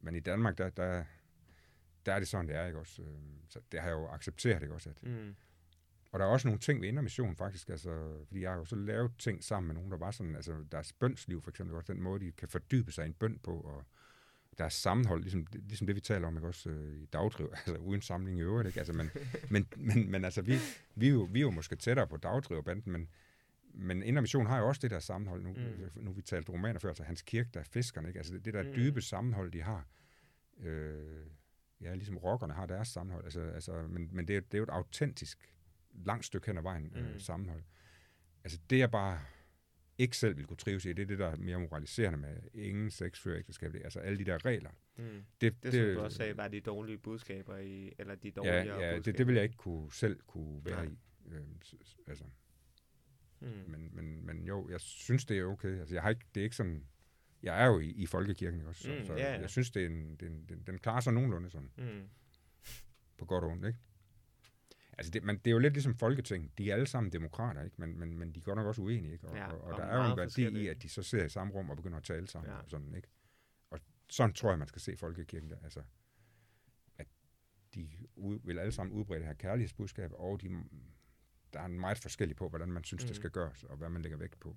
men 0.00 0.14
i 0.14 0.20
Danmark, 0.20 0.58
der, 0.58 0.70
der, 0.70 1.04
der 2.06 2.12
er 2.12 2.18
det 2.18 2.28
sådan, 2.28 2.48
det 2.48 2.56
er, 2.56 2.66
ikke 2.66 2.78
også? 2.78 3.02
Øhm, 3.02 3.48
så 3.48 3.60
det 3.72 3.80
har 3.80 3.88
jeg 3.88 3.94
jo 3.94 4.08
accepteret, 4.08 4.62
ikke 4.62 4.74
også? 4.74 4.90
At, 4.90 5.02
mm. 5.02 5.34
Og 6.12 6.18
der 6.18 6.26
er 6.26 6.30
også 6.30 6.48
nogle 6.48 6.60
ting 6.60 6.80
ved 6.80 6.88
Indre 6.88 7.02
Mission, 7.02 7.36
faktisk, 7.36 7.68
altså, 7.68 8.24
fordi 8.26 8.40
jeg 8.40 8.50
har 8.50 8.58
jo 8.58 8.64
så 8.64 8.76
lavet 8.76 9.12
ting 9.18 9.44
sammen 9.44 9.66
med 9.66 9.74
nogen, 9.74 9.90
der 9.90 9.96
var 9.96 10.10
sådan, 10.10 10.36
altså 10.36 10.64
deres 10.72 10.92
bønsliv, 10.92 11.42
for 11.42 11.50
eksempel, 11.50 11.76
også 11.76 11.92
den 11.92 12.02
måde, 12.02 12.20
de 12.20 12.32
kan 12.32 12.48
fordybe 12.48 12.92
sig 12.92 13.04
i 13.04 13.06
en 13.06 13.14
bøn 13.14 13.38
på, 13.38 13.60
og 13.60 13.86
der 14.58 14.64
er 14.64 14.68
sammenhold, 14.68 15.22
ligesom, 15.22 15.46
ligesom 15.52 15.86
det, 15.86 15.96
vi 15.96 16.00
taler 16.00 16.28
om, 16.28 16.36
ikke? 16.36 16.48
også 16.48 16.70
øh, 16.70 17.02
i 17.02 17.06
dagdriv, 17.06 17.52
altså 17.66 17.76
uden 17.76 18.02
samling 18.02 18.38
i 18.38 18.42
øvrigt, 18.42 18.66
ikke? 18.66 18.80
Altså, 18.80 18.92
men, 18.92 19.10
men, 19.50 19.66
men, 19.76 20.10
men 20.10 20.24
altså, 20.24 20.42
vi, 20.42 20.54
vi, 20.94 21.06
er 21.06 21.10
jo, 21.10 21.28
vi 21.30 21.38
er 21.38 21.42
jo 21.42 21.50
måske 21.50 21.76
tættere 21.76 22.06
på 22.06 22.16
dagdriverbanden, 22.16 22.92
men, 22.92 23.08
men 23.74 24.02
Indre 24.02 24.22
Mission 24.22 24.46
har 24.46 24.58
jo 24.58 24.68
også 24.68 24.80
det 24.82 24.90
der 24.90 24.98
sammenhold. 24.98 25.42
Nu, 25.42 25.52
mm. 25.52 26.02
nu 26.04 26.12
vi 26.12 26.22
talt 26.22 26.48
romaner 26.48 26.78
før, 26.78 26.88
altså 26.88 27.02
Hans 27.04 27.22
Kirk, 27.22 27.54
der 27.54 27.60
er 27.60 27.64
fiskerne, 27.64 28.08
ikke? 28.08 28.18
Altså 28.18 28.34
det, 28.34 28.44
det 28.44 28.54
der 28.54 28.62
mm. 28.62 28.72
dybe 28.74 29.02
sammenhold, 29.02 29.52
de 29.52 29.62
har. 29.62 29.86
Øh, 30.60 31.26
ja, 31.80 31.94
ligesom 31.94 32.16
rockerne 32.16 32.52
har 32.52 32.66
deres 32.66 32.88
sammenhold. 32.88 33.24
Altså, 33.24 33.40
altså, 33.40 33.72
men 33.88 34.08
men 34.12 34.28
det, 34.28 34.36
er, 34.36 34.40
det 34.40 34.54
er 34.54 34.58
jo 34.58 34.64
et 34.64 34.70
autentisk 34.70 35.54
langt 35.94 36.24
stykke 36.24 36.46
hen 36.46 36.58
ad 36.58 36.62
vejen 36.62 36.92
øh, 36.96 37.12
Mm. 37.12 37.20
sammenhold. 37.20 37.62
Altså 38.44 38.58
det 38.70 38.78
jeg 38.78 38.90
bare 38.90 39.20
ikke 39.98 40.16
selv 40.16 40.36
vil 40.36 40.46
kunne 40.46 40.56
trives 40.56 40.84
i, 40.84 40.92
det 40.92 41.02
er 41.02 41.06
det, 41.06 41.18
der 41.18 41.26
er 41.26 41.36
mere 41.36 41.60
moraliserende 41.60 42.18
med 42.18 42.36
ingen 42.54 42.90
sex 42.90 43.18
før 43.20 43.36
ægteskab. 43.36 43.72
Det 43.72 43.80
Altså 43.84 44.00
alle 44.00 44.18
de 44.18 44.24
der 44.24 44.44
regler. 44.44 44.70
Mm. 44.96 45.04
Det, 45.40 45.62
Det, 45.62 45.72
som 45.74 45.82
du 45.94 46.00
også 46.00 46.16
sagde, 46.16 46.36
var 46.36 46.48
de 46.48 46.60
dårlige 46.60 46.98
budskaber 46.98 47.56
i, 47.58 47.92
eller 47.98 48.14
de 48.14 48.28
Ja, 48.28 48.30
dårligere 48.30 48.80
ja 48.80 48.96
budskaber. 48.96 49.02
det, 49.02 49.18
det 49.18 49.26
vil 49.26 49.34
jeg 49.34 49.44
ikke 49.44 49.56
kunne, 49.56 49.92
selv 49.92 50.20
kunne 50.26 50.64
være 50.64 50.84
Nej. 50.84 50.94
i. 51.30 51.34
Øh, 51.34 51.40
altså, 52.06 52.24
Mm. 53.40 53.48
men, 53.68 53.90
men, 53.96 54.26
men 54.26 54.44
jo, 54.44 54.68
jeg 54.70 54.80
synes, 54.80 55.24
det 55.24 55.38
er 55.38 55.44
okay. 55.44 55.78
Altså, 55.78 55.94
jeg 55.94 56.02
har 56.02 56.10
ikke, 56.10 56.24
det 56.34 56.40
er 56.40 56.44
ikke 56.44 56.56
sådan... 56.56 56.84
Jeg 57.42 57.62
er 57.62 57.66
jo 57.66 57.78
i, 57.78 57.86
i 57.90 58.06
folkekirken 58.06 58.60
også, 58.66 58.82
så, 58.82 58.94
Mm, 58.98 59.06
så 59.06 59.12
ja, 59.14 59.32
ja. 59.34 59.40
jeg 59.40 59.50
synes, 59.50 59.70
det 59.70 59.82
er 59.82 59.86
en, 59.86 60.16
det 60.16 60.22
er 60.22 60.30
en, 60.30 60.44
den, 60.48 60.62
den 60.66 60.78
klarer 60.78 61.00
sig 61.00 61.12
nogenlunde 61.12 61.50
sådan, 61.50 61.70
Mm. 61.78 62.08
på 63.18 63.24
godt 63.24 63.44
og 63.44 63.50
ondt, 63.50 63.66
ikke? 63.66 63.78
Altså, 64.98 65.10
det, 65.10 65.22
man, 65.24 65.36
det 65.38 65.46
er 65.46 65.50
jo 65.50 65.58
lidt 65.58 65.74
ligesom 65.74 65.94
Folketing. 65.94 66.58
De 66.58 66.70
er 66.70 66.74
alle 66.74 66.86
sammen 66.86 67.12
demokrater, 67.12 67.62
ikke? 67.62 67.76
Men, 67.78 67.98
men, 67.98 68.18
men 68.18 68.32
de 68.32 68.38
er 68.40 68.44
godt 68.44 68.56
nok 68.56 68.66
også 68.66 68.82
uenige, 68.82 69.12
ikke? 69.12 69.28
Og, 69.28 69.36
Ja, 69.36 69.46
og, 69.46 69.60
og 69.60 69.72
og 69.72 69.78
der 69.78 69.84
er 69.84 70.04
jo 70.06 70.12
en 70.12 70.18
værdi 70.18 70.48
i, 70.62 70.66
at 70.68 70.82
de 70.82 70.88
så 70.88 71.02
sidder 71.02 71.24
i 71.24 71.28
samme 71.28 71.52
rum 71.52 71.70
og 71.70 71.76
begynder 71.76 71.98
at 71.98 72.04
tale 72.04 72.26
sammen 72.28 72.50
Ja. 72.50 72.56
og 72.58 72.64
sådan, 72.70 72.94
ikke? 72.94 73.08
Og 73.70 73.80
sådan 74.10 74.34
tror 74.34 74.48
jeg, 74.50 74.58
man 74.58 74.68
skal 74.68 74.80
se 74.82 74.96
folkekirken 74.96 75.50
der. 75.50 75.56
Altså, 75.64 75.82
at 76.98 77.06
de 77.74 77.88
ud, 78.16 78.38
vil 78.44 78.58
alle 78.58 78.72
sammen 78.72 78.92
udbrede 78.96 79.18
det 79.18 79.26
her 79.26 79.34
kærlighedsbudskab, 79.34 80.10
og 80.14 80.42
de, 80.42 80.48
der 81.52 81.60
er 81.60 81.64
en 81.66 81.80
meget 81.80 81.98
forskellig 81.98 82.36
på, 82.36 82.48
hvordan 82.48 82.68
man 82.72 82.84
synes, 82.84 83.02
mm. 83.02 83.04
Mm. 83.04 83.08
det 83.08 83.16
skal 83.16 83.30
gøres, 83.30 83.64
og 83.64 83.76
hvad 83.76 83.88
man 83.88 84.02
lægger 84.02 84.18
vægt 84.18 84.40
på. 84.40 84.56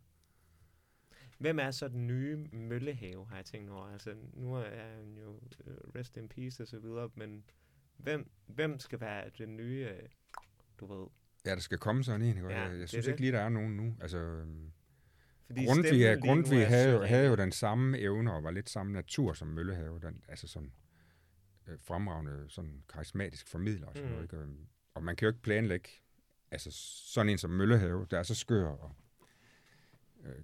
Hvem 1.38 1.60
er 1.60 1.72
så 1.72 1.88
den 1.88 2.08
nye 2.08 2.36
møllehave, 2.52 3.28
har 3.28 3.36
jeg 3.36 3.46
tænkt 3.46 3.70
over? 3.70 3.88
Altså, 3.88 4.16
nu 4.34 4.54
er 4.56 4.96
han 4.96 5.18
jo 5.18 5.40
øh, 5.66 5.78
rest 5.96 6.18
in 6.18 6.30
peace 6.30 6.64
og 6.64 6.68
så 6.68 6.80
videre, 6.80 7.10
men 7.16 7.44
hvem, 7.98 8.30
hvem 8.48 8.80
skal 8.80 9.00
være 9.00 9.30
den 9.38 9.58
nye, 9.58 9.88
øh, 9.92 10.10
du 10.80 10.86
ved? 10.86 11.08
Ja, 11.46 11.52
der 11.56 11.62
skal 11.62 11.78
komme 11.78 12.04
sådan 12.04 12.22
en, 12.22 12.28
ikke? 12.38 12.50
Ja, 12.50 12.62
jeg, 12.70 12.80
jeg 12.80 12.90
synes 12.90 13.06
det. 13.06 13.12
ikke 13.12 13.22
lige, 13.22 13.32
der 13.32 13.40
er 13.42 13.50
nogen 13.50 13.78
nu. 13.78 13.96
Altså, 14.02 14.18
øhm, 14.18 14.72
Fordi 15.46 15.66
Grundtvig, 15.66 16.18
Grundtvig 16.22 16.68
havde, 16.68 16.90
jo, 16.92 17.04
havde 17.04 17.28
jo 17.28 17.36
den 17.36 17.52
samme 17.52 18.00
evner 18.00 18.32
og 18.32 18.44
var 18.44 18.52
lidt 18.52 18.70
samme 18.70 18.94
natur 18.94 19.34
som 19.34 19.48
Møllehave. 19.48 20.00
Den, 20.00 20.24
altså 20.28 20.48
sådan 20.48 20.72
øh, 21.68 21.80
fremragende, 21.80 22.46
sådan 22.50 22.84
karismatisk 22.90 23.48
formidler 23.48 23.88
og 23.88 23.94
sådan 23.96 24.10
Mm. 24.10 24.14
noget. 24.16 24.24
Ikke? 24.34 24.38
Øhm, 24.38 24.68
Og 24.94 25.04
man 25.04 25.16
kan 25.16 25.26
jo 25.26 25.30
ikke 25.30 25.42
planlægge 25.42 25.90
altså 26.52 26.70
sådan 27.14 27.30
en 27.30 27.38
som 27.38 27.50
Møllehave, 27.52 28.08
der 28.12 28.20
er 28.20 28.24
så 28.24 28.36
skør 28.36 28.68
og 28.68 28.96
øh, 30.26 30.36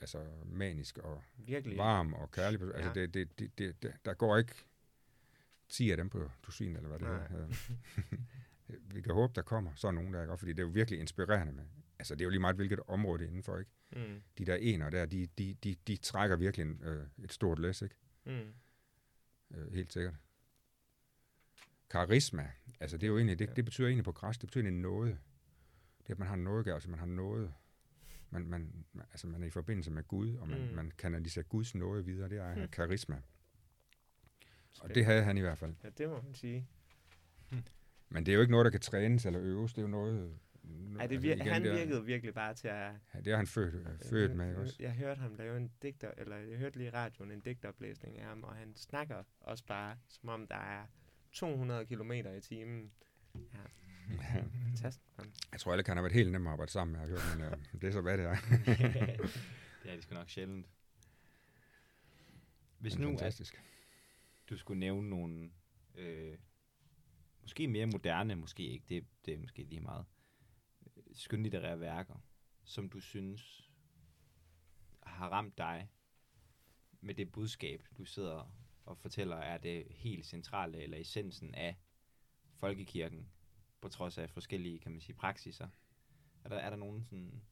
altså 0.00 0.26
manisk 0.44 0.98
og 0.98 1.22
Virkelig. 1.36 1.78
varm 1.78 2.12
og 2.14 2.30
kærlig. 2.30 2.60
Altså 2.74 2.88
Ja. 3.00 3.06
det, 3.06 3.14
det, 3.14 3.58
det, 3.58 3.82
det, 3.82 3.92
der 4.04 4.14
går 4.14 4.36
ikke 4.38 4.54
10 5.74 5.90
af 5.90 5.96
dem 5.96 6.10
på 6.10 6.30
dusin, 6.46 6.76
eller 6.76 6.88
hvad 6.88 6.98
det 6.98 7.08
Nej. 7.08 7.40
er. 7.40 7.46
Vi 8.94 9.00
kan 9.00 9.14
håbe, 9.14 9.32
der 9.34 9.42
kommer 9.42 9.72
sådan 9.74 9.94
nogen 9.94 10.12
der, 10.14 10.22
ikke? 10.22 10.36
Fordi 10.38 10.52
det 10.52 10.58
er 10.58 10.62
jo 10.66 10.68
virkelig 10.68 11.00
inspirerende 11.00 11.52
med. 11.52 11.64
Altså 11.98 12.14
det 12.14 12.20
er 12.20 12.24
jo 12.24 12.30
lige 12.30 12.40
meget, 12.40 12.56
hvilket 12.56 12.80
område 12.88 13.18
det 13.18 13.24
er 13.24 13.28
indenfor, 13.28 13.58
ikke? 13.58 13.70
Mm. 13.96 14.20
de 14.38 14.44
der 14.44 14.54
ener 14.54 14.90
der, 14.90 15.06
de, 15.06 15.26
de, 15.38 15.54
de, 15.64 15.76
de 15.86 15.96
trækker 15.96 16.36
virkelig 16.36 16.66
en, 16.66 16.80
øh, 16.84 17.06
et 17.24 17.32
stort 17.32 17.58
læs, 17.58 17.82
ikke? 17.82 17.94
Mm. 18.26 18.32
Øh, 19.56 19.72
helt 19.72 19.92
sikkert. 19.92 20.14
Karisma, 21.90 22.50
altså 22.80 22.96
det 22.98 23.06
er 23.06 23.08
jo 23.10 23.16
egentlig, 23.16 23.38
det, 23.38 23.56
det 23.56 23.64
betyder 23.64 23.88
egentlig 23.88 24.04
på 24.04 24.12
græs, 24.12 24.38
det 24.38 24.46
betyder 24.48 24.64
egentlig 24.64 24.82
noget. 24.82 25.18
Det 26.06 26.10
at 26.12 26.18
man 26.18 26.28
har 26.28 26.36
noget, 26.36 26.66
altså 26.68 26.90
man 26.90 26.98
har 26.98 27.06
noget. 27.06 27.52
Man, 28.30 28.46
man, 28.46 28.84
altså 29.10 29.26
man 29.26 29.42
er 29.42 29.46
i 29.46 29.50
forbindelse 29.50 29.90
med 29.90 30.02
Gud, 30.08 30.36
og 30.36 30.48
man, 30.48 30.60
Mm. 30.60 30.66
mm. 30.68 30.74
man 30.74 30.90
kanaliserer 30.98 31.44
Guds 31.44 31.74
noget 31.74 32.06
videre, 32.06 32.28
det 32.28 32.38
er 32.38 32.44
at 32.44 32.54
have 32.54 32.66
Mm. 32.66 33.22
Karisma. 34.80 34.84
Og 34.84 34.88
Spændende. 34.90 34.94
det 34.94 35.04
havde 35.04 35.24
han 35.24 35.36
i 35.38 35.40
hvert 35.40 35.58
fald. 35.58 35.74
Ja, 35.84 35.88
det 35.98 36.08
må 36.08 36.22
man 36.22 36.34
sige. 36.34 36.68
Men 38.08 38.26
det 38.26 38.32
er 38.32 38.34
jo 38.34 38.40
ikke 38.40 38.50
noget, 38.50 38.64
der 38.64 38.70
kan 38.70 38.80
trænes 38.80 39.26
eller 39.26 39.40
øves, 39.42 39.72
det 39.72 39.78
er 39.78 39.82
jo 39.82 39.88
noget... 39.88 40.38
Ej, 40.98 41.06
det 41.06 41.18
vir- 41.18 41.24
igen, 41.24 41.40
han 41.46 41.62
det 41.62 41.70
er- 41.72 41.76
virkede 41.76 42.04
virkelig 42.04 42.34
bare 42.34 42.54
til 42.54 42.68
at... 42.68 42.92
Ja, 43.14 43.20
det 43.20 43.32
er 43.32 43.36
han 43.36 43.46
født, 43.46 43.74
øh, 43.74 43.86
født 44.10 44.36
med, 44.36 44.48
ikke 44.48 44.60
også? 44.60 44.76
Jeg 44.80 44.92
hørte 44.92 45.20
ham 45.20 45.34
lave 45.34 45.56
en 45.56 45.72
digter, 45.82 46.10
eller 46.18 46.36
jeg 46.36 46.58
hørte 46.58 46.76
lige 46.78 46.86
i 46.86 46.90
radioen 46.90 47.30
en 47.30 47.40
digteroplæsning 47.40 48.18
af 48.18 48.24
ham, 48.26 48.42
og 48.44 48.54
han 48.56 48.76
snakker 48.76 49.22
også 49.40 49.64
bare, 49.66 49.96
som 50.08 50.28
om 50.28 50.46
der 50.46 50.56
er 50.56 50.86
200 51.32 51.86
km 51.86 52.12
i 52.12 52.40
timen. 52.40 52.92
Ja, 53.34 53.40
fantastisk. 54.66 55.00
mand. 55.18 55.28
Jeg 55.52 55.60
tror 55.60 55.72
alle 55.72 55.82
kan 55.84 55.96
have 55.96 56.02
været 56.04 56.12
helt 56.14 56.32
nemme 56.32 56.48
at 56.48 56.52
arbejde 56.52 56.72
sammen 56.72 56.92
med, 56.92 57.00
har 57.00 57.06
jeg 57.06 57.16
hørt, 57.16 57.38
men 57.38 57.46
øh, 57.46 57.56
det 57.80 57.88
er 57.88 57.92
så, 57.92 58.00
hvad 58.00 58.18
det 58.18 58.24
er. 58.26 58.34
det 59.82 59.90
er 59.92 59.96
de 59.96 60.02
sgu 60.02 60.14
nok 60.14 60.28
sjældent. 60.28 60.66
Hvis 62.78 62.98
Men 62.98 63.02
nu 63.06 63.12
at 63.12 63.18
fantastisk 63.18 63.62
du 64.50 64.56
skulle 64.56 64.80
nævne 64.80 65.10
nogle, 65.10 65.50
øh, 65.94 66.38
måske 67.42 67.68
mere 67.68 67.86
moderne, 67.86 68.34
måske 68.34 68.62
ikke, 68.62 68.84
det, 68.88 69.04
det 69.24 69.34
er 69.34 69.38
måske 69.38 69.64
lige 69.64 69.80
meget, 69.80 70.06
skønlitterære 71.12 71.80
værker, 71.80 72.14
som 72.64 72.88
du 72.88 73.00
synes 73.00 73.70
har 75.02 75.28
ramt 75.28 75.58
dig 75.58 75.90
med 77.00 77.14
det 77.14 77.32
budskab, 77.32 77.86
du 77.98 78.04
sidder 78.04 78.54
og 78.84 78.98
fortæller, 78.98 79.36
er 79.36 79.58
det 79.58 79.86
helt 79.90 80.26
centrale 80.26 80.82
eller 80.82 80.98
essensen 80.98 81.54
af 81.54 81.76
folkekirken, 82.54 83.28
på 83.80 83.88
trods 83.88 84.18
af 84.18 84.30
forskellige, 84.30 84.78
kan 84.78 84.92
man 84.92 85.00
sige, 85.00 85.16
praksiser. 85.16 85.68
Er 86.44 86.48
der, 86.48 86.56
er 86.56 86.70
der 86.70 86.76
nogen 86.76 87.04
sådan 87.04 87.42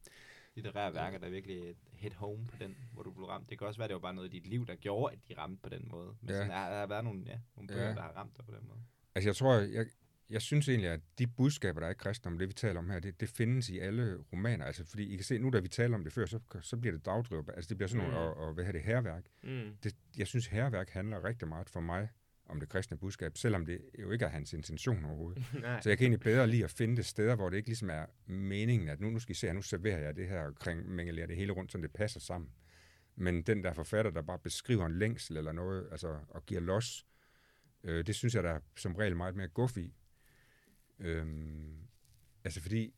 litterære 0.54 0.94
værker, 0.94 1.18
der 1.18 1.28
virkelig 1.30 1.74
hit 1.92 2.14
home 2.14 2.46
på 2.46 2.56
den, 2.60 2.76
hvor 2.92 3.02
du 3.02 3.10
blev 3.10 3.26
ramt? 3.26 3.50
Det 3.50 3.58
kan 3.58 3.66
også 3.66 3.78
være, 3.80 3.88
det 3.88 3.94
var 3.94 4.00
bare 4.00 4.14
noget 4.14 4.28
i 4.34 4.38
dit 4.40 4.46
liv, 4.46 4.66
der 4.66 4.74
gjorde, 4.74 5.12
at 5.14 5.18
de 5.28 5.34
ramte 5.38 5.60
på 5.62 5.68
den 5.68 5.88
måde. 5.90 6.14
Men 6.20 6.30
Ja. 6.30 6.34
sådan, 6.36 6.50
er, 6.50 6.54
er 6.56 6.80
der 6.80 6.86
været 6.86 7.04
nogle, 7.04 7.22
ja, 7.26 7.38
nogle 7.56 7.68
bøger, 7.68 7.88
Ja. 7.88 7.94
der 7.94 8.02
har 8.02 8.12
ramt 8.16 8.36
dig 8.36 8.44
på 8.44 8.52
den 8.52 8.68
måde? 8.68 8.78
Altså 9.14 9.28
jeg 9.28 9.36
tror, 9.36 9.54
jeg, 9.54 9.86
jeg 10.30 10.42
synes 10.42 10.68
egentlig, 10.68 10.90
at 10.90 11.00
de 11.18 11.26
budskaber, 11.26 11.80
der 11.80 11.86
er 11.86 11.90
i 11.90 11.94
kristendom, 11.94 12.38
det 12.38 12.48
vi 12.48 12.52
taler 12.52 12.78
om 12.78 12.90
her, 12.90 12.98
det, 13.00 13.20
det 13.20 13.28
findes 13.28 13.68
i 13.68 13.78
alle 13.78 14.16
romaner. 14.32 14.64
Altså 14.64 14.84
fordi 14.84 15.12
I 15.12 15.16
kan 15.16 15.24
se, 15.24 15.38
nu 15.38 15.50
da 15.50 15.58
vi 15.60 15.68
taler 15.68 15.94
om 15.94 16.04
det 16.04 16.12
før, 16.12 16.26
så, 16.26 16.40
så 16.60 16.76
bliver 16.76 16.92
det 16.96 17.06
dagdriver. 17.06 17.42
Altså 17.52 17.68
det 17.68 17.76
bliver 17.76 17.88
sådan 17.88 18.06
Mm. 18.06 18.12
noget, 18.12 18.28
og, 18.28 18.36
og 18.36 18.54
hvad 18.54 18.64
hedder 18.64 18.78
det, 18.78 18.86
herværk. 18.86 19.24
Mm. 19.42 19.76
Det, 19.82 19.96
jeg 20.18 20.26
synes, 20.26 20.46
herværk 20.46 20.90
handler 20.90 21.24
rigtig 21.24 21.48
meget 21.48 21.68
for 21.70 21.80
mig 21.80 22.08
om 22.48 22.60
det 22.60 22.68
kristne 22.68 22.96
budskab, 22.96 23.36
selvom 23.36 23.66
det 23.66 23.80
jo 23.98 24.10
ikke 24.10 24.24
er 24.24 24.28
hans 24.28 24.52
intention 24.52 25.04
overhovedet. 25.04 25.44
Så 25.82 25.88
jeg 25.88 25.98
kan 25.98 26.04
egentlig 26.04 26.20
bedre 26.20 26.46
lide 26.46 26.64
at 26.64 26.70
finde 26.70 26.96
det 26.96 27.06
steder, 27.06 27.34
hvor 27.34 27.50
det 27.50 27.56
ikke 27.56 27.68
ligesom 27.68 27.90
er 27.90 28.06
meningen, 28.26 28.88
at 28.88 29.00
nu, 29.00 29.10
nu 29.10 29.18
skal 29.18 29.32
I 29.32 29.34
se 29.34 29.46
her, 29.46 29.54
nu 29.54 29.62
serverer 29.62 29.98
jeg 29.98 30.16
det 30.16 30.28
her 30.28 30.46
omkring 30.46 30.88
mængelerer 30.88 31.26
det 31.26 31.36
hele 31.36 31.52
rundt, 31.52 31.72
så 31.72 31.78
det 31.78 31.92
passer 31.92 32.20
sammen. 32.20 32.50
Men 33.16 33.42
den 33.42 33.64
der 33.64 33.72
forfatter, 33.72 34.10
der 34.10 34.22
bare 34.22 34.38
beskriver 34.38 34.86
en 34.86 34.98
længsel 34.98 35.36
eller 35.36 35.52
noget, 35.52 35.88
altså 35.90 36.18
og 36.28 36.46
giver 36.46 36.60
los, 36.60 37.06
øh, 37.84 38.06
det 38.06 38.14
synes 38.14 38.34
jeg, 38.34 38.42
der 38.42 38.50
er 38.50 38.60
som 38.76 38.94
regel 38.94 39.16
meget 39.16 39.36
mere 39.36 39.48
guf 39.48 39.76
i. 39.76 39.94
Øhm, 40.98 41.76
altså 42.44 42.60
fordi, 42.60 42.94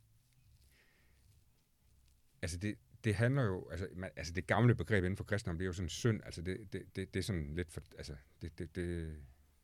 altså 2.42 2.58
det, 2.58 2.78
det 3.04 3.14
handler 3.14 3.42
jo, 3.42 3.68
altså, 3.70 3.88
man, 3.96 4.10
altså 4.16 4.32
det 4.32 4.46
gamle 4.46 4.74
begreb 4.74 5.04
inden 5.04 5.16
for 5.16 5.24
kristendom, 5.24 5.58
det 5.58 5.64
er 5.64 5.66
jo 5.66 5.72
sådan 5.72 5.88
synd, 5.88 6.20
altså 6.24 6.42
det, 6.42 6.72
det, 6.72 6.96
det, 6.96 7.14
det 7.14 7.20
er 7.20 7.24
sådan 7.24 7.54
lidt 7.54 7.72
for, 7.72 7.82
altså 7.98 8.16
det, 8.42 8.58
det, 8.58 8.76
det, 8.76 9.16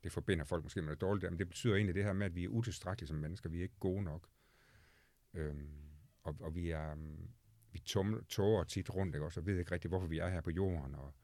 det 0.02 0.12
forbinder 0.12 0.44
folk 0.44 0.62
måske 0.64 0.80
med 0.80 0.86
noget 0.86 1.00
dårligt, 1.00 1.30
men 1.30 1.38
det 1.38 1.48
betyder 1.48 1.74
egentlig 1.74 1.94
det 1.94 2.04
her 2.04 2.12
med, 2.12 2.26
at 2.26 2.34
vi 2.34 2.44
er 2.44 2.48
utilstrækkelige 2.48 3.08
som 3.08 3.16
mennesker, 3.16 3.50
vi 3.50 3.58
er 3.58 3.62
ikke 3.62 3.78
gode 3.80 4.02
nok. 4.02 4.28
Øhm, 5.34 5.68
og, 6.22 6.36
og 6.40 6.54
vi 6.54 6.70
er, 6.70 6.92
um, 6.92 7.28
vi 7.72 7.78
tumler, 7.78 8.20
tåger 8.28 8.64
tit 8.64 8.94
rundt, 8.94 9.14
ikke 9.14 9.24
også, 9.26 9.40
og 9.40 9.46
ved 9.46 9.58
ikke 9.58 9.72
rigtig, 9.72 9.88
hvorfor 9.88 10.06
vi 10.06 10.18
er 10.18 10.28
her 10.28 10.40
på 10.40 10.50
jorden, 10.50 10.94
og 10.94 11.14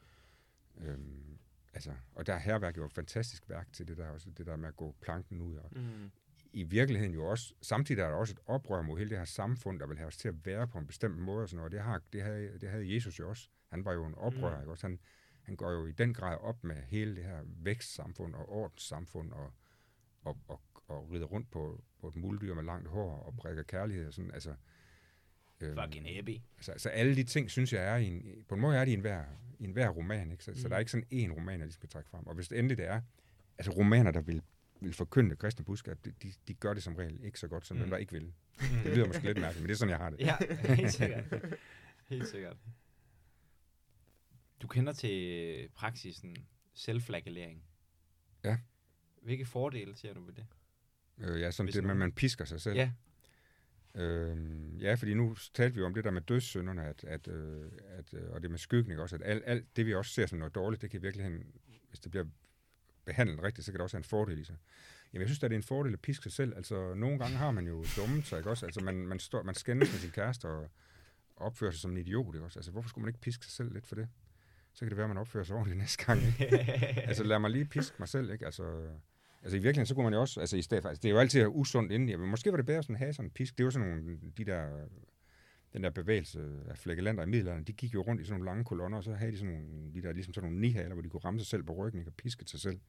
øhm, 0.80 1.38
altså, 1.72 1.92
og 2.12 2.26
der 2.26 2.34
er 2.34 2.38
herværk 2.38 2.76
jo 2.76 2.84
et 2.84 2.92
fantastisk 2.92 3.48
værk 3.48 3.72
til 3.72 3.88
det 3.88 3.96
der, 3.96 4.08
også 4.08 4.30
det 4.30 4.46
der 4.46 4.56
med 4.56 4.68
at 4.68 4.76
gå 4.76 4.94
planken 5.00 5.40
ud, 5.40 5.56
og 5.56 5.70
Mm. 5.76 6.10
i 6.52 6.62
virkeligheden 6.62 7.14
jo 7.14 7.24
også, 7.26 7.54
samtidig 7.62 8.02
er 8.02 8.08
der 8.08 8.14
også 8.16 8.32
et 8.32 8.40
oprør 8.46 8.82
mod 8.82 8.98
hele 8.98 9.10
det 9.10 9.18
her 9.18 9.24
samfund, 9.24 9.80
der 9.80 9.86
vil 9.86 9.96
have 9.98 10.06
os 10.06 10.16
til 10.16 10.28
at 10.28 10.46
være 10.46 10.68
på 10.68 10.78
en 10.78 10.86
bestemt 10.86 11.18
måde 11.18 11.42
og 11.42 11.48
sådan 11.48 11.56
noget. 11.56 11.72
Det, 11.72 11.80
har, 11.80 12.02
det, 12.12 12.22
havde, 12.22 12.58
det 12.58 12.70
havde 12.70 12.94
Jesus 12.94 13.18
jo 13.18 13.28
også. 13.28 13.48
Han 13.68 13.84
var 13.84 13.92
jo 13.92 14.06
en 14.06 14.14
oprører, 14.14 14.54
Mm. 14.56 14.60
ikke 14.62 14.70
også? 14.72 14.86
Han, 14.86 15.00
han 15.46 15.56
går 15.56 15.70
jo 15.70 15.86
i 15.86 15.92
den 15.92 16.14
grad 16.14 16.38
op 16.40 16.64
med 16.64 16.76
hele 16.76 17.16
det 17.16 17.24
her 17.24 17.40
vækstsamfund 17.44 18.34
og 18.34 18.48
ordenssamfund 18.48 19.32
og, 19.32 19.52
og, 20.22 20.36
og, 20.48 20.60
og 20.88 21.10
rider 21.12 21.26
rundt 21.26 21.50
på, 21.50 21.84
på 22.00 22.08
et 22.08 22.16
muldyr 22.16 22.54
med 22.54 22.64
langt 22.64 22.88
hår 22.88 23.16
og 23.16 23.36
prikker 23.36 23.62
kærlighed 23.62 24.06
og 24.06 24.14
sådan, 24.14 24.30
altså... 24.34 24.54
øhm, 25.60 25.78
Fucking 25.82 26.14
happy. 26.14 26.40
Altså, 26.56 26.72
så 26.76 26.88
alle 26.88 27.16
de 27.16 27.24
ting, 27.24 27.50
synes 27.50 27.72
jeg, 27.72 27.84
er 27.84 27.96
i 27.96 28.06
en, 28.06 28.44
på 28.48 28.54
en 28.54 28.60
måde 28.60 28.76
er 28.76 28.84
de 28.84 28.90
i 28.90 28.94
enhver, 28.94 29.24
i 29.58 29.64
enhver 29.64 29.88
roman, 29.88 30.30
ikke? 30.30 30.44
Så, 30.44 30.50
mm. 30.50 30.56
så 30.56 30.68
der 30.68 30.74
er 30.74 30.78
ikke 30.78 30.90
sådan 30.90 31.06
én 31.12 31.36
roman, 31.36 31.58
jeg 31.58 31.66
lige 31.66 31.72
skal 31.72 31.88
trække 31.88 32.10
frem. 32.10 32.26
Og 32.26 32.34
hvis 32.34 32.48
det 32.48 32.58
endelig 32.58 32.76
det 32.76 32.86
er, 32.86 33.00
altså 33.58 33.72
romaner, 33.72 34.10
der 34.10 34.20
vil, 34.20 34.42
vil 34.80 34.94
forkynde 34.94 35.30
det 35.30 35.38
kristne 35.38 35.64
budskab, 35.64 35.98
de, 36.04 36.12
de, 36.22 36.32
de 36.48 36.54
gør 36.54 36.74
det 36.74 36.82
som 36.82 36.96
regel 36.96 37.24
ikke 37.24 37.38
så 37.40 37.48
godt, 37.48 37.66
som 37.66 37.76
mm. 37.76 37.80
dem, 37.80 37.90
der 37.90 37.96
ikke 37.96 38.12
vil. 38.12 38.32
Det 38.84 38.96
lyder 38.96 39.06
måske 39.06 39.24
lidt 39.24 39.40
mærkeligt, 39.40 39.62
men 39.62 39.68
det 39.68 39.74
er 39.74 39.78
sådan, 39.78 39.90
jeg 39.90 39.98
har 39.98 40.10
det. 40.10 40.20
Ja, 40.20 40.36
helt 40.74 40.92
sikkert. 40.92 41.24
Helt 42.08 42.28
sikkert. 42.28 42.56
Du 44.62 44.66
kender 44.66 44.92
til 44.92 45.68
praksisen 45.74 46.36
selvflagellering. 46.74 47.64
Ja. 48.44 48.58
Hvilke 49.22 49.46
fordele 49.46 49.96
ser 49.96 50.14
du 50.14 50.24
ved 50.24 50.34
det? 50.34 50.46
Øh, 51.18 51.40
ja, 51.40 51.50
sådan 51.50 51.66
Hvis 51.66 51.74
det 51.74 51.84
med, 51.84 51.90
at 51.90 51.96
man 51.96 52.12
pisker 52.12 52.44
sig 52.44 52.60
selv. 52.60 52.76
Ja. 52.76 52.90
Øhm, 53.94 54.78
ja, 54.78 54.94
fordi 54.94 55.14
nu 55.14 55.36
talte 55.54 55.74
vi 55.74 55.80
jo 55.80 55.86
om 55.86 55.94
det 55.94 56.04
der 56.04 56.10
med 56.10 56.20
dødssynderne, 56.20 56.84
at, 56.84 57.04
at, 57.04 57.28
øh, 57.28 57.72
at, 57.88 58.14
øh, 58.14 58.30
og 58.30 58.42
det 58.42 58.50
med 58.50 58.58
skygning 58.58 59.00
også, 59.00 59.16
at 59.16 59.22
alt, 59.24 59.42
alt 59.46 59.76
det, 59.76 59.86
vi 59.86 59.94
også 59.94 60.12
ser 60.12 60.26
som 60.26 60.38
noget 60.38 60.54
dårligt, 60.54 60.82
det 60.82 60.90
kan 60.90 61.00
i 61.00 61.02
virkeligheden, 61.02 61.44
hvis 61.88 62.00
det 62.00 62.10
bliver 62.10 62.26
behandlet 63.04 63.42
rigtigt, 63.42 63.64
så 63.64 63.72
kan 63.72 63.78
det 63.78 63.82
også 63.82 63.96
have 63.96 64.00
en 64.00 64.04
fordel 64.04 64.38
i 64.38 64.44
sig. 64.44 64.56
Jamen, 65.12 65.20
jeg 65.20 65.28
synes, 65.28 65.42
at 65.42 65.50
det 65.50 65.54
er 65.54 65.58
en 65.58 65.62
fordel 65.62 65.92
at 65.92 66.00
piske 66.00 66.22
sig 66.22 66.32
selv. 66.32 66.56
Altså, 66.56 66.94
nogle 66.94 67.18
gange 67.18 67.36
har 67.36 67.50
man 67.50 67.66
jo 67.66 67.84
dummet 67.96 68.26
sig, 68.26 68.38
ikke 68.38 68.50
også? 68.50 68.66
Altså, 68.66 68.80
man, 68.80 68.94
man, 68.94 69.18
står, 69.18 69.42
man 69.42 69.54
skændes 69.54 69.92
med 69.92 70.00
sin 70.00 70.10
kæreste 70.10 70.48
og 70.48 70.70
opfører 71.36 71.70
sig 71.70 71.80
som 71.80 71.90
en 71.90 71.96
idiot, 71.96 72.34
ikke 72.34 72.44
også? 72.44 72.58
Altså, 72.58 72.70
hvorfor 72.70 72.88
skulle 72.88 73.02
man 73.02 73.08
ikke 73.08 73.20
piske 73.20 73.44
sig 73.44 73.52
selv 73.52 73.72
lidt 73.72 73.86
for 73.86 73.94
det? 73.94 74.08
Så 74.76 74.80
kan 74.80 74.88
det 74.88 74.96
være, 74.96 75.04
at 75.04 75.10
man 75.10 75.18
opfører 75.18 75.44
sig 75.44 75.56
ordentligt 75.56 75.78
næste 75.78 76.04
gang, 76.04 76.20
ikke? 76.22 76.56
altså, 77.08 77.24
lad 77.24 77.38
mig 77.38 77.50
lige 77.50 77.64
piske 77.64 77.96
mig 77.98 78.08
selv, 78.08 78.32
ikke? 78.32 78.44
Altså, 78.44 78.62
altså 79.42 79.56
i 79.56 79.60
virkeligheden, 79.60 79.86
så 79.86 79.94
kunne 79.94 80.04
man 80.04 80.12
jo 80.12 80.20
også, 80.20 80.40
altså 80.40 80.56
i 80.56 80.62
stedet 80.62 80.82
for, 80.82 80.88
altså, 80.88 81.02
det 81.02 81.08
er 81.08 81.12
jo 81.12 81.18
altid 81.18 81.46
usundt 81.48 81.92
inden, 81.92 82.08
ja, 82.08 82.16
men 82.16 82.30
måske 82.30 82.50
var 82.50 82.56
det 82.56 82.66
bedre 82.66 82.82
sådan 82.82 82.96
at 82.96 82.98
have 82.98 83.12
sådan 83.12 83.26
en 83.26 83.30
pisk. 83.30 83.58
Det 83.58 83.64
var 83.64 83.70
sådan 83.70 83.88
nogle, 83.88 84.18
de 84.38 84.44
der, 84.44 84.86
den 85.72 85.82
der 85.82 85.90
bevægelse 85.90 86.50
af 86.68 86.78
flækkelanter 86.78 87.22
i 87.22 87.26
middelalderen, 87.26 87.64
de 87.64 87.72
gik 87.72 87.94
jo 87.94 88.02
rundt 88.02 88.22
i 88.22 88.24
sådan 88.24 88.38
nogle 88.38 88.50
lange 88.50 88.64
kolonner, 88.64 88.98
og 88.98 89.04
så 89.04 89.14
havde 89.14 89.32
de 89.32 89.38
sådan 89.38 89.54
nogle, 89.54 89.94
de 89.94 90.02
der, 90.02 90.12
ligesom 90.12 90.34
sådan 90.34 90.50
nogle 90.50 90.60
nihaler, 90.60 90.92
hvor 90.92 91.02
de 91.02 91.08
kunne 91.08 91.20
ramme 91.24 91.40
sig 91.40 91.46
selv 91.46 91.62
på 91.62 91.72
ryggen, 91.74 92.00
ikke? 92.00 92.10
og 92.10 92.14
piske 92.14 92.44
sig 92.46 92.60
selv. 92.60 92.80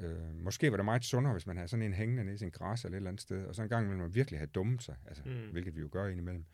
Øh, 0.00 0.44
måske 0.44 0.70
var 0.70 0.76
det 0.76 0.84
meget 0.84 1.04
sundere, 1.04 1.32
hvis 1.32 1.46
man 1.46 1.56
havde 1.56 1.68
sådan 1.68 1.82
en 1.82 1.92
hængende 1.92 2.24
nede 2.24 2.34
i 2.34 2.38
sin 2.38 2.50
græs 2.50 2.84
eller 2.84 2.94
et 2.94 2.96
eller 2.96 3.10
andet 3.10 3.22
sted, 3.22 3.46
og 3.46 3.54
så 3.54 3.62
en 3.62 3.68
gang 3.68 3.88
ville 3.88 4.02
man 4.02 4.14
virkelig 4.14 4.40
have 4.40 4.46
dummet 4.46 4.82
sig, 4.82 4.96
altså, 5.06 5.22
mm. 5.26 5.50
hvilket 5.52 5.76
vi 5.76 5.80
jo 5.80 5.88
gør 5.92 6.06
indimellem. 6.06 6.44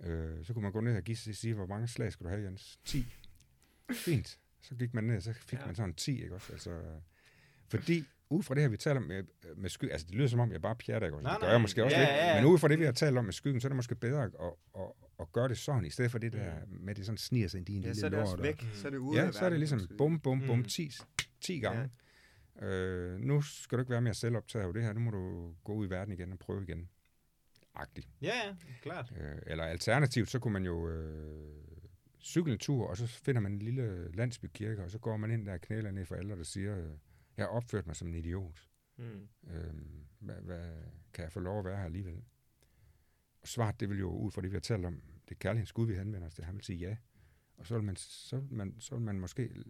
Øh, 0.00 0.44
så 0.44 0.52
kunne 0.52 0.62
man 0.62 0.72
gå 0.72 0.80
ned 0.80 0.96
og 0.96 1.02
give 1.02 1.16
sig 1.16 1.36
sige, 1.36 1.54
hvor 1.54 1.66
mange 1.66 1.88
slag 1.88 2.12
skal 2.12 2.24
du 2.24 2.30
have, 2.30 2.42
Jens? 2.42 2.80
10. 2.84 3.06
Fint. 3.92 4.38
Så 4.62 4.74
gik 4.74 4.94
man 4.94 5.04
ned, 5.04 5.16
og 5.16 5.22
så 5.22 5.32
fik 5.32 5.58
ja. 5.58 5.66
man 5.66 5.74
sådan 5.74 5.94
10, 5.94 6.22
ikke 6.22 6.34
også? 6.34 6.52
Altså, 6.52 6.80
fordi 7.68 8.04
ud 8.30 8.42
fra 8.42 8.54
det 8.54 8.62
her, 8.62 8.68
vi 8.68 8.76
taler 8.76 8.96
om 8.96 9.02
med, 9.02 9.24
med 9.56 9.70
skyggen, 9.70 9.92
altså 9.92 10.06
det 10.06 10.14
lyder 10.14 10.28
som 10.28 10.40
om, 10.40 10.52
jeg 10.52 10.62
bare 10.62 10.76
pjatter, 10.76 11.06
ikke 11.06 11.16
også? 11.16 11.22
Nej, 11.22 11.32
det 11.32 11.40
gør 11.40 11.50
jeg 11.50 11.60
måske 11.60 11.84
også 11.84 11.96
ja, 11.96 12.02
lidt, 12.02 12.10
ja, 12.10 12.34
ja. 12.34 12.42
men 12.42 12.52
ud 12.52 12.58
fra 12.58 12.68
det, 12.68 12.78
vi 12.78 12.84
har 12.84 12.92
talt 12.92 13.18
om 13.18 13.24
med 13.24 13.32
skyggen, 13.32 13.60
så 13.60 13.66
er 13.66 13.68
det 13.68 13.76
måske 13.76 13.94
bedre 13.94 14.22
at, 14.22 14.30
at, 14.40 14.52
at, 14.74 14.86
at 15.20 15.32
gøre 15.32 15.48
det 15.48 15.58
sådan, 15.58 15.84
i 15.84 15.90
stedet 15.90 16.10
for 16.10 16.18
det 16.18 16.32
der 16.32 16.54
mm. 16.66 16.84
med, 16.84 16.94
det 16.94 17.06
sådan 17.06 17.18
sniger 17.18 17.48
sig 17.48 17.58
ind 17.58 17.68
i 17.68 17.76
en 17.76 17.82
ja, 17.82 17.88
lille 17.88 18.00
så 18.00 18.06
er 18.06 18.10
det 18.10 18.18
også 18.18 18.36
væk, 18.36 18.62
og, 18.70 18.76
så 18.76 18.86
er 18.86 18.90
det 18.90 18.98
ude 18.98 19.20
Ja, 19.20 19.32
så 19.32 19.44
er 19.44 19.50
det 19.50 19.58
ligesom 19.58 19.88
bum, 19.98 20.20
bum, 20.20 20.42
bum, 20.46 20.58
mm. 20.58 20.64
10, 20.64 20.92
10 21.40 21.58
gange. 21.58 21.90
Ja. 22.60 22.66
Øh, 22.66 23.20
nu 23.20 23.42
skal 23.42 23.78
du 23.78 23.82
ikke 23.82 23.90
være 23.90 24.02
mere 24.02 24.14
selvoptaget 24.14 24.66
af 24.66 24.72
det 24.72 24.82
her, 24.82 24.92
nu 24.92 25.00
må 25.00 25.10
du 25.10 25.54
gå 25.64 25.72
ud 25.72 25.86
i 25.86 25.90
verden 25.90 26.12
igen 26.12 26.32
og 26.32 26.38
prøve 26.38 26.62
igen. 26.62 26.88
Agtigt. 27.74 28.08
Ja, 28.22 28.32
ja, 28.46 28.54
klart. 28.82 29.12
Øh, 29.20 29.38
eller 29.46 29.64
alternativt, 29.64 30.30
så 30.30 30.38
kunne 30.38 30.52
man 30.52 30.64
jo 30.64 30.88
øh, 30.88 31.73
cykle 32.24 32.52
en 32.52 32.58
tur, 32.58 32.86
og 32.86 32.96
så 32.96 33.06
finder 33.06 33.40
man 33.40 33.52
en 33.52 33.58
lille 33.58 34.12
landsbykirke, 34.12 34.82
og 34.82 34.90
så 34.90 34.98
går 34.98 35.16
man 35.16 35.30
ind 35.30 35.46
der 35.46 35.52
og 35.52 35.60
knæler 35.60 35.90
ned 35.90 36.06
for 36.06 36.14
alle, 36.14 36.36
der 36.36 36.42
siger, 36.42 36.78
øh, 36.78 36.90
jeg 37.36 37.44
har 37.44 37.46
opført 37.46 37.86
mig 37.86 37.96
som 37.96 38.08
en 38.08 38.14
idiot. 38.14 38.70
Mm. 38.96 39.28
Øh, 39.50 39.74
hvad, 40.18 40.34
hvad, 40.34 40.70
kan 41.12 41.24
jeg 41.24 41.32
få 41.32 41.40
lov 41.40 41.58
at 41.58 41.64
være 41.64 41.76
her 41.76 41.84
alligevel? 41.84 42.22
Og 43.42 43.48
svaret, 43.48 43.80
det 43.80 43.88
vil 43.88 43.98
jo 43.98 44.10
ud 44.10 44.30
fra 44.30 44.42
det, 44.42 44.50
vi 44.50 44.56
har 44.56 44.60
talt 44.60 44.86
om, 44.86 45.02
det 45.28 45.38
kærlighedens 45.38 45.72
Gud, 45.72 45.86
vi 45.86 45.94
henvender 45.94 46.26
os 46.26 46.34
til, 46.34 46.44
han 46.44 46.54
vil 46.54 46.64
sige 46.64 46.78
ja. 46.78 46.96
Og 47.56 47.66
så 47.66 47.74
vil 47.74 47.84
man, 47.84 47.96
så 47.96 48.36
vil 48.36 48.56
man, 48.56 48.74
så 48.78 48.94
vil 48.94 49.04
man 49.04 49.20
måske 49.20 49.64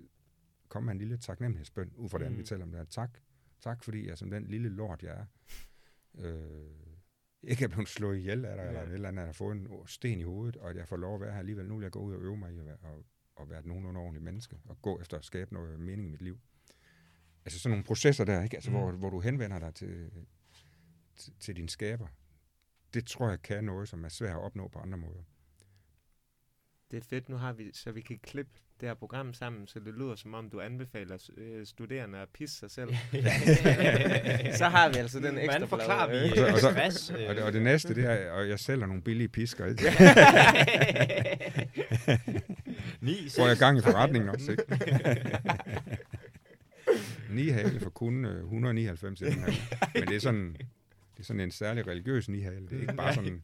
komme 0.69 0.87
med 0.87 0.93
en 0.93 0.99
lille 0.99 1.17
taknemmelighedsbøn, 1.17 1.93
ud 1.97 2.09
fra 2.09 2.19
mm. 2.19 2.25
det, 2.25 2.39
vi 2.39 2.45
taler 2.45 2.65
om 2.65 2.71
det 2.71 2.79
her. 2.79 2.85
Tak, 2.85 3.19
tak 3.61 3.85
fordi 3.85 4.09
jeg 4.09 4.19
som 4.19 4.31
den 4.31 4.47
lille 4.47 4.69
lort, 4.69 5.03
jeg 5.03 5.13
er, 5.13 5.27
øh, 6.19 6.94
ikke 7.47 7.65
er 7.65 7.69
blevet 7.69 7.89
slået 7.89 8.19
ihjel 8.19 8.45
af 8.45 8.57
dig, 8.57 8.63
ja. 8.63 8.69
eller 8.69 8.83
et 8.83 8.93
eller 8.93 9.09
andet, 9.09 9.23
at 9.23 9.29
har 9.29 9.33
fået 9.33 9.57
en 9.57 9.69
sten 9.87 10.21
i 10.21 10.23
hovedet, 10.23 10.57
og 10.57 10.71
at 10.71 10.77
jeg 10.77 10.89
får 10.89 10.97
lov 10.97 11.15
at 11.15 11.21
være 11.21 11.33
her 11.33 11.39
alligevel. 11.39 11.67
Nu 11.67 11.77
vil 11.77 11.83
jeg 11.83 11.93
gå 11.93 12.01
ud 12.01 12.15
og 12.15 12.21
øve 12.21 12.37
mig 12.37 12.55
i 12.55 12.59
at 12.59 12.67
være, 12.67 12.77
og, 12.83 13.05
og 13.37 13.51
være 13.51 13.59
et 13.59 13.67
nogenlunde 13.67 14.01
ordentligt 14.01 14.25
menneske, 14.25 14.57
og 14.65 14.83
gå 14.83 15.01
efter 15.01 15.19
at 15.19 15.25
skabe 15.25 15.55
noget 15.55 15.81
mening 15.81 16.09
i 16.09 16.11
mit 16.11 16.23
liv. 16.23 16.39
Altså 17.45 17.59
sådan 17.59 17.71
nogle 17.71 17.85
processer 17.85 18.25
der, 18.25 18.43
ikke? 18.43 18.57
Altså, 18.57 18.71
mm. 18.71 18.77
hvor, 18.77 18.93
hvor 18.93 19.11
du 19.11 19.21
henvender 19.21 19.59
dig 19.59 19.75
til, 19.75 20.11
til, 21.17 21.33
til 21.41 21.57
din 21.57 21.69
skaber. 21.69 22.07
Det 22.95 23.07
tror 23.07 23.29
jeg 23.29 23.43
kan 23.43 23.65
noget, 23.65 23.89
som 23.89 24.05
er 24.05 24.09
svært 24.09 24.37
at 24.37 24.43
opnå 24.43 24.69
på 24.69 24.79
andre 24.79 24.99
måder. 24.99 25.23
Det 26.91 26.97
er 26.97 27.07
fedt, 27.11 27.29
nu 27.29 27.37
har 27.37 27.53
vi, 27.53 27.71
så 27.73 27.93
vi 27.93 28.01
kan 28.01 28.19
klippe 28.23 28.53
det 28.81 28.89
her 28.89 28.95
program 28.95 29.35
sammen, 29.35 29.67
så 29.67 29.81
det 29.81 29.95
lyder 29.95 30.15
som 30.15 30.35
om, 30.35 30.51
du 30.51 30.61
anbefaler 30.61 31.31
øh, 31.37 31.67
studerende 31.67 32.19
at 32.19 32.29
pisse 32.29 32.59
sig 32.59 32.71
selv. 32.71 32.91
så 34.61 34.65
har 34.65 34.89
vi 34.89 34.99
altså 34.99 35.21
den 35.21 35.39
ekstra 35.39 35.59
Hvordan 35.59 35.69
forklarer 35.69 36.11
vi 36.11 36.31
og, 36.31 36.37
så, 36.37 36.69
og, 36.69 36.93
så, 36.93 37.15
og, 37.29 37.35
det, 37.35 37.43
og 37.43 37.53
det 37.53 37.63
næste, 37.63 37.95
det 37.95 38.05
er, 38.05 38.31
og 38.31 38.49
jeg 38.49 38.59
sælger 38.59 38.87
nogle 38.87 39.03
billige 39.03 39.29
pisker. 39.29 39.67
Ikke? 39.67 39.83
Ni, 43.07 43.29
Får 43.37 43.47
jeg 43.47 43.57
gang 43.57 43.79
i 43.79 43.81
forretningen 43.81 44.29
også, 44.29 44.51
ikke? 44.51 44.65
Ni 47.31 47.49
hale 47.49 47.81
for 47.81 47.91
kun 47.91 48.25
199 48.25 49.21
Men 49.95 50.09
det 50.09 50.17
er 50.17 50.21
sådan, 50.21 50.57
det 51.15 51.21
er 51.21 51.25
sådan 51.25 51.41
en 51.41 51.51
særlig 51.51 51.87
religiøs 51.87 52.29
nihale. 52.29 52.67
Det 52.71 52.77
er 52.77 52.81
ikke 52.81 52.95
bare 52.95 53.15
sådan, 53.15 53.43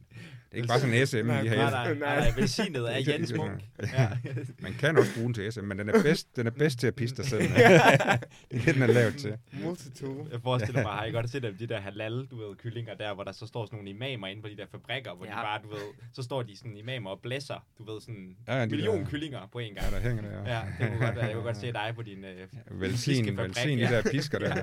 det 0.51 0.51
er 0.51 0.55
ikke 0.55 0.67
bare 0.67 0.79
sådan 0.79 0.95
en 0.95 1.07
SM 1.07 1.17
nej, 1.17 1.41
nihale. 1.41 1.61
Nej, 1.61 1.93
nej, 1.93 2.19
nej, 2.19 2.31
velsignet 2.35 2.85
af 2.85 3.07
Jens 3.07 3.33
Munk. 3.33 3.61
Ja. 3.93 4.09
Man 4.65 4.73
kan 4.73 4.97
også 4.97 5.15
bruge 5.15 5.25
den 5.25 5.33
til 5.33 5.51
SM, 5.51 5.63
men 5.63 5.79
den 5.79 5.89
er 5.89 6.03
bedst, 6.03 6.35
den 6.35 6.47
er 6.47 6.51
bedst 6.51 6.79
til 6.79 6.87
at 6.87 6.95
pisse 6.95 7.15
dig 7.15 7.25
selv. 7.25 7.41
det 7.49 7.65
er 7.65 8.17
det, 8.51 8.75
den 8.75 8.81
er 8.81 8.87
lavet 8.87 9.17
til. 9.17 9.37
Multitude. 9.63 10.27
Jeg 10.31 10.41
forestiller 10.41 10.83
mig, 10.83 10.91
har 10.91 11.05
I 11.05 11.11
godt 11.11 11.29
set 11.29 11.43
dem, 11.43 11.57
de 11.57 11.67
der 11.67 11.79
halal, 11.79 12.25
du 12.25 12.37
ved, 12.37 12.55
kyllinger 12.55 12.95
der, 12.95 13.13
hvor 13.13 13.23
der 13.23 13.31
så 13.31 13.47
står 13.47 13.65
sådan 13.65 13.77
nogle 13.77 13.89
imamer 13.89 14.27
inde 14.27 14.41
på 14.41 14.47
de 14.47 14.57
der 14.57 14.65
fabrikker, 14.71 15.15
hvor 15.15 15.25
ja. 15.25 15.31
de 15.31 15.35
bare, 15.35 15.59
du 15.63 15.69
ved, 15.69 16.11
så 16.13 16.23
står 16.23 16.43
de 16.43 16.57
sådan 16.57 16.77
imamer 16.77 17.09
og 17.09 17.19
blæser, 17.21 17.65
du 17.77 17.91
ved, 17.91 18.01
sådan 18.01 18.35
ja, 18.47 18.59
ja, 18.59 18.65
million 18.65 18.99
der, 18.99 19.09
kyllinger 19.09 19.49
på 19.51 19.59
en 19.59 19.73
gang. 19.73 19.91
Ja, 19.91 19.95
der 19.95 20.01
hænger 20.03 20.23
der, 20.23 20.53
ja. 20.53 20.61
det 20.79 20.87
kunne 20.87 21.05
godt 21.05 21.15
være, 21.15 21.25
jeg 21.25 21.33
kunne 21.33 21.43
godt 21.43 21.57
se 21.57 21.73
dig 21.73 21.93
på 21.95 22.01
din 22.01 22.25
øh, 22.25 22.81
velsign, 22.81 23.37
velsign 23.37 23.79
de 23.79 23.83
der 23.83 24.01
pisker 24.11 24.39
der. 24.39 24.55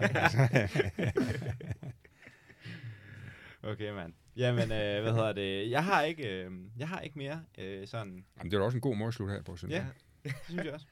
Okay, 3.62 3.90
mand. 3.90 4.12
Jamen, 4.36 4.62
øh, 4.62 5.02
hvad 5.02 5.12
hedder 5.12 5.32
det? 5.32 5.70
Jeg 5.70 5.85
har 5.85 6.02
ikke, 6.02 6.44
øh, 6.44 6.52
jeg 6.78 6.89
har 6.89 7.01
ikke 7.01 7.18
mere 7.18 7.43
øh, 7.59 7.86
sådan... 7.86 8.24
Jamen, 8.39 8.51
det 8.51 8.56
er 8.59 8.62
også 8.62 8.76
en 8.76 8.80
god 8.80 8.97
måde 8.97 9.09
at 9.09 9.14
slutte 9.14 9.35
her 9.35 9.43
på, 9.43 9.56
synes 9.56 9.74
ja, 9.74 9.86
det 10.24 10.32
synes 10.44 10.64
jeg 10.64 10.72
også. 10.74 10.86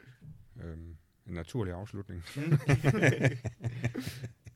øhm, 0.64 0.96
en 1.26 1.34
naturlig 1.34 1.74
afslutning. 1.74 2.24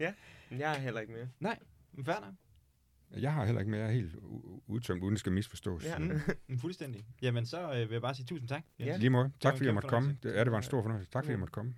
ja, 0.01 0.13
men 0.51 0.61
jeg 0.61 0.71
har 0.71 0.79
heller 0.79 1.01
ikke 1.01 1.13
mere. 1.13 1.29
Nej, 1.41 1.59
men 1.93 2.05
fair 2.05 2.21
nok. 2.21 2.35
Jeg 3.23 3.33
har 3.33 3.45
heller 3.45 3.61
ikke 3.61 3.71
mere 3.71 3.93
helt 3.93 4.17
udtømt, 4.67 5.03
uden 5.03 5.13
det 5.15 5.21
skal 5.21 5.33
misforstås. 5.33 5.85
Ja, 5.85 5.99
mm, 5.99 6.59
fuldstændig. 6.59 7.05
Jamen, 7.23 7.47
så 7.47 7.73
øh, 7.73 7.79
vil 7.79 7.91
jeg 7.91 8.03
bare 8.03 8.15
sige 8.15 8.27
tusind 8.27 8.49
tak. 8.49 8.63
Ja. 8.79 8.97
Lige 8.97 9.11
måde. 9.11 9.31
Tak 9.41 9.55
fordi 9.55 9.67
jeg 9.67 9.75
måtte 9.75 9.89
komme. 9.89 10.17
Det, 10.23 10.35
ja, 10.35 10.45
det 10.45 10.51
var 10.53 10.59
en 10.59 10.63
stor 10.65 10.83
fornøjelse. 10.83 11.11
Tak 11.11 11.25
fordi 11.25 11.31
jeg 11.33 11.39
måtte 11.39 11.53
komme. 11.53 11.75